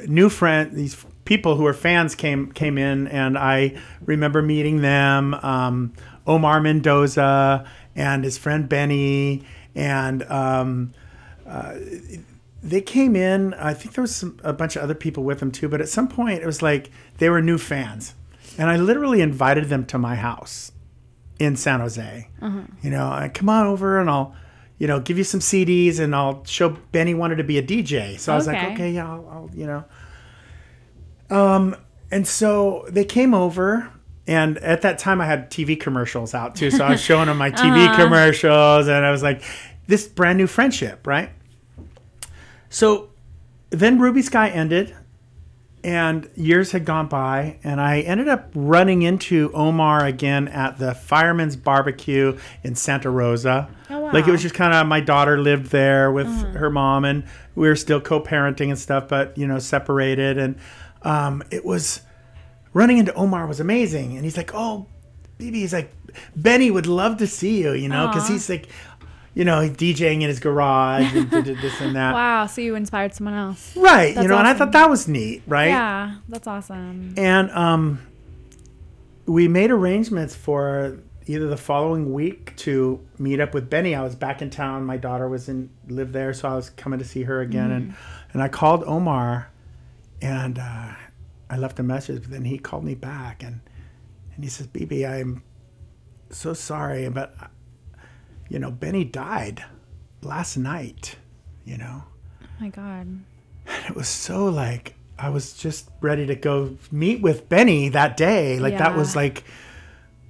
new 0.08 0.28
friend 0.28 0.74
these 0.74 0.96
people 1.24 1.54
who 1.56 1.66
are 1.66 1.74
fans 1.74 2.14
came 2.14 2.50
came 2.52 2.76
in 2.78 3.06
and 3.08 3.36
i 3.38 3.76
remember 4.06 4.40
meeting 4.42 4.80
them 4.80 5.34
um 5.34 5.92
omar 6.26 6.60
mendoza 6.60 7.68
and 7.96 8.24
his 8.24 8.38
friend 8.38 8.68
benny 8.68 9.42
and 9.74 10.22
um 10.24 10.92
they 12.62 12.80
came 12.80 13.16
in. 13.16 13.54
I 13.54 13.74
think 13.74 13.94
there 13.96 14.02
was 14.02 14.14
some, 14.14 14.38
a 14.44 14.52
bunch 14.52 14.76
of 14.76 14.82
other 14.82 14.94
people 14.94 15.24
with 15.24 15.40
them 15.40 15.50
too. 15.50 15.68
But 15.68 15.80
at 15.80 15.88
some 15.88 16.06
point, 16.06 16.42
it 16.42 16.46
was 16.46 16.62
like 16.62 16.90
they 17.18 17.28
were 17.28 17.42
new 17.42 17.58
fans, 17.58 18.14
and 18.56 18.70
I 18.70 18.76
literally 18.76 19.20
invited 19.20 19.64
them 19.68 19.84
to 19.86 19.98
my 19.98 20.14
house 20.14 20.70
in 21.40 21.56
San 21.56 21.80
Jose. 21.80 22.28
You 22.82 22.90
know, 22.90 23.08
I 23.10 23.28
come 23.28 23.48
on 23.48 23.66
over 23.66 23.98
and 24.00 24.08
I'll, 24.08 24.34
you 24.78 24.86
know, 24.86 25.00
give 25.00 25.18
you 25.18 25.24
some 25.24 25.40
CDs 25.40 25.98
and 25.98 26.14
I'll 26.14 26.44
show 26.44 26.68
Benny 26.92 27.14
wanted 27.14 27.36
to 27.36 27.44
be 27.44 27.58
a 27.58 27.62
DJ. 27.62 28.16
So 28.18 28.32
I 28.32 28.36
was 28.36 28.46
like, 28.46 28.58
Okay. 28.62 28.72
okay, 28.74 28.90
yeah, 28.92 29.10
I'll, 29.10 29.28
I'll 29.28 29.50
you 29.54 29.66
know. 29.66 29.84
Um, 31.36 31.74
and 32.12 32.26
so 32.28 32.84
they 32.88 33.04
came 33.04 33.34
over, 33.34 33.90
and 34.26 34.58
at 34.58 34.82
that 34.82 34.98
time 34.98 35.20
I 35.20 35.26
had 35.26 35.50
TV 35.50 35.78
commercials 35.78 36.34
out 36.34 36.54
too. 36.54 36.70
So 36.70 36.84
I 36.84 36.90
was 36.90 37.00
showing 37.04 37.26
them 37.26 37.38
my 37.38 37.50
TV 37.50 37.94
commercials, 37.96 38.88
and 38.88 39.04
I 39.04 39.10
was 39.10 39.22
like, 39.22 39.42
this 39.86 40.06
brand 40.06 40.38
new 40.38 40.46
friendship, 40.46 41.06
right? 41.06 41.30
So 42.70 43.10
then 43.70 43.98
Ruby 43.98 44.22
Skye 44.22 44.50
ended, 44.50 44.94
and 45.84 46.30
years 46.36 46.70
had 46.72 46.84
gone 46.84 47.08
by, 47.08 47.58
and 47.64 47.80
I 47.80 48.00
ended 48.00 48.28
up 48.28 48.50
running 48.54 49.02
into 49.02 49.50
Omar 49.52 50.06
again 50.06 50.46
at 50.48 50.78
the 50.78 50.94
Fireman's 50.94 51.56
Barbecue 51.56 52.38
in 52.62 52.76
Santa 52.76 53.10
Rosa. 53.10 53.68
Oh, 53.90 54.00
wow. 54.00 54.12
Like 54.12 54.28
it 54.28 54.30
was 54.30 54.42
just 54.42 54.54
kind 54.54 54.72
of 54.72 54.86
my 54.86 55.00
daughter 55.00 55.38
lived 55.38 55.66
there 55.66 56.12
with 56.12 56.28
her 56.54 56.70
mom, 56.70 57.04
and 57.04 57.24
we 57.56 57.66
were 57.68 57.76
still 57.76 58.00
co-parenting 58.00 58.68
and 58.68 58.78
stuff, 58.78 59.08
but 59.08 59.36
you 59.36 59.46
know, 59.46 59.58
separated, 59.58 60.38
and 60.38 60.56
um, 61.02 61.42
it 61.50 61.64
was 61.64 62.02
running 62.72 62.98
into 62.98 63.12
Omar 63.14 63.46
was 63.46 63.60
amazing, 63.60 64.16
and 64.16 64.24
he's 64.24 64.36
like, 64.36 64.52
"Oh, 64.54 64.86
BB," 65.38 65.54
he's 65.54 65.72
like, 65.72 65.92
"Benny 66.36 66.70
would 66.70 66.86
love 66.86 67.18
to 67.18 67.26
see 67.26 67.62
you," 67.62 67.72
you 67.72 67.88
know, 67.88 68.08
because 68.08 68.28
he's 68.28 68.48
like. 68.48 68.68
You 69.34 69.46
know, 69.46 69.62
he's 69.62 69.70
DJing 69.70 70.16
in 70.20 70.28
his 70.28 70.40
garage 70.40 71.16
and 71.16 71.30
did 71.30 71.46
this 71.46 71.80
and 71.80 71.96
that. 71.96 72.12
Wow. 72.14 72.44
So 72.44 72.60
you 72.60 72.74
inspired 72.74 73.14
someone 73.14 73.32
else. 73.32 73.74
Right. 73.74 74.14
That's 74.14 74.24
you 74.24 74.28
know, 74.28 74.36
and 74.36 74.46
I 74.46 74.52
thought 74.52 74.72
that 74.72 74.90
was 74.90 75.08
neat, 75.08 75.42
right? 75.46 75.68
Yeah. 75.68 76.16
That's 76.28 76.46
awesome. 76.46 77.14
And 77.16 77.50
um, 77.52 78.06
we 79.24 79.48
made 79.48 79.70
arrangements 79.70 80.34
for 80.34 80.98
either 81.26 81.48
the 81.48 81.56
following 81.56 82.12
week 82.12 82.54
to 82.56 83.00
meet 83.18 83.40
up 83.40 83.54
with 83.54 83.70
Benny. 83.70 83.94
I 83.94 84.02
was 84.02 84.14
back 84.14 84.42
in 84.42 84.50
town. 84.50 84.84
My 84.84 84.96
daughter 84.96 85.28
was 85.28 85.48
in 85.48 85.70
lived 85.88 86.12
there, 86.12 86.34
so 86.34 86.48
I 86.48 86.54
was 86.54 86.70
coming 86.70 86.98
to 86.98 87.04
see 87.04 87.22
her 87.22 87.40
again. 87.40 87.70
And 87.70 87.94
and 88.32 88.42
I 88.42 88.48
called 88.48 88.84
Omar, 88.84 89.50
and 90.20 90.58
uh, 90.58 90.92
I 91.52 91.56
left 91.58 91.78
a 91.78 91.82
message. 91.82 92.22
But 92.22 92.30
then 92.30 92.44
he 92.46 92.58
called 92.58 92.82
me 92.84 92.94
back, 92.94 93.42
and 93.42 93.60
and 94.34 94.42
he 94.42 94.48
says, 94.50 94.66
"BB, 94.68 95.06
I'm 95.08 95.42
so 96.30 96.54
sorry, 96.54 97.08
but 97.10 97.36
you 98.48 98.58
know, 98.58 98.70
Benny 98.70 99.04
died 99.04 99.62
last 100.22 100.56
night. 100.56 101.16
You 101.64 101.76
know." 101.78 102.04
Oh 102.42 102.46
my 102.58 102.68
God. 102.70 103.06
And 103.06 103.24
it 103.88 103.94
was 103.94 104.08
so 104.08 104.46
like 104.46 104.94
I 105.18 105.28
was 105.28 105.52
just 105.52 105.90
ready 106.00 106.26
to 106.26 106.34
go 106.34 106.76
meet 106.90 107.20
with 107.20 107.48
Benny 107.48 107.90
that 107.90 108.16
day. 108.16 108.58
Like 108.58 108.78
that 108.78 108.96
was 108.96 109.14
like 109.14 109.44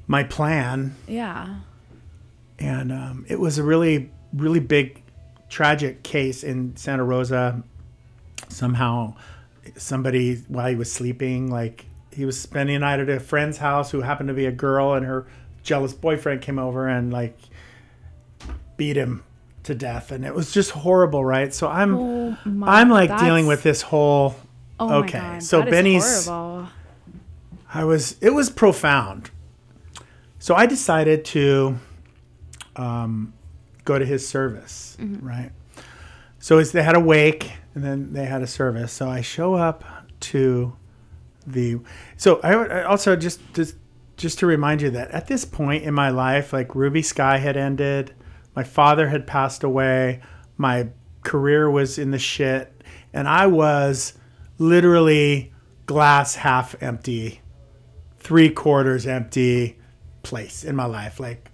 my 0.08 0.24
plan, 0.24 0.96
Yeah. 1.06 1.60
and 2.58 2.92
um, 2.92 3.24
it 3.28 3.38
was 3.38 3.56
a 3.58 3.62
really, 3.62 4.10
really 4.34 4.60
big, 4.60 5.00
tragic 5.48 6.02
case 6.02 6.42
in 6.42 6.76
Santa 6.76 7.04
Rosa. 7.04 7.62
Somehow, 8.48 9.14
somebody 9.76 10.36
while 10.48 10.68
he 10.68 10.76
was 10.76 10.90
sleeping, 10.92 11.50
like 11.50 11.86
he 12.10 12.24
was 12.24 12.40
spending 12.40 12.76
a 12.76 12.78
night 12.80 13.00
at 13.00 13.08
a 13.08 13.20
friend's 13.20 13.58
house 13.58 13.90
who 13.90 14.00
happened 14.00 14.28
to 14.28 14.34
be 14.34 14.46
a 14.46 14.52
girl, 14.52 14.94
and 14.94 15.06
her 15.06 15.26
jealous 15.62 15.92
boyfriend 15.92 16.42
came 16.42 16.58
over 16.58 16.88
and 16.88 17.12
like 17.12 17.36
beat 18.76 18.96
him 18.96 19.22
to 19.64 19.74
death, 19.74 20.10
and 20.10 20.24
it 20.24 20.34
was 20.34 20.52
just 20.52 20.70
horrible, 20.70 21.24
right? 21.24 21.52
So 21.54 21.68
I'm. 21.68 21.94
Oh 21.94 22.38
my. 22.44 22.80
I'm 22.80 22.88
like 22.90 23.16
dealing 23.18 23.46
with 23.46 23.62
this 23.62 23.82
whole. 23.82 24.34
Oh 24.80 25.00
okay, 25.00 25.18
God. 25.18 25.42
so 25.42 25.62
Benny's- 25.62 26.26
horrible. 26.26 26.68
I 27.72 27.84
was. 27.84 28.16
It 28.20 28.30
was 28.30 28.50
profound. 28.50 29.30
So 30.38 30.54
I 30.56 30.66
decided 30.66 31.24
to 31.26 31.78
um, 32.74 33.32
go 33.84 33.98
to 33.98 34.04
his 34.04 34.26
service, 34.26 34.96
right? 34.98 35.52
So 36.40 36.60
they 36.60 36.82
had 36.82 36.96
a 36.96 37.00
wake 37.00 37.52
and 37.74 37.82
then 37.84 38.12
they 38.12 38.24
had 38.26 38.42
a 38.42 38.46
service. 38.46 38.92
So 38.92 39.08
I 39.08 39.20
show 39.20 39.54
up 39.54 39.84
to 40.20 40.76
the. 41.46 41.80
So 42.16 42.40
I, 42.42 42.52
I 42.52 42.82
also 42.84 43.16
just 43.16 43.40
just 43.54 43.76
just 44.16 44.38
to 44.40 44.46
remind 44.46 44.82
you 44.82 44.90
that 44.90 45.10
at 45.10 45.26
this 45.26 45.44
point 45.44 45.84
in 45.84 45.94
my 45.94 46.10
life, 46.10 46.52
like 46.52 46.74
Ruby 46.74 47.02
Skye 47.02 47.38
had 47.38 47.56
ended, 47.56 48.14
my 48.54 48.62
father 48.62 49.08
had 49.08 49.26
passed 49.26 49.64
away, 49.64 50.20
my 50.56 50.88
career 51.22 51.70
was 51.70 51.98
in 51.98 52.10
the 52.10 52.18
shit, 52.18 52.82
and 53.12 53.26
I 53.26 53.46
was 53.46 54.12
literally 54.58 55.52
glass 55.86 56.36
half 56.36 56.80
empty, 56.82 57.40
three 58.18 58.50
quarters 58.50 59.06
empty 59.06 59.78
place 60.22 60.62
in 60.62 60.76
my 60.76 60.84
life. 60.84 61.18
Like 61.18 61.50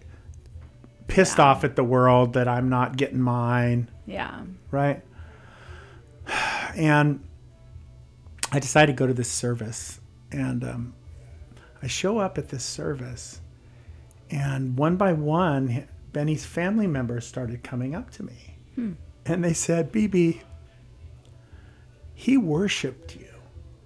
pissed 1.06 1.40
off 1.40 1.64
at 1.64 1.74
the 1.74 1.84
world 1.84 2.34
that 2.34 2.46
I'm 2.46 2.68
not 2.68 2.96
getting 2.98 3.20
mine 3.20 3.88
Yeah. 4.04 4.42
right? 4.70 5.02
And 6.78 7.22
I 8.52 8.60
decided 8.60 8.96
to 8.96 8.98
go 8.98 9.06
to 9.06 9.12
this 9.12 9.30
service, 9.30 10.00
and 10.30 10.62
um, 10.62 10.94
I 11.82 11.88
show 11.88 12.18
up 12.18 12.38
at 12.38 12.48
this 12.48 12.64
service, 12.64 13.40
and 14.30 14.78
one 14.78 14.96
by 14.96 15.12
one, 15.12 15.88
Benny's 16.12 16.46
family 16.46 16.86
members 16.86 17.26
started 17.26 17.64
coming 17.64 17.94
up 17.96 18.10
to 18.12 18.22
me, 18.22 18.54
and 19.26 19.44
they 19.44 19.52
said, 19.52 19.90
"BB, 19.92 20.40
he 22.14 22.36
worshipped 22.38 23.16
you." 23.16 23.26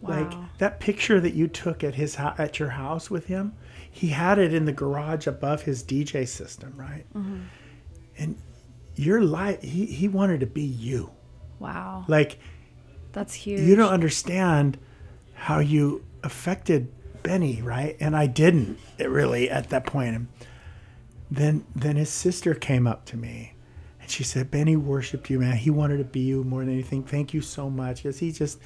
Like 0.02 0.30
that 0.58 0.78
picture 0.80 1.18
that 1.20 1.32
you 1.32 1.48
took 1.48 1.82
at 1.82 1.94
his 1.94 2.16
at 2.18 2.58
your 2.58 2.70
house 2.70 3.08
with 3.10 3.26
him, 3.26 3.54
he 3.90 4.08
had 4.08 4.38
it 4.38 4.52
in 4.52 4.64
the 4.66 4.72
garage 4.72 5.26
above 5.26 5.62
his 5.62 5.82
DJ 5.82 6.26
system, 6.28 6.74
right? 6.76 7.06
And 8.18 8.36
your 8.96 9.22
life, 9.22 9.62
he, 9.62 9.86
he 9.86 10.08
wanted 10.08 10.40
to 10.40 10.46
be 10.46 10.62
you. 10.62 11.10
Wow. 11.58 12.04
Like 12.08 12.38
That's 13.12 13.34
huge. 13.34 13.60
you 13.60 13.76
don't 13.76 13.92
understand 13.92 14.78
how 15.34 15.58
you 15.58 16.04
affected 16.22 16.92
Benny, 17.22 17.62
right? 17.62 17.96
And 18.00 18.16
I 18.16 18.26
didn't 18.26 18.78
it 18.98 19.08
really 19.08 19.50
at 19.50 19.70
that 19.70 19.86
point. 19.86 20.14
And 20.14 20.28
then 21.30 21.64
then 21.74 21.96
his 21.96 22.10
sister 22.10 22.54
came 22.54 22.86
up 22.86 23.04
to 23.06 23.16
me 23.16 23.54
and 24.00 24.10
she 24.10 24.24
said, 24.24 24.50
Benny 24.50 24.76
worshipped 24.76 25.30
you, 25.30 25.38
man. 25.38 25.56
He 25.56 25.70
wanted 25.70 25.98
to 25.98 26.04
be 26.04 26.20
you 26.20 26.44
more 26.44 26.60
than 26.60 26.72
anything. 26.72 27.02
Thank 27.02 27.32
you 27.32 27.40
so 27.40 27.70
much. 27.70 28.02
Because 28.02 28.18
he 28.18 28.32
just 28.32 28.58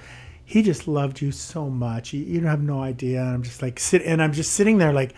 he 0.45 0.63
just 0.63 0.87
loved 0.87 1.21
you 1.21 1.33
so 1.33 1.69
much. 1.69 2.13
You, 2.13 2.23
you 2.23 2.41
don't 2.41 2.51
have 2.51 2.63
no 2.63 2.83
idea. 2.83 3.21
And 3.21 3.31
I'm 3.31 3.43
just 3.43 3.63
like 3.63 3.79
sit 3.79 4.03
and 4.03 4.23
I'm 4.23 4.33
just 4.33 4.53
sitting 4.53 4.79
there 4.79 4.93
like 4.93 5.15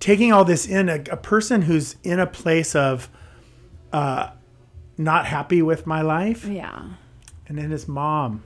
taking 0.00 0.32
all 0.32 0.44
this 0.44 0.66
in 0.66 0.88
a, 0.88 1.02
a 1.10 1.16
person 1.16 1.62
who's 1.62 1.96
in 2.04 2.20
a 2.20 2.26
place 2.26 2.74
of 2.74 3.08
uh 3.92 4.30
not 4.96 5.26
happy 5.26 5.62
with 5.62 5.86
my 5.86 6.02
life. 6.02 6.44
Yeah. 6.44 6.82
And 7.46 7.56
then 7.56 7.70
his 7.70 7.88
mom 7.88 8.42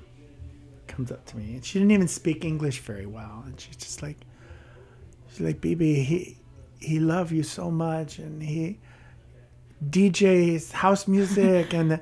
comes 0.93 1.11
up 1.11 1.25
to 1.27 1.37
me, 1.37 1.55
and 1.55 1.65
she 1.65 1.79
didn't 1.79 1.93
even 1.93 2.09
speak 2.09 2.45
English 2.45 2.81
very 2.81 3.07
well. 3.07 3.43
And 3.47 3.59
she's 3.61 3.77
just 3.77 4.03
like, 4.03 4.19
she's 5.31 5.41
like, 5.41 5.61
BB, 5.61 6.05
he 6.05 6.39
he 6.79 7.01
loved 7.01 7.33
you 7.33 7.43
so 7.43 7.71
much, 7.71 8.19
and 8.19 8.43
he 8.43 8.79
DJs 9.89 10.73
house 10.73 11.09
music 11.09 11.75
and 11.75 12.01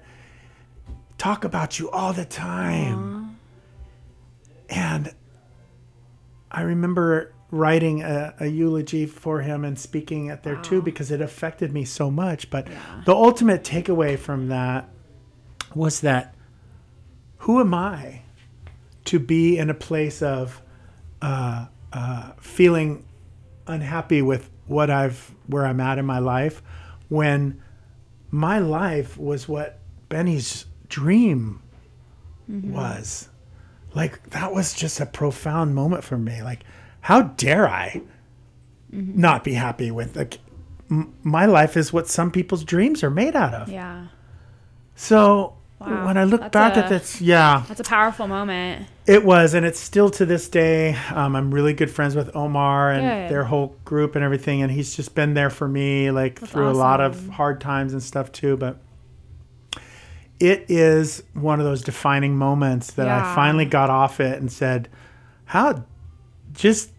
talk 1.18 1.44
about 1.44 1.78
you 1.78 1.90
all 1.90 2.12
the 2.12 2.24
time. 2.24 3.38
And 4.68 5.14
I 6.50 6.62
remember 6.62 7.32
writing 7.50 8.02
a, 8.02 8.34
a 8.40 8.46
eulogy 8.46 9.06
for 9.06 9.40
him 9.40 9.64
and 9.64 9.78
speaking 9.78 10.30
at 10.30 10.42
there 10.44 10.56
too 10.56 10.80
because 10.80 11.10
it 11.10 11.20
affected 11.20 11.72
me 11.72 11.84
so 11.84 12.10
much. 12.10 12.48
But 12.50 12.68
the 13.04 13.14
ultimate 13.14 13.64
takeaway 13.64 14.18
from 14.18 14.48
that 14.48 14.88
was 15.74 16.00
that 16.00 16.34
who 17.38 17.60
am 17.60 17.74
I 17.74 18.22
to 19.06 19.18
be 19.18 19.58
in 19.58 19.70
a 19.70 19.74
place 19.74 20.22
of 20.22 20.62
uh, 21.22 21.66
uh, 21.92 22.32
feeling 22.40 23.04
unhappy 23.66 24.22
with 24.22 24.50
what 24.66 24.90
I've 24.90 25.34
where 25.46 25.66
I'm 25.66 25.80
at 25.80 25.98
in 25.98 26.06
my 26.06 26.18
life 26.18 26.62
when 27.08 27.60
my 28.30 28.58
life 28.58 29.18
was 29.18 29.48
what 29.48 29.78
Benny's 30.08 30.66
dream 30.88 31.62
was. 32.72 33.28
Like 33.94 34.30
that 34.30 34.52
was 34.52 34.72
just 34.74 35.00
a 35.00 35.06
profound 35.06 35.74
moment 35.74 36.04
for 36.04 36.16
me. 36.16 36.42
Like, 36.42 36.64
how 37.00 37.22
dare 37.22 37.68
I 37.68 38.02
not 38.92 39.44
be 39.44 39.52
happy 39.54 39.90
with 39.90 40.16
like 40.16 40.38
m- 40.90 41.14
my 41.22 41.46
life 41.46 41.76
is 41.76 41.92
what 41.92 42.08
some 42.08 42.30
people's 42.30 42.64
dreams 42.64 43.02
are 43.02 43.10
made 43.10 43.36
out 43.36 43.54
of. 43.54 43.68
Yeah. 43.68 44.06
So 44.94 45.56
Wow, 45.80 46.04
when 46.06 46.18
I 46.18 46.24
look 46.24 46.42
that's 46.42 46.52
back 46.52 46.76
a- 46.76 46.80
at 46.84 46.88
this, 46.90 47.22
yeah, 47.22 47.64
That's 47.66 47.80
a 47.80 47.84
powerful 47.84 48.26
moment. 48.28 48.86
it 49.06 49.24
was, 49.24 49.54
and 49.54 49.64
it's 49.64 49.80
still 49.80 50.10
to 50.10 50.26
this 50.26 50.46
day. 50.48 50.94
Um, 51.14 51.34
I'm 51.34 51.50
really 51.54 51.72
good 51.72 51.90
friends 51.90 52.14
with 52.14 52.36
Omar 52.36 52.90
and 52.92 53.02
Good. 53.02 53.34
their 53.34 53.44
whole 53.44 53.74
group 53.86 54.14
and 54.14 54.22
everything, 54.22 54.60
and 54.62 54.70
he's 54.70 54.94
just 54.94 55.14
been 55.14 55.32
there 55.32 55.48
for 55.48 55.66
me, 55.66 56.10
like 56.10 56.38
through 56.38 56.68
a 56.68 56.72
lot 56.72 57.00
of 57.00 57.28
hard 57.30 57.60
times 57.62 57.94
and 57.94 58.02
stuff 58.02 58.30
too. 58.30 58.58
But 58.58 58.76
it 60.38 60.66
is 60.68 61.22
one 61.34 61.60
of 61.60 61.66
those 61.66 61.82
defining 61.82 62.36
moments 62.36 62.92
that 62.92 63.06
Yeah. 63.06 63.32
I 63.32 63.34
finally 63.34 63.64
got 63.64 63.88
off 63.90 64.20
it 64.20 64.38
and 64.40 64.50
said, 64.52 64.88
"How, 65.46 65.84
just 66.52 66.90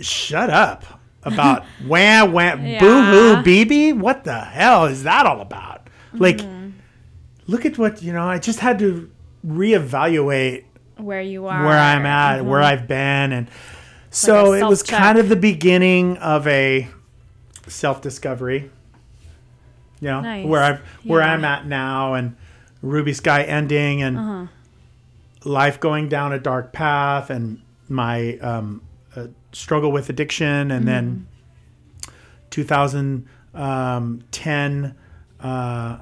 shut 0.00 0.50
up 0.50 0.84
about 1.22 1.64
wham 1.86 2.32
wham 2.32 2.64
Yeah. 2.66 2.80
boo 2.80 3.02
hoo 3.02 3.36
BB. 3.42 3.92
What 3.98 4.24
the 4.24 4.40
hell 4.40 4.86
is 4.86 5.04
that 5.04 5.26
all 5.26 5.40
about?" 5.40 5.88
Like, 6.12 6.38
Mm-hmm. 6.38 6.57
Look 7.48 7.64
at 7.66 7.78
what 7.78 8.02
you 8.02 8.12
know. 8.12 8.28
I 8.28 8.38
just 8.38 8.60
had 8.60 8.78
to 8.80 9.10
reevaluate 9.46 10.64
Where 10.98 11.22
you 11.22 11.46
are. 11.46 11.64
where 11.64 11.78
I'm 11.78 12.04
at, 12.06 12.44
where 12.44 12.60
Mm-hmm. 12.60 12.72
I've 12.82 12.86
been, 12.88 13.32
and 13.32 13.48
so 14.10 14.52
a 14.52 14.58
it 14.58 14.64
was 14.68 14.82
kind 14.82 15.18
of 15.18 15.28
the 15.28 15.36
beginning 15.36 16.16
of 16.18 16.46
a 16.46 16.88
self 17.66 18.00
discovery. 18.02 18.70
You 20.00 20.08
know, 20.08 20.20
Nice. 20.20 20.46
where 20.46 20.62
I'm 20.62 20.78
where 21.04 21.20
Yeah. 21.20 21.26
Uh-huh. 21.26 21.34
I'm 21.34 21.44
at 21.44 21.66
now, 21.66 22.14
and 22.14 22.36
Ruby 22.82 23.12
Skye 23.14 23.42
ending, 23.44 24.02
and 24.02 24.48
life 25.44 25.80
going 25.80 26.08
down 26.08 26.32
a 26.32 26.38
dark 26.38 26.72
path, 26.72 27.30
and 27.30 27.60
my 27.88 28.36
um, 28.38 28.82
uh, 29.16 29.26
struggle 29.52 29.90
with 29.90 30.08
addiction, 30.10 30.70
and 30.70 30.86
then 30.86 31.04
Mm-hmm. 31.06 31.22
2010 32.50 34.94
uh, 35.40 35.98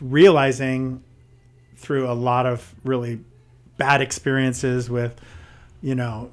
realizing 0.00 1.02
through 1.76 2.10
a 2.10 2.14
lot 2.14 2.46
of 2.46 2.74
really 2.84 3.20
bad 3.76 4.00
experiences 4.00 4.88
with 4.88 5.20
you 5.82 5.94
know 5.94 6.30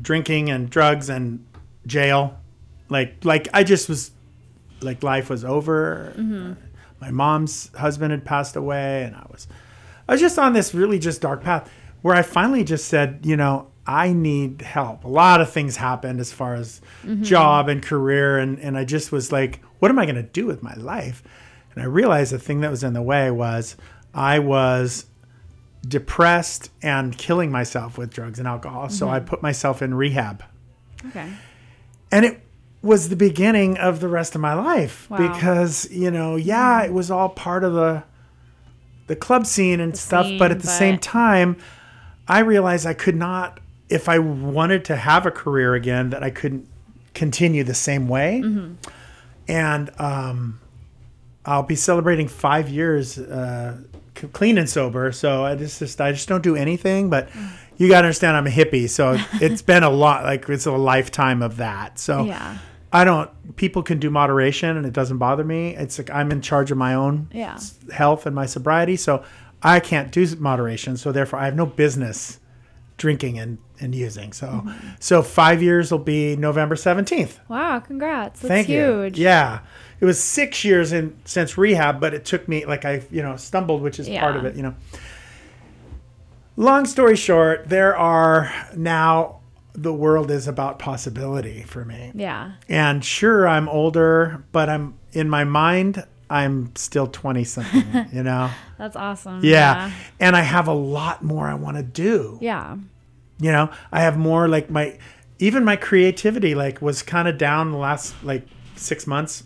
drinking 0.00 0.50
and 0.50 0.68
drugs 0.70 1.08
and 1.08 1.44
jail 1.86 2.38
like 2.88 3.24
like 3.24 3.48
i 3.54 3.64
just 3.64 3.88
was 3.88 4.10
like 4.82 5.02
life 5.02 5.30
was 5.30 5.44
over. 5.44 6.12
Mm-hmm. 6.16 6.52
My 7.00 7.10
mom's 7.10 7.74
husband 7.74 8.12
had 8.12 8.24
passed 8.24 8.56
away 8.56 9.02
and 9.04 9.16
i 9.16 9.24
was 9.30 9.46
i 10.08 10.12
was 10.12 10.20
just 10.20 10.38
on 10.38 10.52
this 10.52 10.74
really 10.74 10.98
just 10.98 11.20
dark 11.20 11.42
path 11.42 11.70
where 12.02 12.14
i 12.14 12.22
finally 12.22 12.64
just 12.64 12.86
said 12.88 13.20
you 13.24 13.36
know 13.36 13.68
i 13.86 14.12
need 14.12 14.62
help. 14.62 15.04
A 15.04 15.08
lot 15.08 15.40
of 15.40 15.50
things 15.50 15.76
happened 15.76 16.20
as 16.20 16.32
far 16.32 16.54
as 16.54 16.80
mm-hmm. 17.02 17.22
job 17.22 17.68
and 17.68 17.82
career 17.82 18.38
and 18.38 18.58
and 18.58 18.76
i 18.78 18.84
just 18.84 19.12
was 19.12 19.32
like 19.32 19.60
what 19.78 19.90
am 19.90 19.98
i 19.98 20.04
going 20.04 20.16
to 20.16 20.22
do 20.22 20.46
with 20.46 20.62
my 20.62 20.74
life 20.74 21.22
and 21.74 21.82
i 21.82 21.86
realized 21.86 22.32
the 22.32 22.38
thing 22.38 22.60
that 22.60 22.70
was 22.70 22.82
in 22.84 22.92
the 22.92 23.02
way 23.02 23.30
was 23.30 23.76
i 24.14 24.38
was 24.38 25.06
depressed 25.86 26.70
and 26.82 27.16
killing 27.18 27.50
myself 27.50 27.98
with 27.98 28.10
drugs 28.10 28.38
and 28.38 28.48
alcohol. 28.48 28.88
So 28.88 29.08
I 29.08 29.20
put 29.20 29.42
myself 29.42 29.82
in 29.82 29.94
rehab. 29.94 30.42
Okay. 31.08 31.30
And 32.10 32.24
it 32.24 32.40
was 32.82 33.08
the 33.08 33.16
beginning 33.16 33.76
of 33.78 34.00
the 34.00 34.08
rest 34.08 34.34
of 34.34 34.40
my 34.40 34.54
life 34.54 35.08
Wow. 35.10 35.18
because, 35.18 35.90
you 35.90 36.10
know, 36.10 36.36
yeah, 36.36 36.82
it 36.82 36.92
was 36.92 37.10
all 37.10 37.28
part 37.28 37.64
of 37.64 37.74
the 37.74 38.04
the 39.06 39.16
club 39.16 39.44
scene 39.44 39.80
and 39.80 39.94
stuff, 39.94 40.24
scene, 40.24 40.38
but 40.38 40.50
at 40.50 40.60
the 40.60 40.66
same 40.66 40.98
time, 40.98 41.58
I 42.26 42.38
realized 42.38 42.86
I 42.86 42.94
could 42.94 43.16
not 43.16 43.60
if 43.90 44.08
I 44.08 44.18
wanted 44.18 44.86
to 44.86 44.96
have 44.96 45.26
a 45.26 45.30
career 45.30 45.74
again 45.74 46.08
that 46.10 46.22
I 46.22 46.30
couldn't 46.30 46.66
continue 47.12 47.64
the 47.64 47.74
same 47.74 48.08
way. 48.08 48.40
Mm-hmm. 48.42 48.74
And 49.48 49.90
um 50.00 50.60
I'll 51.46 51.62
be 51.62 51.76
celebrating 51.76 52.28
5 52.28 52.68
years 52.68 53.18
uh 53.18 53.78
clean 54.32 54.58
and 54.58 54.70
sober. 54.70 55.10
So 55.12 55.44
I 55.44 55.56
just, 55.56 55.78
just 55.80 56.00
I 56.00 56.12
just 56.12 56.28
don't 56.28 56.42
do 56.42 56.54
anything. 56.56 57.10
But 57.10 57.28
you 57.76 57.88
got 57.88 58.02
to 58.02 58.06
understand, 58.06 58.36
I'm 58.36 58.46
a 58.46 58.50
hippie, 58.50 58.88
so 58.88 59.18
it's 59.40 59.60
been 59.62 59.82
a 59.82 59.90
lot. 59.90 60.22
Like 60.24 60.48
it's 60.48 60.66
a 60.66 60.72
lifetime 60.72 61.42
of 61.42 61.56
that. 61.58 61.98
So 61.98 62.24
Yeah. 62.24 62.58
I 62.92 63.02
don't. 63.02 63.28
People 63.56 63.82
can 63.82 63.98
do 63.98 64.08
moderation, 64.08 64.76
and 64.76 64.86
it 64.86 64.92
doesn't 64.92 65.18
bother 65.18 65.42
me. 65.42 65.74
It's 65.74 65.98
like 65.98 66.10
I'm 66.10 66.30
in 66.30 66.40
charge 66.40 66.70
of 66.70 66.78
my 66.78 66.94
own 66.94 67.28
Yeah. 67.32 67.58
health 67.92 68.24
and 68.24 68.36
my 68.36 68.46
sobriety, 68.46 68.94
so 68.96 69.24
I 69.64 69.80
can't 69.80 70.12
do 70.12 70.24
moderation. 70.38 70.96
So 70.96 71.10
therefore, 71.10 71.40
I 71.40 71.46
have 71.46 71.56
no 71.56 71.66
business 71.66 72.38
drinking 72.96 73.36
and, 73.40 73.58
and 73.80 73.96
using. 73.96 74.32
So 74.32 74.46
Mm-hmm. 74.46 74.88
so 75.00 75.22
five 75.22 75.60
years 75.60 75.90
will 75.90 75.98
be 75.98 76.36
November 76.36 76.76
seventeenth. 76.76 77.40
Wow. 77.48 77.80
Congrats. 77.80 78.38
That's 78.40 78.48
Thank 78.48 78.68
huge. 78.68 79.18
you. 79.18 79.24
Yeah. 79.24 79.58
It 80.00 80.04
was 80.04 80.22
six 80.22 80.64
years 80.64 80.92
in 80.92 81.16
since 81.24 81.56
rehab, 81.56 82.00
but 82.00 82.14
it 82.14 82.24
took 82.24 82.46
me 82.48 82.64
like 82.66 82.84
I, 82.84 83.02
you 83.10 83.22
know, 83.22 83.36
stumbled, 83.36 83.82
which 83.82 83.98
is 83.98 84.08
part 84.08 84.36
of 84.36 84.44
it, 84.44 84.56
you 84.56 84.62
know. 84.62 84.74
Long 86.56 86.86
story 86.86 87.16
short, 87.16 87.68
there 87.68 87.96
are 87.96 88.52
now 88.76 89.40
the 89.72 89.92
world 89.92 90.30
is 90.30 90.46
about 90.46 90.78
possibility 90.78 91.62
for 91.62 91.84
me. 91.84 92.12
Yeah. 92.14 92.52
And 92.68 93.04
sure 93.04 93.48
I'm 93.48 93.68
older, 93.68 94.44
but 94.52 94.68
I'm 94.68 94.94
in 95.12 95.28
my 95.28 95.44
mind 95.44 96.04
I'm 96.30 96.74
still 96.74 97.06
20 97.06 97.44
something, 97.44 98.06
you 98.12 98.22
know. 98.22 98.50
That's 98.78 98.96
awesome. 98.96 99.40
Yeah. 99.44 99.90
And 100.20 100.34
I 100.36 100.40
have 100.42 100.68
a 100.68 100.72
lot 100.72 101.22
more 101.22 101.46
I 101.48 101.54
want 101.54 101.76
to 101.76 101.82
do 101.82 102.38
Yeah. 102.40 102.76
you 103.40 103.50
know 103.50 103.68
i 103.90 104.00
have 104.00 104.16
more 104.16 104.46
like 104.48 104.70
my 104.70 104.96
even 105.40 105.64
my 105.64 105.74
creativity 105.74 106.54
like 106.54 106.80
was 106.80 107.02
kind 107.02 107.26
of 107.26 107.36
down 107.36 107.72
the 107.72 107.76
last 107.78 108.14
like 108.22 108.46
six 108.76 109.06
months 109.06 109.44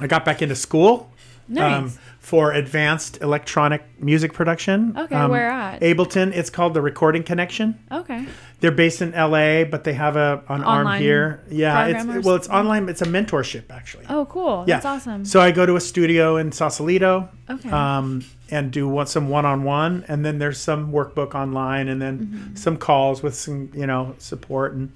i 0.00 0.06
got 0.06 0.24
back 0.24 0.42
into 0.42 0.54
school 0.56 1.10
Mm-hmm. 1.44 1.58
um, 1.62 1.92
for 2.20 2.52
advanced 2.52 3.20
electronic 3.20 3.82
music 4.00 4.32
production 4.32 4.96
Okay, 4.96 5.14
um, 5.14 5.30
where 5.30 5.50
at? 5.50 5.82
ableton 5.82 6.32
it's 6.34 6.48
called 6.48 6.72
the 6.72 6.80
recording 6.80 7.22
connection 7.22 7.78
Okay. 7.92 8.24
they're 8.60 8.70
based 8.72 9.02
in 9.02 9.10
la 9.12 9.64
but 9.64 9.84
they 9.84 9.92
have 9.92 10.16
a 10.16 10.42
an 10.48 10.64
arm 10.64 10.98
here 10.98 11.42
yeah 11.50 11.84
it's 11.84 12.24
well 12.24 12.34
it's 12.34 12.48
online 12.48 12.88
it's 12.88 13.02
a 13.02 13.04
mentorship 13.04 13.64
actually 13.70 14.06
Oh, 14.08 14.24
cool. 14.24 14.64
yeah 14.66 14.76
That's 14.76 14.86
awesome. 14.86 15.26
so 15.26 15.38
i 15.38 15.50
go 15.50 15.66
to 15.66 15.76
a 15.76 15.82
studio 15.82 16.38
in 16.38 16.50
sausalito 16.50 17.28
Okay. 17.50 17.68
um, 17.68 18.24
and 18.50 18.72
do 18.72 18.88
one, 18.88 19.06
some 19.06 19.28
one-on-one 19.28 20.06
and 20.08 20.24
then 20.24 20.38
there's 20.38 20.58
some 20.58 20.92
workbook 20.92 21.34
online 21.34 21.88
and 21.88 22.00
then 22.00 22.14
Mm-hmm. 22.20 22.54
some 22.56 22.78
calls 22.78 23.22
with 23.22 23.34
some 23.34 23.68
you 23.74 23.86
know 23.86 24.14
support 24.16 24.72
and 24.72 24.92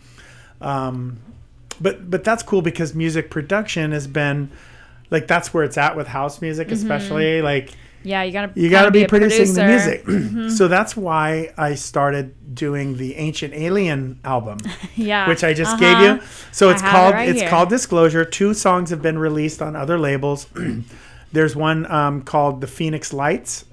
um, 0.62 1.18
but 1.81 2.11
but 2.11 2.24
that's 2.24 2.43
cool 2.43 2.62
because 2.62 2.95
music 2.95 3.31
production 3.31 3.93
has 3.93 4.07
been 4.07 4.51
like 5.11 5.26
that's 5.26 5.53
where 5.55 5.64
it's 5.64 5.79
at 5.79 5.97
with 5.97 6.07
house 6.09 6.41
music 6.41 6.68
Mm-hmm. 6.68 6.74
especially 6.76 7.43
like 7.43 7.70
yeah, 8.05 8.22
you 8.22 8.31
gotta. 8.33 8.53
you 8.55 8.70
got 8.70 8.85
to 8.85 8.93
kinda 8.93 8.99
be, 9.01 9.03
a 9.05 9.09
producing 9.09 9.55
the 9.55 9.62
producer. 9.62 10.03
music 10.09 10.51
so 10.57 10.68
that's 10.68 10.97
why 10.97 11.53
i 11.59 11.74
started 11.74 12.55
doing 12.55 12.97
the 12.97 13.16
ancient 13.16 13.53
alien 13.55 14.20
album 14.24 14.59
Yeah. 14.97 15.29
which 15.29 15.43
I 15.45 15.53
just 15.55 15.74
Uh-huh. 15.74 15.81
gave 15.81 16.01
you. 16.20 16.26
So 16.53 16.70
it's 16.70 16.81
have 16.81 16.91
it 16.91 16.93
called 16.97 17.14
right 17.14 17.29
it's 17.29 17.41
here. 17.41 17.51
called 17.51 17.68
Disclosure. 17.70 18.24
Two 18.24 18.53
songs 18.55 18.91
have 18.91 19.01
been 19.03 19.18
released 19.18 19.61
on 19.62 19.74
other 19.76 19.99
labels. 19.99 20.47
There's 21.33 21.55
one 21.55 21.91
um, 21.91 22.22
called 22.22 22.61
The 22.61 22.66
Phoenix 22.66 23.12
Lights, 23.12 23.64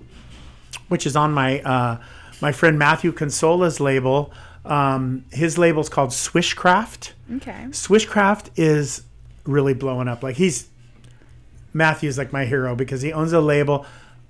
which 0.89 1.06
is 1.08 1.16
on 1.16 1.32
my 1.32 1.62
uh, 1.62 1.97
my 2.41 2.51
friend 2.51 2.78
Matthew 2.78 3.12
Consola's 3.12 3.80
label. 3.80 4.32
Um, 4.66 5.26
his 5.32 5.57
label's 5.57 5.89
called 5.89 6.09
Swishcraft. 6.09 7.11
Okay. 7.38 7.66
Swishcraft 7.70 8.49
is 8.55 9.03
really 9.45 9.74
blowing 9.74 10.07
up. 10.07 10.24
Like 10.24 10.36
he's 10.38 10.68
Matthew's 11.74 12.18
like 12.18 12.32
my 12.34 12.45
hero 12.45 12.76
because 12.76 13.01
he 13.01 13.11
owns 13.13 13.34
a 13.34 13.41
label. 13.41 13.86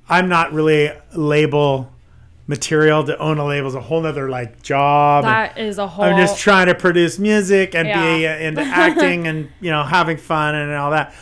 I'm 0.10 0.28
not 0.30 0.52
really 0.54 0.92
label 1.14 1.92
material. 2.48 3.04
To 3.06 3.18
own 3.18 3.38
a 3.38 3.46
label 3.46 3.68
is 3.68 3.76
a 3.76 3.82
whole 3.82 4.02
nother 4.02 4.30
like 4.30 4.62
job. 4.62 5.24
and- 5.26 5.32
That 5.34 5.58
is 5.58 5.78
a 5.78 5.88
whole. 5.88 6.06
I'm 6.06 6.18
just 6.18 6.40
trying 6.40 6.68
to 6.68 6.76
produce 6.76 7.18
music 7.20 7.76
and 7.76 7.86
be 7.88 8.24
Yeah. 8.24 8.34
uh, 8.36 8.38
into 8.48 8.62
acting 8.62 9.28
and 9.28 9.50
you 9.62 9.72
know 9.72 9.84
having 9.84 10.18
fun 10.18 10.56
and 10.56 10.74
all 10.74 10.92
that. 10.92 11.14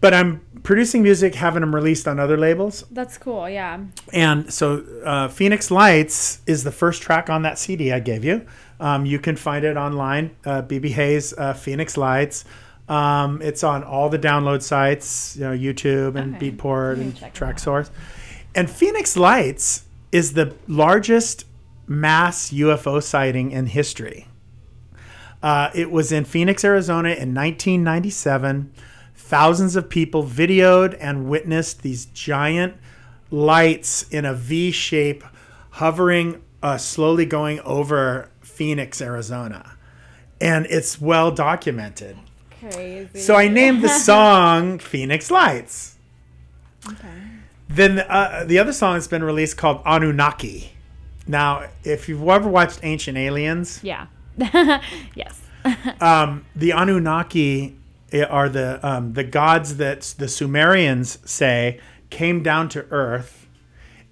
But 0.00 0.14
I'm 0.14 0.40
producing 0.62 1.02
music, 1.02 1.34
having 1.34 1.60
them 1.60 1.74
released 1.74 2.06
on 2.06 2.20
other 2.20 2.36
labels, 2.36 2.84
That's 2.90 3.18
cool. 3.18 3.48
Yeah. 3.48 3.80
and 4.12 4.52
so 4.52 4.84
uh, 5.04 5.28
Phoenix 5.28 5.70
Lights 5.70 6.40
is 6.46 6.62
the 6.64 6.70
first 6.70 7.02
track 7.02 7.28
on 7.30 7.42
that 7.42 7.58
CD 7.58 7.92
I 7.92 7.98
gave 8.00 8.24
you. 8.24 8.46
Um, 8.80 9.06
you 9.06 9.18
can 9.18 9.34
find 9.36 9.64
it 9.64 9.76
online, 9.76 10.36
uh, 10.44 10.62
BB 10.62 10.90
Hayes 10.90 11.32
uh, 11.36 11.52
Phoenix 11.52 11.96
Lights. 11.96 12.44
Um, 12.88 13.42
it's 13.42 13.64
on 13.64 13.82
all 13.82 14.08
the 14.08 14.18
download 14.18 14.62
sites, 14.62 15.36
you 15.36 15.42
know, 15.44 15.52
YouTube 15.56 16.14
and 16.16 16.36
Okay. 16.36 16.52
Beatport 16.52 16.94
and 16.94 17.16
check 17.16 17.30
it 17.30 17.34
Track. 17.34 17.58
Source. 17.58 17.90
And 18.54 18.70
Phoenix 18.70 19.16
Lights 19.16 19.84
is 20.12 20.32
the 20.34 20.54
largest 20.68 21.44
mass 21.86 22.50
UFO 22.50 23.02
sighting 23.02 23.50
in 23.50 23.66
history. 23.66 24.28
Uh, 25.42 25.70
it 25.74 25.90
was 25.90 26.12
in 26.12 26.24
Phoenix, 26.24 26.64
Arizona 26.64 27.10
in 27.10 27.34
1997. 27.34 28.72
Thousands 29.28 29.76
of 29.76 29.90
people 29.90 30.24
videoed 30.24 30.96
and 30.98 31.28
witnessed 31.28 31.82
these 31.82 32.06
giant 32.06 32.76
lights 33.30 34.04
in 34.08 34.24
a 34.24 34.32
V 34.32 34.70
shape 34.70 35.22
hovering, 35.72 36.40
uh, 36.62 36.78
slowly 36.78 37.26
going 37.26 37.60
over 37.60 38.30
Phoenix, 38.40 39.02
Arizona. 39.02 39.76
And 40.40 40.64
it's 40.70 40.98
well 40.98 41.30
documented. 41.30 42.16
Crazy. 42.58 43.18
So 43.18 43.34
I 43.34 43.48
named 43.48 43.82
the 43.82 43.88
song 44.08 44.78
Phoenix 44.78 45.30
Lights. 45.30 45.96
Okay. 46.88 47.08
Then 47.68 47.98
uh, 47.98 48.44
the 48.46 48.58
other 48.58 48.72
song 48.72 48.94
that's 48.94 49.08
been 49.08 49.22
released 49.22 49.58
called 49.58 49.82
Anunnaki. 49.84 50.72
Now, 51.26 51.68
if 51.84 52.08
you've 52.08 52.26
ever 52.26 52.48
watched 52.48 52.80
Ancient 52.82 53.18
Aliens, 53.18 53.80
Yeah. 53.82 54.06
yes. 55.14 55.42
um, 56.00 56.46
the 56.56 56.70
Anunnaki 56.72 57.76
are 58.12 58.48
the 58.48 58.86
um, 58.86 59.12
the 59.12 59.24
gods 59.24 59.76
that 59.76 60.14
the 60.18 60.28
Sumerians 60.28 61.18
say 61.24 61.80
came 62.10 62.42
down 62.42 62.68
to 62.70 62.86
Earth 62.90 63.46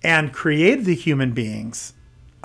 and 0.03 0.32
created 0.32 0.84
the 0.84 0.94
human 0.94 1.32
beings, 1.32 1.94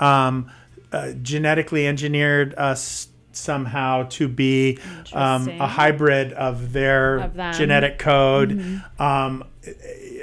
um, 0.00 0.50
uh, 0.92 1.12
genetically 1.22 1.86
engineered 1.86 2.54
us 2.54 3.08
somehow 3.32 4.04
to 4.10 4.28
be 4.28 4.78
um, 5.12 5.48
a 5.48 5.66
hybrid 5.66 6.32
of 6.34 6.72
their 6.72 7.18
Of. 7.18 7.32
Mm-hmm. 7.32 7.58
genetic 7.58 7.98
code. 7.98 8.82
Um, 8.98 9.44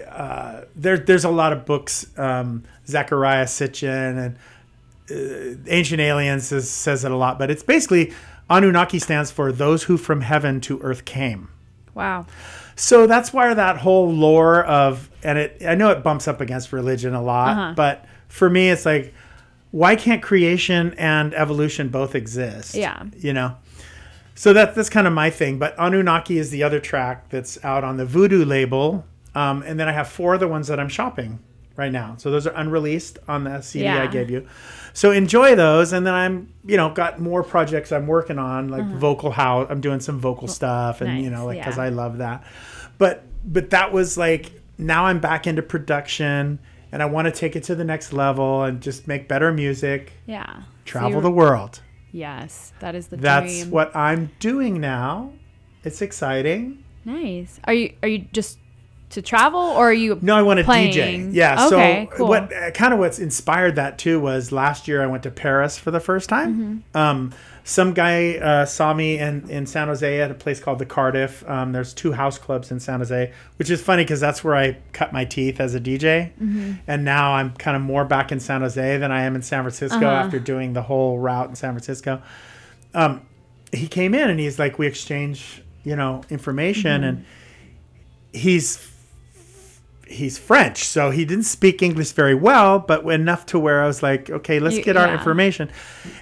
uh, 0.10 0.62
there, 0.76 0.98
there's 0.98 1.24
a 1.24 1.30
lot 1.30 1.54
of 1.54 1.66
books. 1.66 2.08
Um, 2.18 2.64
Zechariah 2.88 3.46
Sitchin 3.46 4.18
and 4.18 4.36
uh, 5.12 5.60
Ancient 5.68 6.02
Aliens 6.02 6.48
says 6.48 7.06
it 7.06 7.12
a 7.12 7.16
lot, 7.16 7.40
but 7.40 7.50
it's 7.50 7.64
basically 7.64 8.14
Anunnaki 8.50 9.00
stands 9.00 9.32
for 9.32 9.52
those 9.52 9.84
who 9.84 9.98
from 9.98 10.22
heaven 10.22 10.60
to 10.62 10.80
earth 10.82 11.06
came. 11.06 11.50
Wow. 11.94 12.26
So 12.76 13.08
that's 13.08 13.34
why 13.34 13.54
that 13.54 13.78
whole 13.78 14.12
lore 14.12 14.64
of, 14.64 15.10
and 15.24 15.38
it, 15.38 15.62
I 15.68 15.76
know 15.76 15.90
it 15.92 16.02
bumps 16.04 16.28
up 16.28 16.40
against 16.42 16.72
religion 16.72 17.14
a 17.14 17.22
lot, 17.22 17.50
Uh-huh. 17.50 17.74
but 17.76 18.06
for 18.28 18.50
me, 18.50 18.70
it's 18.70 18.86
like, 18.86 19.14
why 19.72 19.96
can't 19.96 20.24
creation 20.24 20.94
and 20.98 21.34
evolution 21.34 21.90
both 21.90 22.16
exist? 22.16 22.74
Yeah. 22.76 23.04
You 23.18 23.34
know? 23.34 23.56
So 24.34 24.54
that, 24.54 24.74
that's 24.76 24.90
kind 24.90 25.06
of 25.08 25.14
my 25.14 25.30
thing. 25.30 25.60
But 25.60 25.76
Anunnaki 25.78 26.38
is 26.38 26.50
the 26.52 26.64
other 26.64 26.80
track 26.80 27.30
that's 27.30 27.64
out 27.64 27.84
on 27.84 27.98
the 27.98 28.06
Voodoo 28.06 28.46
label. 28.46 29.06
Um, 29.36 29.62
and 29.64 29.80
then 29.80 29.88
I 29.88 29.92
have 29.92 30.08
four 30.08 30.34
other 30.34 30.48
ones 30.48 30.68
that 30.70 30.80
I'm 30.80 30.90
shopping 30.90 31.40
right 31.76 31.92
now. 31.92 32.16
So 32.18 32.32
those 32.32 32.48
are 32.48 32.54
unreleased 32.56 33.20
on 33.28 33.44
the 33.44 33.62
CD 33.62 33.88
I 33.90 34.08
gave 34.08 34.30
you. 34.30 34.48
So 34.94 35.12
enjoy 35.12 35.56
those. 35.56 35.94
And 35.94 36.06
then 36.06 36.14
I'm, 36.14 36.54
you 36.66 36.78
know, 36.78 36.90
got 36.90 37.20
more 37.20 37.44
projects 37.44 37.92
I'm 37.92 38.08
working 38.08 38.40
on, 38.40 38.70
like 38.70 38.86
vocal 38.86 39.32
house. 39.32 39.68
I'm 39.70 39.82
doing 39.82 40.00
some 40.00 40.20
vocal 40.20 40.48
stuff 40.48 41.02
and, 41.02 41.22
you 41.22 41.30
Uh-huh. 41.30 41.40
know, 41.40 41.46
like, 41.46 41.64
cause 41.64 41.78
yeah. 41.78 41.84
I 41.84 41.90
love 41.90 42.18
that. 42.20 42.44
But, 42.98 43.24
but 43.46 43.70
that 43.72 43.92
was 43.94 44.18
like, 44.18 44.52
now 44.78 45.06
I'm 45.06 45.20
back 45.20 45.48
into 45.48 45.62
production 45.62 46.60
and 46.92 47.02
I 47.04 47.06
want 47.06 47.26
to 47.26 47.32
take 47.32 47.56
it 47.56 47.64
to 47.66 47.76
the 47.76 47.84
next 47.84 48.14
level 48.14 48.64
and 48.64 48.82
just 48.82 49.08
make 49.08 49.28
better 49.28 49.54
music, 49.54 50.14
Yeah. 50.26 50.64
Travel 50.86 51.12
you're- 51.12 51.22
the 51.22 51.32
world. 51.32 51.82
Yes, 52.12 52.74
that 52.80 52.96
is 52.96 53.08
the 53.08 53.18
That's 53.18 53.60
dream. 53.62 53.72
what 53.72 53.96
I'm 53.96 54.32
doing 54.40 54.82
now. 54.82 55.32
It's 55.84 56.02
exciting. 56.02 56.84
Nice. 57.06 57.60
Are 57.66 57.74
you 57.74 57.94
are 58.02 58.10
you 58.10 58.26
just 58.34 58.58
to 59.12 59.22
travel 59.22 59.60
or 59.60 59.90
are 59.90 59.94
you 59.94 60.20
No, 60.22 60.36
I 60.36 60.42
want 60.44 60.60
to 60.60 60.66
DJ. 60.66 61.30
Yeah. 61.34 61.66
Okay, 61.68 62.08
so 62.12 62.18
cool. 62.18 62.28
what 62.28 62.54
uh, 62.54 62.72
kind 62.72 62.94
of 62.94 63.00
what's 63.00 63.20
inspired 63.20 63.76
that 63.76 63.98
too 63.98 64.20
was 64.20 64.52
last 64.52 64.88
year 64.88 65.02
I 65.02 65.08
went 65.08 65.24
to 65.24 65.32
Paris 65.32 65.78
for 65.78 65.92
the 65.92 66.00
first 66.00 66.30
time. 66.30 66.84
Mm-hmm. 66.94 66.98
Um, 66.98 67.34
some 67.64 67.94
guy 67.94 68.36
uh, 68.38 68.66
saw 68.66 68.94
me 68.96 69.20
in, 69.20 69.48
in 69.50 69.68
San 69.68 69.90
Jose 69.90 70.22
at 70.22 70.32
a 70.32 70.34
place 70.34 70.60
called 70.60 70.80
the 70.80 70.88
Cardiff. 70.88 71.48
Um, 71.48 71.72
there's 71.72 71.94
two 71.94 72.12
house 72.14 72.40
clubs 72.40 72.72
in 72.72 72.80
San 72.80 73.00
Jose, 73.00 73.32
which 73.58 73.70
is 73.70 73.80
funny 73.80 74.04
because 74.04 74.20
that's 74.20 74.44
where 74.44 74.56
I 74.56 74.78
cut 74.92 75.14
my 75.14 75.24
teeth 75.26 75.60
as 75.60 75.76
a 75.76 75.80
DJ. 75.80 76.32
Mm-hmm. 76.42 76.74
And 76.88 77.06
now 77.06 77.34
I'm 77.34 77.52
kind 77.52 77.76
of 77.78 77.84
more 77.84 78.06
back 78.06 78.32
in 78.32 78.40
San 78.40 78.62
Jose 78.62 78.98
than 78.98 79.12
I 79.12 79.22
am 79.24 79.36
in 79.36 79.44
San 79.44 79.62
Francisco 79.64 79.98
Uh-huh. 79.98 80.08
after 80.08 80.40
doing 80.40 80.74
the 80.74 80.82
whole 80.82 81.20
route 81.20 81.50
in 81.50 81.56
San 81.56 81.74
Francisco. 81.74 82.22
Um, 82.96 83.22
he 83.72 83.88
came 83.88 84.16
in 84.16 84.30
and 84.32 84.40
he's 84.40 84.58
like, 84.58 84.80
we 84.80 84.88
exchange, 84.88 85.62
you 85.84 85.96
know, 85.96 86.24
information, 86.32 87.02
Mm-hmm. 87.02 87.04
and 87.10 87.26
he's 88.34 88.78
he's 90.10 90.38
French, 90.38 90.84
so 90.86 91.12
he 91.12 91.24
didn't 91.26 91.44
speak 91.46 91.82
English 91.82 92.12
very 92.12 92.36
well, 92.36 92.80
but 92.80 93.06
enough 93.06 93.46
to 93.48 93.60
where 93.60 93.84
I 93.84 93.88
was 93.88 94.02
like, 94.04 94.30
okay, 94.30 94.60
let's 94.60 94.78
You- 94.78 94.84
get 94.84 94.98
our 94.98 95.14
information. 95.14 95.70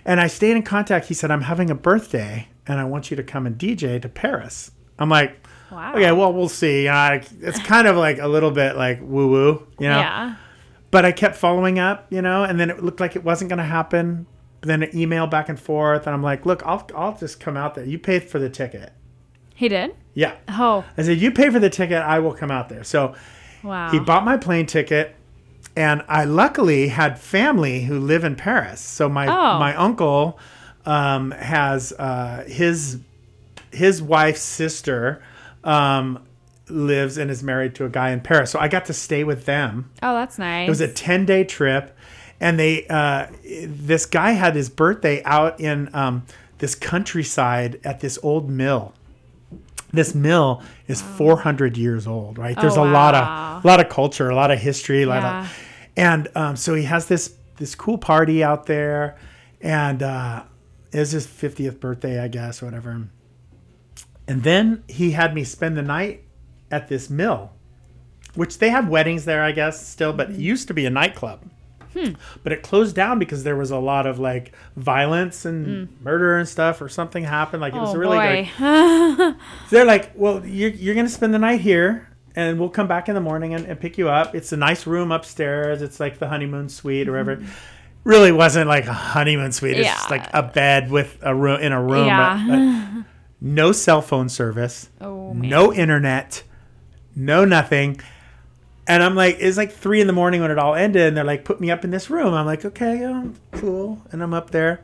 And 0.05 0.19
I 0.19 0.27
stayed 0.27 0.55
in 0.55 0.63
contact. 0.63 1.07
He 1.07 1.13
said, 1.13 1.31
I'm 1.31 1.41
having 1.41 1.69
a 1.69 1.75
birthday, 1.75 2.47
and 2.67 2.79
I 2.79 2.83
want 2.83 3.09
you 3.09 3.17
to 3.17 3.23
come 3.23 3.45
and 3.47 3.57
DJ 3.57 4.01
to 4.01 4.09
Paris. 4.09 4.71
I'm 4.99 5.09
like, 5.09 5.39
Wow. 5.71 5.93
okay, 5.95 6.11
well, 6.11 6.31
we'll 6.33 6.49
see. 6.49 6.85
Know, 6.85 7.19
it's 7.41 7.59
kind 7.59 7.87
of 7.87 7.95
like 7.97 8.19
a 8.19 8.27
little 8.27 8.51
bit 8.51 8.75
like 8.77 8.99
woo 9.01 9.27
woo, 9.27 9.67
you 9.79 9.87
know. 9.89 9.99
Yeah. 9.99 10.35
But 10.91 11.03
I 11.03 11.11
kept 11.11 11.35
following 11.35 11.77
up, 11.79 12.07
you 12.09 12.21
know, 12.21 12.43
and 12.45 12.57
then 12.59 12.69
it 12.69 12.81
looked 12.83 12.99
like 13.01 13.15
it 13.17 13.23
wasn't 13.23 13.49
going 13.49 13.57
to 13.57 13.65
happen. 13.65 14.25
But 14.61 14.67
then 14.69 14.83
an 14.83 14.97
email 14.97 15.27
back 15.27 15.49
and 15.49 15.59
forth, 15.59 16.07
and 16.07 16.13
I'm 16.15 16.23
like, 16.23 16.45
look, 16.45 16.63
I'll 16.65 16.87
I'll 16.95 17.17
just 17.17 17.39
come 17.39 17.57
out 17.57 17.75
there. 17.75 17.83
You 17.85 17.99
paid 17.99 18.23
for 18.23 18.39
the 18.39 18.49
ticket. 18.49 18.91
He 19.53 19.67
did? 19.69 19.93
Yeah. 20.13 20.35
Oh, 20.47 20.85
I 20.97 21.03
said, 21.03 21.17
you 21.19 21.31
pay 21.31 21.49
for 21.49 21.59
the 21.59 21.69
ticket, 21.69 21.97
I 22.01 22.19
will 22.19 22.33
come 22.33 22.49
out 22.51 22.69
there. 22.69 22.83
So 22.83 23.13
wow. 23.63 23.89
he 23.91 23.99
bought 23.99 24.23
my 24.25 24.37
plane 24.37 24.65
ticket, 24.65 25.15
and 25.75 26.03
I 26.07 26.23
luckily 26.23 26.87
had 26.89 27.19
family 27.19 27.83
who 27.83 27.99
live 27.99 28.23
in 28.23 28.35
Paris. 28.35 28.81
So 28.81 29.07
my 29.09 29.27
Oh. 29.27 29.59
my 29.59 29.75
uncle 29.75 30.39
um, 30.85 31.31
has 31.31 31.91
uh, 31.93 32.43
his 32.47 32.99
his 33.71 34.01
wife's 34.01 34.41
sister 34.41 35.21
um, 35.63 36.23
lives 36.69 37.17
and 37.17 37.29
is 37.29 37.43
married 37.43 37.75
to 37.75 37.85
a 37.85 37.89
guy 37.89 38.11
in 38.11 38.21
Paris. 38.21 38.51
So 38.51 38.59
I 38.59 38.67
got 38.67 38.85
to 38.85 38.93
stay 38.93 39.23
with 39.23 39.45
them. 39.45 39.89
oh, 40.01 40.13
that's 40.13 40.37
nice. 40.39 40.67
It 40.67 40.69
was 40.69 40.81
a 40.81 40.87
10 40.91 41.25
day 41.25 41.43
trip. 41.43 41.95
And 42.39 42.59
they, 42.59 42.85
uh, 42.87 43.27
this 43.43 44.05
guy 44.05 44.31
had 44.31 44.55
his 44.55 44.69
birthday 44.69 45.23
out 45.23 45.59
in 45.59 45.89
um, 45.93 46.23
this 46.59 46.75
countryside 46.75 47.79
at 47.83 47.99
this 47.99 48.19
old 48.21 48.47
mill. 48.49 48.93
This 49.93 50.13
mill 50.13 50.61
is 50.87 51.01
400 51.01 51.77
years 51.77 52.07
old, 52.07 52.37
right? 52.37 52.59
There's 52.59 52.77
Oh, 52.77 52.83
a 52.83 52.91
lot 52.91 53.13
wow. 53.13 53.57
of, 53.57 53.65
lot 53.65 53.79
of 53.79 53.89
culture, 53.89 54.29
a 54.29 54.35
lot 54.35 54.51
of 54.51 54.59
history, 54.59 55.03
a 55.03 55.07
lot 55.07 55.23
Yeah. 55.23 55.41
of, 55.43 55.59
and 55.95 56.27
um, 56.35 56.55
so 56.55 56.75
he 56.75 56.83
has 56.83 57.07
this, 57.07 57.35
this 57.57 57.73
cool 57.75 57.97
party 57.97 58.43
out 58.43 58.65
there. 58.65 59.17
And 59.61 60.03
uh, 60.03 60.43
it 60.91 60.99
was 60.99 61.11
his 61.11 61.25
50th 61.25 61.79
birthday, 61.79 62.19
I 62.19 62.27
guess, 62.27 62.61
or 62.61 62.65
whatever. 62.65 63.07
And 64.27 64.43
then 64.43 64.83
he 64.87 65.11
had 65.11 65.33
me 65.33 65.43
spend 65.43 65.77
the 65.77 65.81
night 65.81 66.23
at 66.69 66.87
this 66.89 67.09
mill 67.09 67.51
which 68.35 68.59
they 68.59 68.69
have 68.69 68.87
weddings 68.87 69.25
there, 69.25 69.41
I 69.41 69.51
guess, 69.51 69.83
still, 69.87 70.13
but 70.13 70.27
Mm-hmm. 70.29 70.39
it 70.39 70.43
used 70.43 70.67
to 70.67 70.73
be 70.75 70.85
a 70.85 70.91
nightclub. 70.91 71.49
Hmm. 71.97 72.13
But 72.43 72.51
it 72.53 72.61
closed 72.63 72.95
down 72.95 73.19
because 73.19 73.43
there 73.43 73.55
was 73.55 73.71
a 73.71 73.77
lot 73.79 74.05
of 74.05 74.19
like 74.19 74.53
violence 74.75 75.45
and 75.45 75.89
murder 76.03 76.37
and 76.37 76.47
stuff, 76.47 76.81
or 76.81 76.89
something 76.89 77.23
happened. 77.23 77.61
Like 77.61 77.73
it 77.73 77.79
was 77.79 77.89
Mm. 77.89 77.95
oh, 77.95 77.99
really 77.99 79.31
boy. 79.33 79.37
They're 79.69 79.85
like, 79.85 80.11
well, 80.15 80.45
you're, 80.45 80.69
you're 80.69 80.93
going 80.95 81.05
to 81.07 81.11
spend 81.11 81.33
the 81.33 81.39
night 81.39 81.61
here, 81.61 82.07
and 82.35 82.59
we'll 82.59 82.69
come 82.69 82.87
back 82.87 83.09
in 83.09 83.15
the 83.15 83.21
morning 83.21 83.53
and, 83.53 83.65
and 83.65 83.79
pick 83.79 83.97
you 83.97 84.09
up. 84.09 84.35
It's 84.35 84.51
a 84.51 84.57
nice 84.57 84.85
room 84.85 85.11
upstairs. 85.11 85.81
It's 85.81 85.99
like 85.99 86.19
the 86.19 86.27
honeymoon 86.27 86.69
suite 86.69 87.07
or 87.07 87.13
whatever. 87.13 87.43
Really 88.03 88.31
wasn't 88.31 88.67
like 88.69 88.85
a 88.85 88.93
honeymoon 88.93 89.51
suite. 89.51 89.77
It's 89.77 89.87
just 89.89 90.09
Mm-hmm. 90.09 90.13
Like 90.13 90.29
a 90.33 90.43
bed 90.43 90.89
with 90.91 91.17
a 91.21 91.33
room 91.35 91.59
in 91.61 91.71
a 91.73 91.81
room. 91.81 92.05
Yeah. 92.07 92.45
but- 92.47 92.57
but 92.99 93.05
no 93.39 93.71
cell 93.71 94.01
phone 94.01 94.29
service 94.29 94.89
Oh, 94.99 95.31
no 95.33 95.71
internet, 95.71 96.41
no 97.15 97.45
nothing. 97.45 97.99
And 98.87 99.03
I'm 99.03 99.15
like, 99.15 99.37
it's 99.39 99.57
like 99.57 99.73
three 99.73 99.99
in 99.99 100.07
the 100.07 100.13
morning 100.13 100.41
when 100.41 100.49
it 100.49 100.57
all 100.57 100.73
ended, 100.73 101.09
and 101.09 101.17
they're 101.17 101.25
like, 101.25 101.43
put 101.43 101.59
me 101.59 101.69
up 101.69 101.83
in 101.83 101.91
this 101.91 102.09
room. 102.09 102.33
I'm 102.33 102.45
like, 102.45 102.63
okay, 102.63 103.03
um, 103.03 103.35
cool. 103.51 104.01
And 104.11 104.23
I'm 104.23 104.33
up 104.33 104.51
there. 104.51 104.81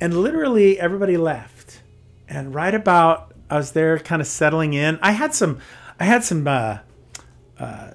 And 0.00 0.22
literally 0.22 0.80
everybody 0.80 1.18
left. 1.18 1.82
And 2.28 2.54
right 2.54 2.74
about 2.74 3.34
I 3.50 3.56
was 3.56 3.72
there 3.72 3.98
kind 3.98 4.22
of 4.22 4.28
settling 4.28 4.72
in. 4.72 4.98
I 5.02 5.12
had 5.12 5.34
some 5.34 5.58
I 5.98 6.04
had 6.04 6.24
some 6.24 6.46
uh 6.46 6.78
uh 7.58 7.90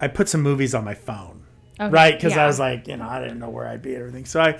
I 0.00 0.08
put 0.08 0.28
some 0.28 0.42
movies 0.42 0.74
on 0.74 0.84
my 0.84 0.94
phone. 0.94 1.42
Okay, 1.80 1.90
Right? 1.90 2.14
Because 2.14 2.36
yeah. 2.36 2.44
I 2.44 2.46
was 2.46 2.60
like, 2.60 2.86
you 2.86 2.96
know, 2.96 3.08
I 3.08 3.20
didn't 3.20 3.40
know 3.40 3.48
where 3.50 3.66
I'd 3.66 3.82
be 3.82 3.94
and 3.94 4.00
everything. 4.00 4.26
So 4.26 4.40
I 4.40 4.52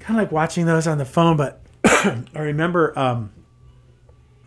kind 0.00 0.18
of 0.18 0.24
like 0.24 0.32
watching 0.32 0.66
those 0.66 0.86
on 0.86 0.98
the 0.98 1.04
phone, 1.06 1.36
but 1.36 1.62
I 1.84 2.24
remember 2.34 2.98
um 2.98 3.32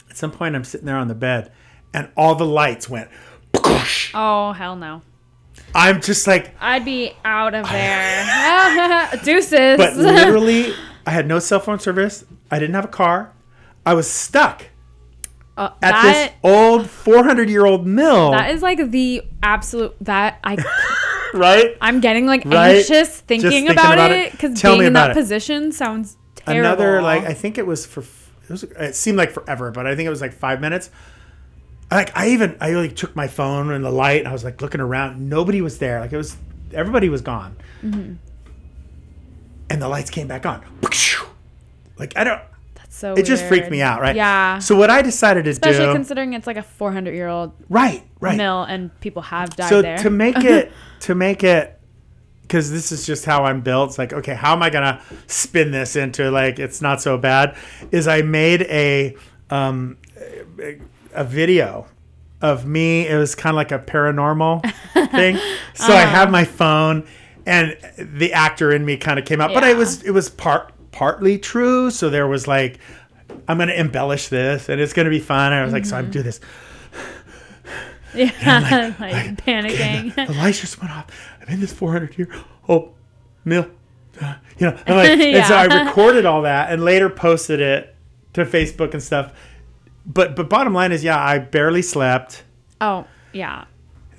at 0.09 0.17
some 0.17 0.31
point 0.31 0.55
I'm 0.55 0.63
sitting 0.63 0.85
there 0.85 0.97
on 0.97 1.07
the 1.07 1.15
bed 1.15 1.51
and 1.93 2.09
all 2.15 2.35
the 2.35 2.45
lights 2.45 2.87
went 2.89 3.09
Oh, 3.55 4.53
hell 4.55 4.75
no. 4.75 5.01
I'm 5.75 6.01
just 6.01 6.27
like 6.27 6.55
I'd 6.61 6.85
be 6.85 7.13
out 7.25 7.53
of 7.55 7.67
there. 7.69 9.09
Deuces. 9.23 9.77
but 9.77 9.95
literally 9.97 10.73
I 11.05 11.11
had 11.11 11.27
no 11.27 11.39
cell 11.39 11.59
phone 11.59 11.79
service. 11.79 12.25
I 12.51 12.59
didn't 12.59 12.75
have 12.75 12.85
a 12.85 12.89
car. 12.89 13.33
I 13.85 13.93
was 13.95 14.09
stuck 14.09 14.63
Uh, 15.57 15.69
at 15.81 15.91
that, 15.91 16.03
this 16.03 16.31
old 16.43 16.89
400 16.89 17.49
year 17.49 17.65
old 17.65 17.85
mill, 17.87 18.31
that 18.31 18.51
is 18.51 18.61
like 18.61 18.91
the 18.91 19.23
absolute 19.41 19.95
that 20.01 20.39
I 20.43 20.57
right? 21.33 21.75
I'm 21.81 21.99
getting 21.99 22.25
like 22.25 22.45
Right? 22.45 22.77
anxious 22.77 23.21
thinking, 23.21 23.49
thinking 23.49 23.71
about, 23.71 23.93
about 23.95 24.11
it 24.11 24.31
because 24.31 24.61
being 24.61 24.83
in 24.83 24.93
that 24.93 25.11
it. 25.11 25.13
position 25.15 25.71
sounds 25.71 26.17
terrible. 26.35 26.67
Another 26.67 27.01
like 27.01 27.23
I 27.25 27.33
think 27.33 27.57
it 27.57 27.65
was 27.67 27.85
for 27.85 28.01
it 28.01 28.49
was 28.49 28.63
it 28.63 28.95
seemed 28.95 29.17
like 29.17 29.31
forever, 29.31 29.71
but 29.71 29.85
I 29.87 29.95
think 29.95 30.05
it 30.07 30.11
was 30.11 30.21
like 30.21 30.33
five 30.33 30.61
minutes. 30.61 30.89
Like 31.91 32.15
I 32.17 32.29
even 32.29 32.57
I 32.59 32.71
like 32.71 32.95
took 32.95 33.15
my 33.15 33.27
phone 33.27 33.71
and 33.71 33.83
the 33.83 33.91
light. 33.91 34.19
And 34.19 34.27
I 34.27 34.31
was 34.33 34.43
like 34.43 34.61
looking 34.61 34.81
around. 34.81 35.29
Nobody 35.29 35.61
was 35.61 35.77
there. 35.77 35.99
Like 35.99 36.13
it 36.13 36.17
was 36.17 36.37
everybody 36.73 37.09
was 37.09 37.21
gone. 37.21 37.55
Mm-hmm. 37.83 38.13
And 39.69 39.81
the 39.81 39.87
lights 39.87 40.09
came 40.09 40.27
back 40.27 40.45
on. 40.45 40.63
Like 41.95 42.17
I 42.17 42.23
don't. 42.23 42.41
That's 42.73 42.97
so 42.97 43.13
It 43.13 43.23
just 43.23 43.45
freaked 43.45 43.69
me 43.69 43.81
out, 43.81 44.01
right? 44.01 44.15
Yeah. 44.15 44.57
So 44.59 44.75
what 44.75 44.89
I 44.89 45.03
decided 45.03 45.45
to 45.45 45.51
Especially 45.51 45.85
do, 45.85 45.93
considering 45.93 46.33
it's 46.33 46.47
like 46.47 46.57
a 46.57 46.63
400 46.63 47.13
year 47.13 47.27
old 47.27 47.53
right, 47.69 48.03
right. 48.19 48.35
mill 48.35 48.63
and 48.63 48.99
people 48.99 49.21
have 49.21 49.55
died 49.55 49.69
so 49.69 49.81
there. 49.81 49.97
to 49.99 50.09
make 50.09 50.37
it 50.43 50.71
to 51.01 51.15
make 51.15 51.43
it 51.43 51.79
because 52.41 52.71
this 52.71 52.91
is 52.91 53.05
just 53.05 53.25
how 53.25 53.45
i'm 53.45 53.61
built 53.61 53.89
it's 53.89 53.97
like 53.97 54.13
okay 54.13 54.35
how 54.35 54.53
am 54.53 54.61
i 54.61 54.69
gonna 54.69 55.01
spin 55.27 55.71
this 55.71 55.95
into 55.95 56.29
like 56.29 56.59
it's 56.59 56.81
not 56.81 57.01
so 57.01 57.17
bad 57.17 57.55
is 57.91 58.07
i 58.07 58.21
made 58.21 58.61
a 58.63 59.15
um 59.49 59.97
a, 61.15 61.23
video 61.23 61.87
of 62.41 62.65
me 62.65 63.07
it 63.07 63.15
was 63.17 63.35
kind 63.35 63.53
of 63.53 63.55
like 63.55 63.71
a 63.71 63.79
paranormal 63.79 64.61
thing 65.11 65.37
so 65.73 65.93
i 65.93 66.03
Uh-huh. 66.03 66.09
have 66.15 66.29
my 66.31 66.43
phone 66.43 67.07
and 67.45 67.77
the 67.97 68.33
actor 68.33 68.71
in 68.71 68.83
me 68.85 68.97
kind 68.97 69.17
of 69.19 69.25
came 69.25 69.39
out 69.41 69.53
but 69.53 69.63
it 69.63 69.75
was 69.77 70.01
it 70.03 70.11
was 70.11 70.29
part 70.29 70.71
partly 70.91 71.39
true. 71.39 71.89
So 71.89 72.11
there 72.11 72.27
was 72.27 72.47
like, 72.47 72.77
I'm 73.47 73.57
going 73.57 73.67
to 73.69 73.79
embellish 73.79 74.27
this 74.27 74.69
and 74.69 74.79
it's 74.79 74.93
going 74.93 75.05
to 75.05 75.09
be 75.09 75.19
fun. 75.19 75.51
And 75.51 75.55
I 75.61 75.63
was 75.63 75.73
like, 75.73 75.85
so 75.87 75.97
I'm 75.97 76.11
do 76.11 76.21
this. 76.21 76.39
Yeah, 78.13 78.29
like- 78.35 78.99
like, 78.99 79.13
Okay, 79.13 79.35
panicking. 79.37 80.15
the, 80.15 80.31
the 80.31 80.37
lights 80.39 80.61
just 80.61 80.79
went 80.79 80.93
off. 80.95 81.07
I'm 81.41 81.51
in 81.55 81.59
this 81.61 81.73
400 81.73 82.17
year 82.17 82.29
old 82.67 82.93
mill. 83.43 83.67
Uh, 84.21 84.35
You 84.59 84.67
know, 84.69 84.79
I'm 84.85 84.95
like, 84.95 85.19
and 85.19 85.45
so 85.47 85.55
I 85.55 85.83
recorded 85.85 86.25
all 86.25 86.43
that 86.43 86.71
and 86.71 86.83
later 86.83 87.09
posted 87.09 87.59
it 87.59 87.95
to 88.33 88.45
Facebook 88.45 88.93
and 88.93 89.01
stuff. 89.01 89.33
But 90.05 90.35
but 90.35 90.49
bottom 90.49 90.73
line 90.73 90.91
is, 90.91 91.03
yeah, 91.03 91.17
I 91.21 91.39
barely 91.39 91.81
slept. 91.81 92.43
oh, 92.81 93.05
yeah. 93.31 93.65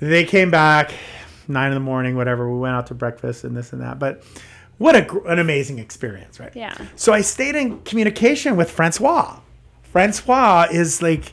They 0.01 0.25
came 0.25 0.51
back 0.51 0.91
nine 1.47 1.69
in 1.69 1.73
the 1.73 1.79
morning, 1.79 2.15
whatever. 2.17 2.51
We 2.51 2.59
went 2.59 2.75
out 2.75 2.87
to 2.87 2.93
breakfast 2.93 3.43
and 3.45 3.55
this 3.55 3.71
and 3.71 3.81
that. 3.81 3.97
But 3.97 4.23
what 4.77 4.93
a, 4.95 5.01
gr- 5.03 5.25
an 5.27 5.39
amazing 5.39 5.79
experience, 5.79 6.37
right? 6.39 6.53
Yeah. 6.53 6.75
So 6.97 7.13
I 7.13 7.21
stayed 7.21 7.55
in 7.55 7.79
communication 7.83 8.57
with 8.57 8.69
Francois. 8.69 9.39
Francois 9.83 10.67
is 10.69 11.01
like 11.01 11.31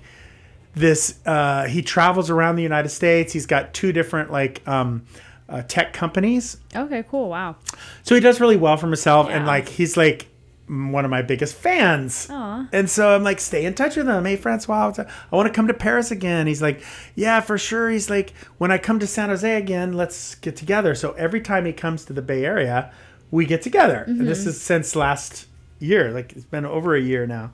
this. 0.74 1.18
Uh, 1.26 1.66
he 1.66 1.82
travels 1.82 2.30
around 2.30 2.54
the 2.54 2.62
United 2.62 2.90
States. 2.90 3.32
He's 3.32 3.46
got 3.46 3.74
two 3.74 3.92
different 3.92 4.30
like 4.30 4.66
um, 4.68 5.04
uh, 5.48 5.62
tech 5.62 5.92
companies. 5.92 6.58
Okay, 6.76 7.04
cool. 7.10 7.28
Wow. 7.30 7.56
So 8.04 8.14
he 8.14 8.20
does 8.20 8.40
really 8.40 8.56
well 8.56 8.76
for 8.76 8.86
himself, 8.86 9.28
and 9.28 9.44
like 9.46 9.68
he's 9.68 9.96
like 9.96 10.28
one 10.68 11.04
of 11.04 11.10
my 11.10 11.22
biggest 11.22 11.54
fans. 11.54 12.28
Aw. 12.30 12.68
And 12.72 12.88
so 12.88 13.14
I'm 13.14 13.22
like, 13.22 13.40
stay 13.40 13.64
in 13.64 13.74
touch 13.74 13.96
with 13.96 14.08
him. 14.08 14.24
Hey, 14.24 14.36
Francois. 14.36 14.92
I 14.98 15.36
want 15.36 15.46
to 15.46 15.52
come 15.52 15.66
to 15.68 15.74
Paris 15.74 16.10
again. 16.10 16.46
He's 16.46 16.62
like, 16.62 16.82
yeah, 17.14 17.40
for 17.40 17.58
sure. 17.58 17.90
He's 17.90 18.08
like, 18.08 18.32
when 18.58 18.70
I 18.70 18.78
come 18.78 18.98
to 19.00 19.06
San 19.06 19.28
Jose 19.28 19.56
again, 19.56 19.92
let's 19.92 20.34
get 20.36 20.56
together. 20.56 20.94
So 20.94 21.12
every 21.12 21.40
time 21.40 21.66
he 21.66 21.72
comes 21.72 22.04
to 22.06 22.12
the 22.12 22.22
Bay 22.22 22.44
Area, 22.44 22.92
we 23.30 23.44
get 23.46 23.62
together. 23.62 24.04
And 24.06 24.26
this 24.26 24.46
is 24.46 24.60
since 24.60 24.94
last 24.94 25.46
year. 25.78 26.12
Like 26.12 26.32
it's 26.32 26.44
been 26.44 26.64
over 26.64 26.94
a 26.94 27.00
year 27.00 27.26
now. 27.26 27.50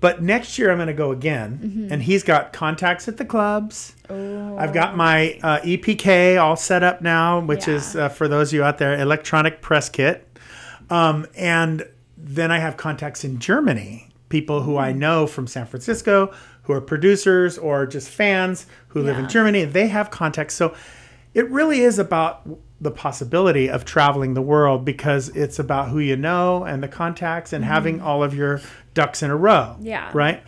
But 0.00 0.22
next 0.22 0.58
year 0.58 0.70
I'm 0.70 0.78
going 0.78 0.86
to 0.86 0.94
go 0.94 1.12
again, 1.12 1.88
and 1.90 2.02
he's 2.02 2.22
got 2.24 2.54
contacts 2.54 3.06
at 3.06 3.18
the 3.18 3.24
clubs. 3.26 3.94
I've 4.08 4.72
got 4.72 4.96
my 4.96 5.38
uh, 5.42 5.60
EPK 5.60 6.40
all 6.40 6.56
set 6.56 6.82
up 6.82 7.02
now, 7.02 7.40
which 7.40 7.68
is 7.68 7.94
uh, 7.94 8.08
for 8.08 8.26
those 8.26 8.48
of 8.48 8.54
you 8.54 8.64
out 8.64 8.78
there, 8.78 8.98
electronic 8.98 9.60
press 9.60 9.90
kit. 9.90 10.26
Um, 10.88 11.26
and 11.36 11.86
then 12.22 12.50
I 12.50 12.58
have 12.58 12.76
contacts 12.76 13.24
in 13.24 13.38
Germany, 13.38 14.08
people 14.28 14.62
who 14.62 14.76
I 14.76 14.92
know 14.92 15.26
from 15.26 15.46
San 15.46 15.66
Francisco 15.66 16.32
who 16.70 16.72
are 16.72 16.80
producers 16.80 17.58
or 17.58 17.84
just 17.84 18.08
fans 18.08 18.66
who 18.88 19.02
live 19.02 19.18
in 19.18 19.28
Germany. 19.28 19.64
They 19.64 19.88
have 19.88 20.10
contacts. 20.10 20.54
So 20.54 20.74
it 21.34 21.50
really 21.50 21.80
is 21.80 21.98
about 21.98 22.48
the 22.80 22.90
possibility 22.90 23.68
of 23.68 23.84
traveling 23.84 24.34
the 24.34 24.42
world 24.42 24.84
because 24.84 25.30
it's 25.30 25.58
about 25.58 25.88
who 25.88 25.98
you 25.98 26.16
know 26.16 26.64
and 26.64 26.80
the 26.80 26.86
contacts 26.86 27.52
and 27.52 27.64
having 27.64 28.00
all 28.00 28.22
of 28.22 28.34
your 28.34 28.60
ducks 28.94 29.22
in 29.22 29.30
a 29.30 29.36
row. 29.36 29.76
Yeah. 29.80 30.10
Right? 30.14 30.42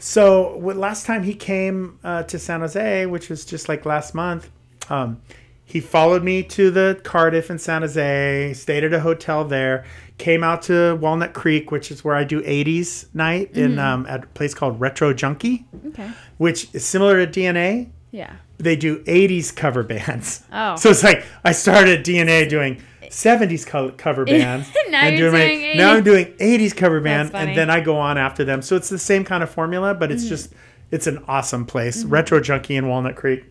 So 0.00 0.56
last 0.58 1.06
time 1.06 1.22
he 1.22 1.34
came 1.34 1.98
uh, 2.02 2.24
to 2.24 2.38
San 2.38 2.60
Jose, 2.60 3.06
which 3.06 3.28
was 3.28 3.44
just 3.44 3.68
like 3.68 3.86
last 3.86 4.14
month, 4.14 4.50
um, 4.88 5.20
he 5.64 5.78
followed 5.78 6.24
me 6.24 6.42
to 6.42 6.72
the 6.72 7.00
Cardiff 7.04 7.50
in 7.50 7.58
San 7.60 7.82
Jose, 7.82 8.54
stayed 8.54 8.82
at 8.82 8.92
a 8.92 8.98
hotel 8.98 9.44
there, 9.44 9.84
came 10.20 10.44
out 10.44 10.62
to 10.62 10.94
Walnut 10.96 11.32
Creek, 11.32 11.72
which 11.72 11.90
is 11.90 12.04
where 12.04 12.14
I 12.14 12.22
do 12.24 12.40
80s 12.42 13.12
night 13.14 13.50
in 13.56 13.78
um, 13.80 14.06
at 14.06 14.22
a 14.24 14.26
place 14.28 14.54
called 14.54 14.78
Retro 14.80 15.12
Junkie, 15.12 15.66
Okay. 15.88 16.08
which 16.38 16.68
is 16.72 16.84
similar 16.86 17.26
to 17.26 17.40
DNA. 17.40 17.90
Yeah. 18.12 18.32
They 18.58 18.76
do 18.76 19.02
80s 19.04 19.54
cover 19.56 19.82
bands. 19.82 20.44
Oh. 20.52 20.76
So 20.76 20.90
it's 20.90 21.02
like 21.02 21.24
I 21.44 21.52
started 21.52 22.04
DNA 22.04 22.48
doing 22.48 22.80
70s 23.04 23.66
co- 23.66 23.90
cover 23.96 24.24
bands. 24.36 24.68
Now 24.90 25.00
and 25.02 25.14
my- 25.14 25.16
doing 25.16 25.76
now 25.78 25.94
80s. 25.94 25.96
I'm 25.96 26.04
doing 26.04 26.26
80s 26.38 26.76
cover 26.76 27.00
band 27.00 27.30
and 27.34 27.56
then 27.56 27.70
I 27.70 27.80
go 27.80 27.96
on 27.96 28.18
after 28.18 28.44
them. 28.44 28.62
So 28.62 28.76
it's 28.76 28.88
the 28.88 28.98
same 28.98 29.24
kind 29.24 29.42
of 29.42 29.50
formula, 29.50 29.94
but 29.94 30.10
Mm-hmm. 30.10 30.16
it's 30.16 30.28
just 30.28 30.52
it's 30.90 31.06
an 31.06 31.24
awesome 31.28 31.64
place. 31.66 32.04
Retro 32.04 32.40
Junkie 32.40 32.76
in 32.76 32.86
Walnut 32.88 33.16
Creek. 33.16 33.44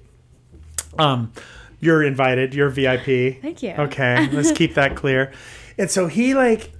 Um 0.98 1.32
you're 1.82 2.04
invited. 2.04 2.54
You're 2.54 2.70
VIP. 2.70 3.42
Thank 3.42 3.64
you. 3.64 3.72
Okay, 3.72 4.28
let's 4.34 4.52
keep 4.52 4.74
that 4.76 4.96
clear. 4.98 5.32
And 5.80 5.90
so 5.90 6.06
he 6.08 6.36
like 6.36 6.72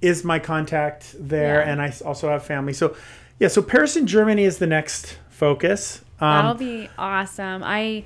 is 0.00 0.24
my 0.24 0.38
contact 0.38 1.14
there, 1.18 1.60
Yeah. 1.60 1.70
and 1.70 1.82
I 1.82 1.92
also 2.04 2.28
have 2.30 2.44
family. 2.44 2.72
So 2.72 2.96
yeah, 3.40 3.48
so 3.48 3.60
Paris 3.62 3.96
and 3.96 4.06
Germany 4.08 4.44
is 4.44 4.58
the 4.58 4.66
next 4.66 5.18
focus. 5.28 6.00
That'll 6.20 6.52
Um, 6.52 6.56
be 6.56 6.88
awesome. 6.96 7.62
I 7.64 8.04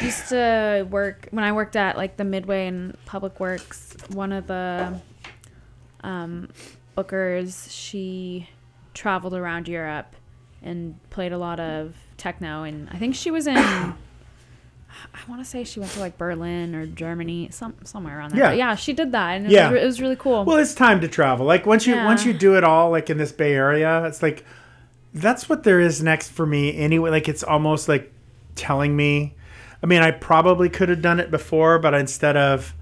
used 0.00 0.28
to 0.28 0.86
work 0.88 1.26
when 1.32 1.42
I 1.44 1.50
worked 1.52 1.74
at 1.74 1.96
like 1.96 2.16
the 2.16 2.24
Midway 2.24 2.68
and 2.68 2.96
Public 3.04 3.40
Works. 3.40 3.96
One 4.12 4.32
of 4.32 4.46
the 4.46 5.00
um, 6.04 6.48
bookers, 6.96 7.66
she 7.70 8.48
traveled 8.94 9.34
around 9.34 9.66
Europe 9.68 10.14
and 10.62 10.94
played 11.10 11.32
a 11.32 11.38
lot 11.38 11.58
of 11.58 11.96
techno. 12.16 12.62
And 12.62 12.88
I 12.90 12.96
think 12.98 13.16
she 13.16 13.30
was 13.32 13.46
in. 13.48 13.94
I 15.14 15.18
want 15.30 15.42
to 15.42 15.48
say 15.48 15.64
she 15.64 15.80
went 15.80 15.92
to 15.92 16.00
like 16.00 16.18
Berlin 16.18 16.74
or 16.74 16.86
Germany, 16.86 17.48
some 17.50 17.74
somewhere 17.84 18.18
around 18.18 18.30
there. 18.32 18.40
Yeah. 18.40 18.48
But 18.50 18.56
yeah, 18.58 18.74
she 18.74 18.92
did 18.92 19.12
that, 19.12 19.30
and 19.36 19.46
it, 19.46 19.52
Yeah. 19.52 19.70
was, 19.70 19.82
it 19.82 19.86
was 19.86 20.00
really 20.00 20.16
cool. 20.16 20.44
well, 20.44 20.56
it's 20.58 20.74
time 20.74 21.00
to 21.00 21.08
travel. 21.08 21.46
Like 21.46 21.66
once 21.66 21.86
you 21.86 21.94
Yeah. 21.94 22.04
once 22.06 22.24
you 22.24 22.32
do 22.32 22.56
it 22.56 22.64
all, 22.64 22.90
like 22.90 23.10
in 23.10 23.18
this 23.18 23.32
Bay 23.32 23.54
Area, 23.54 24.04
it's 24.04 24.22
like 24.22 24.44
that's 25.14 25.48
what 25.48 25.62
there 25.64 25.80
is 25.80 26.02
next 26.02 26.30
for 26.30 26.46
me 26.46 26.76
anyway. 26.76 27.10
Like 27.10 27.28
it's 27.28 27.42
almost 27.42 27.88
like 27.88 28.12
telling 28.54 28.94
me. 28.96 29.34
I 29.82 29.86
mean, 29.86 30.02
I 30.02 30.10
probably 30.10 30.68
could 30.68 30.88
have 30.88 31.00
done 31.02 31.20
it 31.20 31.30
before, 31.30 31.78
but 31.78 31.94
instead 31.94 32.36
of 32.36 32.74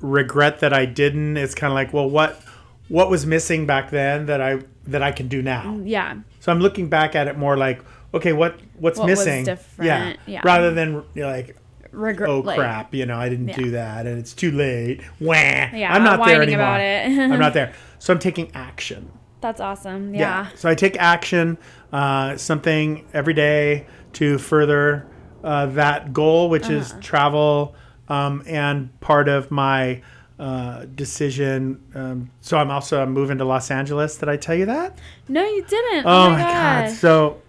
regret 0.00 0.60
that 0.60 0.72
I 0.72 0.84
didn't, 0.84 1.36
it's 1.36 1.54
kind 1.54 1.70
of 1.70 1.74
like, 1.74 1.92
well, 1.92 2.08
what 2.08 2.40
what 2.88 3.10
was 3.10 3.26
missing 3.26 3.66
back 3.66 3.90
then 3.90 4.26
that 4.26 4.40
I 4.40 4.60
that 4.86 5.02
I 5.02 5.12
can 5.12 5.28
do 5.28 5.42
now? 5.42 5.80
yeah, 5.84 6.14
So 6.40 6.52
I'm 6.52 6.60
looking 6.60 6.88
back 6.88 7.14
at 7.16 7.26
it 7.26 7.36
more 7.36 7.56
like, 7.56 7.80
okay, 8.14 8.32
what 8.32 8.58
what's 8.78 8.98
What 8.98 9.06
missing? 9.06 9.44
different, 9.44 10.18
yeah. 10.26 10.40
Rather 10.44 10.72
than 10.72 11.02
you 11.14 11.22
know, 11.22 11.30
like, 11.30 11.56
regret. 11.92 12.28
oh 12.28 12.40
like, 12.40 12.58
crap, 12.58 12.94
you 12.94 13.06
know, 13.06 13.16
I 13.18 13.28
didn't 13.28 13.48
Yeah. 13.48 13.56
do 13.56 13.70
that, 13.72 14.06
and 14.06 14.18
it's 14.18 14.32
too 14.34 14.50
late. 14.52 15.00
Wah. 15.20 15.34
Yeah, 15.34 15.92
I'm 15.92 16.04
not 16.04 16.24
there 16.26 16.42
anymore. 16.42 16.62
about 16.66 16.80
it. 16.80 17.06
I'm 17.18 17.38
not 17.40 17.54
there. 17.54 17.72
So 17.98 18.12
I'm 18.12 18.18
taking 18.18 18.50
action. 18.54 19.10
That's 19.40 19.60
awesome. 19.60 20.14
Yeah. 20.14 20.48
So 20.54 20.68
I 20.68 20.74
take 20.74 20.96
action, 20.98 21.58
uh, 21.92 22.36
something 22.36 23.04
every 23.12 23.34
day 23.34 23.86
to 24.14 24.38
further 24.38 25.06
uh, 25.44 25.66
that 25.66 26.12
goal, 26.12 26.48
which 26.50 26.68
is 26.68 26.90
Uh-huh. 26.90 27.00
travel, 27.02 27.74
um, 28.08 28.42
and 28.46 28.98
part 29.00 29.28
of 29.28 29.50
my 29.50 30.00
uh, 30.38 30.84
decision. 30.94 31.80
Um, 31.94 32.30
so 32.40 32.58
I'm 32.58 32.70
also 32.70 33.00
I'm 33.02 33.12
moving 33.12 33.38
to 33.38 33.44
Los 33.44 33.70
Angeles. 33.70 34.16
Did 34.18 34.28
I 34.28 34.36
tell 34.36 34.54
you 34.54 34.66
that? 34.66 34.98
No, 35.28 35.44
you 35.44 35.62
didn't. 35.64 36.04
Oh, 36.06 36.30
my 36.30 36.40
god! 36.40 36.88
gosh. 36.88 36.98
So 36.98 37.40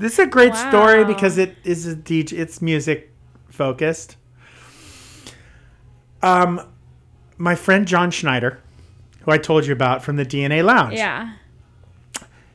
this 0.00 0.14
is 0.14 0.18
a 0.20 0.26
great 0.26 0.54
story 0.54 1.04
because 1.04 1.38
it 1.38 1.56
is 1.64 1.86
a 1.86 1.96
DJ. 1.96 2.32
It's 2.38 2.60
music 2.60 3.10
focused. 3.48 4.16
Um, 6.22 6.60
my 7.38 7.54
friend 7.54 7.86
John 7.86 8.10
Schneider, 8.10 8.60
who 9.20 9.30
I 9.30 9.38
told 9.38 9.66
you 9.66 9.72
about 9.72 10.02
from 10.02 10.16
the 10.16 10.24
DNA 10.24 10.64
Lounge. 10.64 10.94
Yeah. 10.94 11.34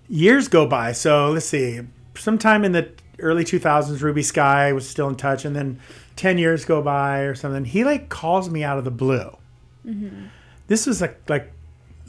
Years 0.07 0.47
go 0.47 0.67
by. 0.67 0.91
So 0.91 1.31
let's 1.31 1.45
see. 1.45 1.79
Sometime 2.15 2.63
in 2.63 2.73
the 2.73 2.91
early 3.19 3.43
2000s, 3.43 4.01
Ruby 4.01 4.23
Skye 4.23 4.73
was 4.73 4.87
still 4.87 5.07
in 5.07 5.15
touch, 5.15 5.45
and 5.45 5.55
then 5.55 5.79
10 6.17 6.37
years 6.37 6.65
go 6.65 6.81
by 6.81 7.19
or 7.21 7.33
something. 7.33 7.65
He 7.65 7.83
like 7.83 8.09
calls 8.09 8.49
me 8.49 8.63
out 8.63 8.77
of 8.77 8.83
the 8.83 8.91
blue. 8.91 9.35
This 10.67 10.85
was 10.85 11.01
like 11.01 11.19
like 11.29 11.51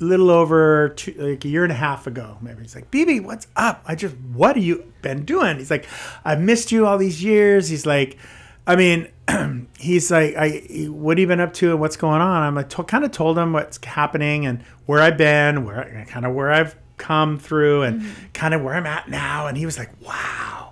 little 0.03 0.31
over 0.31 0.91
two, 0.91 1.15
like 1.17 1.45
a 1.45 1.49
year 1.49 1.63
and 1.63 1.73
a 1.73 1.77
half 1.77 2.07
ago. 2.07 2.39
Maybe 2.41 2.63
he's 2.63 2.75
like, 2.75 2.91
"BB, 2.91 3.23
what's 3.23 3.47
up? 3.57 3.83
I 3.87 3.95
just 3.95 4.17
what 4.33 4.57
have 4.57 4.65
you 4.65 4.93
been 5.03 5.25
doing?" 5.25 5.59
He's 5.59 5.71
like, 5.71 5.87
"I 6.25 6.35
missed 6.35 6.73
you 6.73 6.87
all 6.87 6.99
these 6.99 7.23
years." 7.23 7.69
He's 7.69 7.87
like, 7.87 8.19
I 8.67 8.77
mean, 8.77 9.09
he's 9.79 10.11
like, 10.11 10.35
I 10.37 10.87
what 10.89 11.19
have 11.19 11.23
you 11.23 11.27
been 11.27 11.41
up 11.41 11.53
to 11.55 11.71
and 11.73 11.81
what's 11.81 11.97
going 11.97 12.21
on? 12.21 12.43
I'm 12.43 12.55
like, 12.55 12.69
to, 12.71 12.85
kind 12.85 13.05
of 13.05 13.11
told 13.11 13.37
him 13.39 13.53
what's 13.53 13.83
happening 13.85 14.47
and 14.47 14.63
where 14.87 15.01
I've 15.01 15.17
been, 15.17 15.65
where 15.65 16.07
kind 16.09 16.25
of 16.27 16.35
where 16.35 16.53
I've 16.53 16.77
come 16.97 17.39
through, 17.39 17.83
and 17.83 18.03
mm-hmm. 18.03 18.27
kind 18.33 18.55
of 18.55 18.63
where 18.63 18.75
I'm 18.75 18.87
at 18.87 19.09
now. 19.09 19.47
And 19.47 19.57
he 19.57 19.67
was 19.67 19.79
like, 19.79 19.91
"Wow." 20.01 20.69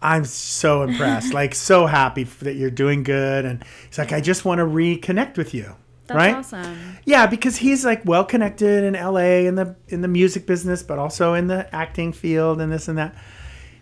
I'm 0.00 0.26
so 0.26 0.82
impressed, 0.82 1.32
like 1.34 1.54
so 1.54 1.86
happy 1.86 2.24
that 2.24 2.56
you're 2.56 2.70
doing 2.70 3.04
good. 3.04 3.46
And 3.46 3.64
he's 3.88 3.96
like, 3.96 4.12
I 4.12 4.20
just 4.20 4.44
want 4.44 4.58
to 4.58 4.64
reconnect 4.66 5.38
with 5.38 5.54
you. 5.54 5.76
That's 6.06 6.16
right? 6.16 6.34
awesome. 6.36 6.98
Yeah, 7.04 7.26
because 7.26 7.56
he's 7.56 7.84
like 7.84 8.02
well 8.04 8.24
connected 8.24 8.84
in 8.84 8.94
LA 8.94 9.46
in 9.46 9.54
the 9.54 9.74
in 9.88 10.02
the 10.02 10.08
music 10.08 10.46
business, 10.46 10.82
but 10.82 10.98
also 10.98 11.34
in 11.34 11.46
the 11.46 11.72
acting 11.74 12.12
field 12.12 12.60
and 12.60 12.70
this 12.70 12.88
and 12.88 12.98
that. 12.98 13.14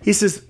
He 0.02 0.12
says, 0.12 0.44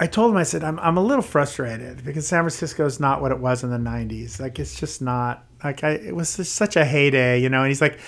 I 0.00 0.06
told 0.06 0.32
him, 0.32 0.36
I 0.36 0.42
said, 0.42 0.64
I'm, 0.64 0.78
I'm 0.80 0.96
a 0.96 1.02
little 1.02 1.22
frustrated 1.22 2.04
because 2.04 2.26
San 2.26 2.40
Francisco 2.40 2.84
is 2.84 2.98
not 2.98 3.20
what 3.20 3.32
it 3.32 3.38
was 3.38 3.62
in 3.62 3.70
the 3.70 3.78
90s. 3.78 4.40
Like, 4.40 4.58
it's 4.58 4.78
just 4.78 5.00
not, 5.00 5.44
like, 5.62 5.84
I, 5.84 5.90
it 5.90 6.16
was 6.16 6.36
just 6.36 6.54
such 6.54 6.76
a 6.76 6.84
heyday, 6.84 7.40
you 7.40 7.48
know? 7.48 7.60
And 7.60 7.68
he's 7.68 7.80
like, 7.80 7.98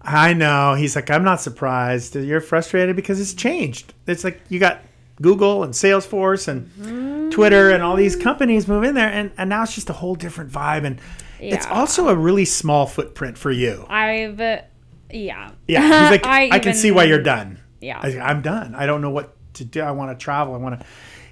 I 0.00 0.32
know. 0.32 0.74
He's 0.74 0.94
like, 0.94 1.10
I'm 1.10 1.24
not 1.24 1.40
surprised. 1.40 2.14
You're 2.14 2.40
frustrated 2.40 2.94
because 2.94 3.20
it's 3.20 3.34
changed. 3.34 3.94
It's 4.06 4.22
like 4.22 4.40
you 4.48 4.58
got 4.58 4.80
Google 5.20 5.64
and 5.64 5.72
Salesforce 5.72 6.48
and 6.48 6.68
mm-hmm. 6.70 7.30
Twitter 7.30 7.70
and 7.70 7.82
all 7.82 7.96
these 7.96 8.16
companies 8.16 8.68
move 8.68 8.84
in 8.84 8.94
there, 8.94 9.08
and, 9.08 9.32
and 9.38 9.48
now 9.48 9.62
it's 9.62 9.74
just 9.74 9.88
a 9.88 9.94
whole 9.94 10.14
different 10.14 10.50
vibe. 10.50 10.84
And 10.84 11.00
it's 11.52 11.66
also 11.66 12.08
a 12.08 12.14
really 12.14 12.44
small 12.44 12.86
footprint 12.86 13.38
for 13.38 13.50
you. 13.50 13.86
I've 13.88 14.40
uh, 14.40 14.62
Yeah. 15.10 15.50
Yeah, 15.66 16.02
he's 16.02 16.10
like, 16.10 16.26
I, 16.26 16.48
I 16.52 16.58
can 16.58 16.74
see 16.74 16.90
why 16.90 17.04
you're 17.04 17.22
done. 17.22 17.60
Yeah. 17.80 18.00
I, 18.02 18.18
I'm 18.18 18.42
done. 18.42 18.74
I 18.74 18.86
don't 18.86 19.00
know 19.00 19.10
what 19.10 19.36
to 19.54 19.64
do. 19.64 19.80
I 19.80 19.90
want 19.90 20.18
to 20.18 20.22
travel. 20.22 20.54
I 20.54 20.58
want 20.58 20.80
to. 20.80 20.86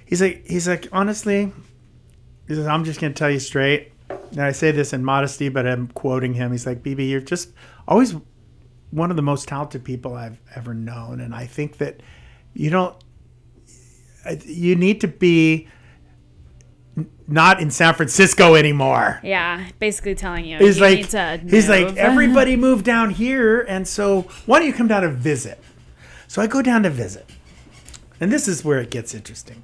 He's 0.05 0.21
like, 0.21 0.45
he's 0.45 0.67
like, 0.67 0.87
honestly, 0.91 1.51
he 2.47 2.55
says, 2.55 2.67
I'm 2.67 2.83
just 2.83 2.99
gonna 2.99 3.13
tell 3.13 3.29
you 3.29 3.39
straight. 3.39 3.91
And 4.09 4.41
I 4.41 4.51
say 4.51 4.71
this 4.71 4.93
in 4.93 5.03
modesty, 5.03 5.49
but 5.49 5.65
I'm 5.65 5.87
quoting 5.87 6.33
him. 6.33 6.51
He's 6.51 6.65
like, 6.65 6.83
BB, 6.83 7.09
you're 7.09 7.21
just 7.21 7.49
always 7.87 8.15
one 8.91 9.09
of 9.09 9.15
the 9.15 9.23
most 9.23 9.47
talented 9.47 9.83
people 9.83 10.13
I've 10.15 10.39
ever 10.55 10.73
known, 10.73 11.19
and 11.19 11.33
I 11.33 11.45
think 11.47 11.77
that 11.77 12.01
you 12.53 12.69
don't. 12.69 12.95
You 14.45 14.75
need 14.75 15.01
to 15.01 15.07
be 15.07 15.67
not 17.27 17.59
in 17.59 17.71
San 17.71 17.93
Francisco 17.93 18.55
anymore. 18.55 19.19
Yeah. 19.23 19.67
Basically 19.79 20.15
telling 20.15 20.45
you 20.45 20.57
He's 20.59 20.77
you 20.77 20.83
like, 20.83 21.49
he's 21.49 21.69
like, 21.69 21.95
everybody 21.97 22.55
moved 22.67 22.85
down 22.85 23.11
here, 23.11 23.61
and 23.61 23.87
so 23.87 24.23
why 24.45 24.59
don't 24.59 24.67
you 24.67 24.73
come 24.73 24.87
down 24.87 25.01
to 25.03 25.09
visit? 25.09 25.59
So 26.27 26.41
I 26.41 26.47
go 26.47 26.61
down 26.61 26.83
to 26.83 26.89
visit, 26.89 27.29
and 28.19 28.31
this 28.31 28.47
is 28.47 28.63
where 28.63 28.79
it 28.79 28.89
gets 28.89 29.13
interesting. 29.13 29.63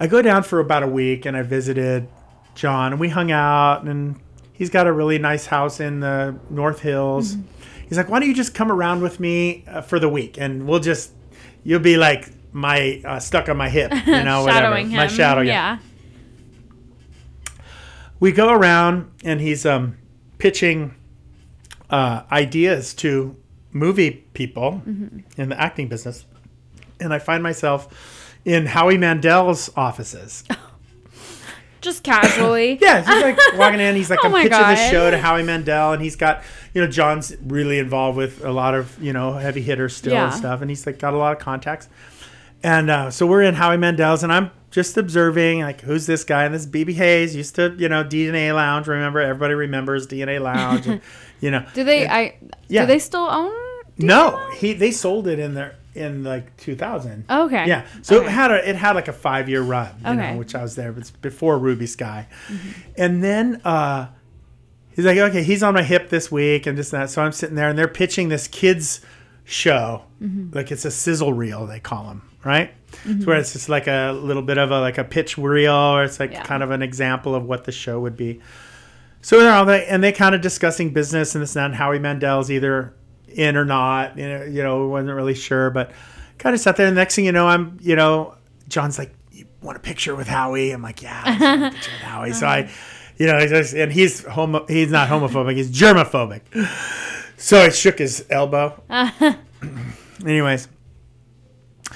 I 0.00 0.06
go 0.06 0.22
down 0.22 0.42
for 0.42 0.60
about 0.60 0.82
a 0.82 0.88
week, 0.88 1.24
and 1.24 1.36
I 1.36 1.42
visited 1.42 2.08
John, 2.54 2.92
and 2.92 3.00
we 3.00 3.08
hung 3.08 3.30
out, 3.30 3.84
and 3.84 4.20
he's 4.52 4.70
got 4.70 4.86
a 4.86 4.92
really 4.92 5.18
nice 5.18 5.46
house 5.46 5.80
in 5.80 6.00
the 6.00 6.36
North 6.50 6.80
Hills. 6.80 7.36
He's 7.88 7.96
like, 7.98 8.08
why 8.08 8.18
don't 8.20 8.28
you 8.28 8.34
just 8.34 8.54
come 8.54 8.72
around 8.72 9.02
with 9.02 9.20
me 9.20 9.64
uh, 9.68 9.82
for 9.82 9.98
the 9.98 10.08
week, 10.08 10.36
and 10.38 10.66
we'll 10.66 10.80
just, 10.80 11.12
you'll 11.62 11.80
be 11.80 11.96
like 11.96 12.30
my 12.54 13.02
uh, 13.04 13.18
stuck 13.20 13.48
on 13.50 13.56
my 13.58 13.68
hip, 13.68 13.92
you 14.06 14.22
know, 14.24 14.44
whatever, 14.44 14.76
him. 14.76 14.90
my 14.92 15.06
shadow, 15.08 15.42
yeah 15.42 15.52
yeah. 15.52 15.78
we 18.20 18.32
go 18.32 18.50
around 18.52 19.10
and 19.24 19.40
he's 19.40 19.66
um, 19.66 19.98
pitching 20.38 20.94
uh, 21.90 22.22
ideas 22.32 22.94
to 22.94 23.36
movie 23.72 24.24
people 24.34 24.82
in 24.86 25.48
the 25.48 25.60
acting 25.60 25.88
business. 25.88 26.24
And 27.00 27.12
I 27.12 27.18
find 27.18 27.42
myself 27.42 28.34
in 28.44 28.66
Howie 28.66 28.98
Mandel's 28.98 29.70
offices. 29.76 30.44
Just 31.80 32.02
casually. 32.02 32.78
Yeah, 32.80 33.00
he's 33.00 33.22
like 33.22 33.38
walking 33.58 33.80
in. 33.80 33.94
He's 33.94 34.08
like, 34.08 34.20
Oh 34.22 34.28
I'm 34.34 34.42
pitching 34.48 34.66
this 34.68 34.90
show 34.90 35.10
to 35.10 35.18
Howie 35.18 35.42
Mandel, 35.42 35.92
and 35.92 36.02
he's 36.02 36.16
got, 36.16 36.42
you 36.72 36.80
know, 36.80 36.86
John's 36.86 37.36
really 37.44 37.78
involved 37.78 38.16
with 38.16 38.42
a 38.42 38.50
lot 38.52 38.74
of, 38.74 38.96
you 39.02 39.12
know, 39.12 39.34
heavy 39.34 39.60
hitters 39.60 39.94
still 39.94 40.14
Yeah. 40.14 40.26
and 40.26 40.34
stuff, 40.34 40.62
and 40.62 40.70
he's 40.70 40.86
like 40.86 40.98
got 40.98 41.12
a 41.12 41.18
lot 41.18 41.32
of 41.36 41.40
contacts. 41.40 41.88
And 42.64 42.90
uh, 42.90 43.10
so 43.10 43.26
we're 43.26 43.42
in 43.42 43.54
Howie 43.54 43.76
Mandel's, 43.76 44.22
and 44.24 44.32
I'm 44.32 44.50
just 44.70 44.96
observing, 44.96 45.60
like, 45.60 45.82
who's 45.82 46.06
this 46.06 46.24
guy? 46.24 46.44
And 46.44 46.54
this 46.54 46.62
is 46.62 46.68
BB 46.68 46.94
Hayes 46.94 47.36
used 47.36 47.54
to, 47.56 47.74
you 47.78 47.88
know, 47.88 48.02
DNA 48.02 48.54
Lounge. 48.54 48.88
Remember, 48.88 49.20
everybody 49.20 49.54
remembers 49.54 50.06
DNA 50.06 50.40
Lounge. 50.40 50.86
and, 50.86 51.00
you 51.40 51.50
know, 51.50 51.64
Do 51.74 51.84
they? 51.84 52.08
I. 52.08 52.36
Yeah. 52.68 52.80
Do 52.82 52.86
they 52.88 52.98
still 52.98 53.28
own? 53.30 53.52
no, 53.98 54.50
he 54.56 54.72
they 54.72 54.90
sold 54.90 55.28
it 55.28 55.38
in 55.38 55.54
there 55.54 55.76
in 55.94 56.24
like 56.24 56.56
2000. 56.56 57.26
Okay. 57.30 57.68
Yeah, 57.68 57.86
so 58.02 58.16
Okay. 58.16 58.26
it 58.26 58.30
had 58.30 58.50
a 58.50 58.68
it 58.68 58.74
had 58.74 58.96
like 58.96 59.06
a 59.06 59.12
five 59.12 59.48
year 59.48 59.62
run, 59.62 59.90
you 60.04 60.10
Okay. 60.10 60.32
know, 60.32 60.38
which 60.38 60.54
I 60.56 60.62
was 60.62 60.74
there. 60.74 60.90
But 60.90 61.02
it's 61.02 61.10
before 61.12 61.58
Ruby 61.58 61.86
Skye, 61.86 62.26
Mm-hmm. 62.48 62.70
and 62.96 63.22
then 63.22 63.60
uh, 63.64 64.08
he's 64.96 65.04
like, 65.04 65.18
okay, 65.18 65.44
he's 65.44 65.62
on 65.62 65.74
my 65.74 65.82
hip 65.84 66.08
this 66.08 66.32
week 66.32 66.66
and 66.66 66.76
this 66.76 66.92
and 66.92 67.02
that. 67.02 67.10
So 67.10 67.22
I'm 67.22 67.30
sitting 67.30 67.54
there, 67.54 67.68
and 67.68 67.78
they're 67.78 67.86
pitching 67.86 68.30
this 68.30 68.48
kids 68.48 69.00
show, 69.44 70.02
Mm-hmm. 70.22 70.56
like 70.56 70.70
it's 70.72 70.84
a 70.86 70.90
sizzle 70.90 71.32
reel 71.34 71.66
they 71.66 71.80
call 71.80 72.04
them, 72.08 72.28
right? 72.44 72.70
It's 73.04 73.26
where 73.26 73.36
it's 73.36 73.52
just 73.52 73.68
like 73.68 73.86
a 73.88 74.12
little 74.12 74.42
bit 74.42 74.56
of 74.56 74.70
a 74.70 74.80
like 74.80 74.96
a 74.98 75.04
pitch 75.04 75.36
reel, 75.36 75.72
or 75.72 76.04
it's 76.04 76.18
like 76.20 76.32
Yeah. 76.32 76.42
kind 76.44 76.62
of 76.62 76.70
an 76.70 76.80
example 76.82 77.34
of 77.34 77.44
what 77.44 77.64
the 77.64 77.72
show 77.72 78.00
would 78.00 78.16
be. 78.16 78.40
So 79.20 79.38
they're 79.40 79.52
all 79.52 79.64
they 79.64 79.84
and 79.86 80.02
they 80.02 80.12
kind 80.12 80.34
of 80.34 80.40
discussing 80.40 80.90
business 80.90 81.34
and 81.34 81.42
this 81.42 81.56
and 81.56 81.60
that. 81.62 81.66
And 81.66 81.74
Howie 81.74 81.98
Mandel's 81.98 82.50
either 82.50 82.94
in 83.28 83.56
or 83.56 83.64
not. 83.64 84.16
You 84.16 84.28
know, 84.28 84.44
you 84.44 84.62
know, 84.62 84.86
wasn't 84.88 85.14
really 85.14 85.34
sure, 85.34 85.70
but 85.70 85.90
kind 86.38 86.54
of 86.54 86.60
sat 86.60 86.76
there. 86.76 86.86
And 86.86 86.96
the 86.96 87.00
next 87.00 87.16
thing 87.16 87.24
you 87.24 87.32
know, 87.32 87.46
I'm, 87.48 87.78
you 87.82 87.96
know, 87.96 88.34
John's 88.68 88.98
like, 88.98 89.12
"You 89.32 89.46
want 89.60 89.76
a 89.76 89.80
picture 89.80 90.14
with 90.14 90.28
Howie?" 90.28 90.70
I'm 90.70 90.82
like, 90.82 91.02
"Yeah, 91.02 91.22
I 91.24 91.30
want 91.38 91.62
a 91.64 91.70
picture 91.76 91.90
with 91.92 92.00
Howie." 92.02 92.32
So 92.32 92.46
I, 92.46 92.70
you 93.18 93.26
know, 93.26 93.38
and 93.38 93.92
he's 93.92 94.24
homo, 94.24 94.64
he's 94.66 94.90
not 94.90 95.08
homophobic, 95.08 95.56
he's 95.56 95.70
germophobic. 95.70 96.40
So 97.36 97.58
I 97.60 97.68
shook 97.70 97.98
his 97.98 98.24
elbow. 98.30 98.82
Anyways, 100.24 100.68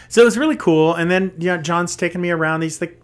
so 0.09 0.23
it 0.23 0.25
was 0.25 0.37
really 0.39 0.57
cool. 0.57 0.95
And 0.95 1.11
then 1.11 1.33
you 1.39 1.47
know, 1.49 1.59
John's 1.59 1.97
taking 1.97 2.21
me 2.21 2.31
around. 2.31 2.63
He's 2.63 2.81
like 2.81 3.01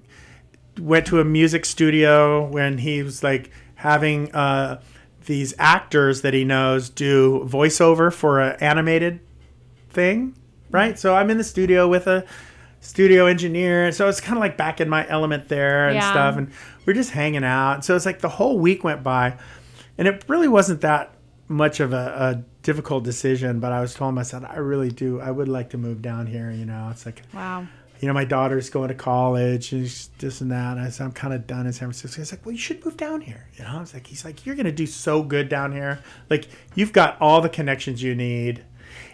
went 0.78 1.06
to 1.06 1.20
a 1.20 1.24
music 1.24 1.64
studio 1.64 2.44
when 2.46 2.78
he 2.78 3.02
was 3.02 3.22
like 3.22 3.50
having 3.76 4.34
uh, 4.34 4.80
these 5.26 5.54
actors 5.58 6.22
that 6.22 6.34
he 6.34 6.44
knows 6.44 6.90
do 6.90 7.46
voiceover 7.48 8.12
for 8.12 8.40
an 8.40 8.56
animated 8.60 9.20
thing, 9.90 10.34
right? 10.70 10.98
So 10.98 11.14
I'm 11.14 11.30
in 11.30 11.38
the 11.38 11.44
studio 11.44 11.88
with 11.88 12.06
a 12.08 12.24
studio 12.80 13.26
engineer, 13.26 13.92
so 13.92 14.08
it's 14.08 14.20
kind 14.20 14.36
of 14.36 14.40
like 14.40 14.56
back 14.56 14.80
in 14.80 14.88
my 14.88 15.08
element 15.08 15.48
there 15.48 15.86
and 15.88 15.96
Yeah. 15.96 16.10
stuff, 16.10 16.36
and 16.36 16.50
we're 16.84 16.92
just 16.92 17.10
hanging 17.12 17.44
out. 17.44 17.84
So 17.84 17.94
it's 17.96 18.04
like 18.04 18.18
the 18.20 18.28
whole 18.28 18.58
week 18.58 18.82
went 18.84 19.02
by, 19.02 19.38
and 19.96 20.08
it 20.08 20.24
really 20.28 20.48
wasn't 20.48 20.80
that 20.82 21.13
much 21.48 21.80
of 21.80 21.92
a, 21.92 21.96
a 21.96 22.44
difficult 22.62 23.04
decision. 23.04 23.60
But 23.60 23.72
I 23.72 23.80
was 23.80 23.94
telling 23.94 24.14
myself, 24.14 24.44
I 24.48 24.56
really 24.58 24.90
do, 24.90 25.20
I 25.20 25.30
would 25.30 25.48
like 25.48 25.70
to 25.70 25.78
move 25.78 26.02
down 26.02 26.26
here. 26.26 26.50
You 26.50 26.64
know, 26.64 26.88
it's 26.90 27.04
like 27.06 27.22
Wow. 27.32 27.66
you 28.00 28.08
know, 28.08 28.14
my 28.14 28.24
daughter's 28.24 28.70
going 28.70 28.88
to 28.88 28.94
college 28.94 29.72
and 29.72 29.84
this 30.18 30.40
and 30.40 30.50
that. 30.50 30.76
And 30.76 30.80
I 30.80 30.90
said, 30.90 31.04
I'm 31.04 31.12
kind 31.12 31.34
of 31.34 31.46
done 31.46 31.66
in 31.66 31.72
San 31.72 31.88
Francisco. 31.88 32.20
He's 32.20 32.32
like, 32.32 32.44
well, 32.44 32.52
you 32.52 32.58
should 32.58 32.84
move 32.84 32.96
down 32.96 33.20
here. 33.20 33.46
You 33.56 33.64
know, 33.64 33.76
I 33.76 33.80
was 33.80 33.94
like, 33.94 34.06
he's 34.06 34.24
like, 34.24 34.44
you're 34.46 34.54
going 34.56 34.66
to 34.66 34.72
do 34.72 34.86
so 34.86 35.22
good 35.22 35.48
down 35.48 35.72
here. 35.72 36.00
Like, 36.30 36.48
you've 36.74 36.92
got 36.92 37.16
all 37.20 37.40
the 37.40 37.48
connections 37.48 38.02
you 38.02 38.14
need. 38.14 38.64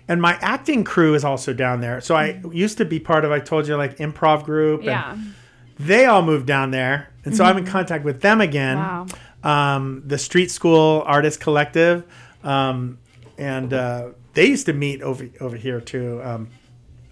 And 0.08 0.20
my 0.20 0.36
acting 0.40 0.82
crew 0.82 1.14
is 1.14 1.24
also 1.24 1.52
down 1.52 1.80
there. 1.80 2.00
So 2.00 2.16
I 2.16 2.40
used 2.52 2.78
to 2.78 2.84
be 2.84 2.98
part 2.98 3.24
of, 3.24 3.30
I 3.30 3.38
told 3.38 3.68
you, 3.68 3.76
like 3.76 3.98
improv 3.98 4.44
group. 4.44 4.82
Yeah. 4.82 5.12
And 5.12 5.34
they 5.78 6.06
all 6.06 6.22
moved 6.22 6.46
down 6.46 6.70
there. 6.72 7.10
And 7.24 7.36
so 7.36 7.44
I'm 7.44 7.56
in 7.58 7.66
contact 7.66 8.04
with 8.04 8.20
them 8.20 8.40
again. 8.40 8.76
Wow. 8.76 9.06
Um, 9.44 10.02
the 10.04 10.18
Street 10.18 10.50
School 10.50 11.02
Artist 11.06 11.38
Collective. 11.40 12.04
Um, 12.42 12.98
and 13.38 13.72
uh, 13.72 14.08
they 14.34 14.46
used 14.46 14.66
to 14.66 14.72
meet 14.72 15.02
over, 15.02 15.28
over 15.40 15.56
here 15.56 15.80
too. 15.80 16.20
Um, 16.22 16.48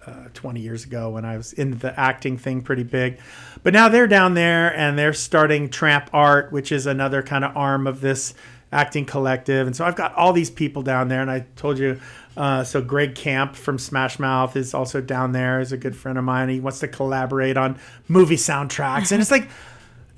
uh, 0.05 0.29
20 0.33 0.61
years 0.61 0.85
ago 0.85 1.09
when 1.09 1.25
I 1.25 1.37
was 1.37 1.53
in 1.53 1.77
the 1.77 1.97
acting 1.99 2.37
thing 2.37 2.61
pretty 2.61 2.83
big. 2.83 3.19
But 3.61 3.73
now 3.73 3.89
they're 3.89 4.07
down 4.07 4.33
there 4.33 4.75
and 4.75 4.97
they're 4.97 5.13
starting 5.13 5.69
Tramp 5.69 6.09
Art, 6.13 6.51
which 6.51 6.71
is 6.71 6.87
another 6.87 7.21
kind 7.21 7.43
of 7.45 7.55
arm 7.55 7.85
of 7.85 8.01
this 8.01 8.33
acting 8.71 9.05
collective. 9.05 9.67
And 9.67 9.75
so 9.75 9.85
I've 9.85 9.95
got 9.95 10.15
all 10.15 10.33
these 10.33 10.49
people 10.49 10.81
down 10.81 11.09
there. 11.09 11.21
And 11.21 11.29
I 11.29 11.45
told 11.55 11.77
you, 11.77 11.99
uh, 12.37 12.63
so 12.63 12.81
Greg 12.81 13.15
Camp 13.15 13.55
from 13.55 13.77
Smash 13.77 14.19
Mouth 14.19 14.55
is 14.55 14.73
also 14.73 15.01
down 15.01 15.31
there. 15.31 15.59
He's 15.59 15.71
a 15.71 15.77
good 15.77 15.95
friend 15.95 16.17
of 16.17 16.23
mine. 16.23 16.49
He 16.49 16.59
wants 16.59 16.79
to 16.79 16.87
collaborate 16.87 17.57
on 17.57 17.77
movie 18.07 18.35
soundtracks. 18.35 19.11
And 19.11 19.21
it's 19.21 19.31
like, 19.31 19.49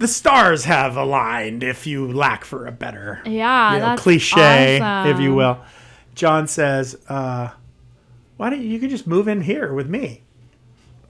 the 0.01 0.07
stars 0.07 0.65
have 0.65 0.97
aligned 0.97 1.63
if 1.63 1.85
you 1.87 2.11
lack 2.11 2.43
for 2.43 2.65
a 2.65 2.71
better 2.71 3.21
Yeah. 3.23 3.73
you 3.73 3.79
know, 3.79 3.95
cliche, 3.97 4.79
if 5.09 5.19
you 5.19 5.33
will. 5.35 5.59
John 6.15 6.47
says, 6.47 6.97
uh, 7.07 7.49
"Why 8.37 8.49
don't 8.49 8.61
you, 8.61 8.67
you 8.67 8.79
can 8.79 8.89
just 8.89 9.07
move 9.07 9.27
in 9.27 9.41
here 9.41 9.73
with 9.73 9.87
me?" 9.87 10.23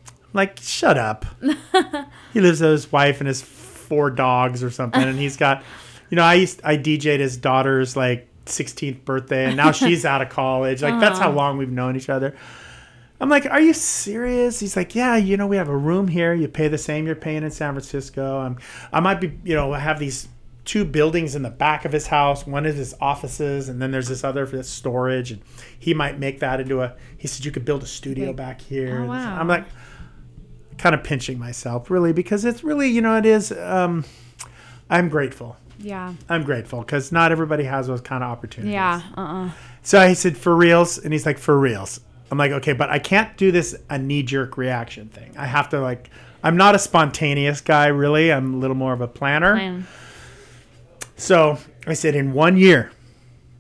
I'm 0.06 0.14
like, 0.34 0.58
shut 0.62 0.98
up. 0.98 1.26
he 2.34 2.40
lives 2.40 2.62
with 2.62 2.72
his 2.72 2.92
wife 2.92 3.20
and 3.20 3.28
his 3.28 3.42
four 3.42 4.10
dogs 4.12 4.64
or 4.64 4.70
something, 4.70 5.02
and 5.02 5.18
he's 5.18 5.38
got, 5.38 5.64
you 6.10 6.16
know, 6.18 6.24
I 6.24 6.36
used 6.36 6.62
I 6.64 6.78
DJ'd 6.78 7.20
his 7.20 7.38
daughter's 7.38 7.96
like 7.98 8.28
16th 8.46 9.04
birthday, 9.06 9.46
and 9.46 9.58
now 9.58 9.72
she's 9.82 10.06
out 10.06 10.22
of 10.22 10.30
college. 10.30 10.82
Like 10.82 11.00
that's 11.00 11.18
how 11.20 11.32
long 11.32 11.58
we've 11.58 11.72
known 11.72 11.96
each 11.96 12.10
other. 12.10 12.36
I'm 13.22 13.30
like, 13.30 13.46
are 13.46 13.62
you 13.62 13.74
serious? 13.74 14.60
He's 14.60 14.76
like, 14.76 14.96
yeah, 14.96 15.16
you 15.16 15.38
know, 15.38 15.46
we 15.46 15.56
have 15.56 15.70
a 15.70 15.78
room 15.78 16.08
here. 16.08 16.34
You 16.34 16.48
pay 16.48 16.68
the 16.68 16.80
same 16.80 17.06
you're 17.06 17.16
paying 17.16 17.44
in 17.44 17.52
San 17.52 17.74
Francisco. 17.74 18.40
I'm, 18.40 18.58
I 18.92 19.00
might 19.00 19.22
be, 19.22 19.38
you 19.44 19.54
know, 19.54 19.74
I 19.74 19.80
have 19.80 20.00
these 20.00 20.28
two 20.66 20.84
buildings 20.86 21.36
in 21.36 21.44
the 21.44 21.52
back 21.52 21.86
of 21.86 21.92
his 21.92 22.08
house. 22.08 22.48
One 22.48 22.66
is 22.66 22.78
his 22.78 22.96
offices, 23.00 23.70
and 23.70 23.80
then 23.80 23.92
there's 23.92 24.08
this 24.08 24.24
other 24.24 24.48
for 24.48 24.64
storage. 24.64 25.30
And 25.30 25.42
he 25.78 25.94
might 25.94 26.18
make 26.18 26.40
that 26.40 26.60
into 26.60 26.82
a. 26.82 26.96
He 27.16 27.28
said 27.28 27.46
you 27.46 27.52
could 27.52 27.64
build 27.64 27.84
a 27.84 27.86
studio 27.86 28.34
back 28.34 28.60
here. 28.60 29.04
Oh, 29.04 29.10
wow. 29.10 29.40
I'm 29.40 29.48
like, 29.48 29.66
kind 30.80 30.96
of 30.96 31.04
pinching 31.04 31.38
myself, 31.38 31.92
really, 31.92 32.14
because 32.14 32.44
it's 32.44 32.64
really, 32.64 32.90
you 32.90 33.02
know, 33.02 33.18
it 33.18 33.28
is. 33.28 33.52
Um, 33.52 34.04
I'm 34.90 35.10
grateful. 35.10 35.58
Yeah. 35.78 36.16
I'm 36.28 36.44
grateful 36.44 36.80
because 36.80 37.12
not 37.12 37.32
everybody 37.32 37.66
has 37.66 37.86
those 37.86 38.02
kind 38.02 38.24
of 38.24 38.32
opportunities. 38.32 38.74
Yeah. 38.74 39.02
Uh. 39.16 39.22
uh 39.22 39.52
So 39.84 40.00
I 40.00 40.14
said, 40.14 40.38
for 40.38 40.56
reals? 40.56 40.98
And 40.98 41.14
he's 41.14 41.28
like, 41.28 41.38
for 41.38 41.58
reals. 41.60 42.02
I'm 42.32 42.38
like, 42.38 42.52
okay, 42.52 42.74
but 42.74 42.90
I 42.90 42.98
can't 42.98 43.36
do 43.38 43.52
this 43.52 43.76
a 43.90 43.98
knee 44.00 44.24
jerk 44.24 44.58
reaction 44.58 45.10
thing. 45.10 45.36
I 45.38 45.46
have 45.46 45.70
to, 45.70 45.82
like, 45.82 46.10
I'm 46.44 46.56
not 46.58 46.74
a 46.76 46.80
spontaneous 46.80 47.60
guy, 47.62 47.88
really. 47.88 48.32
I'm 48.32 48.54
a 48.56 48.58
little 48.58 48.76
more 48.78 48.94
of 48.94 49.02
a 49.02 49.08
planner. 49.08 49.54
Plan. 49.56 49.86
So 51.18 51.58
I 51.86 51.94
said, 51.94 52.16
in 52.16 52.34
one 52.34 52.58
year, 52.58 52.92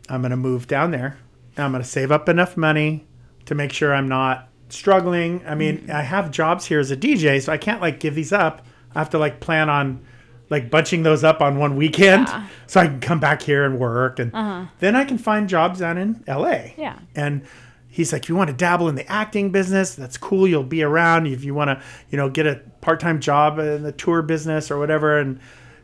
I'm 0.09 0.21
going 0.21 0.31
to 0.31 0.37
move 0.37 0.67
down 0.67 0.91
there. 0.91 1.17
I'm 1.57 1.71
going 1.71 1.83
to 1.83 1.87
save 1.89 2.11
up 2.11 2.27
enough 2.29 2.57
money 2.57 3.05
to 3.45 3.55
make 3.55 3.71
sure 3.73 3.93
I'm 3.93 4.07
not 4.07 4.47
struggling. 4.69 5.43
I 5.45 5.53
mean, 5.55 5.89
I 5.91 6.01
have 6.01 6.31
jobs 6.31 6.65
here 6.65 6.79
as 6.79 6.91
a 6.91 6.97
DJ, 6.97 7.41
so 7.41 7.51
I 7.51 7.57
can't, 7.57 7.81
like, 7.81 7.99
give 7.99 8.15
these 8.15 8.31
up. 8.33 8.65
I 8.95 8.99
have 8.99 9.09
to, 9.11 9.17
like, 9.19 9.39
plan 9.39 9.69
on 9.69 10.05
like 10.49 10.69
bunching 10.69 11.01
those 11.03 11.23
up 11.23 11.39
on 11.41 11.57
one 11.57 11.77
weekend 11.77 12.27
Yeah. 12.27 12.45
so 12.67 12.81
I 12.81 12.87
can 12.87 12.99
come 12.99 13.21
back 13.21 13.41
here 13.41 13.63
and 13.63 13.79
work 13.79 14.19
and 14.19 14.35
Uh-huh. 14.35 14.65
then 14.79 14.97
I 14.97 15.05
can 15.05 15.17
find 15.17 15.47
jobs 15.47 15.79
down 15.79 15.97
in 15.97 16.21
LA. 16.27 16.71
Yeah. 16.77 16.99
And 17.15 17.43
he's 17.91 18.11
like, 18.13 18.27
you 18.29 18.35
want 18.35 18.49
to 18.49 18.55
dabble 18.55 18.87
in 18.89 18.95
the 18.95 19.05
acting 19.11 19.51
business? 19.51 19.93
That's 19.95 20.17
cool. 20.17 20.47
You'll 20.47 20.63
be 20.63 20.81
around. 20.81 21.27
If 21.27 21.43
you 21.43 21.53
want 21.53 21.67
to, 21.69 21.83
you 22.09 22.17
know, 22.17 22.29
get 22.29 22.47
a 22.47 22.61
part-time 22.81 23.19
job 23.19 23.59
in 23.59 23.83
the 23.83 23.91
tour 23.91 24.21
business 24.23 24.71
or 24.71 24.79
whatever. 24.79 25.19
And 25.19 25.39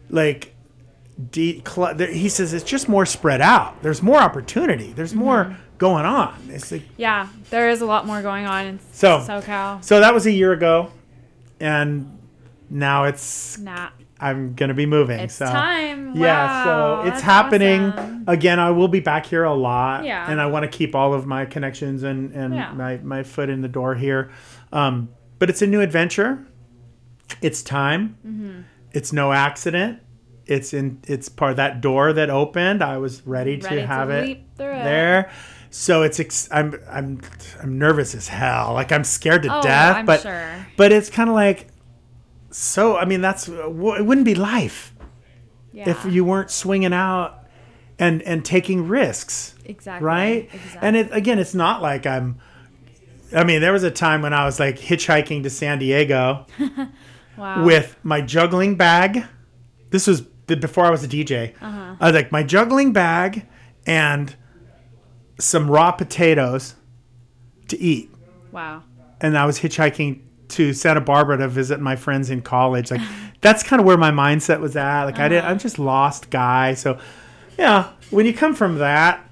like, 0.09 0.55
de- 1.31 1.61
cl- 1.67 1.93
there- 1.95 2.11
he 2.11 2.29
says 2.29 2.53
it's 2.53 2.63
just 2.63 2.88
more 2.89 3.05
spread 3.05 3.41
out. 3.41 3.81
There's 3.84 4.01
more 4.01 4.19
opportunity. 4.19 4.93
There's 4.93 5.13
more 5.13 5.45
Mm-hmm. 5.45 5.61
going 5.77 6.05
on. 6.05 6.34
It's 6.49 6.71
like, 6.71 6.84
Yeah, 6.97 7.27
there 7.51 7.69
is 7.69 7.81
a 7.81 7.85
lot 7.85 8.05
more 8.07 8.21
going 8.23 8.45
on 8.47 8.65
in 8.65 8.79
So- 8.93 9.19
SoCal. 9.19 9.84
so 9.84 9.99
that 9.99 10.13
was 10.13 10.25
a 10.25 10.31
year 10.31 10.51
ago, 10.53 10.91
and 11.59 12.17
now 12.69 13.03
it's 13.03 13.57
Nah, 13.59 13.89
I'm 14.19 14.53
gonna 14.56 14.73
be 14.73 14.85
moving. 14.85 15.19
it's 15.19 15.35
so. 15.35 15.45
time. 15.45 16.15
Yeah, 16.15 16.65
Wow, 16.65 17.03
so 17.03 17.10
it's 17.10 17.22
happening 17.22 17.91
awesome. 17.91 18.23
again. 18.27 18.60
I 18.60 18.72
will 18.72 18.88
be 18.88 18.99
back 18.99 19.26
here 19.26 19.44
a 19.44 19.53
lot, 19.53 20.06
Yeah. 20.06 20.30
and 20.30 20.41
I 20.41 20.48
want 20.48 20.64
to 20.64 20.69
keep 20.69 20.95
all 20.95 21.14
of 21.14 21.26
my 21.27 21.45
connections 21.45 22.03
and 22.03 22.34
and 22.34 22.53
Yeah. 22.56 22.72
my 22.73 22.98
my 23.03 23.23
foot 23.23 23.49
in 23.49 23.61
the 23.61 23.68
door 23.68 23.94
here. 23.95 24.31
Um, 24.73 25.10
but 25.39 25.49
it's 25.49 25.61
a 25.61 25.68
new 25.68 25.81
adventure. 25.81 26.39
It's 27.41 27.61
time. 27.61 28.18
Mm-hmm. 28.26 28.61
It's 28.94 29.14
no 29.14 29.31
accident. 29.34 29.99
It's 30.45 30.73
in. 30.73 30.99
It's 31.07 31.30
part 31.30 31.52
of 31.52 31.57
that 31.57 31.81
door 31.81 32.14
that 32.14 32.30
opened. 32.30 32.81
I 32.81 32.98
was 32.98 33.26
ready, 33.27 33.52
Ready 33.57 33.61
to 33.76 33.81
to 33.81 33.85
have 33.85 34.10
it 34.10 34.39
through 34.57 34.72
it. 34.72 34.84
there. 34.84 35.30
So 35.69 36.02
it's. 36.03 36.19
Ex- 36.19 36.48
I'm. 36.52 36.73
I'm. 36.89 37.19
I'm 37.61 37.77
nervous 37.77 38.15
as 38.15 38.30
hell. 38.30 38.73
Like 38.73 38.91
I'm 38.94 39.03
scared 39.03 39.44
to 39.44 39.57
Oh, 39.60 39.61
death. 39.61 39.98
I'm 39.98 40.06
but 40.06 40.22
sure. 40.22 40.65
but 40.77 40.91
it's 40.91 41.10
kind 41.10 41.30
of 41.30 41.35
like. 41.35 41.68
So 42.59 42.97
I 42.97 43.05
mean 43.05 43.21
that's 43.21 43.47
it 43.47 43.71
wouldn't 44.05 44.25
be 44.25 44.34
life 44.35 44.93
Yeah, 45.71 45.89
if 45.89 46.05
you 46.05 46.25
weren't 46.25 46.49
swinging 46.49 46.91
out 46.93 47.45
and 47.99 48.21
and 48.23 48.43
taking 48.43 48.88
risks 48.88 49.53
exactly 49.65 50.05
right 50.05 50.49
Exactly. 50.53 50.79
and 50.88 50.95
it 50.95 51.09
again 51.11 51.39
it's 51.39 51.55
not 51.55 51.81
like 51.81 52.05
i'm 52.05 52.38
i 53.35 53.43
mean 53.43 53.59
there 53.59 53.73
was 53.73 53.84
a 53.84 53.89
time 53.89 54.21
when 54.21 54.34
i 54.34 54.45
was 54.45 54.59
like 54.59 54.77
hitchhiking 54.77 55.41
to 55.43 55.49
san 55.49 55.79
diego 55.79 56.45
wow. 57.38 57.63
with 57.65 57.97
my 58.03 58.21
juggling 58.21 58.75
bag 58.75 59.23
this 59.89 60.05
was 60.05 60.21
before 60.21 60.85
i 60.85 60.91
was 60.91 61.03
a 61.03 61.07
dj 61.07 61.53
Uh-huh. 61.59 61.95
i 61.99 62.05
was 62.05 62.13
like 62.13 62.31
my 62.31 62.43
juggling 62.43 62.93
bag 62.93 63.47
and 63.88 64.35
some 65.39 65.69
raw 65.69 65.91
potatoes 65.91 66.75
to 67.69 67.79
eat 67.79 68.11
wow. 68.51 68.84
and 69.21 69.35
I 69.38 69.45
was 69.47 69.59
hitchhiking 69.61 70.21
to 70.49 70.74
Santa 70.74 71.02
Barbara 71.02 71.38
to 71.38 71.48
visit 71.48 71.80
my 71.80 71.95
friends 71.95 72.30
in 72.30 72.41
college. 72.41 72.91
Like 72.91 73.02
that's 73.41 73.64
kind 73.64 73.80
of 73.80 73.86
where 73.86 73.98
my 73.98 74.11
mindset 74.11 74.60
was 74.60 74.76
at. 74.76 75.06
Like 75.06 75.19
I 75.19 75.30
didn't, 75.30 75.45
I'm 75.45 75.60
just 75.60 75.80
lost 75.80 76.30
guy. 76.30 76.74
So 76.74 76.99
yeah, 77.57 77.91
when 78.10 78.26
you 78.26 78.34
come 78.34 78.56
from 78.56 78.78
that, 78.80 79.24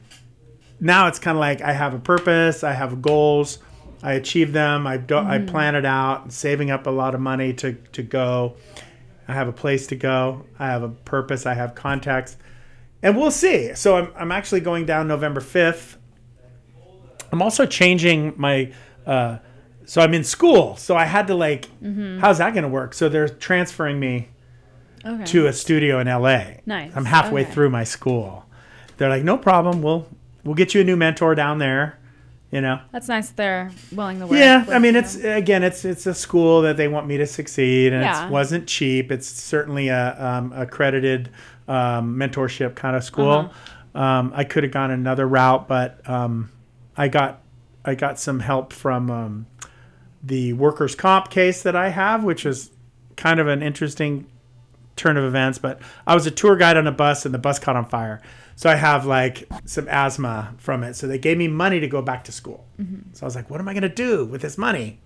now 0.80 1.08
it's 1.08 1.20
kind 1.20 1.38
of 1.38 1.40
like 1.40 1.62
I 1.62 1.74
have 1.74 1.94
a 1.94 2.00
purpose, 2.00 2.64
I 2.64 2.74
have 2.74 3.02
goals, 3.02 3.60
I 4.04 4.14
achieve 4.14 4.52
them, 4.52 4.86
I 4.86 4.98
do, 4.98 5.18
I 5.18 5.40
plan 5.40 5.76
it 5.76 5.86
out, 5.86 6.32
saving 6.32 6.70
up 6.70 6.88
a 6.88 6.92
lot 6.92 7.16
of 7.16 7.22
money 7.22 7.54
to 7.54 7.74
to 7.74 8.04
go. 8.04 8.56
I 9.28 9.34
have 9.34 9.48
a 9.48 9.54
place 9.54 9.88
to 9.88 9.96
go. 9.96 10.46
I 10.60 10.68
have 10.68 10.84
a 10.84 10.90
purpose. 10.90 11.46
I 11.46 11.56
have 11.56 11.74
contacts, 11.74 12.38
and 13.02 13.18
we'll 13.18 13.32
see. 13.32 13.74
So 13.74 13.98
I'm 13.98 14.12
I'm 14.16 14.32
actually 14.32 14.62
going 14.62 14.86
down 14.86 15.08
November 15.08 15.42
fifth. 15.42 15.98
I'm 17.32 17.42
also 17.42 17.66
changing 17.66 18.34
my. 18.38 18.72
Uh, 19.06 19.38
so 19.86 20.02
I'm 20.02 20.14
in 20.14 20.24
school. 20.24 20.76
So 20.78 20.96
I 20.96 21.06
had 21.06 21.28
to 21.28 21.36
like, 21.36 21.70
how's 22.20 22.38
that 22.40 22.54
going 22.54 22.64
to 22.64 22.70
work? 22.70 22.94
So 22.94 23.10
they're 23.10 23.30
transferring 23.30 24.00
me 24.00 24.30
Okay. 25.06 25.24
to 25.26 25.46
a 25.48 25.54
studio 25.54 26.00
in 26.00 26.08
LA. 26.08 26.56
Nice. 26.66 26.92
I'm 26.96 27.06
halfway 27.06 27.44
Okay. 27.44 27.52
through 27.52 27.70
my 27.70 27.84
school. 27.84 28.46
They're 28.98 29.10
like, 29.10 29.24
no 29.24 29.38
problem. 29.38 29.82
We'll 29.84 30.08
we'll 30.44 30.56
get 30.56 30.74
you 30.74 30.82
a 30.82 30.84
new 30.84 30.96
mentor 30.96 31.36
down 31.36 31.60
there. 31.60 32.00
You 32.52 32.62
know. 32.62 32.80
That's 32.92 33.08
nice. 33.10 33.28
that 33.30 33.36
They're 33.38 33.72
willing 33.92 34.20
to 34.20 34.28
work. 34.28 34.40
Yeah, 34.40 34.62
with 34.66 34.70
I 34.76 34.80
mean 34.80 34.96
it's 34.96 35.16
again 35.18 35.62
it's 35.64 35.84
it's 35.86 36.06
a 36.08 36.14
school 36.14 36.62
that 36.64 36.78
they 36.78 36.88
want 36.88 37.06
me 37.06 37.18
to 37.18 37.28
succeed, 37.28 37.94
and 37.94 38.02
Yeah. 38.02 38.26
it 38.28 38.32
wasn't 38.32 38.66
cheap. 38.68 39.12
It's 39.12 39.28
certainly 39.28 39.90
a 39.90 40.16
um, 40.20 40.52
accredited 40.54 41.30
um, 41.68 42.16
mentorship 42.16 42.76
kind 42.76 42.96
of 42.96 43.04
school. 43.04 43.32
Uh-huh. 43.32 44.02
Um, 44.02 44.32
I 44.36 44.44
could 44.44 44.64
have 44.64 44.72
gone 44.72 44.90
another 44.92 45.28
route, 45.28 45.68
but 45.68 46.08
um, 46.10 46.50
I 46.98 47.08
got 47.10 47.42
I 47.84 47.94
got 47.96 48.20
some 48.20 48.40
help 48.40 48.74
from 48.74 49.12
um, 49.12 49.46
the 50.26 50.54
workers' 50.54 50.96
comp 50.96 51.30
case 51.30 51.62
that 51.64 51.76
I 51.76 51.90
have, 51.90 52.24
which 52.24 52.46
is 52.46 52.72
kind 53.16 53.40
of 53.40 53.48
an 53.48 53.62
interesting 53.62 54.26
turn 54.96 55.18
of 55.18 55.24
events. 55.24 55.58
But 55.58 55.80
I 56.08 56.16
was 56.16 56.26
a 56.26 56.32
tour 56.32 56.56
guide 56.56 56.78
on 56.78 56.88
a 56.88 56.92
bus, 56.92 57.26
and 57.26 57.34
the 57.34 57.40
bus 57.40 57.60
caught 57.60 57.76
on 57.76 57.86
fire. 57.86 58.22
So 58.56 58.70
I 58.70 58.76
have 58.76 59.06
like 59.06 59.48
some 59.66 59.88
asthma 59.90 60.56
from 60.58 60.84
it. 60.84 60.96
So 60.96 61.08
they 61.08 61.18
gave 61.18 61.38
me 61.38 61.48
money 61.48 61.80
to 61.80 61.88
go 61.88 62.02
back 62.02 62.24
to 62.26 62.32
school. 62.32 62.66
Mm-hmm. 62.80 63.14
So 63.14 63.26
I 63.26 63.28
was 63.28 63.36
like, 63.36 63.50
what 63.50 63.60
am 63.60 63.68
I 63.68 63.74
going 63.74 63.84
to 63.84 63.90
do 63.90 64.26
with 64.26 64.42
this 64.42 64.58
money? 64.58 65.00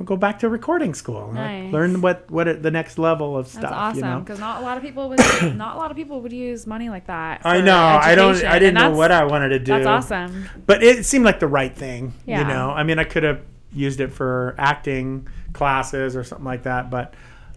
I'll 0.00 0.06
go 0.06 0.16
back 0.16 0.38
to 0.40 0.48
recording 0.48 0.94
school. 0.94 1.28
and, 1.30 1.34
like, 1.34 1.72
learn 1.72 2.00
what 2.00 2.30
what 2.30 2.62
the 2.62 2.70
next 2.70 2.98
level 2.98 3.36
of 3.36 3.48
stuff. 3.48 3.62
That's 3.62 3.74
awesome 3.74 3.98
You 3.98 4.04
know? 4.04 4.20
because 4.20 4.38
not 4.38 4.62
a 4.62 4.64
lot 4.64 4.76
of 4.76 4.82
people 4.84 5.08
would 5.08 5.18
not 5.56 5.74
a 5.74 5.78
lot 5.78 5.90
of 5.90 5.96
people 5.96 6.20
would 6.20 6.32
use 6.32 6.68
money 6.68 6.88
like 6.88 7.08
that. 7.08 7.40
I 7.44 7.60
know. 7.60 7.76
I 7.76 8.14
don't. 8.14 8.44
I 8.44 8.60
didn't 8.60 8.74
know 8.74 8.90
what 8.90 9.10
I 9.10 9.24
wanted 9.24 9.48
to 9.50 9.58
do. 9.58 9.72
That's 9.72 9.86
awesome. 9.86 10.48
But 10.66 10.84
it 10.84 11.04
seemed 11.04 11.24
like 11.24 11.40
the 11.40 11.48
right 11.48 11.74
thing. 11.74 12.14
Yeah. 12.26 12.42
You 12.42 12.46
know. 12.46 12.70
I 12.70 12.84
mean, 12.84 13.00
I 13.00 13.04
could 13.04 13.24
have 13.24 13.40
used 13.72 14.00
it 14.00 14.12
for 14.12 14.54
acting 14.58 15.28
classes 15.52 16.16
or 16.16 16.24
something 16.24 16.44
like 16.46 16.62
that. 16.64 16.90
But 16.90 17.14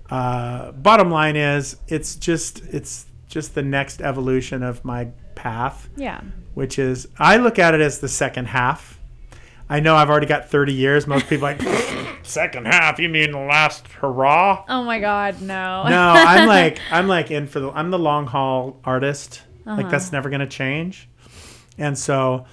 uh, 0.09 0.71
bottom 0.73 1.09
line 1.11 1.35
is, 1.35 1.77
it's 1.87 2.15
just 2.15 2.63
it's 2.65 3.05
just 3.27 3.55
the 3.55 3.63
next 3.63 4.01
evolution 4.01 4.61
of 4.63 4.83
my 4.83 5.05
path, 5.35 5.87
Yeah. 5.95 6.21
which 6.53 6.77
is 6.77 7.07
I 7.17 7.37
look 7.37 7.59
at 7.59 7.73
it 7.73 7.81
as 7.81 7.99
the 7.99 8.09
second 8.09 8.47
half. 8.47 8.99
I 9.69 9.79
know 9.79 9.95
I've 9.95 10.09
already 10.09 10.25
got 10.27 10.49
30 10.49 10.73
years. 10.73 11.07
Most 11.07 11.27
people 11.29 11.47
are 11.47 11.55
like 11.55 12.19
second 12.23 12.67
half. 12.67 12.99
You 12.99 13.07
mean 13.07 13.31
the 13.31 13.37
last 13.39 13.87
hurrah? 13.87 14.65
Oh 14.67 14.83
my 14.83 14.99
God, 14.99 15.41
no. 15.41 15.87
no, 15.87 16.13
I'm 16.17 16.45
like 16.45 16.79
I'm 16.91 17.07
like 17.07 17.31
in 17.31 17.47
for 17.47 17.61
the 17.61 17.71
I'm 17.71 17.89
the 17.89 17.99
long 17.99 18.27
haul 18.27 18.79
artist. 18.83 19.43
Like 19.65 19.79
Uh-huh. 19.85 19.89
that's 19.91 20.11
never 20.11 20.29
gonna 20.29 20.45
change. 20.47 21.07
And 21.77 21.97
so, 21.97 22.45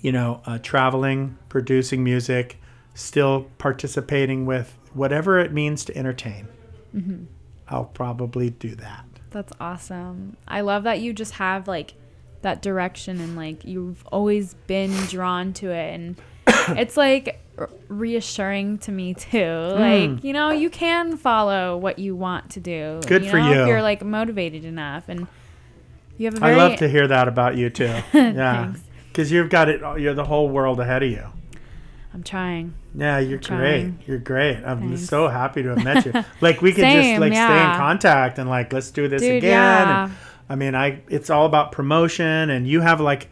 you 0.00 0.12
know, 0.12 0.40
uh, 0.46 0.58
traveling, 0.58 1.36
producing 1.48 2.02
music, 2.02 2.58
still 2.94 3.46
participating 3.58 4.46
with 4.46 4.76
whatever 4.94 5.38
it 5.38 5.52
means 5.52 5.84
to 5.84 5.96
entertain. 5.96 6.48
Mm-hmm. 6.94 7.24
I'll 7.68 7.84
probably 7.84 8.50
do 8.50 8.74
that. 8.76 9.04
That's 9.30 9.52
awesome. 9.60 10.36
I 10.48 10.62
love 10.62 10.82
that 10.84 11.00
you 11.00 11.12
just 11.12 11.34
have 11.34 11.68
like 11.68 11.94
that 12.42 12.62
direction 12.62 13.20
and 13.20 13.36
like 13.36 13.64
you've 13.64 14.04
always 14.06 14.54
been 14.66 14.92
drawn 15.06 15.52
to 15.52 15.70
it 15.70 15.94
and 15.94 16.20
it's 16.78 16.96
like 16.96 17.40
r- 17.58 17.70
reassuring 17.88 18.78
to 18.78 18.92
me 18.92 19.14
too. 19.14 19.38
Like, 19.38 20.24
you 20.24 20.32
know, 20.32 20.50
you 20.50 20.68
can 20.68 21.16
follow 21.16 21.76
what 21.76 21.98
you 21.98 22.16
want 22.16 22.50
to 22.50 22.60
do. 22.60 23.00
Good 23.06 23.26
for 23.26 23.38
know, 23.38 23.52
you. 23.52 23.60
If 23.60 23.68
you're 23.68 23.82
like 23.82 24.04
motivated 24.04 24.64
enough 24.64 25.04
and 25.08 25.28
you 26.18 26.26
have 26.26 26.34
a 26.34 26.44
I 26.44 26.48
very 26.50 26.54
I 26.54 26.68
love 26.68 26.78
to 26.78 26.88
hear 26.88 27.06
that 27.06 27.28
about 27.28 27.56
you 27.56 27.70
too. 27.70 27.84
Yeah, 28.12 28.64
Thanks. 28.64 28.80
Because 29.12 29.30
you've 29.30 29.50
got 29.50 29.68
it. 29.68 29.80
You're 30.00 30.14
the 30.14 30.24
whole 30.24 30.48
world 30.48 30.80
ahead 30.80 31.02
of 31.02 31.10
you. 31.10 31.26
I'm 32.12 32.22
trying. 32.22 32.74
Yeah, 32.94 33.18
you're 33.18 33.38
great. 33.38 33.46
trying. 33.46 33.98
You're 34.06 34.18
great. 34.18 34.56
I'm 34.64 34.88
Thanks. 34.88 35.06
so 35.06 35.28
happy 35.28 35.62
to 35.62 35.76
have 35.76 35.84
met 35.84 36.04
you. 36.04 36.12
Like 36.40 36.60
we 36.60 36.72
could 36.72 36.82
just 36.82 36.92
Same, 36.92 37.20
like 37.20 37.32
stay 37.32 37.42
in 37.42 37.76
contact 37.76 38.38
and 38.38 38.48
like 38.48 38.72
let's 38.72 38.90
do 38.90 39.06
this 39.08 39.22
Dude, 39.22 39.38
again. 39.38 39.50
yeah. 39.50 40.04
And, 40.04 40.12
I 40.48 40.56
mean, 40.56 40.74
I 40.74 41.02
it's 41.08 41.30
all 41.30 41.46
about 41.46 41.70
promotion, 41.70 42.50
and 42.50 42.66
you 42.66 42.80
have 42.80 43.00
like, 43.00 43.28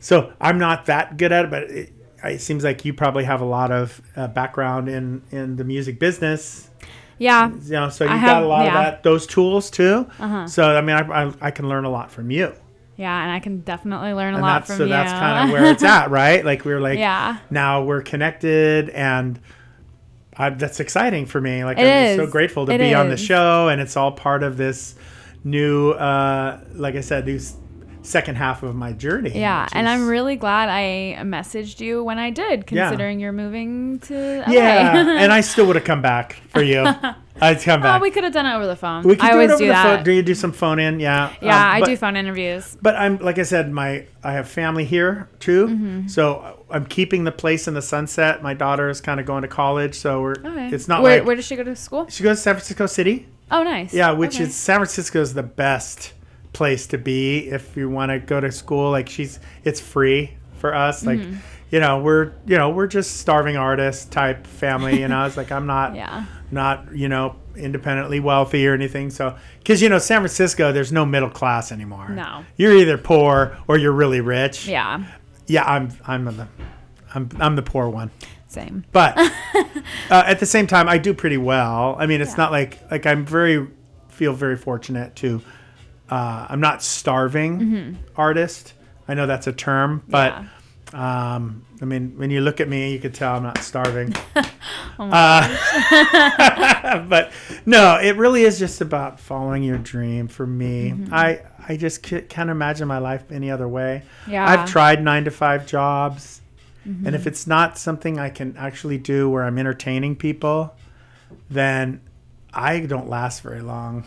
so 0.00 0.32
I'm 0.40 0.58
not 0.58 0.86
that 0.86 1.16
good 1.16 1.30
at 1.30 1.44
it, 1.44 1.50
but 1.50 1.62
it, 1.64 1.92
it 2.24 2.40
seems 2.40 2.64
like 2.64 2.84
you 2.84 2.92
probably 2.92 3.24
have 3.24 3.40
a 3.40 3.44
lot 3.44 3.70
of 3.70 4.02
uh, 4.16 4.26
background 4.26 4.88
in 4.88 5.22
in 5.30 5.54
the 5.56 5.64
music 5.64 6.00
business. 6.00 6.68
Yeah. 7.18 7.50
You 7.62 7.72
know, 7.72 7.88
so 7.90 8.04
you've 8.04 8.22
got 8.22 8.42
a 8.42 8.46
lot 8.46 8.64
yeah. 8.64 8.68
of 8.68 8.74
that 8.74 9.02
those 9.04 9.26
tools 9.26 9.70
too. 9.70 10.08
Uh-huh. 10.18 10.46
So 10.48 10.76
I 10.76 10.80
mean, 10.80 10.96
I, 10.96 11.26
I 11.26 11.32
I 11.40 11.50
can 11.52 11.68
learn 11.68 11.84
a 11.84 11.90
lot 11.90 12.10
from 12.10 12.30
you, 12.32 12.52
Yeah, 12.98 13.22
and 13.22 13.30
I 13.32 13.38
can 13.38 13.60
definitely 13.60 14.12
learn 14.12 14.34
a 14.34 14.36
and 14.38 14.42
lot 14.42 14.66
from 14.66 14.76
so 14.76 14.82
you. 14.84 14.88
So 14.90 14.96
that's 14.96 15.12
kind 15.12 15.44
of 15.48 15.52
where 15.52 15.70
it's 15.72 15.82
at, 15.84 16.10
right? 16.22 16.44
Like 16.44 16.64
we're 16.66 16.80
like 16.80 16.98
Yeah. 16.98 17.38
now 17.48 17.84
we're 17.84 18.02
connected 18.02 18.90
and 18.90 19.40
I, 20.36 20.50
that's 20.50 20.78
exciting 20.78 21.26
for 21.26 21.40
me 21.40 21.64
like 21.64 21.78
It 21.78 21.86
i'm 21.86 22.16
so 22.16 22.30
grateful 22.30 22.66
to 22.66 22.72
It 22.72 22.78
be 22.78 22.94
on 22.94 23.08
the 23.08 23.16
show 23.16 23.68
and 23.68 23.80
it's 23.80 23.96
all 23.96 24.12
part 24.12 24.44
of 24.44 24.56
this 24.56 24.94
new 25.42 25.90
uh 25.90 26.60
like 26.74 26.94
i 26.94 27.00
said 27.00 27.26
this 27.26 27.56
second 28.08 28.36
half 28.36 28.62
of 28.62 28.74
my 28.74 28.92
journey 28.92 29.38
Yeah, 29.38 29.68
and 29.72 29.86
is- 29.86 29.92
I'm 29.92 30.08
really 30.08 30.36
glad 30.36 30.68
I 30.68 31.18
messaged 31.22 31.80
you 31.80 32.02
when 32.02 32.18
I 32.18 32.30
did, 32.30 32.64
Yeah. 32.70 32.88
considering 32.88 33.20
you're 33.20 33.32
moving 33.32 33.98
to 34.00 34.44
LA. 34.46 34.52
yeah 34.52 35.18
and 35.22 35.32
i 35.32 35.40
still 35.40 35.66
would 35.66 35.76
have 35.76 35.84
come 35.84 36.02
back 36.02 36.40
for 36.48 36.62
you 36.62 36.80
i'd 37.40 37.60
come 37.62 37.80
back. 37.82 38.00
Oh, 38.00 38.02
we 38.02 38.10
could 38.10 38.24
have 38.24 38.32
done 38.32 38.46
it 38.46 38.54
over 38.54 38.66
the 38.66 38.74
phone. 38.76 39.04
we 39.04 39.14
could 39.16 39.24
I 39.24 39.28
do 39.28 39.32
always 39.34 39.50
it 39.50 39.54
over 39.54 39.62
do 39.62 39.66
the 39.68 39.72
that. 39.72 39.96
phone 39.96 40.04
do 40.04 40.12
you 40.12 40.22
do 40.22 40.34
some 40.34 40.52
phone 40.52 40.78
in 40.78 40.98
yeah 41.00 41.32
yeah, 41.40 41.56
Um, 41.56 41.74
I 41.76 41.80
but- 41.80 41.86
do 41.86 41.96
phone 41.96 42.16
interviews. 42.16 42.76
but 42.82 42.96
i'm 42.96 43.18
like 43.18 43.38
i 43.38 43.42
said 43.42 43.70
my 43.70 44.06
i 44.24 44.32
have 44.32 44.48
family 44.48 44.84
here 44.84 45.28
too 45.40 46.04
so 46.08 46.64
i'm 46.70 46.86
keeping 46.86 47.24
the 47.24 47.32
place 47.32 47.68
in 47.68 47.74
the 47.74 47.82
sunset 47.82 48.42
my 48.42 48.54
daughter 48.54 48.88
is 48.88 49.00
kind 49.00 49.20
of 49.20 49.26
going 49.26 49.42
to 49.42 49.48
college 49.48 49.94
so 49.94 50.20
we're 50.22 50.32
Okay. 50.32 50.68
it's 50.72 50.88
not 50.88 51.02
where, 51.02 51.18
like 51.18 51.26
where 51.26 51.36
does 51.36 51.44
she 51.44 51.56
go 51.56 51.62
to 51.64 51.76
school? 51.76 52.06
she 52.08 52.22
goes 52.22 52.38
to 52.38 52.42
san 52.42 52.54
francisco 52.54 52.86
city 52.86 53.28
Oh, 53.50 53.62
nice. 53.62 53.94
Yeah, 53.94 54.10
which 54.10 54.34
Okay. 54.34 54.44
is 54.44 54.54
San 54.54 54.76
Francisco 54.76 55.22
is 55.22 55.32
the 55.32 55.42
best 55.42 56.12
place 56.52 56.86
to 56.88 56.98
be 56.98 57.48
if 57.48 57.76
you 57.76 57.88
want 57.88 58.10
to 58.10 58.18
go 58.18 58.40
to 58.40 58.50
school. 58.52 58.90
Like 58.90 59.08
she's, 59.08 59.38
it's 59.64 59.80
free 59.80 60.32
for 60.58 60.74
us. 60.74 61.04
Like, 61.04 61.18
Mm-hmm. 61.20 61.36
you 61.70 61.80
know, 61.80 62.00
we're 62.00 62.32
you 62.46 62.56
know 62.56 62.70
we're 62.70 62.86
just 62.86 63.18
starving 63.18 63.56
artist 63.56 64.10
type 64.10 64.46
family. 64.46 65.00
You 65.00 65.08
know, 65.08 65.26
it's 65.26 65.36
like 65.36 65.52
I'm 65.52 65.66
not 65.66 65.94
Yeah. 66.02 66.24
not 66.50 66.94
you 66.94 67.08
know 67.08 67.36
independently 67.56 68.20
wealthy 68.20 68.66
or 68.66 68.72
anything. 68.74 69.10
So 69.10 69.36
because 69.58 69.82
you 69.82 69.88
know 69.88 69.98
San 69.98 70.20
Francisco, 70.20 70.72
there's 70.72 70.92
no 70.92 71.04
middle 71.04 71.28
class 71.30 71.70
anymore. 71.72 72.08
No. 72.08 72.44
you're 72.56 72.74
either 72.76 72.96
poor 72.98 73.56
or 73.68 73.76
you're 73.78 73.92
really 73.92 74.20
rich. 74.20 74.66
Yeah. 74.66 75.04
yeah. 75.46 75.64
I'm 75.64 75.90
I'm 76.06 76.24
the 76.24 76.48
I'm 77.14 77.28
I'm 77.38 77.54
the 77.56 77.62
poor 77.62 77.88
one. 77.88 78.10
Same. 78.46 78.84
But 78.92 79.18
uh, 80.10 80.22
at 80.26 80.40
the 80.40 80.46
same 80.46 80.66
time, 80.66 80.88
I 80.88 80.96
do 80.98 81.12
pretty 81.12 81.36
well. 81.36 81.96
I 81.98 82.06
mean, 82.06 82.20
it's 82.22 82.30
Yeah. 82.32 82.36
not 82.44 82.52
like 82.52 82.78
like 82.90 83.04
I'm 83.06 83.26
very 83.26 83.66
feel 84.08 84.32
very 84.32 84.56
fortunate 84.56 85.14
to. 85.16 85.42
Uh, 86.10 86.46
I'm 86.48 86.60
not 86.60 86.82
starving 86.82 87.98
artist. 88.16 88.72
I 89.06 89.14
know 89.14 89.26
that's 89.26 89.46
a 89.46 89.52
term, 89.52 90.02
but 90.08 90.42
um, 90.92 91.64
I 91.80 91.84
mean, 91.84 92.16
when 92.16 92.30
you 92.30 92.40
look 92.40 92.60
at 92.60 92.68
me, 92.68 92.92
you 92.92 92.98
could 92.98 93.14
tell 93.14 93.36
I'm 93.36 93.42
not 93.42 93.58
starving. 93.58 94.14
uh, 94.98 97.04
but 97.08 97.32
no, 97.66 97.98
it 98.00 98.16
really 98.16 98.42
is 98.42 98.58
just 98.58 98.80
about 98.80 99.20
following 99.20 99.62
your 99.62 99.78
dream. 99.78 100.28
For 100.28 100.46
me, 100.46 100.94
I 101.12 101.42
I 101.68 101.76
just 101.76 102.02
can't 102.02 102.50
imagine 102.50 102.88
my 102.88 102.98
life 102.98 103.30
any 103.30 103.50
other 103.50 103.68
way. 103.68 104.02
Yeah. 104.26 104.48
I've 104.48 104.70
tried 104.70 105.02
nine 105.02 105.24
to 105.24 105.30
five 105.30 105.66
jobs. 105.66 106.40
And 107.04 107.14
if 107.14 107.26
it's 107.26 107.46
not 107.46 107.76
something 107.76 108.18
I 108.18 108.30
can 108.30 108.56
actually 108.56 108.96
do 108.96 109.28
where 109.28 109.44
I'm 109.44 109.58
entertaining 109.58 110.16
people, 110.16 110.74
then 111.50 112.00
I 112.54 112.80
don't 112.80 113.10
last 113.10 113.42
very 113.42 113.60
long. 113.60 114.06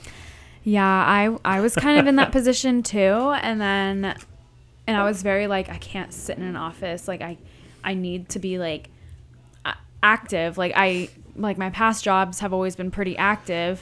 Yeah, 0.64 0.86
I 0.86 1.38
I 1.44 1.60
was 1.60 1.76
kind 1.76 2.00
of 2.00 2.08
in 2.08 2.16
that 2.18 2.32
position 2.34 2.84
too, 2.84 2.98
and 3.42 3.60
then 3.60 4.16
and 4.88 4.98
I 4.98 5.04
was 5.04 5.22
very 5.22 5.48
like 5.48 5.70
I 5.70 5.78
can't 5.78 6.14
sit 6.14 6.38
in 6.38 6.44
an 6.44 6.56
office. 6.56 7.08
Like 7.08 7.22
I 7.22 7.38
I 7.84 7.94
need 7.94 8.30
to 8.30 8.40
be 8.40 8.58
like 8.58 8.90
active. 10.04 10.58
Like 10.58 10.74
I 10.76 11.10
like 11.36 11.58
my 11.58 11.70
past 11.70 12.04
jobs 12.04 12.40
have 12.40 12.54
always 12.54 12.76
been 12.76 12.92
pretty 12.92 13.18
active. 13.18 13.82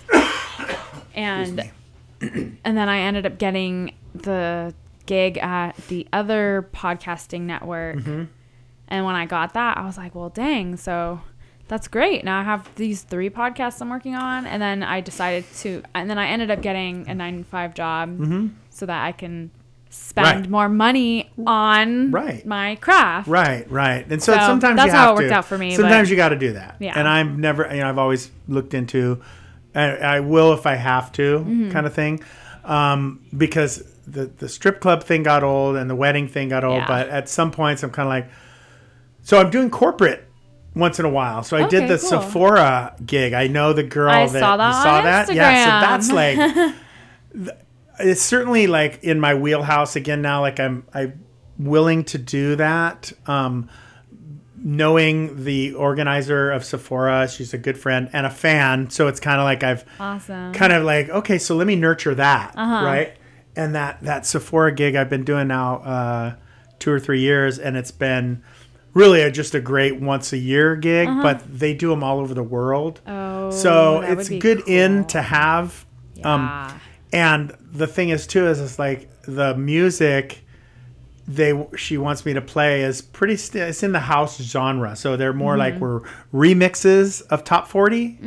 and 1.16 1.70
and 2.22 2.60
then 2.64 2.90
I 2.90 3.00
ended 3.00 3.26
up 3.26 3.38
getting 3.38 3.94
the 4.14 4.74
gig 5.06 5.38
at 5.38 5.76
the 5.88 6.08
other 6.14 6.70
podcasting 6.74 7.42
network. 7.42 7.98
Mm-hmm. 7.98 8.26
And 8.90 9.06
when 9.06 9.16
I 9.16 9.26
got 9.26 9.54
that, 9.54 9.78
I 9.78 9.86
was 9.86 9.98
like, 9.98 10.16
well, 10.16 10.30
dang. 10.30 10.78
So 10.78 11.22
that's 11.70 11.88
great. 11.88 12.26
Now 12.26 12.40
I 12.40 12.44
have 12.44 12.70
these 12.76 13.04
three 13.04 13.30
podcasts 13.30 13.80
I'm 13.82 13.90
working 13.90 14.16
on. 14.16 14.46
And 14.46 14.62
then 14.62 14.84
I 14.84 15.00
decided 15.00 15.46
to, 15.60 15.82
and 15.96 16.10
then 16.10 16.18
I 16.18 16.28
ended 16.28 16.52
up 16.52 16.62
getting 16.62 17.08
a 17.08 17.16
nine 17.16 17.38
to 17.38 17.44
five 17.46 17.74
job 17.74 18.20
so 18.70 18.86
that 18.86 19.06
I 19.06 19.12
can 19.14 19.52
spend 19.92 20.28
Mm-hmm. 20.28 20.42
Right. 20.42 20.50
more 20.50 20.70
money 20.70 21.32
on 21.48 22.12
Right. 22.12 22.46
my 22.46 22.76
craft. 22.76 23.28
Right, 23.28 23.70
right. 23.72 24.06
And 24.12 24.22
so, 24.22 24.34
So 24.34 24.40
sometimes 24.40 24.76
that's 24.78 24.88
you 24.88 24.92
how 24.94 25.06
have 25.08 25.12
it 25.12 25.16
worked 25.22 25.30
to. 25.30 25.36
out 25.36 25.46
for 25.46 25.58
me, 25.58 25.76
Sometimes 25.76 26.08
but- 26.08 26.12
you 26.12 26.16
got 26.18 26.30
to 26.30 26.36
do 26.36 26.54
that. 26.54 26.76
Yeah. 26.80 26.94
And 27.00 27.08
I'm 27.08 27.40
never, 27.40 27.68
you 27.74 27.82
know, 27.82 27.90
I've 27.90 27.98
always 27.98 28.30
looked 28.48 28.74
into, 28.76 29.22
and 29.74 30.04
I 30.04 30.20
will 30.20 30.54
if 30.54 30.66
I 30.68 30.76
have 30.76 31.12
to, 31.14 31.40
Mm-hmm. 31.40 31.72
kind 31.72 31.86
of 31.88 31.94
thing, 31.94 32.22
um, 32.66 33.22
because 33.36 33.84
the 34.08 34.26
the 34.26 34.50
strip 34.50 34.80
club 34.80 35.04
thing 35.04 35.22
got 35.24 35.44
old 35.44 35.76
and 35.76 35.88
the 35.90 35.96
wedding 35.96 36.28
thing 36.28 36.50
got 36.50 36.64
old. 36.64 36.78
Yeah. 36.78 36.88
But 36.88 37.10
at 37.10 37.30
some 37.30 37.52
points, 37.52 37.82
I'm 37.84 37.92
kind 37.92 38.08
of 38.08 38.12
like, 38.12 38.30
so 39.24 39.40
I'm 39.40 39.50
doing 39.50 39.70
corporate 39.70 40.28
once 40.76 41.00
in 41.00 41.06
a 41.06 41.10
while. 41.10 41.44
So 41.44 41.58
I 41.58 41.62
Okay, 41.64 41.80
did 41.80 41.90
the 41.90 41.98
cool. 41.98 42.22
Sephora 42.22 42.96
gig. 43.06 43.34
I 43.34 43.48
know 43.48 43.74
the 43.74 43.84
girl 43.84 44.10
I 44.12 44.28
that 44.28 44.40
saw 44.40 44.58
that 44.58 44.68
you 44.68 44.74
saw 44.84 45.02
that. 45.02 45.34
Yeah, 45.34 45.66
so 45.82 45.88
that's 45.88 46.12
like 46.12 46.76
th- 47.34 47.58
it's 48.00 48.22
certainly 48.22 48.68
like 48.68 49.04
in 49.04 49.20
my 49.20 49.36
wheelhouse 49.36 49.96
again 49.96 50.22
now. 50.22 50.42
Like 50.42 50.60
I'm 50.60 50.86
I'm 50.94 51.24
willing 51.58 52.04
to 52.06 52.18
do 52.18 52.56
that. 52.58 53.12
Um, 53.28 53.70
knowing 54.62 55.44
the 55.46 55.74
organizer 55.74 56.52
of 56.52 56.66
Sephora, 56.66 57.28
she's 57.30 57.54
a 57.54 57.58
good 57.58 57.78
friend 57.78 58.10
and 58.14 58.26
a 58.26 58.30
fan. 58.30 58.90
So 58.90 59.08
it's 59.08 59.20
kind 59.20 59.40
of 59.40 59.46
like 59.46 59.64
I've 59.64 59.86
Awesome. 60.00 60.54
kind 60.54 60.74
of 60.74 60.84
like 60.84 61.10
okay, 61.10 61.38
so 61.38 61.56
let 61.56 61.68
me 61.68 61.76
nurture 61.76 62.16
that, 62.16 62.54
Uh-huh. 62.56 62.86
right? 62.86 63.14
And 63.56 63.76
that 63.76 64.02
that 64.04 64.26
Sephora 64.26 64.72
gig 64.74 64.96
I've 64.96 65.10
been 65.10 65.24
doing 65.24 65.48
now 65.48 65.78
uh, 65.78 66.36
two 66.78 66.92
or 66.92 67.00
three 67.00 67.22
years, 67.22 67.58
and 67.60 67.76
it's 67.76 67.92
been 67.92 68.44
really 68.94 69.22
a, 69.22 69.32
just 69.32 69.54
a 69.56 69.60
great 69.60 70.00
once 70.02 70.34
a 70.34 70.38
year 70.38 70.76
gig. 70.76 71.08
But 71.08 71.42
they 71.60 71.74
do 71.74 71.90
them 71.90 72.04
all 72.04 72.20
over 72.20 72.34
the 72.34 72.44
world, 72.44 73.02
Uh-huh. 73.06 73.26
Oh, 73.48 73.52
so 73.52 74.02
it's 74.02 74.30
good 74.30 74.68
in 74.68 75.06
to 75.06 75.22
have. 75.22 75.86
Um, 76.24 76.42
Yeah. 76.44 76.74
and 77.14 77.54
the 77.72 77.88
thing 77.88 78.10
is 78.10 78.28
too 78.28 78.48
is 78.48 78.60
it's 78.60 78.78
like 78.80 79.10
the 79.24 79.56
music 79.56 80.44
they 81.28 81.54
she 81.78 81.96
wants 81.98 82.26
me 82.26 82.34
to 82.34 82.42
play 82.42 82.82
is 82.82 83.02
pretty 83.02 83.36
st- 83.38 83.64
it's 83.70 83.84
in 83.84 83.92
the 83.92 84.00
house 84.00 84.38
genre 84.42 84.96
so 84.96 85.16
they're 85.16 85.32
more 85.34 85.54
Mm-hmm. 85.56 85.60
like 85.60 85.76
we're 85.80 86.02
remixes 86.34 87.22
of 87.28 87.44
top 87.44 87.68
40 87.68 88.18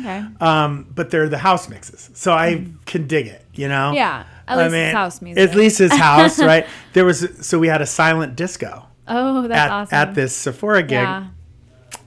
okay. 0.00 0.24
um 0.40 0.86
but 0.94 1.10
they're 1.10 1.28
the 1.28 1.38
house 1.38 1.68
mixes 1.68 2.10
so 2.14 2.32
i 2.32 2.64
can 2.86 3.06
dig 3.08 3.26
it 3.26 3.44
you 3.54 3.68
know 3.68 3.88
Mm-hmm. 3.90 3.96
Yeah. 3.96 4.24
At 4.46 4.58
least 4.58 4.74
it's 4.74 4.94
house 4.94 5.22
music. 5.22 5.48
at 5.50 5.56
least 5.56 5.80
it's 5.80 5.96
house 5.96 6.38
right 6.52 6.66
there 6.92 7.04
was 7.04 7.26
so 7.46 7.58
we 7.58 7.66
had 7.68 7.82
a 7.82 7.86
silent 7.86 8.36
disco 8.36 8.86
Oh, 9.06 9.46
that's 9.48 9.60
at, 9.60 9.70
awesome. 9.70 9.96
at 9.96 10.14
this 10.14 10.34
sephora 10.34 10.82
gig 10.82 10.92
Yeah. 10.92 11.28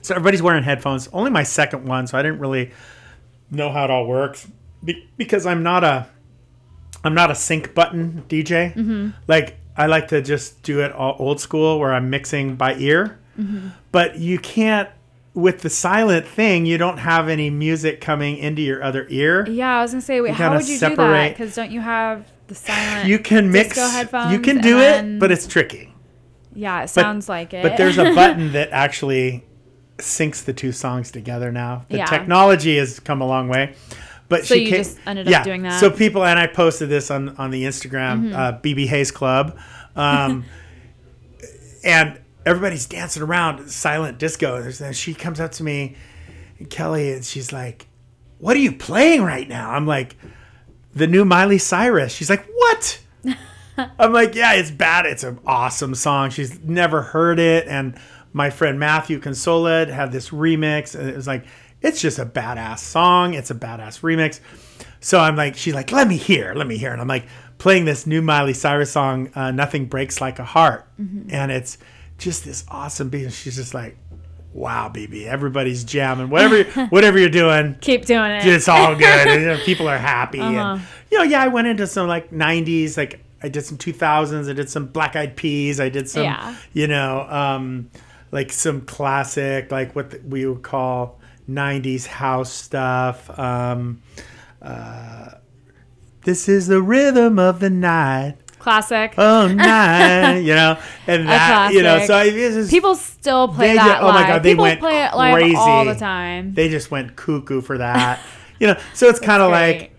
so 0.02 0.14
everybody's 0.14 0.42
wearing 0.42 0.64
headphones. 0.64 1.08
Only 1.12 1.30
my 1.30 1.42
second 1.44 1.84
one, 1.86 2.06
so 2.06 2.18
I 2.18 2.22
didn't 2.22 2.40
really 2.40 2.72
know 3.50 3.70
how 3.70 3.84
it 3.84 3.90
all 3.90 4.06
works 4.06 4.46
Be- 4.84 5.08
because 5.16 5.46
I'm 5.46 5.62
not 5.62 5.84
a 5.84 6.06
I'm 7.04 7.14
not 7.14 7.30
a 7.30 7.34
sync 7.34 7.74
button 7.74 8.24
DJ. 8.28 8.74
Mm-hmm. 8.74 9.10
Like 9.28 9.56
I 9.76 9.86
like 9.86 10.08
to 10.08 10.20
just 10.20 10.62
do 10.64 10.80
it 10.80 10.92
all 10.92 11.14
old 11.18 11.40
school 11.40 11.78
where 11.78 11.92
I'm 11.94 12.10
mixing 12.10 12.56
by 12.56 12.74
ear. 12.74 13.18
Mm-hmm. 13.38 13.68
But 13.92 14.18
you 14.18 14.38
can't 14.40 14.88
with 15.34 15.60
the 15.60 15.70
silent 15.70 16.26
thing. 16.26 16.66
You 16.66 16.78
don't 16.78 16.98
have 16.98 17.28
any 17.28 17.48
music 17.50 18.00
coming 18.00 18.36
into 18.38 18.60
your 18.60 18.82
other 18.82 19.06
ear. 19.08 19.46
Yeah, 19.48 19.78
I 19.78 19.82
was 19.82 19.92
gonna 19.92 20.00
say, 20.00 20.20
wait, 20.20 20.34
how 20.34 20.52
would 20.52 20.62
you 20.68 20.74
do 20.74 20.80
that? 20.80 20.90
separate- 20.96 21.28
Because 21.30 21.54
don't 21.54 21.70
you 21.70 21.80
have 21.80 22.26
the 22.48 22.56
silent? 22.56 23.08
You 23.08 23.20
can 23.20 23.52
mix. 23.52 23.76
You 23.76 24.40
can 24.40 24.58
do 24.60 24.80
it, 24.80 25.20
but 25.20 25.30
it's 25.30 25.46
tricky. 25.46 25.94
Yeah, 26.58 26.82
it 26.82 26.88
sounds 26.90 27.28
like 27.28 27.54
it. 27.54 27.62
But 27.62 27.76
there's 27.76 27.98
a 27.98 28.04
button 28.14 28.52
that 28.52 28.70
actually 28.70 29.44
syncs 29.98 30.44
the 30.44 30.52
two 30.52 30.72
songs 30.72 31.10
together 31.10 31.50
now. 31.52 31.84
The 31.88 31.98
Yeah. 31.98 32.06
technology 32.06 32.76
has 32.78 33.00
come 33.00 33.20
a 33.20 33.26
long 33.26 33.48
way. 33.48 33.74
But 34.28 34.44
So 34.44 34.54
she 34.54 34.64
you 34.64 34.70
ca- 34.70 34.76
just 34.78 34.98
ended 35.06 35.32
up 35.32 35.44
doing 35.44 35.62
that? 35.62 35.72
Mm-hmm. 35.72 35.80
So 35.80 35.90
people 35.90 36.24
and 36.24 36.38
I 36.38 36.46
posted 36.48 36.88
this 36.88 37.10
on 37.10 37.30
on 37.36 37.50
the 37.50 37.62
Instagram 37.64 38.34
uh, 38.34 38.58
BB 38.60 38.86
Hayes 38.88 39.10
Club, 39.10 39.56
um, 39.96 40.44
and 41.84 42.20
everybody's 42.44 42.86
dancing 42.86 43.22
around 43.22 43.68
silent 43.70 44.18
disco. 44.18 44.56
And 44.80 44.94
she 44.96 45.14
comes 45.14 45.40
up 45.40 45.52
to 45.52 45.62
me, 45.62 45.96
Kelly, 46.70 47.12
and 47.12 47.24
she's 47.24 47.52
like, 47.52 47.86
"What 48.38 48.56
are 48.56 48.60
you 48.60 48.72
playing 48.72 49.22
right 49.22 49.48
now?" 49.48 49.70
I'm 49.70 49.86
like, 49.86 50.16
"The 50.94 51.06
new 51.06 51.24
Miley 51.24 51.58
Cyrus." 51.58 52.12
She's 52.12 52.28
like, 52.30 52.44
"What?" 52.52 53.00
I'm 53.98 54.12
like, 54.12 54.34
yeah, 54.34 54.54
it's 54.54 54.70
bad. 54.70 55.06
It's 55.06 55.24
an 55.24 55.38
awesome 55.46 55.94
song. 55.94 56.30
She's 56.30 56.58
never 56.60 57.02
heard 57.02 57.38
it. 57.38 57.66
And 57.68 57.98
my 58.32 58.50
friend 58.50 58.78
Matthew 58.78 59.20
Consola 59.20 59.88
had 59.88 60.12
this 60.12 60.30
remix, 60.30 60.98
and 60.98 61.08
it 61.08 61.16
was 61.16 61.26
like, 61.26 61.44
it's 61.80 62.00
just 62.00 62.18
a 62.18 62.26
badass 62.26 62.80
song. 62.80 63.34
It's 63.34 63.50
a 63.50 63.54
badass 63.54 64.00
remix. 64.00 64.40
So 65.00 65.20
I'm 65.20 65.36
like, 65.36 65.56
she's 65.56 65.74
like, 65.74 65.92
let 65.92 66.08
me 66.08 66.16
hear, 66.16 66.54
let 66.54 66.66
me 66.66 66.76
hear. 66.76 66.92
And 66.92 67.00
I'm 67.00 67.08
like, 67.08 67.26
playing 67.58 67.84
this 67.84 68.06
new 68.06 68.22
Miley 68.22 68.54
Cyrus 68.54 68.90
song, 68.90 69.30
uh, 69.34 69.50
Nothing 69.50 69.86
Breaks 69.86 70.20
Like 70.20 70.38
a 70.38 70.44
Heart. 70.44 70.86
And 71.30 71.52
it's 71.52 71.78
just 72.18 72.44
this 72.44 72.64
awesome 72.68 73.08
beat. 73.08 73.24
And 73.24 73.32
she's 73.32 73.56
just 73.56 73.74
like, 73.74 73.96
wow, 74.52 74.90
BB, 74.92 75.26
everybody's 75.26 75.84
jamming. 75.84 76.30
Whatever, 76.30 76.86
whatever 76.90 77.18
you're 77.18 77.28
doing, 77.28 77.76
keep 77.80 78.06
doing 78.06 78.30
it. 78.32 78.46
it's 78.46 78.68
all 78.68 78.94
good. 78.94 79.28
and, 79.28 79.40
you 79.40 79.46
know, 79.48 79.58
people 79.58 79.88
are 79.88 79.98
happy. 79.98 80.38
Uh-huh. 80.48 80.74
And, 80.74 80.82
you 81.10 81.18
know, 81.18 81.24
yeah, 81.24 81.42
I 81.42 81.48
went 81.48 81.68
into 81.68 81.86
some 81.86 82.06
like 82.08 82.30
90s, 82.30 82.96
like 82.96 83.24
I 83.42 83.48
did 83.48 83.64
some 83.64 83.78
2000s. 83.78 84.48
I 84.48 84.52
did 84.52 84.68
some 84.68 84.86
Black 84.86 85.14
Eyed 85.16 85.36
Peas. 85.36 85.78
I 85.80 85.88
did 85.88 86.08
some, 86.10 86.24
Yeah. 86.24 86.54
you 86.72 86.86
know, 86.88 87.26
um, 87.30 87.90
like 88.32 88.52
some 88.52 88.80
classic, 88.82 89.70
like 89.70 89.94
what 89.94 90.10
the, 90.10 90.20
we 90.26 90.44
would 90.46 90.62
call 90.62 91.18
90s 91.48 92.06
house 92.06 92.52
stuff. 92.52 93.36
Um, 93.38 94.02
uh, 94.60 95.30
this 96.24 96.48
is 96.48 96.66
the 96.66 96.82
rhythm 96.82 97.38
of 97.38 97.60
the 97.60 97.70
night. 97.70 98.36
Classic. 98.58 99.14
Oh, 99.16 99.46
night, 99.46 100.38
you 100.40 100.54
know, 100.54 100.76
and 101.06 101.28
that, 101.28 101.72
you 101.72 101.82
know, 101.82 102.04
so 102.04 102.16
I, 102.16 102.28
just, 102.30 102.70
People 102.70 102.96
still 102.96 103.48
play 103.48 103.74
that 103.76 104.02
oh 104.02 104.08
my. 104.12 104.26
God, 104.26 104.42
they 104.42 104.50
People 104.50 104.64
went 104.64 104.80
play 104.80 105.04
it 105.04 105.14
live 105.14 105.54
all 105.56 105.84
the 105.84 105.94
time. 105.94 106.54
they 106.54 106.68
just 106.68 106.90
went 106.90 107.14
cuckoo 107.14 107.60
for 107.62 107.78
that, 107.78 108.20
you 108.58 108.66
know, 108.66 108.76
so 108.94 109.06
it's 109.08 109.20
kind 109.30 109.40
of 109.42 109.52
like, 109.52 109.92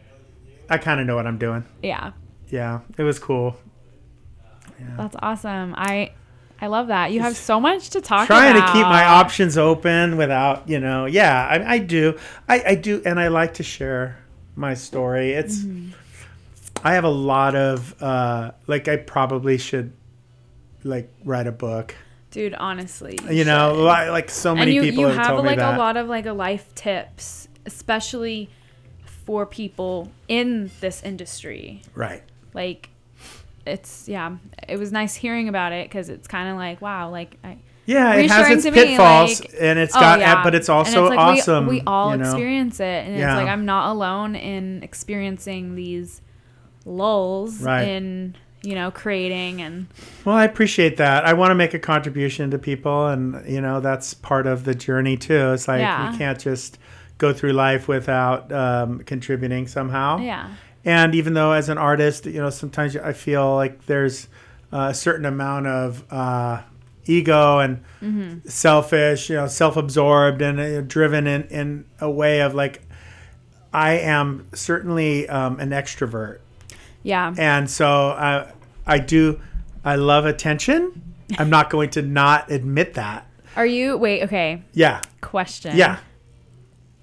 I 0.69 0.77
kind 0.77 0.99
of 0.99 1.07
know 1.07 1.15
what 1.15 1.25
I'm 1.25 1.37
doing. 1.37 1.63
yeah, 1.81 2.11
Yeah, 2.49 2.81
it 2.97 3.03
was 3.03 3.19
cool. 3.19 3.55
that's 4.97 5.15
awesome. 5.19 5.75
I 5.77 6.11
I 6.61 6.67
love 6.67 6.87
that. 6.87 7.11
You 7.11 7.21
have 7.21 7.37
so 7.37 7.59
much 7.59 7.91
to 7.91 8.01
talk 8.01 8.27
about 8.27 8.39
Trying 8.39 8.57
about. 8.57 8.67
to 8.67 8.73
keep 8.73 8.83
my 8.83 9.05
options 9.05 9.57
open 9.57 10.17
without, 10.17 10.67
you 10.67 10.79
know, 10.79 11.05
yeah, 11.05 11.47
I, 11.49 11.75
I 11.75 11.77
do. 11.77 12.17
I, 12.49 12.63
I 12.67 12.75
do, 12.75 13.01
and 13.05 13.17
I 13.17 13.29
like 13.29 13.53
to 13.55 13.63
share 13.63 14.17
my 14.57 14.73
story. 14.73 15.31
It's 15.31 15.63
I 16.83 16.93
have 16.93 17.05
a 17.05 17.09
lot 17.09 17.55
of 17.55 18.01
uh, 18.01 18.51
like 18.67 18.87
I 18.87 18.97
probably 18.97 19.57
should 19.57 19.93
like 20.83 21.09
write 21.23 21.47
a 21.47 21.51
book. 21.51 21.95
Dude, 22.31 22.53
honestly. 22.53 23.17
You 23.29 23.43
know, 23.45 23.73
li- 23.75 24.09
like 24.09 24.29
so 24.29 24.53
many 24.53 24.77
and 24.77 24.85
you, 24.85 24.91
people 24.91 25.03
you 25.03 25.07
have, 25.07 25.15
have 25.17 25.27
told 25.27 25.43
me 25.43 25.49
like 25.49 25.59
that. 25.59 25.75
a 25.75 25.77
lot 25.77 25.97
of 25.97 26.07
like 26.07 26.25
a 26.25 26.33
life 26.33 26.73
tips, 26.75 27.47
especially 27.65 28.49
for 29.25 29.45
people 29.45 30.11
in 30.27 30.71
this 30.81 31.01
industry. 31.03 31.81
right. 31.95 32.23
Like, 32.53 32.89
it's 33.65 34.07
yeah, 34.07 34.37
it 34.67 34.77
was 34.77 34.91
nice 34.91 35.15
hearing 35.15 35.47
about 35.49 35.71
it 35.73 35.87
because 35.89 36.09
it's 36.09 36.27
kind 36.27 36.49
of 36.49 36.55
like 36.57 36.81
wow, 36.81 37.09
like 37.11 37.37
I, 37.43 37.57
Yeah, 37.85 38.15
it 38.15 38.29
has 38.31 38.49
its 38.49 38.63
to 38.63 38.71
me, 38.71 38.77
pitfalls 38.85 39.41
like- 39.41 39.53
and 39.59 39.77
it's 39.79 39.95
oh, 39.95 39.99
got, 39.99 40.19
yeah. 40.19 40.43
but 40.43 40.55
it's 40.55 40.69
also 40.69 41.03
like, 41.09 41.11
we- 41.11 41.17
awesome. 41.17 41.67
We, 41.67 41.81
all 41.85 42.11
you 42.11 42.17
know? 42.17 42.23
experience 42.29 42.79
it, 42.79 42.83
and 43.05 43.17
Yeah. 43.17 43.33
it's 43.33 43.43
like 43.43 43.47
I'm 43.51 43.65
not 43.65 43.91
alone 43.91 44.35
in 44.35 44.81
experiencing 44.83 45.75
these 45.75 46.21
lulls 46.85 47.61
Right. 47.61 47.87
in 47.87 48.35
you 48.63 48.75
know 48.75 48.91
creating 48.91 49.61
and 49.61 49.87
Well, 50.25 50.35
I 50.35 50.43
appreciate 50.45 50.97
that. 50.97 51.25
I 51.25 51.33
want 51.33 51.51
to 51.51 51.55
make 51.55 51.73
a 51.73 51.79
contribution 51.79 52.51
to 52.51 52.57
people, 52.57 53.07
and 53.07 53.43
you 53.47 53.61
know 53.61 53.79
that's 53.79 54.13
part 54.13 54.47
of 54.47 54.63
the 54.63 54.73
journey 54.75 55.17
too. 55.17 55.51
It's 55.53 55.67
like 55.67 55.81
Yeah. 55.81 56.11
we 56.11 56.17
can't 56.17 56.39
just 56.39 56.77
go 57.17 57.33
through 57.33 57.51
life 57.53 57.87
without 57.87 58.51
um, 58.51 58.99
contributing 58.99 59.67
somehow. 59.67 60.19
yeah, 60.19 60.47
And 60.89 61.13
even 61.13 61.33
though 61.35 61.51
as 61.51 61.69
an 61.69 61.77
artist, 61.77 62.25
you 62.25 62.41
know, 62.41 62.49
sometimes 62.49 62.95
I 62.97 63.13
feel 63.13 63.53
like 63.55 63.85
there's 63.85 64.27
a 64.71 64.93
certain 64.93 65.25
amount 65.25 65.67
of 65.67 66.03
uh, 66.11 66.61
ego 67.05 67.59
and 67.59 67.83
Mm-hmm. 68.01 68.47
selfish, 68.47 69.29
you 69.29 69.35
know, 69.35 69.47
self-absorbed 69.47 70.41
and 70.41 70.57
uh, 70.59 70.81
driven 70.81 71.27
in, 71.27 71.43
in 71.49 71.85
a 71.99 72.09
way 72.09 72.39
of 72.41 72.55
like, 72.55 72.81
I 73.73 73.99
am 73.99 74.47
certainly 74.53 75.27
um, 75.27 75.59
an 75.59 75.69
extrovert. 75.71 76.39
yeah, 77.03 77.35
And 77.37 77.69
so 77.69 77.87
I, 78.11 78.51
I 78.87 78.99
do, 78.99 79.39
I 79.83 79.95
love 79.95 80.25
attention. 80.25 81.03
I'm 81.37 81.49
not 81.49 81.69
going 81.69 81.89
to 81.91 82.01
not 82.01 82.49
admit 82.49 82.93
that. 82.95 83.27
Are 83.57 83.65
you 83.65 83.97
wait? 83.97 84.23
Okay, 84.23 84.63
Yeah. 84.73 85.01
question. 85.21 85.75
Yeah. 85.75 85.97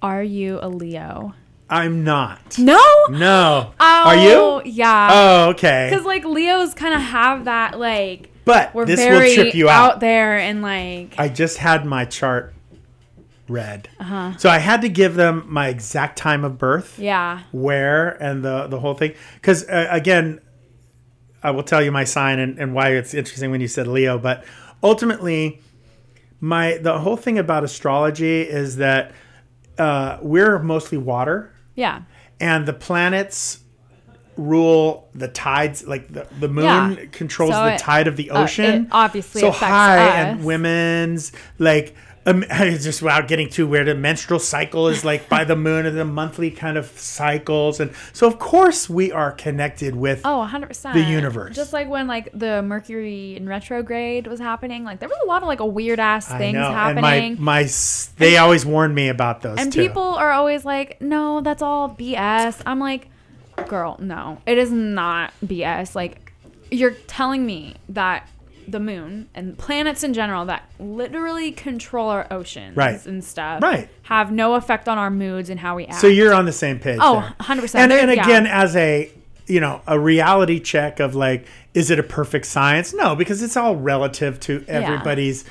Are 0.03 0.23
you 0.23 0.59
a 0.63 0.69
Leo? 0.69 1.35
I'm 1.69 2.05
not. 2.05 2.59
No. 2.59 2.81
No. 3.11 3.73
Oh, 3.81 4.05
Are 4.07 4.17
you? 4.17 4.71
Yeah. 4.71 5.09
Oh, 5.11 5.49
okay. 5.51 5.89
Because 5.91 6.05
like 6.07 6.25
Leos 6.25 6.75
kind 6.75 6.95
of 6.95 7.01
have 7.01 7.47
that 7.47 7.79
like 7.79 8.31
But 8.45 8.75
we're 8.75 8.87
this 8.87 9.01
very 9.01 9.29
will 9.31 9.35
trip 9.35 9.55
you 9.55 9.69
out. 9.69 9.95
out. 9.95 10.01
there 10.01 10.39
and 10.39 10.63
like 10.63 11.15
I 11.19 11.29
just 11.29 11.59
had 11.59 11.85
my 11.85 12.05
chart 12.05 12.55
read. 13.49 13.89
Uh-huh. 13.99 14.37
So 14.39 14.49
I 14.49 14.59
had 14.59 14.83
to 14.83 14.89
give 14.89 15.15
them 15.15 15.45
my 15.49 15.69
exact 15.69 16.19
time 16.19 16.45
of 16.45 16.59
birth, 16.59 16.99
yeah 16.99 17.43
where, 17.53 18.11
and 18.23 18.45
the, 18.45 18.67
the 18.69 18.81
whole 18.81 18.95
thing. 18.95 19.15
Because, 19.35 19.69
uh, 19.69 19.87
again, 19.91 20.41
I 21.43 21.51
will 21.53 21.63
tell 21.63 21.83
you 21.83 21.93
my 21.93 22.05
sign 22.05 22.39
and, 22.39 22.59
and 22.59 22.75
why 22.75 22.91
it's 22.91 23.15
interesting 23.15 23.51
when 23.51 23.61
you 23.61 23.69
said 23.69 23.87
Leo. 23.87 24.19
But 24.19 24.45
ultimately, 24.83 25.61
my 26.41 26.79
the 26.79 26.99
whole 27.01 27.17
thing 27.17 27.39
about 27.39 27.63
astrology 27.65 28.43
is 28.43 28.77
that 28.77 29.13
uh, 29.79 30.19
we're 30.23 30.59
mostly 30.59 30.99
water, 30.99 31.53
yeah 31.77 32.03
and 32.41 32.67
the 32.67 32.73
planets 32.73 33.61
rule 34.37 35.09
the 35.15 35.29
tides 35.29 35.87
like 35.87 36.13
the, 36.13 36.27
the 36.41 36.49
moon 36.49 36.65
Yeah. 36.65 36.97
controls 37.13 37.53
So 37.53 37.65
the 37.65 37.75
it- 37.75 37.79
tide 37.79 38.07
of 38.07 38.17
the 38.17 38.31
uh, 38.31 38.43
ocean 38.43 38.89
obviously 38.93 39.41
so 39.41 39.51
high 39.51 40.09
us. 40.09 40.15
and 40.15 40.45
women's 40.45 41.33
like 41.59 41.95
um, 42.27 42.45
it's 42.51 42.85
just 42.85 43.01
without 43.03 43.29
getting 43.29 43.49
too 43.49 43.67
weird. 43.67 43.87
The 43.87 43.95
menstrual 43.95 44.41
cycle 44.41 44.89
is 44.89 45.05
like 45.05 45.29
by 45.29 45.45
the 45.45 45.57
moon 45.57 45.87
and 45.87 45.97
the 45.97 46.05
monthly 46.05 46.51
kind 46.51 46.77
of 46.77 46.87
cycles, 46.99 47.81
and 47.81 47.93
so 48.13 48.27
of 48.27 48.39
course 48.39 48.91
we 48.91 49.13
are 49.13 49.33
connected 49.33 49.95
with. 49.97 50.21
oh 50.25 50.39
100 50.39 50.67
percent 50.67 50.95
The 50.95 51.03
universe. 51.03 51.57
just 51.57 51.73
like 51.73 51.89
when 51.89 52.07
like 52.07 52.29
the 52.35 52.63
Mercury 52.63 53.37
in 53.37 53.49
retrograde 53.49 54.27
was 54.27 54.41
happening 54.41 54.85
like 54.85 54.99
there 55.01 55.09
was 55.09 55.19
a 55.23 55.27
lot 55.27 55.43
of 55.43 55.49
like 55.49 55.61
a 55.61 55.67
weird 55.67 56.01
ass 56.01 56.31
I 56.31 56.39
things 56.39 56.55
know, 56.55 56.71
happening 56.73 57.05
and 57.37 57.39
my 57.39 57.63
my 57.63 57.69
they 58.19 58.37
always 58.37 58.67
warn 58.67 58.93
me 58.95 59.09
about 59.09 59.43
those 59.43 59.59
And 59.59 59.73
too. 59.73 59.81
people 59.83 60.03
are 60.03 60.33
always 60.33 60.65
like, 60.65 61.01
no, 61.01 61.41
that's 61.41 61.63
all 61.63 61.91
BS. 61.91 62.61
I'm 62.67 62.79
like, 62.81 63.09
girl, 63.69 63.97
no, 64.01 64.41
it 64.47 64.59
is 64.59 64.71
not 64.71 65.33
BS. 65.45 65.95
Like, 65.95 66.33
you're 66.71 66.93
telling 67.07 67.47
me 67.47 67.75
that 67.91 68.29
the 68.69 68.81
moon 68.81 69.29
and 69.35 69.57
planets 69.59 70.03
in 70.03 70.13
general 70.15 70.45
that 70.47 70.65
literally 70.79 71.53
control 71.53 72.09
our 72.11 72.27
oceans 72.31 72.77
Right. 72.77 73.05
and 73.07 73.23
stuff 73.25 73.63
Right. 73.63 73.89
have 74.05 74.31
no 74.33 74.55
effect 74.55 74.89
on 74.89 74.99
our 74.99 75.11
moods 75.11 75.51
and 75.51 75.61
how 75.61 75.77
we 75.77 75.87
act. 75.87 76.01
So 76.01 76.07
you're 76.07 76.35
on 76.35 76.45
the 76.47 76.53
same 76.53 76.79
page. 76.79 76.99
Oh, 77.01 77.21
there. 77.21 77.35
100%. 77.41 77.75
And, 77.81 77.93
and 77.93 78.11
Yeah. 78.15 78.23
again, 78.23 78.47
as 78.47 78.77
a 78.77 79.11
you 79.49 79.61
know 79.61 79.81
a 79.87 79.97
reality 79.99 80.59
check 80.59 80.99
of 80.99 81.15
like, 81.15 81.47
is 81.73 81.91
it 81.91 81.99
a 81.99 82.03
perfect 82.03 82.47
science? 82.47 82.93
No, 82.93 83.15
because 83.15 83.43
it's 83.43 83.57
all 83.57 83.77
relative 83.77 84.41
to 84.41 84.65
everybody's. 84.67 85.45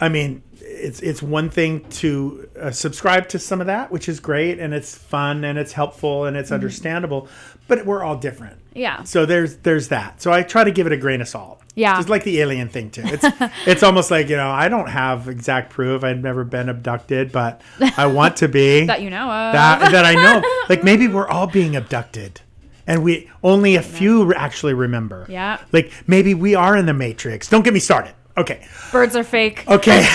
I 0.00 0.08
mean, 0.08 0.42
it's 0.60 1.00
it's 1.00 1.22
one 1.22 1.50
thing 1.50 1.84
to 2.00 2.48
uh, 2.60 2.70
subscribe 2.70 3.28
to 3.28 3.38
some 3.38 3.60
of 3.60 3.66
that, 3.66 3.92
which 3.92 4.08
is 4.08 4.18
great 4.18 4.58
and 4.58 4.72
it's 4.72 4.96
fun 4.96 5.44
and 5.44 5.58
it's 5.58 5.72
helpful 5.72 6.24
and 6.24 6.36
it's 6.38 6.46
Mm-hmm. 6.48 6.54
understandable, 6.54 7.28
but 7.68 7.84
we're 7.86 8.02
all 8.02 8.16
different. 8.16 8.58
Yeah. 8.74 9.04
So 9.04 9.24
there's 9.26 9.56
there's 9.58 9.88
that. 9.88 10.20
So 10.20 10.32
I 10.32 10.42
try 10.42 10.64
to 10.64 10.70
give 10.70 10.86
it 10.86 10.92
a 10.92 10.96
grain 10.96 11.20
of 11.20 11.28
salt. 11.28 11.60
Yeah. 11.76 11.96
Just 11.96 12.08
like 12.08 12.24
the 12.24 12.40
alien 12.40 12.68
thing 12.68 12.90
too. 12.90 13.02
It's 13.04 13.24
it's 13.66 13.82
almost 13.82 14.10
like, 14.10 14.28
you 14.28 14.36
know, 14.36 14.50
I 14.50 14.68
don't 14.68 14.88
have 14.88 15.28
exact 15.28 15.70
proof. 15.70 16.04
I've 16.04 16.22
never 16.22 16.44
been 16.44 16.68
abducted, 16.68 17.32
but 17.32 17.60
I 17.96 18.06
want 18.06 18.36
to 18.38 18.48
be 18.48 18.86
that 18.86 19.02
you 19.02 19.10
know 19.10 19.24
of. 19.30 19.52
that 19.52 19.90
that 19.92 20.04
I 20.04 20.14
know. 20.14 20.42
Like 20.68 20.82
maybe 20.82 21.08
we're 21.08 21.28
all 21.28 21.46
being 21.46 21.76
abducted, 21.76 22.40
and 22.86 23.04
we 23.04 23.30
only 23.42 23.76
a 23.76 23.82
few 23.82 24.32
actually 24.32 24.72
remember. 24.72 25.26
Yeah. 25.28 25.60
Like 25.72 25.92
maybe 26.06 26.32
we 26.32 26.54
are 26.54 26.74
in 26.76 26.86
the 26.86 26.94
Matrix. 26.94 27.50
Don't 27.50 27.62
get 27.62 27.74
me 27.74 27.80
started. 27.80 28.14
Okay. 28.36 28.66
Birds 28.90 29.14
are 29.14 29.24
fake. 29.24 29.64
Okay. 29.68 30.08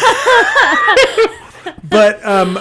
but 1.84 2.24
um, 2.26 2.60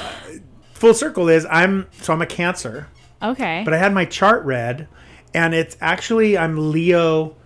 full 0.74 0.92
circle 0.94 1.28
is 1.28 1.46
I'm 1.50 1.86
so 2.02 2.12
I'm 2.12 2.20
a 2.22 2.26
Cancer, 2.26 2.88
Okay. 3.22 3.62
but 3.64 3.74
I 3.74 3.78
had 3.78 3.92
my 3.92 4.04
chart 4.04 4.44
read, 4.44 4.88
and 5.34 5.54
it's 5.54 5.76
actually 5.80 6.38
I'm 6.38 6.70
Leo, 6.70 7.36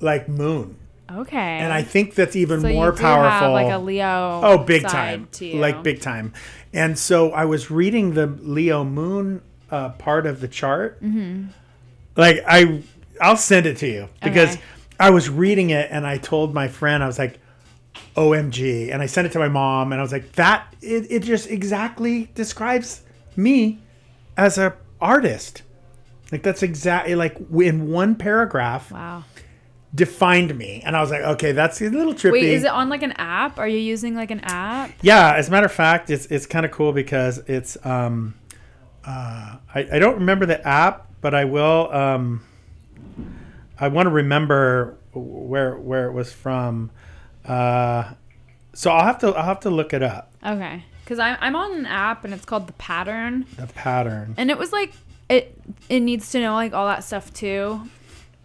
like 0.00 0.28
Moon, 0.28 0.76
okay. 1.10 1.36
and 1.58 1.72
I 1.72 1.82
think 1.82 2.14
that's 2.14 2.36
even 2.36 2.60
so 2.60 2.68
more 2.68 2.92
powerful. 2.92 3.30
have 3.30 3.52
like 3.52 3.72
a 3.72 3.78
Leo. 3.78 4.40
Oh, 4.44 4.58
big 4.58 4.82
time. 4.82 5.28
Like 5.40 5.82
big 5.82 6.00
time. 6.00 6.32
And 6.72 6.98
so 6.98 7.32
I 7.32 7.46
was 7.46 7.70
reading 7.70 8.12
the 8.14 8.26
Leo 8.26 8.84
Moon 8.84 9.40
uh, 9.70 9.90
part 9.90 10.26
of 10.26 10.40
the 10.40 10.48
chart. 10.48 11.02
Mm-hmm. 11.02 11.46
Like 12.16 12.42
I, 12.46 12.82
I'll 13.20 13.36
send 13.36 13.66
it 13.66 13.78
to 13.78 13.86
you 13.86 14.08
because 14.22 14.54
Okay. 14.54 14.62
I 15.00 15.10
was 15.10 15.30
reading 15.30 15.70
it 15.70 15.88
and 15.90 16.06
I 16.06 16.18
told 16.18 16.52
my 16.52 16.68
friend 16.68 17.02
I 17.02 17.06
was 17.06 17.18
like, 17.18 17.38
"OMG!" 18.16 18.92
And 18.92 19.00
I 19.00 19.06
sent 19.06 19.26
it 19.26 19.32
to 19.32 19.38
my 19.38 19.48
mom 19.48 19.92
and 19.92 20.00
I 20.00 20.02
was 20.02 20.12
like, 20.12 20.32
"That 20.32 20.74
it, 20.82 21.06
it 21.10 21.22
just 21.22 21.48
exactly 21.48 22.30
describes 22.34 23.02
me 23.36 23.78
as 24.36 24.58
a 24.58 24.74
artist." 25.00 25.62
Like 26.32 26.42
that's 26.42 26.62
exactly 26.62 27.14
like 27.14 27.36
in 27.60 27.90
one 27.90 28.14
paragraph 28.14 28.90
Wow. 28.92 29.24
defined 29.94 30.56
me, 30.56 30.82
and 30.84 30.94
I 30.96 31.00
was 31.00 31.10
like, 31.10 31.22
"Okay, 31.22 31.52
that's 31.52 31.80
a 31.80 31.88
little 31.88 32.12
trippy." 32.14 32.32
Wait, 32.32 32.44
is 32.44 32.64
it 32.64 32.70
on 32.70 32.88
like 32.90 33.02
an 33.02 33.12
app? 33.12 33.58
Are 33.58 33.66
you 33.68 33.78
using 33.78 34.14
like 34.14 34.30
an 34.30 34.40
app? 34.40 34.90
Yeah, 35.00 35.32
as 35.34 35.48
a 35.48 35.50
matter 35.50 35.66
of 35.66 35.72
fact, 35.72 36.10
it's 36.10 36.26
it's 36.26 36.44
kind 36.46 36.66
of 36.66 36.72
cool 36.72 36.92
because 36.92 37.38
it's 37.46 37.78
um, 37.86 38.34
uh, 39.06 39.56
I 39.74 39.88
I 39.92 39.98
don't 39.98 40.16
remember 40.16 40.44
the 40.44 40.66
app, 40.68 41.06
but 41.22 41.34
I 41.34 41.44
will 41.46 41.90
um, 41.92 42.44
I 43.80 43.88
want 43.88 44.06
to 44.06 44.10
remember 44.10 44.98
where 45.14 45.76
where 45.76 46.06
it 46.06 46.12
was 46.12 46.30
from. 46.32 46.90
Uh, 47.46 48.12
so 48.74 48.90
I'll 48.90 49.06
have 49.06 49.18
to 49.20 49.28
I'll 49.28 49.44
have 49.46 49.60
to 49.60 49.70
look 49.70 49.94
it 49.94 50.02
up. 50.02 50.30
Okay. 50.44 50.84
Because 51.08 51.18
I'm, 51.20 51.38
I'm 51.40 51.56
on 51.56 51.72
an 51.72 51.86
app 51.86 52.24
and 52.26 52.34
it's 52.34 52.44
called 52.44 52.66
The 52.66 52.74
Pattern. 52.74 53.46
The 53.56 53.66
pattern. 53.68 54.34
And 54.36 54.50
it 54.50 54.58
was 54.58 54.72
like, 54.72 54.92
it 55.30 55.58
it 55.88 56.00
needs 56.00 56.32
to 56.32 56.40
know 56.40 56.52
like 56.52 56.74
all 56.74 56.86
that 56.86 57.02
stuff 57.02 57.32
too. 57.32 57.80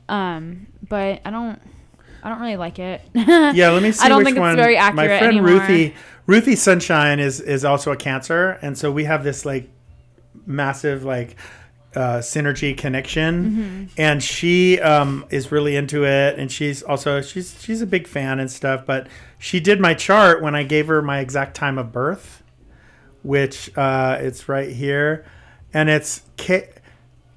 Um, 0.07 0.68
but 0.88 1.19
I 1.26 1.30
don't, 1.30 1.61
I 2.23 2.30
don't 2.30 2.40
really 2.40 2.56
like 2.56 2.80
it. 2.80 3.02
Yeah, 3.15 3.72
let 3.72 3.84
me 3.84 3.91
see 3.94 4.06
I 4.06 4.07
don't 4.07 4.23
think 4.23 4.38
one. 4.38 4.52
it's 4.52 4.61
very 4.61 4.77
accurate 4.77 4.95
My 4.95 5.07
friend 5.07 5.26
anymore. 5.38 5.60
Ruthie 5.60 5.94
Ruthie 6.26 6.56
Sunshine 6.56 7.19
is 7.19 7.41
is 7.41 7.65
also 7.65 7.91
a 7.91 7.98
Cancer, 7.98 8.52
and 8.61 8.77
so 8.77 8.91
we 8.94 9.03
have 9.03 9.26
this 9.26 9.45
like 9.45 9.69
massive 10.45 11.03
like 11.03 11.35
uh, 11.95 12.18
synergy 12.19 12.76
connection, 12.77 13.44
Mm-hmm. 13.45 13.84
and 14.02 14.23
she 14.23 14.80
um, 14.80 15.26
is 15.30 15.52
really 15.52 15.76
into 15.76 16.06
it, 16.06 16.40
and 16.40 16.52
she's 16.52 16.81
also 16.84 17.22
she's 17.22 17.61
she's 17.61 17.81
a 17.81 17.85
big 17.88 18.07
fan 18.07 18.40
and 18.40 18.49
stuff. 18.52 18.85
But 18.85 19.07
she 19.38 19.60
did 19.60 19.80
my 19.80 19.94
chart 19.94 20.41
when 20.41 20.56
I 20.56 20.64
gave 20.64 20.88
her 20.88 21.02
my 21.02 21.19
exact 21.19 21.56
time 21.56 21.77
of 21.77 21.91
birth, 21.91 22.43
which 23.24 23.76
uh, 23.78 24.18
it's 24.22 24.48
right 24.48 24.70
here, 24.70 25.26
and 25.74 25.90
it's 25.90 26.22
cha- 26.38 26.70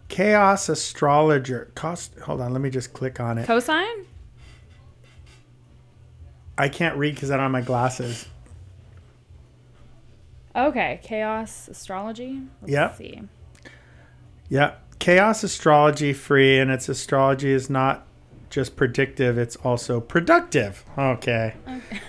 chaos 0.09 0.69
astrologer. 0.69 1.71
Cost. 1.75 2.19
Hold 2.21 2.41
on, 2.41 2.53
let 2.53 2.61
me 2.61 2.71
just 2.71 2.93
click 2.93 3.19
on 3.21 3.39
it. 3.39 3.47
Cosine? 3.47 4.05
I 6.59 6.69
can't 6.69 6.97
read 6.97 7.15
because 7.15 7.31
I 7.31 7.35
don't 7.37 7.45
have 7.45 7.51
my 7.53 7.61
glasses. 7.61 8.27
Okay. 10.55 11.01
Chaos 11.03 11.69
astrology. 11.69 12.41
Let's 12.63 12.73
Yep. 12.73 12.97
see. 12.97 13.23
Yeah. 14.49 14.75
Chaos 14.99 15.45
astrology 15.45 16.15
free, 16.15 16.59
and 16.59 16.71
its 16.71 16.89
astrology 16.89 17.51
is 17.53 17.69
not 17.69 18.06
just 18.57 18.75
predictive, 18.75 19.37
it's 19.39 19.55
also 19.57 20.01
productive. 20.01 20.83
Okay. 20.99 21.55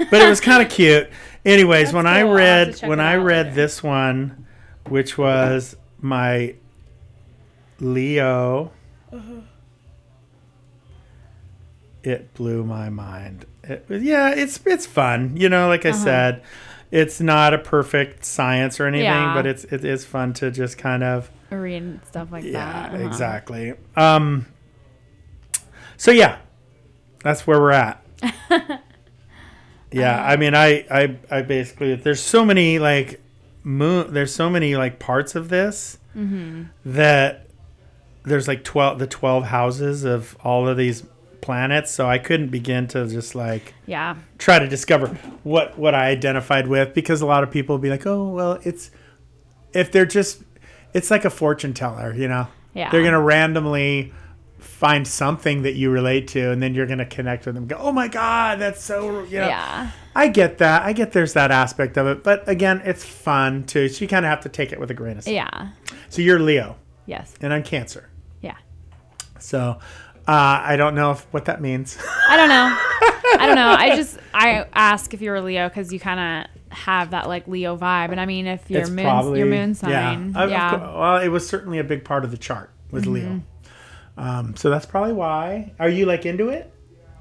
but 0.10 0.22
it 0.22 0.30
was 0.30 0.40
kind 0.40 0.64
of 0.64 0.70
cute. 0.80 1.10
Anyways, 1.46 1.88
That's 1.88 1.94
when 1.96 2.08
I 2.08 2.22
cool. 2.22 2.30
To 2.32 2.36
read 2.36 2.80
when 2.84 3.00
I 3.02 3.16
read 3.18 3.48
later. 3.48 3.56
this 3.56 3.84
one, 3.84 4.48
which 4.88 5.18
was 5.18 5.76
my 6.00 6.56
Leo, 7.82 8.72
Uh-huh. 9.12 9.42
it 12.04 12.34
blew 12.34 12.64
my 12.64 12.90
mind. 12.90 13.46
It, 13.64 13.86
yeah, 13.90 14.30
it's 14.30 14.60
it's 14.66 14.86
fun. 14.86 15.36
You 15.36 15.50
know, 15.50 15.68
like 15.68 15.86
I 15.86 15.90
Uh-huh. 15.90 16.04
said, 16.04 16.44
it's 16.92 17.20
not 17.20 17.54
a 17.54 17.58
perfect 17.58 18.24
science 18.24 18.80
or 18.80 18.86
anything, 18.88 19.04
Yeah. 19.06 19.34
but 19.34 19.46
it's 19.46 19.66
it 19.66 19.84
is 19.84 20.06
fun 20.06 20.32
to 20.36 20.50
just 20.50 20.78
kind 20.78 21.04
of 21.04 21.30
Read 21.50 22.00
stuff 22.06 22.32
like 22.32 22.44
yeah, 22.46 22.52
that. 22.54 22.94
Uh-huh. 22.96 23.06
exactly. 23.06 23.74
Um, 23.96 24.46
so 25.98 26.12
yeah, 26.12 26.38
that's 27.24 27.46
where 27.46 27.60
we're 27.60 27.72
at. 27.72 28.04
yeah. 29.92 30.24
I 30.24 30.36
mean, 30.38 30.54
I, 30.56 30.86
I, 30.92 31.18
I 31.30 31.42
basically 31.42 31.96
there's 31.96 32.22
so 32.22 32.46
many 32.46 32.80
like 32.80 33.22
moon. 33.64 34.14
There's 34.14 34.34
so 34.34 34.50
many 34.50 34.76
like 34.76 35.00
parts 35.00 35.36
of 35.36 35.50
this 35.50 35.98
Mm-hmm. 36.16 36.64
that 36.84 37.48
there's 38.24 38.48
like 38.48 38.64
twelve 38.64 38.98
the 38.98 39.06
twelve 39.06 39.44
houses 39.44 40.04
of 40.04 40.36
all 40.44 40.68
of 40.68 40.76
these 40.76 41.04
planets. 41.42 41.92
So 41.92 42.08
I 42.10 42.18
couldn't 42.18 42.48
begin 42.50 42.88
to 42.88 43.08
just 43.08 43.36
like 43.36 43.76
Yeah. 43.86 44.16
try 44.40 44.58
to 44.58 44.68
discover 44.68 45.10
what 45.44 45.78
what 45.78 45.94
I 45.94 46.08
identified 46.08 46.68
with 46.68 46.96
because 46.96 47.22
a 47.22 47.28
lot 47.28 47.44
of 47.44 47.52
people 47.52 47.78
be 47.78 47.90
like, 47.92 48.08
oh 48.08 48.30
well, 48.30 48.60
it's 48.64 48.90
if 49.74 49.92
they're 49.92 50.08
just 50.08 50.42
it's 50.94 51.12
like 51.12 51.24
a 51.24 51.30
fortune 51.30 51.76
teller, 51.76 52.16
you 52.16 52.28
know. 52.28 52.48
Yeah. 52.74 52.90
They're 52.90 53.04
gonna 53.04 53.22
randomly 53.22 54.12
find 54.78 55.08
something 55.08 55.64
that 55.64 55.74
you 55.74 55.90
relate 55.90 56.28
to, 56.28 56.52
and 56.52 56.62
then 56.62 56.76
you're 56.76 56.86
gonna 56.86 57.04
connect 57.06 57.48
with 57.48 57.56
them. 57.56 57.66
Go, 57.66 57.78
oh 57.80 57.92
my 57.92 58.08
god, 58.08 58.60
that's 58.60 58.84
so 58.84 59.24
you 59.24 59.40
know. 59.40 59.48
Yeah. 59.48 59.90
I 60.16 60.28
get 60.28 60.60
that. 60.60 60.84
I 60.84 60.94
get 60.94 61.14
there's 61.14 61.34
that 61.34 61.50
aspect 61.50 61.98
of 61.98 62.06
it, 62.06 62.24
but 62.24 62.48
again, 62.48 62.82
it's 62.86 63.04
fun 63.04 63.64
too. 63.66 63.90
So 63.90 64.02
you 64.04 64.08
kind 64.08 64.24
of 64.24 64.30
have 64.30 64.42
to 64.42 64.50
take 64.50 64.72
it 64.72 64.80
with 64.80 64.92
a 64.92 64.94
grain 64.94 65.18
of 65.18 65.24
salt. 65.24 65.34
Yeah. 65.34 65.70
So 66.10 66.22
you're 66.22 66.40
Leo, 66.40 66.78
Yes. 67.08 67.34
and 67.42 67.52
I'm 67.54 67.64
Cancer. 67.64 68.08
Yeah. 68.42 68.56
So 69.40 69.80
uh, 70.28 70.62
I 70.64 70.76
don't 70.76 70.94
know 70.94 71.12
if, 71.12 71.22
what 71.32 71.46
that 71.46 71.60
means. 71.60 71.98
I 72.30 72.38
don't 72.38 72.50
know. 72.50 72.78
I 73.40 73.46
don't 73.48 73.56
know. 73.56 73.70
I 73.70 73.96
just 73.96 74.20
I 74.34 74.66
ask 74.74 75.12
if 75.14 75.22
you're 75.22 75.36
a 75.36 75.42
Leo 75.42 75.70
because 75.70 75.92
you 75.92 76.00
kind 76.00 76.46
of 76.46 76.76
have 76.78 77.12
that 77.12 77.28
like 77.28 77.48
Leo 77.48 77.76
vibe, 77.78 78.12
and 78.12 78.22
I 78.22 78.28
mean 78.28 78.46
if 78.46 78.70
your 78.70 78.88
moon 78.90 79.36
your 79.36 79.48
moon 79.48 79.74
sign, 79.74 80.34
Yeah. 80.36 80.46
yeah, 80.48 80.76
well, 81.00 81.18
it 81.18 81.30
was 81.30 81.48
certainly 81.48 81.80
a 81.80 81.84
big 81.84 82.06
part 82.06 82.24
of 82.24 82.30
the 82.32 82.38
chart 82.38 82.70
was 82.92 83.04
Mm-hmm. 83.04 83.14
Leo. 83.14 83.42
Um, 84.18 84.56
so 84.56 84.70
that's 84.70 84.86
probably 84.86 85.14
why. 85.14 85.74
Are 85.80 85.90
you 85.90 86.06
like 86.06 86.26
into 86.26 86.50
it? 86.50 86.74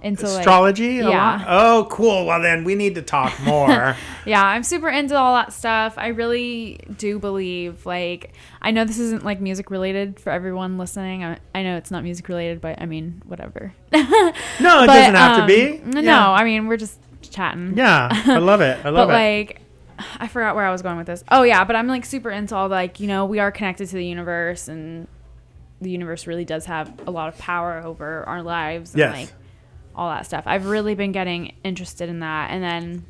into 0.02 0.24
Astrology? 0.26 1.00
a 1.00 1.08
yeah. 1.08 1.44
Oh, 1.48 1.88
cool. 1.90 2.26
Well, 2.26 2.40
then 2.40 2.64
we 2.64 2.74
need 2.74 2.94
to 2.94 3.02
talk 3.02 3.32
more. 3.44 3.96
yeah, 4.24 4.44
I'm 4.44 4.62
super 4.62 4.88
into 4.88 5.16
all 5.16 5.34
that 5.34 5.52
stuff. 5.52 5.94
I 5.96 6.08
really 6.08 6.80
do 6.96 7.18
believe 7.18 7.84
like 7.86 8.32
I 8.62 8.70
know 8.70 8.84
this 8.84 8.98
isn't 8.98 9.24
like 9.24 9.40
music 9.40 9.70
related 9.70 10.20
for 10.20 10.30
everyone 10.30 10.78
listening. 10.78 11.24
I, 11.24 11.38
I 11.54 11.62
know 11.62 11.76
it's 11.76 11.90
not 11.90 12.04
music 12.04 12.28
related, 12.28 12.60
but 12.60 12.80
I 12.80 12.86
mean 12.86 13.22
whatever. 13.26 13.72
no, 13.92 14.00
it 14.00 14.34
But, 14.60 14.86
doesn't 14.86 15.14
have 15.14 15.36
to 15.36 15.42
um, 15.42 15.46
be. 15.46 15.78
No, 15.84 16.00
Yeah. 16.00 16.30
I 16.30 16.44
mean 16.44 16.66
we're 16.66 16.76
just 16.76 17.00
chatting. 17.22 17.76
Yeah, 17.76 18.08
I 18.10 18.38
love 18.38 18.60
it. 18.60 18.78
I 18.84 18.88
love 18.90 19.08
but 19.08 19.14
it. 19.14 19.46
like 19.48 19.60
I 20.20 20.28
forgot 20.28 20.54
where 20.54 20.66
I 20.66 20.70
was 20.72 20.82
going 20.82 20.98
with 20.98 21.06
this. 21.06 21.24
Oh 21.30 21.42
yeah, 21.42 21.64
but 21.64 21.74
I'm 21.74 21.88
like 21.88 22.04
super 22.04 22.30
into 22.30 22.54
all 22.54 22.68
like, 22.68 23.00
you 23.00 23.06
know, 23.08 23.24
we 23.24 23.38
are 23.38 23.50
connected 23.50 23.88
to 23.88 23.94
the 23.96 24.06
universe 24.06 24.68
and 24.68 25.08
the 25.80 25.90
universe 25.90 26.26
really 26.26 26.44
does 26.44 26.66
have 26.66 26.92
a 27.06 27.10
lot 27.10 27.28
of 27.28 27.38
power 27.38 27.82
over 27.84 28.24
our 28.24 28.42
lives 28.42 28.92
and 28.94 28.98
Yes. 29.00 29.12
like 29.14 29.32
all 29.94 30.08
that 30.10 30.24
stuff. 30.26 30.44
I've 30.46 30.66
really 30.66 30.94
been 30.94 31.12
getting 31.12 31.54
interested 31.64 32.08
in 32.08 32.20
that 32.20 32.50
and 32.50 32.62
then 32.62 33.04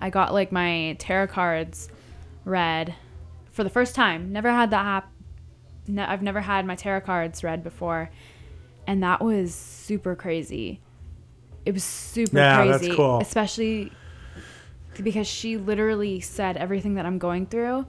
I 0.00 0.10
got 0.10 0.32
like 0.34 0.52
my 0.52 0.96
tarot 0.98 1.28
cards 1.28 1.88
read 2.44 2.94
for 3.52 3.64
the 3.64 3.70
first 3.70 3.94
time. 3.94 4.32
Never 4.32 4.50
had 4.50 4.70
that 4.70 4.84
happen. 4.84 5.10
no, 5.86 6.04
I've 6.06 6.22
never 6.22 6.40
had 6.40 6.64
my 6.66 6.74
tarot 6.76 7.02
cards 7.02 7.44
read 7.44 7.62
before. 7.62 8.10
And 8.86 9.02
that 9.02 9.22
was 9.22 9.54
super 9.54 10.14
crazy. 10.14 10.80
It 11.64 11.72
was 11.72 11.84
super 11.84 12.36
Yeah, 12.38 12.64
that's 12.66 12.78
crazy. 12.78 12.94
cool. 12.96 13.18
Especially 13.20 13.92
because 15.02 15.26
she 15.26 15.56
literally 15.56 16.20
said 16.20 16.56
everything 16.56 16.94
that 16.94 17.06
I'm 17.06 17.18
going 17.18 17.46
through. 17.46 17.86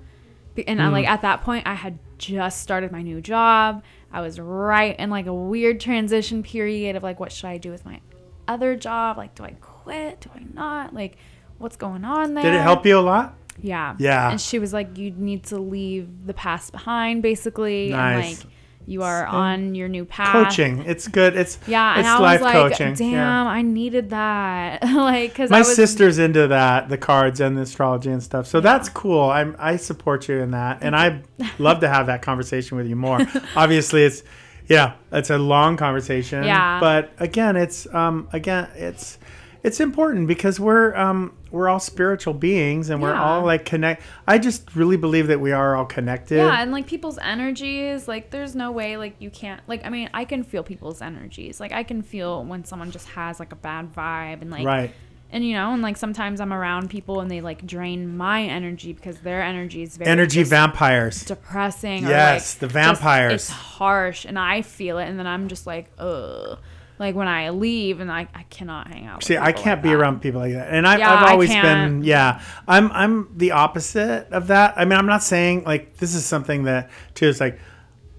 And 0.68 0.80
Mm. 0.80 0.91
like 0.91 1.07
at 1.07 1.22
that 1.22 1.41
point, 1.41 1.68
I 1.68 1.73
had 1.73 1.99
just 2.18 2.61
started 2.61 2.91
my 2.91 3.02
new 3.02 3.22
job. 3.22 3.84
I 4.11 4.22
was 4.22 4.40
right 4.40 4.98
in 4.98 5.10
like 5.10 5.26
a 5.27 5.34
weird 5.34 5.80
transition 5.80 6.44
period 6.44 6.95
of 6.95 7.03
like, 7.03 7.19
what 7.19 7.32
should 7.32 7.48
I 7.48 7.57
do 7.57 7.72
with 7.72 7.86
my 7.86 7.99
other 8.48 8.76
job? 8.76 9.18
Like, 9.18 9.36
do 9.36 9.44
I 9.44 9.52
quit? 9.60 10.22
Do 10.22 10.30
I 10.36 10.45
not? 10.53 10.94
Like, 10.94 11.18
what's 11.57 11.76
going 11.76 12.06
on 12.06 12.34
there? 12.34 12.44
Did 12.44 12.53
it 12.53 12.61
help 12.61 12.86
you 12.86 12.98
a 12.98 13.02
lot? 13.02 13.36
Yeah. 13.61 13.95
Yeah. 13.99 14.30
And 14.32 14.40
she 14.40 14.60
was 14.60 14.73
like, 14.73 14.98
you 14.98 15.11
need 15.11 15.44
to 15.45 15.57
leave 15.57 16.10
the 16.26 16.34
past 16.34 16.72
behind, 16.72 17.22
basically. 17.22 17.90
Nice. 17.90 18.40
And 18.41 18.45
like, 18.45 18.55
you 18.88 19.03
are 19.03 19.26
on 19.26 19.74
your 19.76 19.88
new 19.88 20.06
path. 20.06 20.32
Coaching. 20.32 20.84
It's 20.86 21.07
good. 21.07 21.36
It's 21.36 21.57
Yeah. 21.68 21.91
And 21.91 21.99
It's 22.02 22.10
I 22.10 22.20
life 22.20 22.41
was 22.41 22.45
like, 22.45 22.53
coaching. 22.53 22.94
damn, 22.94 23.12
Yeah. 23.14 23.44
I 23.45 23.62
needed 23.62 24.10
that. 24.12 24.84
like, 24.95 25.32
because 25.32 25.49
My 25.49 25.60
was. 25.60 25.76
sister's 25.76 26.20
into 26.20 26.48
that, 26.48 26.90
the 26.90 26.98
cards 26.98 27.40
and 27.40 27.57
the 27.57 27.62
astrology 27.64 28.10
and 28.12 28.22
stuff. 28.22 28.48
So 28.48 28.60
that's 28.62 28.90
cool. 28.90 29.30
I'm 29.30 29.56
I 29.60 29.78
support 29.78 30.28
you 30.30 30.40
in 30.40 30.52
that, 30.52 30.80
and 30.82 30.95
I 30.95 31.22
love 31.60 31.80
to 31.82 31.88
have 31.90 32.06
that 32.07 32.22
conversation 32.22 32.78
with 32.78 32.88
you 32.88 32.95
more. 32.95 33.20
Obviously, 33.56 34.03
it's 34.03 34.24
yeah, 34.68 34.94
it's 35.12 35.30
a 35.30 35.38
long 35.38 35.78
conversation. 35.78 36.44
Yeah. 36.44 36.80
But 36.80 37.12
again, 37.20 37.56
it's 37.56 37.91
um 37.94 38.28
again 38.34 38.68
it's 38.76 39.18
it's 39.66 39.80
important 39.80 40.28
because 40.28 40.60
we're 40.60 40.96
um 40.96 41.34
we're 41.52 41.68
all 41.70 41.80
spiritual 41.80 42.34
beings 42.34 42.90
and 42.90 43.02
we're 43.02 43.14
Yeah. 43.14 43.24
all 43.24 43.44
like 43.44 43.66
connect. 43.66 44.04
I 44.28 44.38
just 44.38 44.76
really 44.76 44.98
believe 44.98 45.28
that 45.28 45.40
we 45.40 45.52
are 45.54 45.76
all 45.76 45.86
connected. 45.86 46.36
Yeah, 46.38 46.62
and 46.62 46.72
like 46.72 46.86
people's 46.86 47.18
energies, 47.18 48.08
like 48.08 48.30
there's 48.30 48.56
no 48.56 48.72
way 48.72 48.98
like 48.98 49.16
you 49.20 49.30
can't 49.30 49.62
like 49.68 49.86
I 49.86 49.90
mean, 49.90 50.10
I 50.14 50.26
can 50.26 50.44
feel 50.44 50.64
people's 50.64 51.02
energies. 51.02 51.60
Like 51.60 51.72
I 51.72 51.84
can 51.84 52.02
feel 52.02 52.44
when 52.46 52.64
someone 52.66 52.92
just 52.92 53.08
has 53.10 53.40
like 53.40 53.52
a 53.52 53.56
bad 53.56 53.94
vibe 53.94 54.42
and 54.42 54.52
like 54.52 54.66
Right. 54.66 54.92
and 55.32 55.44
you 55.44 55.54
know, 55.54 55.74
and 55.74 55.82
like 55.82 55.98
sometimes 55.98 56.40
I'm 56.42 56.54
around 56.54 56.90
people 56.90 57.22
and 57.22 57.32
they 57.32 57.42
like 57.42 57.66
drain 57.66 58.16
my 58.16 58.44
energy 58.44 58.94
because 58.94 59.18
their 59.20 59.42
energy 59.42 59.82
is 59.82 59.98
very 59.98 60.12
Energy 60.12 60.44
vampires. 60.44 61.24
depressing. 61.26 62.04
Yes, 62.04 62.56
or 62.58 62.60
the 62.60 62.68
vampires. 62.68 63.32
Just, 63.48 63.50
it's 63.50 63.60
harsh, 63.60 64.26
and 64.26 64.38
I 64.38 64.62
feel 64.62 65.00
it, 65.00 65.06
and 65.10 65.18
then 65.18 65.26
I'm 65.28 65.48
just 65.48 65.66
like, 65.66 65.90
ugh. 65.98 66.60
Like 66.98 67.14
when 67.16 67.28
I 67.28 67.50
leave, 67.50 68.00
and 68.00 68.12
I, 68.12 68.28
I 68.34 68.44
cannot 68.44 68.88
hang 68.88 69.06
out. 69.06 69.18
With 69.18 69.26
See, 69.26 69.38
I 69.38 69.52
can't 69.52 69.80
like 69.80 69.84
be 69.84 69.90
that. 69.90 69.96
around 69.96 70.22
people 70.22 70.40
like 70.42 70.54
that, 70.54 70.70
and 70.72 70.88
I've, 70.88 71.00
Yeah, 71.00 71.14
I've 71.14 71.32
always 71.32 71.50
been, 71.50 72.04
yeah. 72.04 72.42
I'm, 72.68 72.92
I'm 72.92 73.30
the 73.36 73.52
opposite 73.52 74.28
of 74.32 74.48
that. 74.48 74.76
I 74.78 74.86
mean, 74.86 74.98
I'm 74.98 75.06
not 75.06 75.22
saying 75.24 75.64
like 75.66 75.98
this 75.98 76.16
is 76.16 76.26
something 76.26 76.64
that 76.64 76.90
too 77.14 77.28
is 77.28 77.40
like 77.42 77.60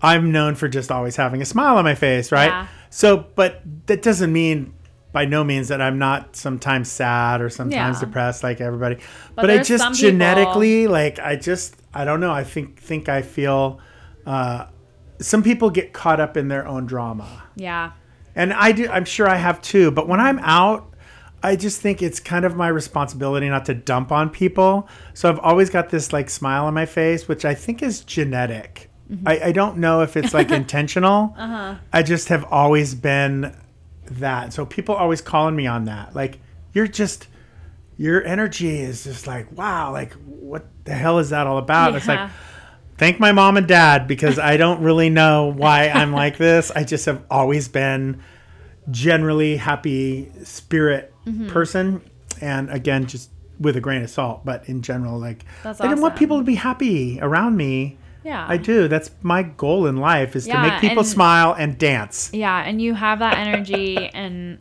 I'm 0.03 0.31
known 0.31 0.57
for 0.57 0.69
just 0.69 0.93
always 0.93 1.17
having 1.17 1.41
a 1.41 1.47
smile 1.47 1.79
on 1.79 1.85
my 1.85 1.95
face, 1.95 2.31
right? 2.31 2.49
Yeah. 2.49 2.67
So, 2.91 3.27
but 3.35 3.63
that 3.87 4.03
doesn't 4.03 4.33
mean 4.33 4.75
by 5.13 5.25
no 5.25 5.43
means 5.43 5.69
that 5.69 5.81
I'm 5.81 5.99
not 5.99 6.37
sometimes 6.37 6.91
sad 6.91 7.41
or 7.41 7.49
sometimes 7.49 7.97
Yeah. 7.97 8.05
depressed 8.07 8.43
like 8.43 8.61
everybody. 8.61 8.99
But, 9.35 9.49
I 9.51 9.63
just 9.63 9.83
some 9.83 9.95
people- 9.95 10.11
genetically, 10.11 10.87
like, 10.87 11.19
I 11.19 11.37
just, 11.37 11.75
I 11.95 12.05
don't 12.05 12.21
know. 12.21 12.31
I 12.33 12.45
think, 12.45 12.79
think 12.79 13.09
I 13.09 13.23
feel. 13.23 13.81
Uh, 14.27 14.67
some 15.19 15.43
people 15.43 15.71
get 15.71 15.95
caught 15.95 16.21
up 16.21 16.37
in 16.37 16.49
their 16.49 16.67
own 16.67 16.85
drama 16.85 17.45
Yeah, 17.55 17.93
and 18.37 18.53
I 18.53 18.71
do. 18.73 18.89
I'm 18.89 19.05
sure 19.05 19.29
I 19.29 19.37
have 19.37 19.61
too. 19.61 19.91
But 19.91 20.07
when 20.07 20.21
I'm 20.21 20.39
out, 20.41 20.95
I 21.43 21.57
just 21.57 21.81
think 21.81 22.03
it's 22.03 22.21
kind 22.21 22.45
of 22.45 22.55
my 22.55 22.69
responsibility 22.69 23.49
not 23.49 23.65
to 23.67 23.75
dump 23.75 24.13
on 24.13 24.31
people. 24.31 24.89
So 25.15 25.29
I've 25.29 25.39
always 25.41 25.71
got 25.71 25.91
this 25.91 26.13
like 26.13 26.31
smile 26.31 26.67
on 26.67 26.75
my 26.75 26.87
face, 26.87 27.27
which 27.27 27.45
I 27.45 27.55
think 27.55 27.83
is 27.83 28.01
genetic. 28.01 28.91
I, 29.25 29.39
I 29.41 29.53
don't 29.53 29.77
know 29.79 30.01
if 30.01 30.17
it's 30.17 30.35
like 30.35 30.51
intentional. 30.63 31.35
Uh-huh. 31.39 31.77
I 31.93 32.03
just 32.03 32.29
have 32.29 32.45
always 32.45 32.95
been 32.95 33.57
that. 34.11 34.53
So 34.53 34.67
people 34.67 34.95
always 34.95 35.21
calling 35.21 35.55
me 35.55 35.67
on 35.67 35.85
that. 35.85 36.15
Like 36.15 36.41
you're 36.73 36.89
just 36.89 37.29
your 37.97 38.25
energy 38.25 38.81
is 38.81 39.05
just 39.05 39.27
like 39.27 39.51
wow. 39.57 39.93
Like 39.93 40.13
what 40.15 40.67
the 40.85 40.95
hell 40.95 41.21
is 41.21 41.31
that 41.31 41.47
all 41.47 41.59
about? 41.59 41.89
And 41.89 41.97
It's 41.99 42.09
like 42.09 42.19
Yeah. 42.19 42.31
Thank 42.99 43.19
my 43.21 43.33
mom 43.33 43.57
and 43.57 43.67
dad 43.67 44.07
because 44.09 44.39
I 44.39 44.57
don't 44.57 44.83
really 44.83 45.11
know 45.11 45.53
why 45.55 45.89
I'm 45.89 46.13
like 46.13 46.37
this. 46.39 46.71
I 46.71 46.85
just 46.85 47.07
have 47.07 47.23
always 47.31 47.69
been 47.69 48.23
generally 48.91 49.57
happy 49.57 50.31
spirit 50.45 51.13
Mm-hmm. 51.27 51.49
person 51.49 52.03
and 52.41 52.71
again 52.71 53.07
just 53.07 53.31
with 53.59 53.77
a 53.77 53.81
grain 53.81 54.01
of 54.03 54.09
salt 54.11 54.45
but 54.45 54.69
in 54.69 54.81
general 54.81 55.19
like 55.19 55.45
That's 55.65 55.81
I 55.81 55.89
don't 55.89 56.01
want 56.01 56.15
people 56.15 56.39
to 56.39 56.45
be 56.45 56.55
happy 56.55 57.19
around 57.21 57.57
me. 57.57 57.99
yeah. 58.23 58.47
I 58.49 58.59
do. 58.59 58.87
That's 58.87 59.11
my 59.23 59.43
goal 59.43 59.87
in 59.89 59.97
life 59.97 60.37
is 60.37 60.47
to 60.47 60.57
make 60.63 60.81
people 60.81 60.99
and- 60.99 61.07
smile 61.09 61.53
and 61.59 61.77
dance. 61.77 62.31
Yeah, 62.33 62.63
and 62.65 62.81
you 62.81 62.95
have 62.95 63.19
that 63.19 63.39
energy, 63.39 63.97
and 64.15 64.59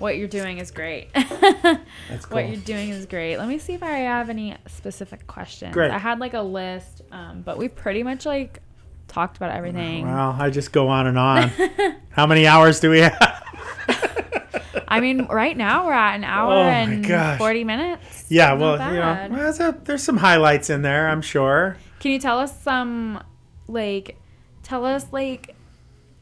what 0.00 0.16
you're 0.18 0.26
doing 0.26 0.58
is 0.58 0.72
great. 0.72 1.12
That's 1.14 2.26
cool. 2.26 2.34
What 2.42 2.48
you're 2.48 2.56
doing 2.56 2.88
is 2.90 3.06
great. 3.06 3.36
Let 3.38 3.46
me 3.46 3.58
see 3.58 3.74
if 3.74 3.82
I 3.84 3.90
have 3.98 4.28
any 4.28 4.56
specific 4.66 5.28
questions. 5.28 5.72
Great. 5.72 5.92
I 5.92 5.98
had 5.98 6.18
like 6.18 6.34
a 6.34 6.42
list, 6.42 6.95
um, 7.12 7.42
but 7.42 7.58
we 7.58 7.68
pretty 7.68 8.02
much 8.02 8.26
like 8.26 8.60
talked 9.08 9.36
about 9.36 9.50
everything. 9.52 10.04
Well, 10.06 10.36
I 10.38 10.50
just 10.50 10.72
go 10.72 10.88
on 10.88 11.06
and 11.06 11.18
on. 11.18 11.48
How 12.10 12.26
many 12.26 12.46
hours 12.46 12.80
do 12.80 12.90
we 12.90 13.00
have? 13.00 13.42
I 14.88 15.00
mean, 15.00 15.26
right 15.26 15.56
now 15.56 15.86
we're 15.86 15.92
at 15.92 16.14
an 16.14 16.24
hour 16.24 16.52
Oh 16.54 16.62
and 16.62 17.04
gosh. 17.06 17.38
40 17.38 17.64
minutes. 17.64 18.26
Yeah, 18.28 18.52
well, 18.52 18.72
you 18.74 19.00
know, 19.00 19.28
well, 19.30 19.30
there's, 19.30 19.60
a- 19.60 19.78
there's 19.84 20.02
some 20.02 20.16
highlights 20.16 20.70
in 20.70 20.82
there, 20.82 21.08
I'm 21.08 21.22
sure. 21.22 21.76
Can 21.98 22.12
you 22.12 22.18
tell 22.20 22.38
us 22.38 22.60
some, 22.62 23.22
like, 23.66 24.16
tell 24.62 24.84
us, 24.84 25.06
like, 25.12 25.56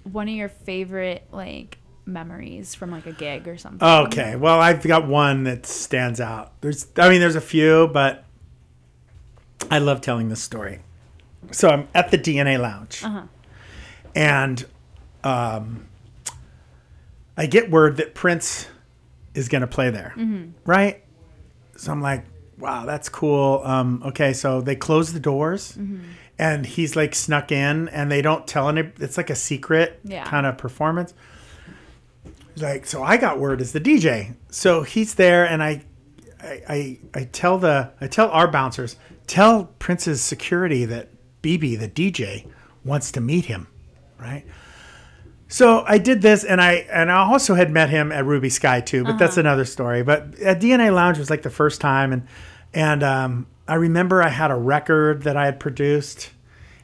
one 0.05 0.29
of 0.29 0.35
your 0.35 0.49
favorite, 0.49 1.27
like, 1.31 1.79
memories 2.07 2.75
from, 2.75 2.91
like, 2.91 3.07
a 3.07 3.13
gig 3.13 3.47
or 3.49 3.59
something? 3.59 3.87
Okay, 3.87 4.35
well, 4.37 4.61
I've 4.61 4.83
got 4.83 5.07
one 5.07 5.45
that 5.45 5.67
stands 5.67 6.21
out. 6.21 6.59
There's, 6.63 6.87
I 6.97 7.09
mean, 7.11 7.21
there's 7.21 7.37
a 7.37 7.41
few, 7.43 7.89
but 7.93 8.25
I 9.71 9.79
love 9.79 10.01
telling 10.01 10.29
this 10.29 10.43
story. 10.43 10.81
So 11.51 11.69
I'm 11.69 11.89
at 11.95 12.11
the 12.11 12.19
DNA 12.19 12.59
Lounge, 12.61 13.03
Uh-huh. 13.05 13.23
and 14.15 14.65
um, 15.23 15.87
I 17.37 17.47
get 17.47 17.71
word 17.71 17.97
that 17.99 18.15
Prince 18.15 18.67
is 19.35 19.49
going 19.49 19.61
to 19.63 19.67
play 19.67 19.91
there, 19.91 20.15
right? 20.65 21.03
So 21.77 21.93
I'm 21.93 22.01
like, 22.01 22.25
wow, 22.59 22.87
that's 22.87 23.09
cool. 23.09 23.61
Um, 23.65 24.03
okay, 24.07 24.33
so 24.33 24.61
they 24.61 24.77
close 24.77 25.13
the 25.13 25.21
doors, 25.21 25.77
and 26.39 26.65
he's 26.67 26.97
like 26.97 27.15
snuck 27.15 27.53
in, 27.53 27.89
and 27.89 28.11
they 28.11 28.23
don't 28.23 28.47
tell 28.47 28.69
any. 28.69 28.91
It's 28.99 29.17
like 29.17 29.29
a 29.31 29.35
secret 29.37 30.01
Yeah. 30.05 30.25
kind 30.25 30.47
of 30.47 30.57
performance. 30.57 31.13
Like, 32.57 32.87
so 32.87 33.03
I 33.03 33.17
got 33.17 33.39
word 33.41 33.61
as 33.61 33.73
the 33.73 33.81
DJ. 33.81 34.35
So 34.49 34.83
he's 34.83 35.15
there, 35.17 35.45
and 35.45 35.63
I, 35.63 35.83
I, 36.41 36.63
I, 36.69 36.99
I 37.15 37.25
tell 37.25 37.59
the, 37.59 37.91
I 38.01 38.07
tell 38.07 38.29
our 38.31 38.47
bouncers, 38.47 38.95
tell 39.27 39.67
Prince's 39.79 40.21
security 40.21 40.85
that 40.85 41.09
BB, 41.43 41.79
the 41.79 41.89
DJ, 41.89 42.47
wants 42.85 43.13
to 43.13 43.21
meet 43.21 43.47
him, 43.47 43.69
right? 44.19 44.45
So 45.49 45.85
I 45.87 45.99
did 45.99 46.23
this, 46.23 46.43
and 46.43 46.61
I 46.61 46.87
and 46.91 47.11
I 47.11 47.17
also 47.17 47.55
had 47.55 47.71
met 47.71 47.91
him 47.91 48.11
at 48.11 48.25
Ruby 48.25 48.49
Skye 48.49 48.81
too, 48.81 49.05
but 49.05 49.19
that's 49.19 49.37
another 49.37 49.65
story. 49.65 50.03
But 50.03 50.39
at 50.41 50.61
DNA 50.61 50.93
Lounge 50.93 51.19
was 51.19 51.31
like 51.31 51.43
the 51.43 51.51
first 51.51 51.81
time, 51.81 52.13
and 52.13 52.27
and 52.73 53.03
um, 53.03 53.47
I 53.69 53.75
remember 53.75 54.23
I 54.23 54.29
had 54.29 54.51
a 54.51 54.57
record 54.57 55.23
that 55.23 55.37
I 55.37 55.45
had 55.45 55.61
produced, 55.61 56.31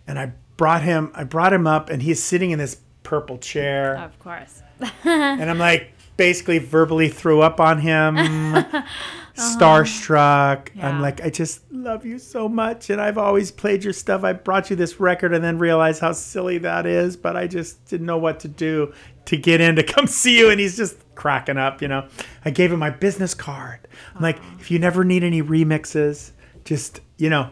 and 0.07 0.19
I 0.19 0.33
brought 0.57 0.83
him, 0.83 1.11
I 1.15 1.25
brought 1.25 1.53
him 1.53 1.67
up, 1.67 1.91
and 1.91 2.03
he's 2.03 2.23
sitting 2.23 2.51
in 2.51 2.59
this 2.59 2.77
purple 3.03 3.39
chair 3.39 3.97
Of 3.97 4.19
course. 4.21 4.63
and 5.05 5.51
I'm 5.51 5.59
like 5.59 5.93
basically 6.17 6.59
verbally 6.59 7.09
threw 7.09 7.41
up 7.41 7.61
on 7.61 7.81
him, 7.81 8.17
Uh-huh. 9.41 9.59
starstruck. 9.59 10.69
Yeah. 10.75 10.89
I'm 10.89 11.01
like, 11.01 11.21
I 11.23 11.31
just 11.31 11.71
love 11.73 12.05
you 12.05 12.19
so 12.19 12.49
much, 12.49 12.91
and 12.91 13.01
I've 13.01 13.19
always 13.19 13.51
played 13.51 13.83
your 13.83 13.93
stuff. 13.93 14.25
I 14.25 14.33
brought 14.33 14.71
you 14.71 14.77
this 14.77 15.01
record, 15.01 15.35
and 15.35 15.43
then 15.43 15.59
realized 15.59 16.01
how 16.01 16.13
silly 16.13 16.59
that 16.59 16.87
is, 16.87 17.17
but 17.17 17.37
I 17.37 17.47
just 17.47 17.85
didn't 17.87 18.07
know 18.07 18.19
what 18.19 18.41
to 18.41 18.49
do 18.49 18.93
to 19.27 19.37
get 19.37 19.61
in 19.61 19.77
to 19.77 19.83
come 19.95 20.07
see 20.07 20.39
you. 20.39 20.51
And 20.51 20.61
he's 20.61 20.77
just 20.77 20.97
cracking 21.15 21.57
up, 21.57 21.83
you 21.83 21.89
know. 21.89 22.09
I 22.45 22.51
gave 22.51 22.73
him 22.73 22.79
my 22.79 22.91
business 22.91 23.35
card. 23.35 23.89
I'm 24.15 24.23
like, 24.23 24.39
if 24.59 24.71
you 24.71 24.79
never 24.79 25.05
need 25.05 25.25
any 25.25 25.43
remixes, 25.43 26.33
just 26.65 27.01
you 27.17 27.29
know, 27.29 27.51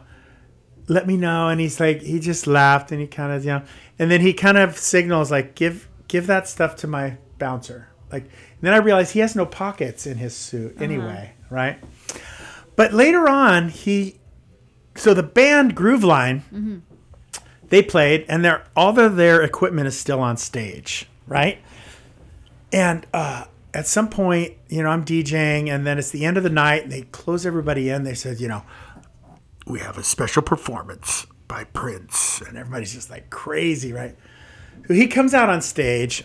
let 0.89 1.07
me 1.07 1.17
know. 1.17 1.49
And 1.49 1.61
he's 1.61 1.79
like, 1.79 2.03
he 2.03 2.19
just 2.19 2.47
laughed 2.47 2.91
and 2.91 3.01
he 3.01 3.07
kind 3.07 3.33
of, 3.33 3.45
you 3.45 3.53
know, 3.53 3.63
and 3.99 4.11
then 4.11 4.21
he 4.21 4.33
kind 4.33 4.59
of 4.59 4.77
signals 4.77 5.31
like, 5.31 5.55
give, 5.55 5.89
give 6.09 6.27
that 6.27 6.49
stuff 6.49 6.77
to 6.77 6.87
my 6.87 7.19
bouncer. 7.39 7.89
Like, 8.11 8.25
and 8.25 8.63
then 8.63 8.73
I 8.73 8.79
realized 8.79 9.13
he 9.13 9.21
has 9.21 9.37
no 9.37 9.47
pockets 9.47 10.07
in 10.07 10.17
his 10.17 10.35
suit 10.35 10.77
uh-huh. 10.77 10.85
anyway, 10.85 11.35
right? 11.51 11.79
But 12.77 12.93
later 12.93 13.29
on, 13.29 13.69
he, 13.69 14.19
so 14.95 15.15
the 15.15 15.23
band 15.23 15.75
Groove 15.75 16.05
Line, 16.05 16.83
they 17.69 17.83
played 17.83 18.25
and 18.29 18.45
their, 18.45 18.65
all 18.77 18.99
of 18.99 19.17
their 19.17 19.43
equipment 19.43 19.87
is 19.89 19.99
still 19.99 20.21
on 20.21 20.37
stage, 20.37 21.09
right? 21.27 21.59
And, 22.73 23.07
uh, 23.13 23.45
at 23.75 23.87
some 23.87 24.09
point, 24.09 24.55
you 24.69 24.83
know, 24.83 24.89
I'm 24.89 25.05
DJing 25.05 25.69
and 25.69 25.87
then 25.87 25.99
it's 25.99 26.11
the 26.11 26.25
end 26.25 26.37
of 26.37 26.43
the 26.43 26.51
night 26.51 26.85
and 26.85 26.93
they 26.93 27.03
close 27.03 27.45
everybody 27.45 27.91
in. 27.91 28.03
They 28.03 28.15
said, 28.15 28.41
you 28.41 28.49
know, 28.49 28.63
we 29.67 29.81
have 29.81 29.99
a 29.99 30.03
special 30.03 30.43
performance 30.43 31.27
by 31.47 31.65
Prince. 31.65 32.41
And 32.41 32.57
everybody's 32.57 32.95
just 32.95 33.11
like 33.11 33.31
crazy, 33.31 33.93
right? 33.93 34.17
So 34.87 34.95
he 34.95 35.07
comes 35.07 35.35
out 35.35 35.51
on 35.51 35.61
stage 35.61 36.25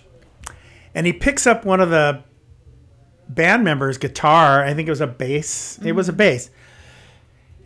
and 0.95 1.05
he 1.05 1.13
picks 1.13 1.45
up 1.45 1.65
one 1.65 1.81
of 1.81 1.89
the 1.89 2.23
band 3.29 3.63
members' 3.63 3.97
guitar. 3.97 4.63
I 4.63 4.73
think 4.73 4.87
it 4.87 4.91
was 4.91 5.01
a 5.01 5.07
bass. 5.07 5.79
It 5.83 5.93
was 5.93 6.09
a 6.09 6.11
mm-hmm. 6.11 6.17
bass. 6.17 6.49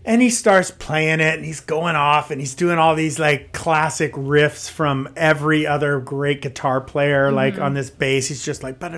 And 0.06 0.22
he 0.22 0.30
starts 0.30 0.72
playing 0.72 1.20
it 1.20 1.36
and 1.36 1.44
he's 1.44 1.60
going 1.60 1.98
off 1.98 2.32
and 2.32 2.40
he's 2.40 2.56
doing 2.56 2.78
all 2.78 2.96
these 2.96 3.20
like 3.20 3.52
classic 3.52 4.14
riffs 4.14 4.70
from 4.70 5.10
every 5.18 5.68
other 5.68 6.00
great 6.00 6.42
guitar 6.42 6.80
player, 6.80 7.30
like 7.30 7.56
mm-hmm. 7.56 7.64
on 7.64 7.74
this 7.74 7.90
bass. 7.90 8.28
He's 8.28 8.46
just 8.46 8.64
like, 8.64 8.82
and 8.82 8.94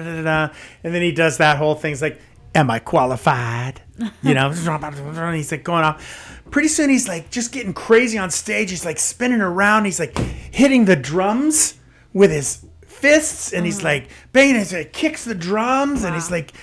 then 0.83 1.01
he 1.01 1.11
does 1.11 1.39
that 1.39 1.57
whole 1.57 1.73
thing. 1.73 1.93
It's 1.93 2.01
like, 2.03 2.21
Am 2.55 2.71
I 2.71 2.79
qualified? 2.79 3.81
You 4.23 4.33
know, 4.33 4.49
he's 5.33 5.51
like 5.51 5.63
going 5.63 5.83
off. 5.83 6.41
Pretty 6.49 6.67
soon 6.67 6.89
he's 6.89 7.07
like 7.07 7.29
just 7.29 7.51
getting 7.51 7.73
crazy 7.73 8.17
on 8.17 8.31
stage. 8.31 8.71
He's 8.71 8.85
like 8.85 8.97
spinning 8.97 9.41
around. 9.41 9.85
He's 9.85 9.99
like 9.99 10.17
hitting 10.17 10.85
the 10.85 10.95
drums 10.95 11.75
with 12.11 12.31
his 12.31 12.65
fists 12.99 13.53
and 13.53 13.65
he's 13.65 13.79
mm. 13.79 13.85
like 13.85 14.09
banging 14.31 14.57
it. 14.57 14.65
So 14.65 14.79
he 14.79 14.85
kicks 14.85 15.25
the 15.25 15.35
drums 15.35 16.03
and 16.03 16.13
he's 16.13 16.31
like, 16.31 16.53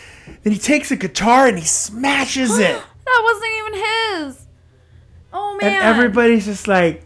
then 0.42 0.52
he 0.52 0.58
takes 0.58 0.90
a 0.90 0.96
guitar 0.96 1.46
and 1.46 1.58
he 1.58 1.64
smashes 1.64 2.58
it. 2.58 2.82
That 3.04 3.20
wasn't 3.22 3.52
even 3.58 3.74
his. 3.74 4.46
Oh 5.32 5.58
man. 5.60 5.72
and 5.72 5.84
everybody's 5.84 6.46
just 6.46 6.66
like 6.66 7.02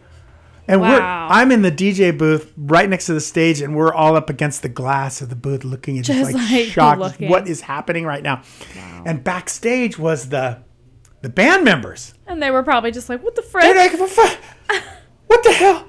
and 0.67 0.79
we're 0.79 0.99
Wow. 0.99 1.27
I'm 1.29 1.51
in 1.51 1.63
the 1.63 1.71
DJ 1.71 2.17
booth 2.17 2.51
right 2.55 2.87
next 2.89 3.07
to 3.07 3.13
the 3.13 3.21
stage 3.21 3.61
and 3.61 3.75
we're 3.75 3.93
all 3.93 4.15
up 4.15 4.29
against 4.29 4.61
the 4.61 4.69
glass 4.69 5.21
of 5.21 5.29
the 5.29 5.35
booth 5.35 5.63
looking 5.63 5.97
and 5.97 6.05
just, 6.05 6.19
Just, 6.19 6.33
like, 6.33 6.51
like, 6.51 6.67
shocked 6.67 6.99
looking. 6.99 7.29
what 7.29 7.47
is 7.47 7.61
happening 7.61 8.05
right 8.05 8.23
now. 8.23 8.41
And 9.05 9.23
backstage 9.23 9.97
was 9.97 10.29
the 10.29 10.59
the 11.21 11.29
band 11.29 11.63
members. 11.63 12.13
And 12.25 12.41
they 12.41 12.49
were 12.51 12.63
probably 12.63 12.91
just 12.91 13.09
like, 13.09 13.23
"What 13.23 13.35
the 13.35 13.43
frick?" 13.43 13.63
didn't 13.63 13.91
give 13.91 14.01
a 14.01 14.07
fuck. 14.07 14.39
What 15.27 15.43
the 15.43 15.51
hell? 15.53 15.85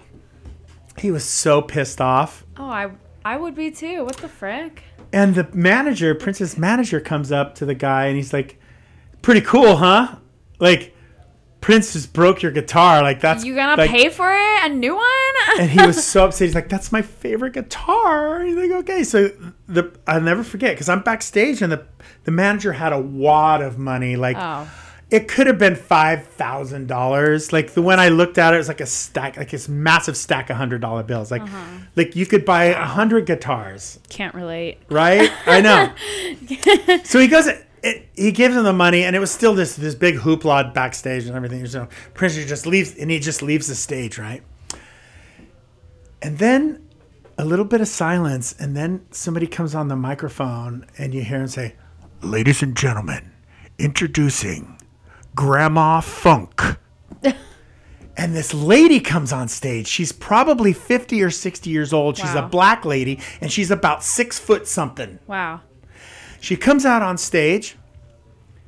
He 0.98 1.10
was 1.10 1.24
so 1.24 1.62
pissed 1.62 2.00
off. 2.00 2.44
Oh, 2.56 2.64
I 2.64 2.92
I 3.24 3.36
would 3.36 3.54
be 3.54 3.70
too. 3.70 4.04
What 4.04 4.16
the 4.16 4.28
frick? 4.28 4.82
And 5.12 5.34
the 5.34 5.48
manager, 5.52 6.14
Prince's 6.14 6.56
manager, 6.56 7.00
comes 7.00 7.30
up 7.30 7.54
to 7.56 7.66
the 7.66 7.74
guy 7.74 8.06
and 8.06 8.16
he's 8.16 8.32
like, 8.32 8.58
"Pretty 9.20 9.40
cool, 9.42 9.76
huh? 9.76 10.16
Like, 10.58 10.94
Prince 11.62 11.92
just 11.92 12.12
broke 12.12 12.42
your 12.42 12.50
guitar. 12.50 13.02
Like 13.02 13.20
that's 13.20 13.44
You 13.44 13.54
gonna 13.54 13.80
like, 13.80 13.90
pay 13.90 14.08
for 14.08 14.30
it? 14.32 14.64
A 14.64 14.68
new 14.68 14.96
one? 14.96 15.04
and 15.60 15.70
he 15.70 15.80
was 15.86 16.04
so 16.04 16.24
upset. 16.26 16.46
He's 16.46 16.54
like, 16.54 16.68
"That's 16.68 16.90
my 16.90 17.02
favorite 17.02 17.52
guitar." 17.52 18.42
He's 18.42 18.56
like, 18.56 18.70
"Okay." 18.70 19.04
So 19.04 19.30
the 19.68 19.96
I'll 20.06 20.20
never 20.20 20.42
forget 20.42 20.74
because 20.74 20.88
I'm 20.88 21.02
backstage 21.02 21.62
and 21.62 21.72
the 21.72 21.86
the 22.24 22.32
manager 22.32 22.72
had 22.72 22.92
a 22.92 22.98
wad 22.98 23.62
of 23.62 23.78
money. 23.78 24.16
Like 24.16 24.36
oh, 24.38 24.68
it 25.12 25.28
could 25.28 25.46
have 25.46 25.58
been 25.58 25.76
five 25.76 26.26
thousand 26.26 26.88
dollars. 26.88 27.52
Like 27.52 27.74
the 27.74 27.82
when 27.82 28.00
I 28.00 28.08
looked 28.08 28.38
at 28.38 28.54
it, 28.54 28.56
it 28.56 28.58
was 28.58 28.68
like 28.68 28.80
a 28.80 28.86
stack, 28.86 29.36
like 29.36 29.50
this 29.50 29.68
massive 29.68 30.16
stack 30.16 30.48
of 30.48 30.56
hundred 30.56 30.80
dollar 30.80 31.02
bills. 31.02 31.30
Like 31.30 31.42
uh-huh. 31.42 31.78
like 31.94 32.16
you 32.16 32.24
could 32.24 32.46
buy 32.46 32.64
a 32.64 32.84
hundred 32.84 33.26
guitars, 33.26 34.00
can't 34.08 34.34
relate. 34.34 34.78
right? 34.88 35.30
I 35.46 35.60
know. 35.60 35.92
so 37.04 37.20
he 37.20 37.28
goes. 37.28 37.46
It, 37.84 38.08
he 38.14 38.30
gives 38.30 38.56
him 38.56 38.62
the 38.62 38.72
money, 38.72 39.02
and 39.02 39.14
it 39.14 39.18
was 39.18 39.30
still 39.30 39.54
this 39.54 39.76
this 39.76 39.94
big 39.94 40.16
hoopla 40.16 40.72
backstage 40.72 41.26
and 41.26 41.36
everything. 41.36 41.66
So 41.66 41.88
Prince 42.14 42.36
just 42.36 42.66
leaves, 42.66 42.96
and 42.96 43.10
he 43.10 43.18
just 43.18 43.42
leaves 43.42 43.66
the 43.66 43.74
stage, 43.74 44.18
right? 44.18 44.42
And 46.22 46.38
then 46.38 46.88
a 47.36 47.44
little 47.44 47.64
bit 47.64 47.80
of 47.80 47.88
silence, 47.88 48.54
and 48.58 48.76
then 48.76 49.04
somebody 49.10 49.46
comes 49.46 49.74
on 49.74 49.88
the 49.88 49.96
microphone, 49.96 50.86
and 50.96 51.12
you 51.12 51.22
hear 51.22 51.40
him 51.40 51.48
say, 51.48 51.74
"Ladies 52.22 52.62
and 52.62 52.76
gentlemen, 52.76 53.32
introducing 53.78 54.78
Grandma 55.34 56.00
Funk." 56.00 56.62
and 58.16 58.34
this 58.34 58.52
lady 58.52 59.00
comes 59.00 59.32
on 59.32 59.48
stage. 59.48 59.86
She's 59.86 60.12
probably 60.12 60.72
fifty 60.72 61.22
or 61.22 61.30
sixty 61.30 61.70
years 61.70 61.92
old. 61.92 62.16
She's 62.16 62.34
a 62.34 62.42
black 62.42 62.84
lady, 62.84 63.20
and 63.40 63.50
she's 63.50 63.70
about 63.70 64.02
six 64.04 64.38
foot 64.38 64.66
something. 64.66 65.18
Wow. 65.26 65.60
She 66.42 66.56
comes 66.56 66.84
out 66.84 67.02
on 67.02 67.18
stage. 67.18 67.76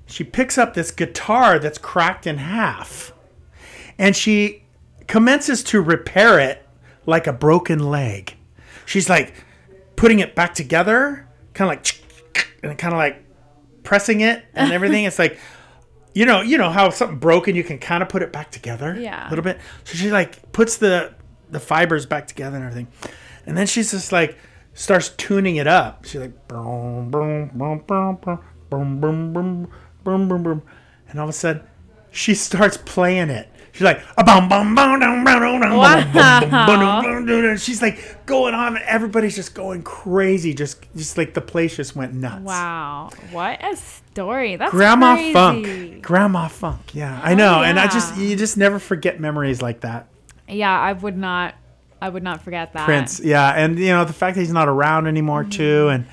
She 0.07 0.23
picks 0.23 0.57
up 0.57 0.75
this 0.75 0.93
guitar 0.93 1.59
that's 1.59 1.77
cracked 1.77 2.25
in 2.25 2.39
half. 2.39 3.13
And 3.99 4.15
she 4.15 4.63
commences 5.09 5.65
to 5.65 5.81
repair 5.81 6.39
it 6.39 6.65
like 7.05 7.27
a 7.27 7.33
broken 7.33 7.79
leg. 7.81 8.37
She's 8.87 9.09
like 9.09 9.35
putting 9.97 10.21
it 10.21 10.37
back 10.37 10.55
together, 10.55 11.29
kind 11.53 11.69
of 11.69 11.77
like, 11.77 12.47
and 12.63 12.79
kind 12.79 12.95
of 12.95 12.99
like 12.99 13.25
pressing 13.83 14.21
it 14.21 14.45
and 14.55 14.73
everything. 14.73 15.05
it's 15.07 15.19
like, 15.19 15.39
you 16.15 16.25
know, 16.25 16.41
you 16.41 16.57
know 16.57 16.71
how 16.71 16.89
something 16.91 17.19
broken, 17.19 17.55
you 17.55 17.63
can 17.65 17.79
kind 17.79 18.03
of 18.03 18.09
put 18.09 18.23
it 18.23 18.33
back 18.33 18.51
together 18.51 18.97
Yeah. 18.99 19.29
a 19.29 19.31
little 19.31 19.43
bit. 19.45 19.59
So 19.85 19.95
she 19.97 20.11
like 20.11 20.53
puts 20.53 20.77
the 20.79 21.13
the 21.51 21.61
fibers 21.61 22.07
back 22.07 22.27
together 22.27 22.57
and 22.57 22.65
everything, 22.65 22.89
and 23.47 23.57
then 23.57 23.67
she's 23.67 23.91
just 23.91 24.11
like 24.13 24.39
starts 24.73 25.11
tuning 25.11 25.57
it 25.57 25.67
up. 25.67 26.05
She's 26.07 26.21
like 26.21 26.49
boom, 26.49 27.11
boom, 27.11 27.51
boom, 27.55 27.83
boom, 27.87 28.19
boom, 28.23 28.41
boom, 28.71 29.01
boom, 29.01 29.33
boom, 29.33 29.69
boom, 30.05 30.29
boom, 30.29 30.43
boom, 30.43 30.63
and 31.09 31.19
all 31.21 31.25
of 31.25 31.31
a 31.31 31.33
sudden 31.33 31.63
she 32.11 32.35
starts 32.35 32.77
playing 32.77 33.29
it 33.31 33.49
She's 33.75 33.83
like. 33.83 34.01
She's 37.59 37.83
like 37.83 38.25
going 38.27 38.55
on, 38.55 38.77
and 38.77 38.85
everybody's 38.85 39.35
just 39.35 39.55
going 39.55 39.83
crazy. 39.83 40.55
Just, 40.55 40.85
just 40.97 41.19
like 41.19 41.35
the 41.35 41.41
place 41.41 41.77
just 41.77 41.97
went 41.97 42.15
nuts. 42.15 42.43
Wow. 42.43 43.11
What 43.33 43.63
a 43.65 43.77
story. 43.77 44.57
That's 44.57 44.71
Grandma 44.71 45.15
crazy. 45.15 45.33
Funk, 45.33 46.03
Grandma 46.03 46.49
Funk. 46.49 46.95
Yeah, 46.95 47.21
I 47.23 47.35
know, 47.35 47.63
and 47.63 47.79
I 47.79 47.89
just 47.89 48.15
Oh, 48.17 48.21
you 48.21 48.37
just 48.37 48.57
never 48.57 48.79
forget 48.79 49.19
memories 49.21 49.61
like 49.61 49.81
that. 49.81 50.07
Yeah, 50.49 50.79
I 50.79 50.93
would 50.93 51.17
not. 51.17 51.55
I 52.01 52.09
would 52.11 52.23
not 52.23 52.43
forget 52.43 52.75
that. 52.75 52.85
Prince, 52.85 53.21
yeah, 53.21 53.51
and 53.51 53.79
you 53.79 53.89
know 53.89 54.05
the 54.05 54.13
fact 54.13 54.35
that 54.37 54.43
he's 54.43 54.53
not 54.53 54.69
around 54.69 55.07
anymore 55.07 55.43
Mm-hmm. 55.43 55.51
too, 55.51 55.89
and 55.89 56.07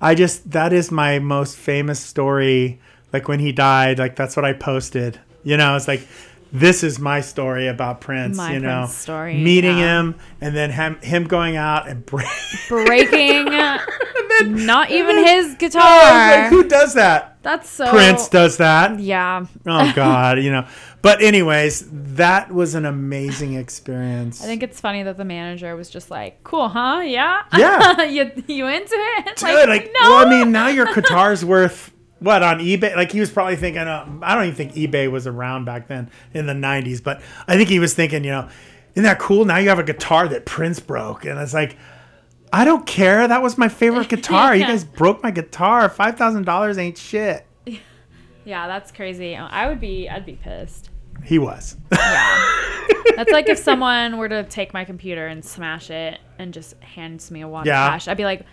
I 0.00 0.14
just 0.14 0.50
that 0.52 0.72
is 0.72 0.90
my 0.90 1.18
most 1.18 1.56
famous 1.56 2.00
story. 2.00 2.80
Like 3.12 3.28
when 3.28 3.40
he 3.40 3.52
died, 3.52 3.98
like 3.98 4.16
that's 4.16 4.34
what 4.36 4.44
I 4.44 4.52
posted. 4.54 5.20
You 5.44 5.56
know, 5.56 5.76
it's 5.76 5.88
like 5.88 6.06
this 6.52 6.84
is 6.84 6.98
my 6.98 7.22
story 7.22 7.66
about 7.66 8.00
Prince. 8.02 8.36
My 8.36 8.52
you 8.52 8.60
know, 8.60 8.82
Prince 8.82 8.94
story, 8.94 9.38
meeting 9.38 9.78
yeah. 9.78 10.00
him 10.00 10.14
and 10.40 10.54
then 10.54 10.70
him 10.70 10.96
him 11.00 11.24
going 11.24 11.56
out 11.56 11.88
and 11.88 12.04
break. 12.04 12.26
Breaking. 12.68 13.46
not 14.44 14.90
even 14.90 15.16
his 15.18 15.46
I 15.46 15.48
was 15.48 15.54
guitar. 15.56 15.82
like, 15.82 16.50
who 16.50 16.68
does 16.68 16.94
that? 16.94 17.38
That's 17.42 17.68
so. 17.68 17.90
Prince 17.90 18.28
does 18.28 18.58
that. 18.58 19.00
Yeah. 19.00 19.46
Oh 19.66 19.92
God, 19.96 20.40
you 20.40 20.52
know. 20.52 20.66
But 21.00 21.22
anyways, 21.22 21.88
that 21.90 22.52
was 22.52 22.74
an 22.74 22.84
amazing 22.84 23.54
experience. 23.54 24.42
I 24.42 24.46
think 24.46 24.62
it's 24.62 24.80
funny 24.80 25.02
that 25.02 25.16
the 25.16 25.24
manager 25.24 25.74
was 25.74 25.90
just 25.90 26.10
like, 26.10 26.44
"Cool, 26.44 26.68
huh? 26.68 27.00
Yeah, 27.04 27.42
Yeah. 27.56 28.02
you 28.02 28.30
you 28.46 28.66
into 28.68 28.94
it? 28.94 29.36
Dude, 29.36 29.68
like, 29.68 29.86
no. 29.86 30.10
well, 30.10 30.26
I 30.26 30.30
mean, 30.30 30.52
now 30.52 30.68
your 30.68 30.92
guitar's 30.92 31.44
worth 31.44 31.92
what 32.22 32.42
on 32.42 32.58
eBay? 32.60 32.94
Like 32.96 33.12
he 33.12 33.20
was 33.20 33.30
probably 33.30 33.56
thinking. 33.56 33.82
Uh, 33.82 34.06
I 34.22 34.34
don't 34.34 34.44
even 34.44 34.54
think 34.56 34.74
eBay 34.74 35.10
was 35.10 35.26
around 35.26 35.64
back 35.64 35.88
then 35.88 36.10
in 36.34 36.46
the 36.46 36.52
'90s, 36.54 37.02
but 37.02 37.20
I 37.48 37.56
think 37.56 37.68
he 37.68 37.78
was 37.78 37.94
thinking, 37.94 38.24
you 38.24 38.30
know, 38.30 38.48
isn't 38.94 39.04
that 39.04 39.18
cool? 39.18 39.44
Now 39.44 39.58
you 39.58 39.68
have 39.68 39.78
a 39.78 39.84
guitar 39.84 40.28
that 40.28 40.44
Prince 40.46 40.80
broke, 40.80 41.24
and 41.24 41.38
it's 41.38 41.54
like, 41.54 41.76
I 42.52 42.64
don't 42.64 42.86
care. 42.86 43.26
That 43.26 43.42
was 43.42 43.58
my 43.58 43.68
favorite 43.68 44.08
guitar. 44.10 44.54
You 44.54 44.64
guys 44.64 44.84
broke 44.84 45.22
my 45.22 45.30
guitar. 45.30 45.88
Five 45.88 46.16
thousand 46.16 46.44
dollars 46.44 46.78
ain't 46.78 46.98
shit. 46.98 47.44
yeah, 48.44 48.66
that's 48.68 48.92
crazy. 48.92 49.34
I 49.36 49.68
would 49.68 49.80
be, 49.80 50.08
I'd 50.08 50.26
be 50.26 50.34
pissed. 50.34 50.90
He 51.24 51.38
was. 51.38 51.76
Yeah, 51.92 52.56
that's 53.16 53.30
like 53.30 53.48
if 53.48 53.58
someone 53.58 54.16
were 54.18 54.28
to 54.28 54.42
take 54.44 54.72
my 54.74 54.84
computer 54.84 55.26
and 55.28 55.44
smash 55.44 55.88
it 55.90 56.18
and 56.38 56.52
just 56.52 56.74
hands 56.82 57.30
me 57.30 57.42
a 57.42 57.48
wad 57.48 57.64
Yeah. 57.66 57.84
of 57.86 57.90
cash. 57.92 58.08
I'd 58.08 58.16
be 58.16 58.24
like, 58.24 58.44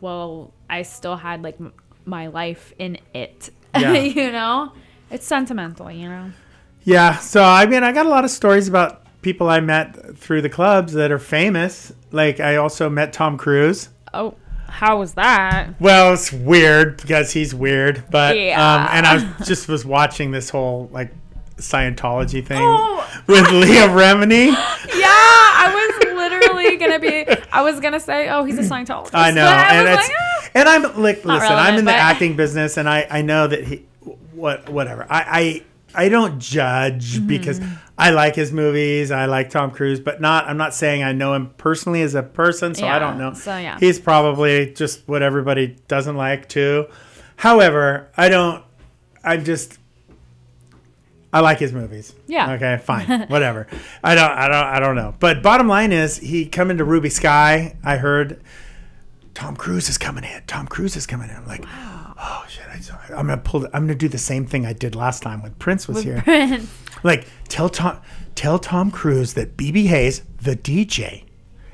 well, 0.00 0.52
I 0.70 0.82
still 0.82 1.16
had 1.16 1.42
like 1.42 1.58
my 2.04 2.26
life 2.28 2.72
in 2.78 2.98
it. 3.14 3.50
Yeah. 3.74 3.94
you 3.94 4.30
know, 4.30 4.72
it's 5.10 5.26
sentimental. 5.26 5.90
You 5.90 6.08
know. 6.08 6.30
Yeah, 6.84 7.16
so 7.18 7.42
I 7.42 7.64
mean, 7.64 7.82
I 7.82 7.92
got 7.92 8.04
a 8.04 8.08
lot 8.10 8.24
of 8.24 8.30
stories 8.30 8.68
about 8.68 9.02
people 9.22 9.48
I 9.48 9.60
met 9.60 10.18
through 10.18 10.42
the 10.42 10.50
clubs 10.50 10.92
that 10.92 11.10
are 11.10 11.18
famous. 11.18 11.90
Like 12.10 12.38
I 12.38 12.56
also 12.56 12.90
met 12.90 13.12
Tom 13.14 13.38
Cruise. 13.38 13.88
Oh, 14.12 14.34
how 14.68 14.98
was 14.98 15.14
that? 15.14 15.70
Well, 15.80 16.12
it's 16.12 16.30
weird 16.32 16.98
because 16.98 17.30
he's 17.32 17.54
weird, 17.54 18.04
but 18.10 18.36
Yeah. 18.38 18.60
um, 18.60 18.88
and 18.90 19.06
I 19.06 19.14
was, 19.14 19.24
just 19.48 19.68
was 19.68 19.84
watching 19.86 20.32
this 20.32 20.50
whole 20.50 20.90
like 20.92 21.12
Scientology 21.56 22.44
thing 22.44 22.58
Oh. 22.60 23.22
with 23.26 23.50
Leah 23.52 23.88
Remini. 23.88 24.48
Yeah, 24.48 25.06
I 25.08 25.70
was 25.72 26.14
literally 26.14 26.76
gonna 26.76 26.98
be. 26.98 27.24
I 27.52 27.62
was 27.62 27.80
gonna 27.80 28.00
say, 28.00 28.28
oh, 28.28 28.44
he's 28.44 28.58
a 28.58 28.62
Scientologist. 28.74 29.10
I 29.14 29.30
know, 29.30 29.44
I 29.46 29.74
and 29.74 29.86
like, 29.94 30.10
ah. 30.10 30.48
and 30.54 30.68
I'm 30.68 30.82
like, 31.00 31.24
listen, 31.24 31.30
I'm 31.30 31.40
relevant, 31.40 31.78
in 31.80 31.84
the 31.84 31.90
but- 31.92 31.98
acting 32.00 32.36
business, 32.36 32.76
and 32.76 32.88
I 32.88 33.06
I 33.10 33.22
know 33.22 33.46
that 33.46 33.64
he 33.64 33.86
what 34.32 34.68
whatever 34.68 35.06
I 35.08 35.62
I 35.94 36.04
I 36.04 36.08
don't 36.08 36.38
judge 36.40 37.16
Mm-hmm. 37.18 37.26
because 37.26 37.60
I 37.98 38.10
like 38.10 38.34
his 38.34 38.50
movies, 38.50 39.10
I 39.10 39.26
like 39.26 39.50
Tom 39.50 39.70
Cruise, 39.70 40.00
but 40.00 40.20
not 40.20 40.48
I'm 40.48 40.56
not 40.56 40.74
saying 40.74 41.02
I 41.02 41.12
know 41.12 41.34
him 41.34 41.50
personally 41.58 42.02
as 42.02 42.14
a 42.14 42.22
person, 42.22 42.74
so 42.74 42.86
I 42.86 42.98
don't 42.98 43.18
know. 43.18 43.34
so, 43.34 43.56
yeah. 43.56 43.78
he's 43.78 44.00
probably 44.00 44.72
just 44.72 45.06
what 45.06 45.22
everybody 45.22 45.76
doesn't 45.88 46.16
like 46.16 46.48
too. 46.48 46.86
However, 47.36 48.08
I 48.16 48.28
don't. 48.28 48.64
I'm 49.24 49.44
just. 49.44 49.78
I 51.32 51.40
like 51.40 51.58
his 51.58 51.72
movies. 51.72 52.14
Yeah. 52.26 52.52
Okay, 52.52 52.78
fine. 52.84 53.22
Whatever. 53.28 53.66
I 54.04 54.14
don't 54.14 54.30
I 54.30 54.48
don't 54.48 54.66
I 54.66 54.80
don't 54.80 54.96
know. 54.96 55.14
But 55.18 55.42
bottom 55.42 55.66
line 55.66 55.92
is 55.92 56.18
he 56.18 56.46
come 56.46 56.70
into 56.70 56.84
Ruby 56.84 57.08
Skye. 57.08 57.76
I 57.82 57.96
heard 57.96 58.42
Tom 59.34 59.56
Cruise 59.56 59.88
is 59.88 59.96
coming 59.96 60.24
in. 60.24 60.42
Tom 60.46 60.66
Cruise 60.66 60.94
is 60.94 61.06
coming 61.06 61.30
in. 61.30 61.36
I'm 61.36 61.46
like, 61.46 61.64
oh 61.66 62.44
shit, 62.48 62.64
I, 62.66 63.14
I'm 63.14 63.26
gonna 63.26 63.38
pull 63.38 63.64
I'm 63.66 63.86
gonna 63.86 63.94
do 63.94 64.08
the 64.08 64.18
same 64.18 64.44
thing 64.46 64.66
I 64.66 64.74
did 64.74 64.94
last 64.94 65.22
time 65.22 65.42
when 65.42 65.54
Prince 65.54 65.88
was 65.88 66.02
here. 66.02 66.22
Prince. 66.22 66.70
Like, 67.04 67.26
tell 67.48 67.68
Tom 67.68 68.00
tell 68.36 68.60
Tom 68.60 68.92
Cruise 68.92 69.34
that 69.34 69.56
BB 69.56 69.86
Hayes, 69.86 70.22
the 70.40 70.54
DJ, 70.54 71.24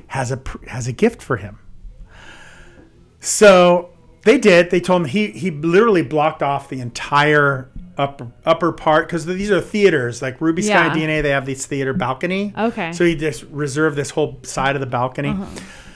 has 0.07 0.33
a 0.33 0.41
has 0.69 0.87
a 0.87 0.93
gift 0.93 1.21
for 1.21 1.37
him. 1.37 1.59
So 3.21 3.91
they 4.23 4.39
did. 4.39 4.71
They 4.71 4.81
told 4.81 5.03
him 5.03 5.09
he 5.09 5.33
he 5.33 5.51
literally 5.51 6.01
blocked 6.01 6.43
off 6.43 6.71
the 6.71 6.81
entire 6.81 7.71
upper 7.99 8.29
upper 8.47 8.73
part 8.73 9.07
because 9.09 9.27
these 9.27 9.51
are 9.51 9.61
theaters 9.61 10.23
like 10.23 10.41
Ruby 10.41 10.62
Skye 10.62 10.87
Yeah. 10.87 10.95
DNA. 10.95 11.23
They 11.23 11.31
have 11.31 11.45
this 11.47 11.66
theater 11.66 11.93
balcony. 11.93 12.55
Okay. 12.57 12.93
So 12.93 13.05
he 13.05 13.16
just 13.16 13.43
reserved 13.51 13.97
this 13.97 14.11
whole 14.11 14.39
side 14.45 14.77
of 14.77 14.81
the 14.81 14.87
balcony. 14.87 15.37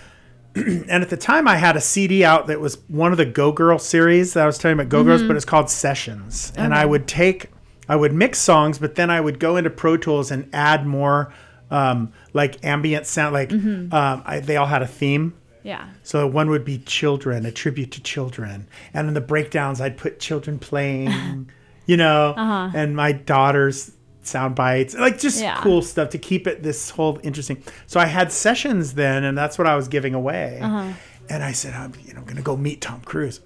and 0.54 0.90
at 0.90 1.08
the 1.08 1.16
time, 1.16 1.48
I 1.48 1.56
had 1.56 1.76
a 1.76 1.80
CD 1.80 2.24
out 2.24 2.48
that 2.48 2.60
was 2.60 2.76
one 2.88 3.12
of 3.12 3.18
the 3.18 3.24
Go 3.24 3.52
Girl 3.52 3.78
series 3.78 4.34
that 4.34 4.42
I 4.42 4.46
was 4.46 4.58
telling 4.58 4.74
about 4.78 4.90
Go 4.90 5.02
Girls, 5.02 5.22
but 5.22 5.34
it's 5.36 5.44
called 5.46 5.70
Sessions. 5.70 6.52
And 6.56 6.74
I 6.74 6.84
would 6.84 7.06
take, 7.08 7.50
I 7.88 7.96
would 7.96 8.12
mix 8.12 8.38
songs, 8.38 8.78
but 8.78 8.94
then 8.96 9.08
I 9.10 9.20
would 9.20 9.38
go 9.38 9.56
into 9.56 9.70
Pro 9.70 9.96
Tools 9.96 10.30
and 10.30 10.48
add 10.52 10.86
more 10.86 11.32
um, 11.70 12.12
like 12.34 12.62
ambient 12.66 13.06
sound. 13.06 13.32
Like 13.32 13.50
um, 13.50 13.90
I, 14.26 14.40
they 14.40 14.56
all 14.58 14.66
had 14.66 14.82
a 14.82 14.86
theme. 14.86 15.34
Yeah. 15.62 15.88
So 16.02 16.26
one 16.26 16.50
would 16.50 16.64
be 16.64 16.78
children, 16.78 17.46
a 17.46 17.52
tribute 17.52 17.92
to 17.92 18.02
children, 18.02 18.66
and 18.92 19.08
in 19.08 19.14
the 19.14 19.20
breakdowns 19.20 19.80
I'd 19.80 19.96
put 19.96 20.18
children 20.20 20.58
playing, 20.58 21.48
you 21.86 21.96
know, 21.96 22.34
uh-huh. 22.36 22.70
and 22.74 22.96
my 22.96 23.12
daughter's 23.12 23.92
sound 24.22 24.54
bites, 24.54 24.94
like 24.94 25.18
just 25.18 25.40
Yeah. 25.40 25.60
cool 25.62 25.82
stuff 25.82 26.10
to 26.10 26.18
keep 26.18 26.46
it 26.46 26.62
this 26.62 26.90
whole 26.90 27.18
interesting. 27.22 27.62
So 27.86 27.98
I 28.00 28.06
had 28.06 28.32
sessions 28.32 28.94
then, 28.94 29.24
and 29.24 29.36
that's 29.36 29.58
what 29.58 29.66
I 29.66 29.74
was 29.76 29.88
giving 29.88 30.14
away. 30.14 30.60
Uh-huh. 30.62 30.92
And 31.28 31.42
I 31.42 31.52
said, 31.52 31.74
I'm, 31.74 31.92
you 32.04 32.14
know, 32.14 32.22
going 32.22 32.36
to 32.36 32.42
go 32.42 32.56
meet 32.56 32.80
Tom 32.80 33.00
Cruise. 33.00 33.40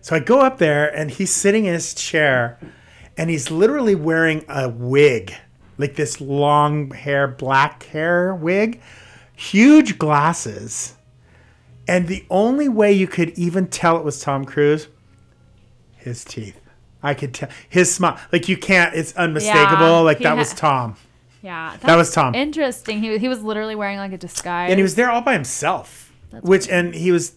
So 0.00 0.16
I 0.16 0.20
go 0.20 0.40
up 0.40 0.58
there, 0.58 0.94
and 0.94 1.10
he's 1.10 1.32
sitting 1.32 1.64
in 1.64 1.74
his 1.74 1.94
chair, 1.94 2.58
and 3.16 3.30
he's 3.30 3.50
literally 3.50 3.94
wearing 3.94 4.44
a 4.48 4.68
wig, 4.68 5.34
like 5.78 5.96
this 5.96 6.20
long 6.20 6.90
hair, 6.92 7.26
black 7.28 7.84
hair 7.84 8.34
wig, 8.34 8.80
huge 9.34 9.98
glasses. 9.98 10.94
And 11.88 12.08
the 12.08 12.24
only 12.30 12.68
way 12.68 12.92
you 12.92 13.06
could 13.06 13.30
even 13.30 13.68
tell 13.68 13.96
it 13.96 14.04
was 14.04 14.20
Tom 14.20 14.44
Cruise, 14.44 14.88
his 15.96 16.24
teeth. 16.24 16.60
I 17.02 17.14
could 17.14 17.34
tell 17.34 17.48
his 17.68 17.94
smile. 17.94 18.18
Like 18.32 18.48
you 18.48 18.56
can't. 18.56 18.94
It's 18.94 19.14
unmistakable. 19.16 19.86
Yeah, 19.86 19.98
like 20.00 20.18
that 20.20 20.36
was 20.36 20.52
Tom, 20.54 20.96
Yeah. 21.42 21.76
That 21.82 21.96
was 21.96 22.12
Tom. 22.12 22.34
Interesting. 22.34 23.00
He, 23.00 23.18
he 23.18 23.28
was 23.28 23.42
literally 23.42 23.74
wearing 23.74 23.98
like 23.98 24.12
a 24.12 24.18
disguise. 24.18 24.70
and 24.70 24.78
he 24.78 24.82
was 24.82 24.94
there 24.96 25.10
all 25.10 25.20
by 25.22 25.34
himself. 25.34 26.12
which 26.42 26.68
and 26.68 26.94
he 26.94 27.12
was 27.12 27.30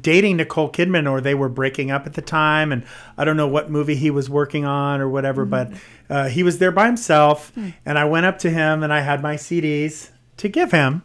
dating 0.00 0.36
Nicole 0.36 0.70
Kidman, 0.70 1.10
or 1.10 1.20
they 1.20 1.34
were 1.34 1.48
breaking 1.48 1.90
up 1.90 2.06
at 2.06 2.14
the 2.14 2.22
time, 2.22 2.72
and 2.72 2.84
I 3.16 3.24
don't 3.24 3.36
know 3.36 3.48
what 3.48 3.70
movie 3.70 3.94
he 3.96 4.10
was 4.10 4.28
working 4.28 4.64
on 4.64 5.00
or 5.00 5.08
whatever. 5.08 5.44
But 5.46 5.72
uh, 6.10 6.28
he 6.28 6.42
was 6.42 6.58
there 6.58 6.70
by 6.72 6.86
himself, 6.86 7.52
and 7.86 7.98
I 7.98 8.04
went 8.04 8.26
up 8.26 8.38
to 8.40 8.50
him 8.50 8.82
and 8.82 8.92
I 8.92 9.00
had 9.00 9.22
my 9.22 9.36
CDs 9.36 10.10
to 10.38 10.48
give 10.48 10.72
him. 10.72 11.02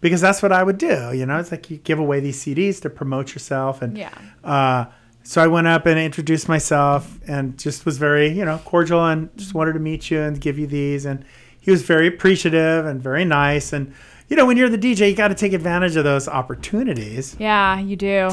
Because 0.00 0.20
that's 0.20 0.42
what 0.42 0.50
I 0.50 0.64
would 0.64 0.78
do, 0.78 1.12
you 1.14 1.24
know. 1.26 1.38
It's 1.38 1.52
like 1.52 1.70
you 1.70 1.76
give 1.76 2.00
away 2.00 2.18
these 2.18 2.42
CDs 2.44 2.80
to 2.80 2.90
promote 2.90 3.34
yourself, 3.34 3.82
and 3.82 3.96
Yeah. 3.96 4.10
uh, 4.42 4.86
so 5.24 5.42
I 5.42 5.46
went 5.46 5.66
up 5.66 5.86
and 5.86 5.98
introduced 5.98 6.46
myself 6.48 7.18
and 7.26 7.58
just 7.58 7.86
was 7.86 7.98
very, 7.98 8.28
you 8.28 8.44
know, 8.44 8.58
cordial 8.64 9.04
and 9.04 9.34
just 9.36 9.54
wanted 9.54 9.72
to 9.74 9.78
meet 9.78 10.10
you 10.10 10.20
and 10.20 10.40
give 10.40 10.58
you 10.58 10.66
these. 10.66 11.04
And 11.04 11.24
he 11.60 11.70
was 11.70 11.82
very 11.82 12.08
appreciative 12.08 12.86
and 12.86 13.00
very 13.00 13.24
nice. 13.24 13.72
And, 13.72 13.94
you 14.28 14.36
know, 14.36 14.46
when 14.46 14.56
you're 14.56 14.68
the 14.68 14.78
DJ, 14.78 15.10
you 15.10 15.16
got 15.16 15.28
to 15.28 15.34
take 15.34 15.52
advantage 15.52 15.94
of 15.96 16.04
those 16.04 16.28
opportunities. 16.28 17.36
Yeah, 17.38 17.78
you 17.78 17.96
do. 17.96 18.30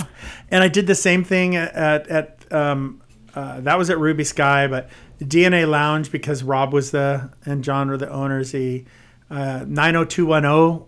And 0.49 0.63
I 0.63 0.67
did 0.67 0.87
the 0.87 0.95
same 0.95 1.23
thing 1.23 1.55
at, 1.55 2.07
at, 2.07 2.51
um, 2.51 3.01
uh, 3.35 3.59
that 3.61 3.77
was 3.77 3.91
at 3.91 3.99
Ruby 3.99 4.23
Skye, 4.23 4.67
but 4.67 4.89
the 5.19 5.25
DNA 5.25 5.69
Lounge, 5.69 6.11
because 6.11 6.43
Rob 6.43 6.73
was 6.73 6.91
the, 6.91 7.29
and 7.45 7.63
John 7.63 7.89
were 7.89 7.97
the 7.97 8.09
owners, 8.09 8.51
the 8.51 8.85
uh, 9.29 9.63
90210 9.67 10.87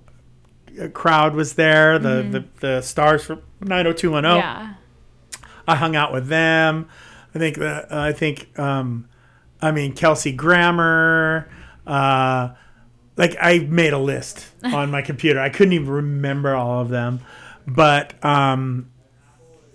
crowd 0.94 1.36
was 1.36 1.54
there, 1.54 2.00
the, 2.00 2.24
the, 2.24 2.46
the 2.60 2.82
stars 2.82 3.24
from 3.26 3.44
90210. 3.62 4.38
Yeah. 4.38 4.74
I 5.72 5.76
hung 5.76 5.96
out 5.96 6.14
with 6.14 6.28
them. 6.28 6.88
I 7.34 7.40
think 7.40 7.58
that 7.58 7.92
I 7.92 8.12
think 8.14 8.58
um, 8.60 9.08
I 9.62 9.72
mean 9.72 9.94
Kelsey 9.94 10.32
Grammer. 10.32 11.50
Uh, 11.86 12.50
like 13.18 13.36
I 13.42 13.60
made 13.60 13.94
a 13.94 13.98
list 13.98 14.48
on 14.64 14.92
my 14.92 15.02
computer. 15.02 15.40
I 15.40 15.50
couldn't 15.50 15.74
even 15.74 15.90
remember 15.90 16.56
all 16.56 16.82
of 16.82 16.90
them, 16.90 17.22
but 17.68 18.24
um, 18.24 18.92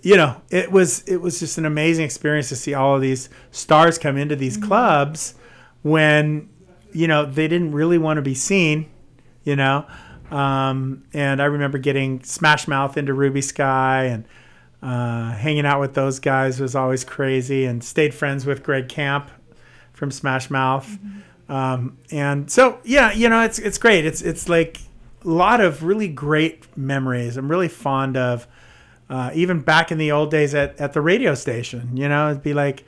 you 0.01 0.15
know, 0.15 0.41
it 0.49 0.71
was 0.71 1.03
it 1.07 1.17
was 1.17 1.39
just 1.39 1.57
an 1.57 1.65
amazing 1.65 2.05
experience 2.05 2.49
to 2.49 2.55
see 2.55 2.73
all 2.73 2.95
of 2.95 3.01
these 3.01 3.29
stars 3.51 3.97
come 3.97 4.17
into 4.17 4.35
these 4.35 4.57
clubs 4.57 5.35
when 5.81 6.49
you 6.97 7.07
know, 7.07 7.25
they 7.25 7.47
didn't 7.47 7.73
really 7.73 7.97
want 7.97 8.17
to 8.17 8.21
be 8.21 8.33
seen, 8.33 8.89
you 9.43 9.55
know. 9.55 9.85
Um, 10.31 11.03
and 11.13 11.41
I 11.41 11.45
remember 11.45 11.77
getting 11.77 12.23
Smash 12.23 12.67
Mouth 12.67 12.97
into 12.97 13.13
Ruby 13.13 13.41
Skye 13.41 14.05
and 14.05 14.25
uh, 14.81 15.31
hanging 15.31 15.65
out 15.65 15.79
with 15.79 15.93
those 15.93 16.19
guys 16.19 16.59
was 16.59 16.75
always 16.75 17.03
crazy 17.03 17.65
and 17.65 17.83
stayed 17.83 18.13
friends 18.13 18.45
with 18.45 18.63
Greg 18.63 18.89
Camp 18.89 19.29
from 19.93 20.11
Smash 20.11 20.49
Mouth. 20.49 20.97
Um, 21.49 21.97
and 22.11 22.51
so, 22.51 22.79
yeah, 22.83 23.11
you 23.11 23.29
know, 23.29 23.41
it's, 23.43 23.59
it's 23.59 23.77
great. 23.77 24.05
It's, 24.05 24.21
it's 24.21 24.47
like 24.49 24.79
a 25.25 25.29
lot 25.29 25.61
of 25.61 25.83
really 25.83 26.07
great 26.07 26.77
memories. 26.77 27.37
I'm 27.37 27.49
really 27.49 27.69
fond 27.69 28.17
of, 28.17 28.47
uh, 29.09 29.31
even 29.33 29.61
back 29.61 29.91
in 29.91 29.97
the 29.97 30.11
old 30.11 30.29
days 30.29 30.53
at, 30.53 30.79
at 30.79 30.93
the 30.93 31.01
radio 31.01 31.33
station, 31.33 31.95
you 31.95 32.09
know, 32.09 32.29
it'd 32.29 32.43
be 32.43 32.53
like, 32.53 32.83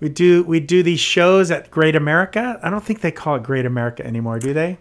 we 0.00 0.08
do 0.08 0.42
we 0.44 0.60
do 0.60 0.82
these 0.82 1.00
shows 1.00 1.50
at 1.50 1.70
Great 1.70 1.96
America. 1.96 2.60
I 2.62 2.68
don't 2.68 2.84
think 2.84 3.00
they 3.00 3.10
call 3.10 3.36
it 3.36 3.42
Great 3.42 3.64
America 3.64 4.04
anymore, 4.04 4.38
do 4.38 4.52
they? 4.52 4.78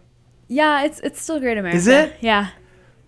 Yeah, 0.47 0.83
it's 0.83 0.99
it's 0.99 1.21
still 1.21 1.39
Great 1.39 1.57
America. 1.57 1.77
Is 1.77 1.87
it? 1.87 2.15
Yeah. 2.19 2.49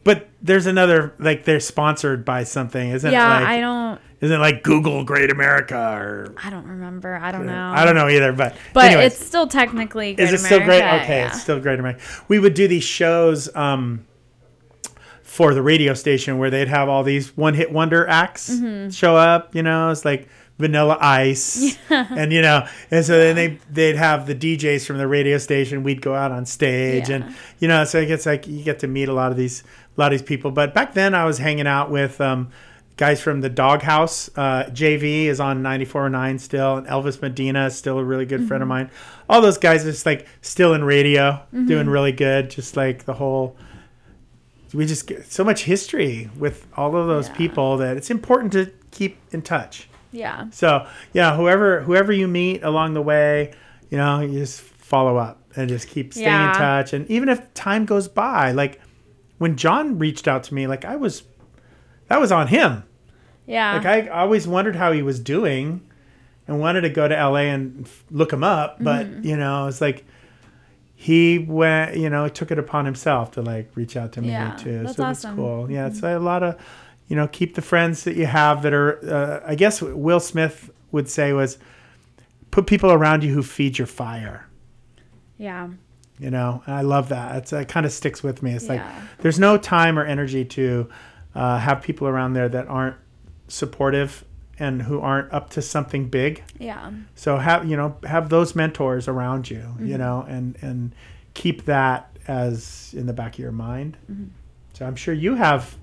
But 0.06 0.30
there's 0.41 0.68
another 0.68 1.14
like 1.19 1.44
they're 1.44 1.60
sponsored 1.60 2.23
by 2.23 2.45
something, 2.45 2.90
isn't 2.91 3.11
Yeah, 3.11 3.26
it? 3.38 3.41
Like, 3.41 3.49
I 3.49 3.60
don't 3.60 3.99
Isn't 4.22 4.38
it 4.38 4.40
like 4.40 4.64
Google 4.64 5.03
Great 5.03 5.32
America 5.32 5.76
or 5.77 6.34
I 6.41 6.49
don't 6.52 6.68
remember. 6.68 7.18
I 7.22 7.32
don't 7.32 7.45
know. 7.48 7.72
I 7.76 7.84
don't 7.84 7.95
know 7.95 8.07
either, 8.07 8.32
but 8.32 8.56
But 8.73 8.86
anyways. 8.91 9.14
it's 9.15 9.26
still 9.26 9.48
technically 9.48 10.14
Great 10.14 10.23
Is 10.30 10.34
it 10.34 10.45
still 10.45 10.60
great? 10.64 10.82
America, 10.82 11.03
Okay, 11.06 11.18
yeah. 11.22 11.27
it's 11.27 11.41
still 11.41 11.60
great 11.60 11.80
America. 11.80 11.99
We 12.27 12.38
would 12.40 12.53
do 12.53 12.68
these 12.68 12.84
shows 12.84 13.53
um, 13.56 14.06
for 15.23 15.53
the 15.53 15.61
radio 15.61 15.94
station 15.94 16.38
where 16.38 16.49
they'd 16.49 16.68
have 16.68 16.88
all 16.88 17.03
these 17.03 17.36
one-hit 17.36 17.72
wonder 17.72 18.07
acts 18.07 18.49
Mm-hmm. 18.49 18.90
show 18.91 19.15
up. 19.15 19.56
You 19.56 19.64
know, 19.64 19.90
it's 19.90 20.06
like 20.06 20.27
Vanilla 20.57 20.98
Ice, 21.02 21.77
and 21.90 22.32
you 22.32 22.41
know, 22.41 22.65
and 22.91 23.03
so 23.03 23.18
then 23.18 23.36
they 23.36 23.60
they'd 23.69 23.98
have 23.98 24.26
the 24.27 24.36
DJs 24.36 24.86
from 24.86 24.98
the 24.98 25.07
radio 25.07 25.38
station. 25.38 25.84
We'd 25.84 26.02
go 26.02 26.15
out 26.15 26.32
on 26.32 26.45
stage, 26.45 27.10
Yeah. 27.10 27.15
and 27.15 27.36
you 27.60 27.68
know, 27.68 27.84
so 27.84 27.99
it 27.99 28.06
gets 28.06 28.26
like 28.26 28.48
you 28.48 28.64
get 28.64 28.80
to 28.80 28.88
meet 28.88 29.10
a 29.10 29.14
lot 29.14 29.32
of 29.32 29.38
these 29.38 29.64
a 29.97 30.01
lot 30.01 30.11
of 30.13 30.19
these 30.19 30.27
people. 30.27 30.51
But 30.51 30.73
back 30.73 30.93
then, 30.93 31.13
I 31.15 31.26
was 31.26 31.38
hanging 31.38 31.67
out 31.67 31.89
with. 31.91 32.19
Um, 32.22 32.49
Guys 32.97 33.19
from 33.22 33.41
the 33.41 33.49
Doghouse, 33.49 34.30
uh, 34.38 34.69
JV 34.72 35.26
is 35.26 35.41
on 35.41 35.61
94.9 35.61 36.39
still, 36.39 36.77
and 36.77 36.88
Elvis 36.88 37.22
Medina 37.22 37.65
is 37.65 37.76
still 37.77 37.99
a 37.99 38.03
really 38.05 38.26
good 38.26 38.47
friend 38.47 38.63
of 38.63 38.69
mine. 38.69 38.89
All 39.30 39.41
those 39.41 39.57
guys 39.57 39.85
are 39.85 39.91
just 39.91 40.05
like 40.05 40.26
still 40.41 40.73
in 40.73 40.81
radio, 40.81 41.41
doing 41.65 41.89
really 41.89 42.13
good. 42.13 42.49
Just 42.49 42.77
like 42.77 43.03
the 43.03 43.15
whole, 43.15 43.57
we 44.73 44.85
just 44.85 45.07
get 45.07 45.30
so 45.30 45.43
much 45.43 45.63
history 45.65 46.30
with 46.38 46.67
all 46.77 46.95
of 46.95 47.07
those 47.07 47.27
Yeah. 47.27 47.35
people 47.35 47.76
that 47.80 47.97
it's 47.97 48.09
important 48.09 48.53
to 48.53 48.72
keep 48.91 49.17
in 49.31 49.41
touch. 49.41 49.89
Yeah. 50.13 50.45
So 50.51 50.88
yeah, 51.11 51.35
whoever 51.35 51.81
whoever 51.81 52.13
you 52.13 52.30
meet 52.30 52.63
along 52.63 52.93
the 52.93 53.01
way, 53.01 53.51
you 53.89 53.97
know, 53.97 54.22
you 54.22 54.39
just 54.39 54.61
follow 54.61 55.17
up 55.17 55.41
and 55.57 55.67
just 55.67 55.89
keep 55.89 56.13
staying 56.13 56.27
Yeah. 56.27 56.51
in 56.53 56.57
touch. 56.57 56.93
And 56.93 57.09
even 57.11 57.27
if 57.27 57.53
time 57.53 57.84
goes 57.85 58.07
by, 58.07 58.51
like 58.51 58.80
when 59.37 59.55
John 59.57 59.97
reached 59.99 60.27
out 60.27 60.43
to 60.45 60.53
me, 60.53 60.67
like 60.67 60.85
I 60.85 60.95
was, 60.95 61.23
that 62.07 62.19
was 62.19 62.31
on 62.31 62.47
him. 62.47 62.83
Yeah. 63.45 63.73
Like 63.75 63.85
I 63.85 64.07
always 64.07 64.47
wondered 64.47 64.75
how 64.75 64.91
he 64.91 65.01
was 65.01 65.19
doing, 65.19 65.81
and 66.47 66.59
wanted 66.59 66.81
to 66.81 66.89
go 66.89 67.07
to 67.07 67.15
LA 67.15 67.47
and 67.51 67.87
look 68.11 68.31
him 68.31 68.43
up, 68.43 68.77
but 68.83 69.07
Mm-hmm. 69.07 69.27
you 69.27 69.35
know, 69.37 69.67
it's 69.67 69.81
like 69.81 70.05
he 70.95 71.39
went, 71.39 71.97
you 71.97 72.09
know, 72.09 72.27
took 72.29 72.51
it 72.51 72.57
upon 72.59 72.85
himself 72.85 73.31
to 73.31 73.41
like 73.41 73.69
reach 73.75 73.97
out 73.97 74.11
to 74.13 74.21
me 74.21 74.29
Yeah, 74.29 74.55
too. 74.55 74.83
that's 74.83 74.95
so 74.95 75.01
that's 75.03 75.25
cool. 75.25 75.69
Yeah, 75.69 75.87
it's 75.87 76.01
a 76.03 76.19
lot 76.19 76.43
of, 76.43 76.55
you 77.07 77.15
know, 77.15 77.27
keep 77.27 77.55
the 77.55 77.61
friends 77.61 78.03
that 78.05 78.15
you 78.15 78.25
have 78.27 78.61
that 78.63 78.73
are. 78.73 78.99
Uh, 79.07 79.43
I 79.45 79.55
guess 79.55 79.81
what 79.81 79.95
Will 79.97 80.19
Smith 80.19 80.69
would 80.91 81.09
say 81.09 81.33
was, 81.33 81.57
put 82.51 82.67
people 82.67 82.91
around 82.91 83.23
you 83.23 83.33
who 83.33 83.43
feed 83.43 83.77
your 83.77 83.87
fire. 83.87 84.47
yeah. 85.37 85.67
You 86.17 86.31
know, 86.31 86.63
and 86.65 86.75
I 86.75 86.81
love 86.81 87.09
that. 87.09 87.35
It's, 87.35 87.51
it 87.53 87.67
kind 87.67 87.85
of 87.85 87.91
sticks 87.91 88.23
with 88.23 88.41
me. 88.41 88.53
It's 88.53 88.69
like 88.69 88.81
there's 89.19 89.37
no 89.39 89.57
time 89.57 89.99
or 89.99 90.05
energy 90.05 90.45
to 90.45 90.89
uh, 91.33 91.57
have 91.59 91.81
people 91.81 92.07
around 92.07 92.33
there 92.33 92.47
that 92.47 92.67
aren't 92.67 92.95
supportive 93.49 94.23
and 94.57 94.81
who 94.81 95.01
aren't 95.01 95.33
up 95.33 95.49
to 95.51 95.61
something 95.61 96.07
big. 96.07 96.41
Yeah. 96.57 96.91
So 97.15 97.37
have 97.37 97.69
you 97.69 97.75
know 97.75 97.97
have 98.03 98.29
those 98.29 98.55
mentors 98.55 99.07
around 99.09 99.49
you, 99.49 99.57
Mm-hmm. 99.57 99.87
you 99.87 99.97
know, 99.97 100.25
and 100.27 100.57
and 100.61 100.95
keep 101.33 101.65
that 101.65 102.15
as 102.27 102.93
in 102.97 103.05
the 103.07 103.13
back 103.13 103.33
of 103.33 103.39
your 103.39 103.51
mind. 103.51 103.97
Mm-hmm. 104.09 104.27
So 104.73 104.85
I'm 104.85 104.95
sure 104.95 105.13
you 105.13 105.35
have 105.35 105.75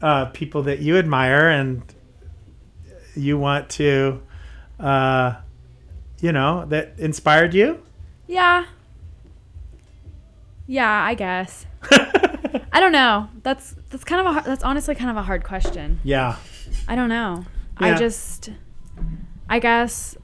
uh, 0.00 0.26
people 0.26 0.62
that 0.62 0.78
you 0.80 0.96
admire 0.96 1.48
and 1.48 1.82
you 3.14 3.38
want 3.38 3.68
to, 3.70 4.22
uh, 4.80 5.34
you 6.20 6.32
know, 6.32 6.64
that 6.66 6.94
inspired 6.98 7.52
you. 7.54 7.82
Yeah. 8.26 8.64
Yeah, 10.72 11.04
I 11.04 11.12
guess. 11.12 11.66
I 12.72 12.80
don't 12.80 12.92
know. 12.92 13.28
That's 13.42 13.76
that's 13.90 14.04
kind 14.04 14.26
of 14.26 14.36
a 14.36 14.48
that's 14.48 14.64
honestly 14.64 14.94
kind 14.94 15.10
of 15.10 15.18
a 15.18 15.22
hard 15.22 15.44
question. 15.44 16.00
Yeah. 16.02 16.36
I 16.88 16.96
don't 16.96 17.10
know. 17.10 17.44
Yeah. 17.78 17.88
I 17.88 17.98
just 17.98 18.48
I 19.50 19.58
guess 19.58 20.16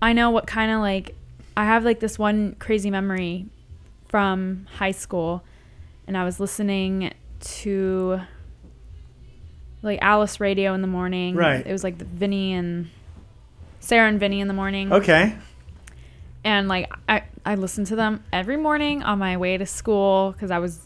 I 0.00 0.12
know 0.12 0.30
what 0.30 0.46
kind 0.46 0.70
of 0.70 0.78
like 0.78 1.16
I 1.56 1.64
have 1.64 1.84
like 1.84 1.98
this 1.98 2.20
one 2.20 2.54
crazy 2.60 2.88
memory 2.88 3.46
from 4.06 4.68
high 4.76 4.92
school 4.92 5.42
and 6.06 6.16
I 6.16 6.24
was 6.24 6.38
listening 6.38 7.12
to 7.40 8.20
like 9.82 9.98
Alice 10.02 10.38
radio 10.38 10.72
in 10.72 10.82
the 10.82 10.86
morning. 10.86 11.34
Right. 11.34 11.66
It 11.66 11.72
was 11.72 11.82
like 11.82 11.98
the 11.98 12.04
Vinny 12.04 12.52
and 12.52 12.90
Sarah 13.80 14.08
and 14.08 14.20
Vinny 14.20 14.38
in 14.38 14.46
the 14.46 14.54
morning. 14.54 14.92
Okay. 14.92 15.36
And 16.46 16.68
like 16.68 16.90
I, 17.08 17.24
I 17.44 17.56
listened 17.56 17.88
to 17.88 17.96
them 17.96 18.22
every 18.32 18.56
morning 18.56 19.02
on 19.02 19.18
my 19.18 19.36
way 19.36 19.58
to 19.58 19.66
school 19.66 20.32
because 20.32 20.50
I 20.50 20.58
was, 20.60 20.80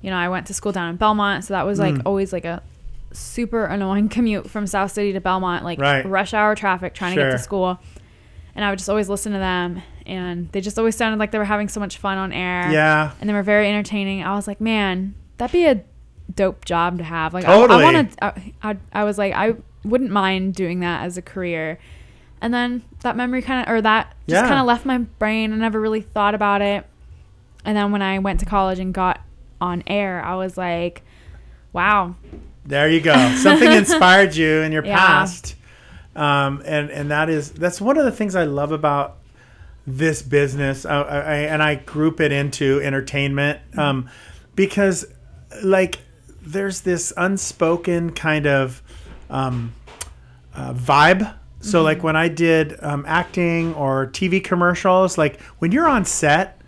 you 0.00 0.08
know, 0.10 0.16
I 0.16 0.28
went 0.28 0.46
to 0.46 0.54
school 0.54 0.72
down 0.72 0.88
in 0.90 0.96
Belmont, 0.96 1.44
so 1.44 1.52
that 1.54 1.66
was 1.66 1.78
like 1.78 1.94
Mm. 1.96 2.02
always 2.06 2.32
like 2.32 2.44
a 2.46 2.62
super 3.12 3.64
annoying 3.64 4.08
commute 4.16 4.48
from 4.48 4.66
South 4.66 4.92
City 4.92 5.12
to 5.12 5.20
Belmont, 5.20 5.64
like 5.64 5.78
Right. 5.80 6.06
rush 6.06 6.32
hour 6.32 6.54
traffic 6.54 6.94
trying 6.94 7.14
to 7.16 7.22
get 7.22 7.30
to 7.32 7.38
school. 7.38 7.78
And 8.54 8.64
I 8.64 8.70
would 8.70 8.78
just 8.78 8.88
always 8.88 9.08
listen 9.08 9.32
to 9.32 9.38
them, 9.38 9.82
and 10.06 10.50
they 10.52 10.60
just 10.60 10.78
always 10.78 10.96
sounded 10.96 11.18
like 11.18 11.30
they 11.30 11.38
were 11.38 11.44
having 11.44 11.68
so 11.68 11.78
much 11.80 11.98
fun 11.98 12.18
on 12.18 12.32
air. 12.32 12.70
Yeah. 12.70 13.12
and 13.20 13.28
they 13.28 13.34
were 13.34 13.42
very 13.44 13.68
entertaining. 13.68 14.22
I 14.24 14.34
was 14.34 14.46
like, 14.48 14.60
man, 14.60 15.14
that'd 15.38 15.52
be 15.52 15.66
a 15.66 15.82
dope 16.34 16.64
job 16.64 16.98
to 16.98 17.04
have. 17.04 17.32
Like, 17.34 17.44
Totally. 17.44 17.84
I, 17.84 17.88
I 17.88 17.92
want 17.92 18.10
to. 18.12 18.24
I, 18.24 18.52
I, 18.62 18.76
I 18.92 19.04
was 19.04 19.18
like, 19.18 19.32
I 19.34 19.54
wouldn't 19.84 20.10
mind 20.10 20.54
doing 20.54 20.80
that 20.80 21.04
as 21.04 21.16
a 21.16 21.22
career. 21.22 21.78
And 22.40 22.52
then 22.54 22.82
that 23.02 23.16
memory 23.16 23.42
kind 23.42 23.66
of, 23.68 23.72
or 23.74 23.82
that 23.82 24.14
just 24.28 24.42
Yeah. 24.42 24.48
kind 24.48 24.60
of 24.60 24.66
left 24.66 24.86
my 24.86 24.98
brain. 24.98 25.52
I 25.52 25.56
never 25.56 25.78
really 25.80 26.00
thought 26.00 26.34
about 26.34 26.62
it. 26.62 26.86
And 27.64 27.76
then 27.76 27.92
when 27.92 28.00
I 28.02 28.18
went 28.18 28.40
to 28.40 28.46
college 28.46 28.78
and 28.78 28.94
got 28.94 29.20
on 29.60 29.82
air, 29.86 30.24
I 30.24 30.34
was 30.36 30.56
like, 30.56 31.02
wow, 31.72 32.14
There 32.64 32.88
you 32.88 33.00
go. 33.00 33.34
Something 33.36 33.72
inspired 33.82 34.34
you 34.36 34.60
in 34.60 34.72
your 34.72 34.84
Yeah. 34.84 34.96
past, 34.96 35.54
um, 36.16 36.62
and 36.64 36.90
and 36.90 37.10
that 37.10 37.28
is 37.28 37.50
that's 37.50 37.80
one 37.80 37.96
of 37.98 38.04
the 38.04 38.12
things 38.12 38.34
I 38.36 38.44
love 38.44 38.70
about 38.72 39.16
this 39.86 40.22
business. 40.22 40.84
I, 40.86 41.00
I, 41.02 41.34
and 41.36 41.62
I 41.62 41.74
group 41.76 42.20
it 42.20 42.32
into 42.32 42.80
entertainment 42.82 43.60
um, 43.78 44.08
because, 44.54 45.06
like, 45.64 46.00
there's 46.42 46.82
this 46.82 47.12
unspoken 47.16 48.12
kind 48.12 48.46
of 48.46 48.82
um, 49.30 49.72
uh, 50.54 50.72
vibe. 50.74 51.34
So, 51.62 51.82
like 51.82 52.02
when 52.02 52.16
I 52.16 52.28
did 52.28 52.82
um, 52.82 53.04
acting 53.06 53.74
or 53.74 54.06
TV 54.06 54.42
commercials, 54.42 55.18
like 55.18 55.40
when 55.58 55.72
you're 55.72 55.88
on 55.88 56.04
set, 56.06 56.58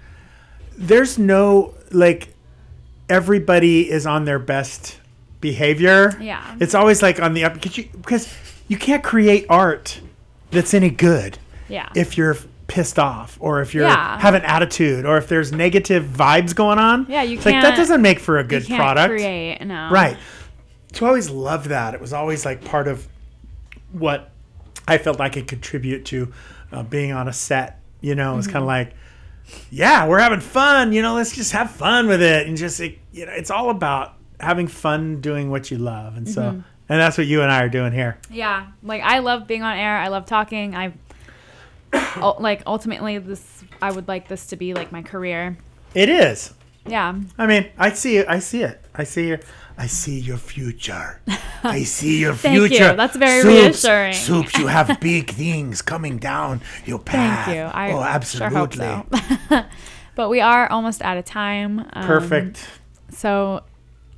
there's 0.76 1.18
no 1.18 1.74
like 1.90 2.28
everybody 3.08 3.90
is 3.90 4.06
on 4.06 4.24
their 4.24 4.38
best 4.38 4.98
behavior. 5.40 6.16
Yeah. 6.20 6.56
It's 6.60 6.74
always 6.74 7.02
like 7.02 7.20
on 7.20 7.34
the 7.34 7.44
up 7.44 7.54
because 7.54 7.76
you 7.78 7.88
because 7.92 8.34
you 8.68 8.76
can't 8.76 9.02
create 9.02 9.46
art 9.48 10.00
that's 10.50 10.74
any 10.74 10.90
good 10.90 11.38
yeah. 11.68 11.88
if 11.96 12.16
you're 12.18 12.36
pissed 12.68 12.98
off 12.98 13.36
or 13.40 13.60
if 13.60 13.74
you're 13.74 13.84
Yeah. 13.86 14.18
have 14.20 14.34
an 14.34 14.42
attitude 14.42 15.04
or 15.04 15.16
if 15.18 15.28
there's 15.28 15.52
negative 15.52 16.04
vibes 16.04 16.54
going 16.54 16.78
on. 16.78 17.06
Yeah, 17.08 17.22
you 17.22 17.36
It's 17.36 17.46
like 17.46 17.60
that 17.62 17.76
doesn't 17.76 18.00
make 18.02 18.18
for 18.18 18.38
a 18.38 18.42
you 18.42 18.48
good 18.48 18.66
can't 18.66 18.78
product. 18.78 19.10
create, 19.10 19.64
no. 19.64 19.88
Right. 19.90 20.16
So 20.92 21.06
I 21.06 21.08
always 21.08 21.30
loved 21.30 21.66
that. 21.66 21.94
It 21.94 22.00
was 22.00 22.12
always 22.12 22.44
like 22.44 22.64
part 22.64 22.88
of 22.88 23.06
what 23.92 24.30
I 24.88 24.98
felt 24.98 25.20
I 25.20 25.28
could 25.28 25.46
contribute 25.46 26.04
to 26.06 26.32
uh, 26.72 26.82
being 26.82 27.12
on 27.12 27.28
a 27.28 27.32
set. 27.32 27.80
You 28.00 28.14
know, 28.14 28.36
it's 28.38 28.46
Mm-hmm. 28.46 28.52
kind 28.52 28.62
of 28.62 28.66
like, 28.66 28.94
yeah, 29.70 30.06
we're 30.08 30.18
having 30.18 30.40
fun. 30.40 30.92
You 30.92 31.02
know, 31.02 31.14
let's 31.14 31.34
just 31.34 31.52
have 31.52 31.70
fun 31.70 32.08
with 32.08 32.22
it, 32.22 32.46
and 32.46 32.56
just 32.56 32.80
it, 32.80 32.98
you 33.12 33.26
know, 33.26 33.32
it's 33.32 33.50
all 33.50 33.70
about 33.70 34.14
having 34.40 34.66
fun 34.66 35.20
doing 35.20 35.50
what 35.50 35.70
you 35.70 35.78
love, 35.78 36.16
and 36.16 36.28
so 36.28 36.42
Mm-hmm. 36.42 36.60
and 36.88 37.00
that's 37.00 37.16
what 37.16 37.26
you 37.26 37.42
and 37.42 37.50
I 37.52 37.62
are 37.62 37.68
doing 37.68 37.92
here. 37.92 38.18
Yeah, 38.30 38.66
like 38.82 39.02
I 39.02 39.20
love 39.20 39.46
being 39.46 39.62
on 39.62 39.76
air. 39.76 39.96
I 39.96 40.08
love 40.08 40.26
talking. 40.26 40.74
I 40.74 40.92
like 42.38 42.62
ultimately 42.66 43.18
this. 43.18 43.64
I 43.80 43.92
would 43.92 44.08
like 44.08 44.28
this 44.28 44.46
to 44.48 44.56
be 44.56 44.74
like 44.74 44.92
my 44.92 45.02
career. 45.02 45.56
It 45.94 46.08
is. 46.08 46.52
Yeah. 46.86 47.14
I 47.38 47.46
mean, 47.46 47.68
I 47.78 47.90
see 47.92 48.16
it. 48.16 48.26
I 48.28 48.38
see 48.40 48.62
it. 48.62 48.82
I 48.94 49.04
see 49.04 49.28
your. 49.28 49.40
I 49.76 49.86
see 49.86 50.18
your 50.18 50.36
future. 50.36 51.20
I 51.62 51.84
see 51.84 52.20
your 52.20 52.34
future. 52.34 52.48
Thank 52.48 52.56
you. 52.56 52.68
future. 52.68 52.96
That's 52.96 53.16
very 53.16 53.42
Soups, 53.42 53.84
reassuring. 53.84 54.14
Soups, 54.14 54.58
you 54.58 54.66
have 54.66 54.98
big 55.00 55.30
things 55.30 55.82
coming 55.82 56.18
down 56.18 56.60
your 56.84 56.98
path. 56.98 57.46
Thank 57.46 57.56
you. 57.56 57.62
I 57.62 57.88
oh, 57.88 58.20
sure 58.22 58.48
hope 58.50 58.78
absolutely. 58.78 59.28
so. 59.48 59.64
but 60.14 60.28
we 60.28 60.40
are 60.40 60.70
almost 60.70 61.02
out 61.02 61.16
of 61.16 61.24
time. 61.24 61.80
Um, 61.92 62.06
Perfect. 62.06 62.66
So 63.10 63.62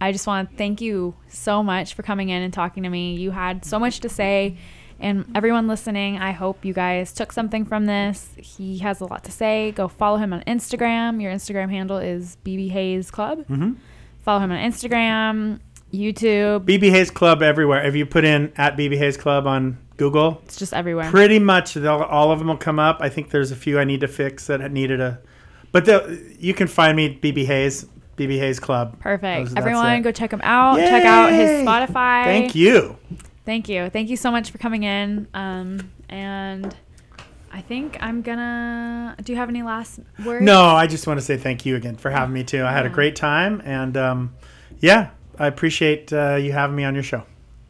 I 0.01 0.12
just 0.12 0.26
want 0.26 0.51
to 0.51 0.56
thank 0.56 0.81
you 0.81 1.14
so 1.28 1.62
much 1.62 1.94
for 1.94 2.02
coming 2.02 2.28
in 2.28 2.43
and 2.43 2.52
talking 2.52 2.82
to 2.82 2.89
me. 2.89 3.14
You 3.14 3.31
had 3.31 3.64
so 3.64 3.78
much 3.78 4.01
to 4.01 4.09
say. 4.09 4.56
And 5.01 5.26
everyone 5.35 5.66
listening, 5.66 6.18
I 6.18 6.32
hope 6.32 6.64
you 6.64 6.72
guys 6.72 7.12
took 7.12 7.32
something 7.32 7.64
from 7.64 7.86
this. 7.86 8.31
He 8.36 8.78
has 8.78 9.01
a 9.01 9.06
lot 9.06 9.24
to 9.24 9.32
say. 9.32 9.72
Go 9.72 9.89
follow 9.89 10.18
him 10.18 10.32
on 10.32 10.43
Instagram. 10.43 11.20
Your 11.20 11.32
Instagram 11.32 11.68
handle 11.70 11.98
is 11.98 12.36
BB 12.44 12.70
Hayes 12.70 13.10
Club. 13.10 13.40
Mm-hmm. 13.40 13.72
Follow 14.25 14.41
him 14.41 14.51
on 14.53 14.59
Instagram, 14.59 15.61
YouTube. 15.93 16.65
BB 16.65 16.91
Hayes 16.91 17.11
Club 17.11 17.43
everywhere. 17.43 17.85
If 17.85 17.95
you 17.95 18.07
put 18.07 18.25
in 18.25 18.53
at 18.57 18.77
BB 18.77 18.97
Hayes 18.97 19.17
Club 19.17 19.47
on 19.47 19.79
Google, 19.97 20.41
It's 20.47 20.57
just 20.57 20.73
everywhere. 20.75 21.11
pretty 21.11 21.39
much 21.39 21.77
all 21.77 22.33
of 22.33 22.39
them 22.39 22.49
will 22.49 22.57
come 22.57 22.79
up. 22.79 22.99
I 23.01 23.09
think 23.11 23.31
there's 23.31 23.51
a 23.51 23.57
few 23.57 23.79
I 23.79 23.85
need 23.85 24.01
to 24.01 24.09
fix 24.09 24.47
that 24.49 24.73
needed 24.73 25.01
a, 25.01 25.19
but 25.73 25.85
they'll- 25.85 26.11
you 26.39 26.55
can 26.55 26.67
find 26.67 26.97
me 26.97 27.19
BB 27.23 27.45
Hayes, 27.45 27.87
BB 28.17 28.39
Hayes 28.39 28.59
Club. 28.59 28.99
Perfect. 28.99 29.51
Those- 29.51 29.57
Everyone, 29.57 30.03
go 30.03 30.11
check 30.11 30.33
him 30.33 30.41
out. 30.43 30.79
Check 30.79 31.05
out 31.05 31.31
his 31.33 31.65
Spotify. 31.67 32.25
Thank 32.25 32.55
you. 32.55 32.97
Thank 33.45 33.69
you. 33.69 33.91
Thank 33.91 34.09
you 34.09 34.17
so 34.17 34.31
much 34.31 34.51
for 34.51 34.57
coming 34.59 34.85
in. 34.85 35.27
Um, 35.35 35.91
and 36.09 36.75
I 37.55 37.60
think 37.60 37.97
I'm 38.01 38.20
gonna. 38.22 39.14
Do 39.22 39.32
you 39.32 39.39
have 39.39 39.48
any 39.48 39.62
last 39.62 40.01
words? 40.24 40.44
No, 40.44 40.60
I 40.60 40.89
just 40.89 41.06
want 41.06 41.20
to 41.20 41.24
say 41.24 41.36
thank 41.36 41.64
you 41.64 41.76
again 41.76 41.94
for 41.94 42.10
having 42.10 42.35
me 42.35 42.43
too. 42.43 42.64
I 42.64 42.72
had 42.72 42.85
a 42.85 42.89
great 42.89 43.14
time, 43.14 43.62
and 43.64 43.97
um, 43.97 44.35
yeah, 44.81 45.10
I 45.39 45.47
appreciate 45.47 46.12
uh, 46.12 46.35
you 46.35 46.51
having 46.51 46.74
me 46.74 46.82
on 46.82 46.94
your 46.94 47.05
show. 47.05 47.22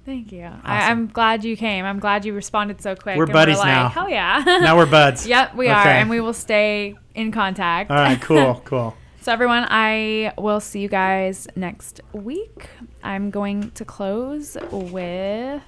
Thank 0.06 0.32
you. 0.32 0.50
I, 0.62 0.90
I'm 0.90 1.08
glad 1.08 1.44
you 1.44 1.54
came. 1.54 1.84
I'm 1.84 1.98
glad 1.98 2.24
you 2.24 2.32
responded 2.32 2.80
so 2.80 2.96
quick. 2.96 3.18
We're 3.18 3.26
buddies 3.26 3.58
like, 3.58 3.66
now. 3.66 3.90
Hell 3.90 4.08
yeah. 4.08 4.42
Now 4.46 4.74
we're 4.78 4.86
buds. 4.86 5.26
yep, 5.26 5.54
we 5.54 5.68
are, 5.68 5.86
and 5.86 6.08
we 6.08 6.22
will 6.22 6.32
stay 6.32 6.96
in 7.14 7.30
contact. 7.30 7.90
All 7.90 7.96
right, 7.98 8.20
cool, 8.22 8.62
cool. 8.64 8.96
So 9.20 9.32
everyone, 9.32 9.66
I 9.68 10.32
will 10.38 10.60
see 10.60 10.80
you 10.80 10.88
guys 10.88 11.46
next 11.56 12.00
week. 12.14 12.70
I'm 13.02 13.30
going 13.30 13.70
to 13.72 13.84
close 13.84 14.56
with. 14.70 15.62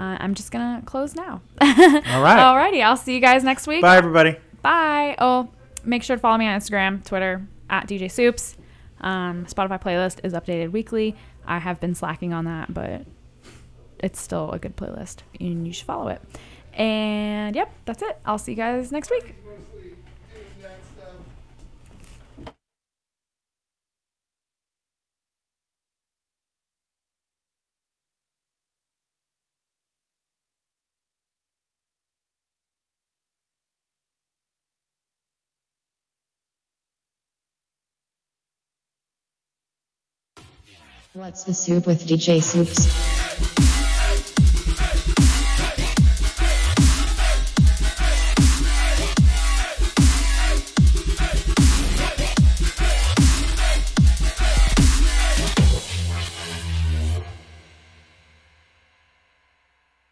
Uh, 0.00 0.16
I'm 0.18 0.34
just 0.34 0.50
gonna 0.50 0.82
close 0.86 1.14
now. 1.14 1.42
All 1.60 1.68
right. 1.68 2.72
Alrighty, 2.72 2.82
I'll 2.82 2.96
see 2.96 3.14
you 3.14 3.20
guys 3.20 3.44
next 3.44 3.66
week. 3.66 3.82
Bye, 3.82 3.98
everybody. 3.98 4.34
Bye. 4.62 5.14
Oh, 5.18 5.50
make 5.84 6.02
sure 6.02 6.16
to 6.16 6.20
follow 6.20 6.38
me 6.38 6.46
on 6.46 6.58
Instagram, 6.58 7.04
Twitter 7.04 7.46
at 7.68 7.86
DJ 7.86 8.10
Soups. 8.10 8.56
Um, 9.02 9.44
Spotify 9.44 9.78
playlist 9.78 10.20
is 10.24 10.32
updated 10.32 10.72
weekly. 10.72 11.16
I 11.46 11.58
have 11.58 11.80
been 11.80 11.94
slacking 11.94 12.32
on 12.32 12.46
that, 12.46 12.72
but 12.72 13.04
it's 13.98 14.18
still 14.18 14.50
a 14.52 14.58
good 14.58 14.74
playlist, 14.74 15.18
and 15.38 15.66
you 15.66 15.74
should 15.74 15.84
follow 15.86 16.08
it. 16.08 16.22
And 16.72 17.54
yep, 17.54 17.70
that's 17.84 18.00
it. 18.00 18.18
I'll 18.24 18.38
see 18.38 18.52
you 18.52 18.56
guys 18.56 18.90
next 18.90 19.10
week. 19.10 19.34
What's 41.14 41.42
the 41.42 41.54
soup 41.54 41.88
with 41.88 42.06
DJ 42.06 42.40
Soups? 42.40 43.69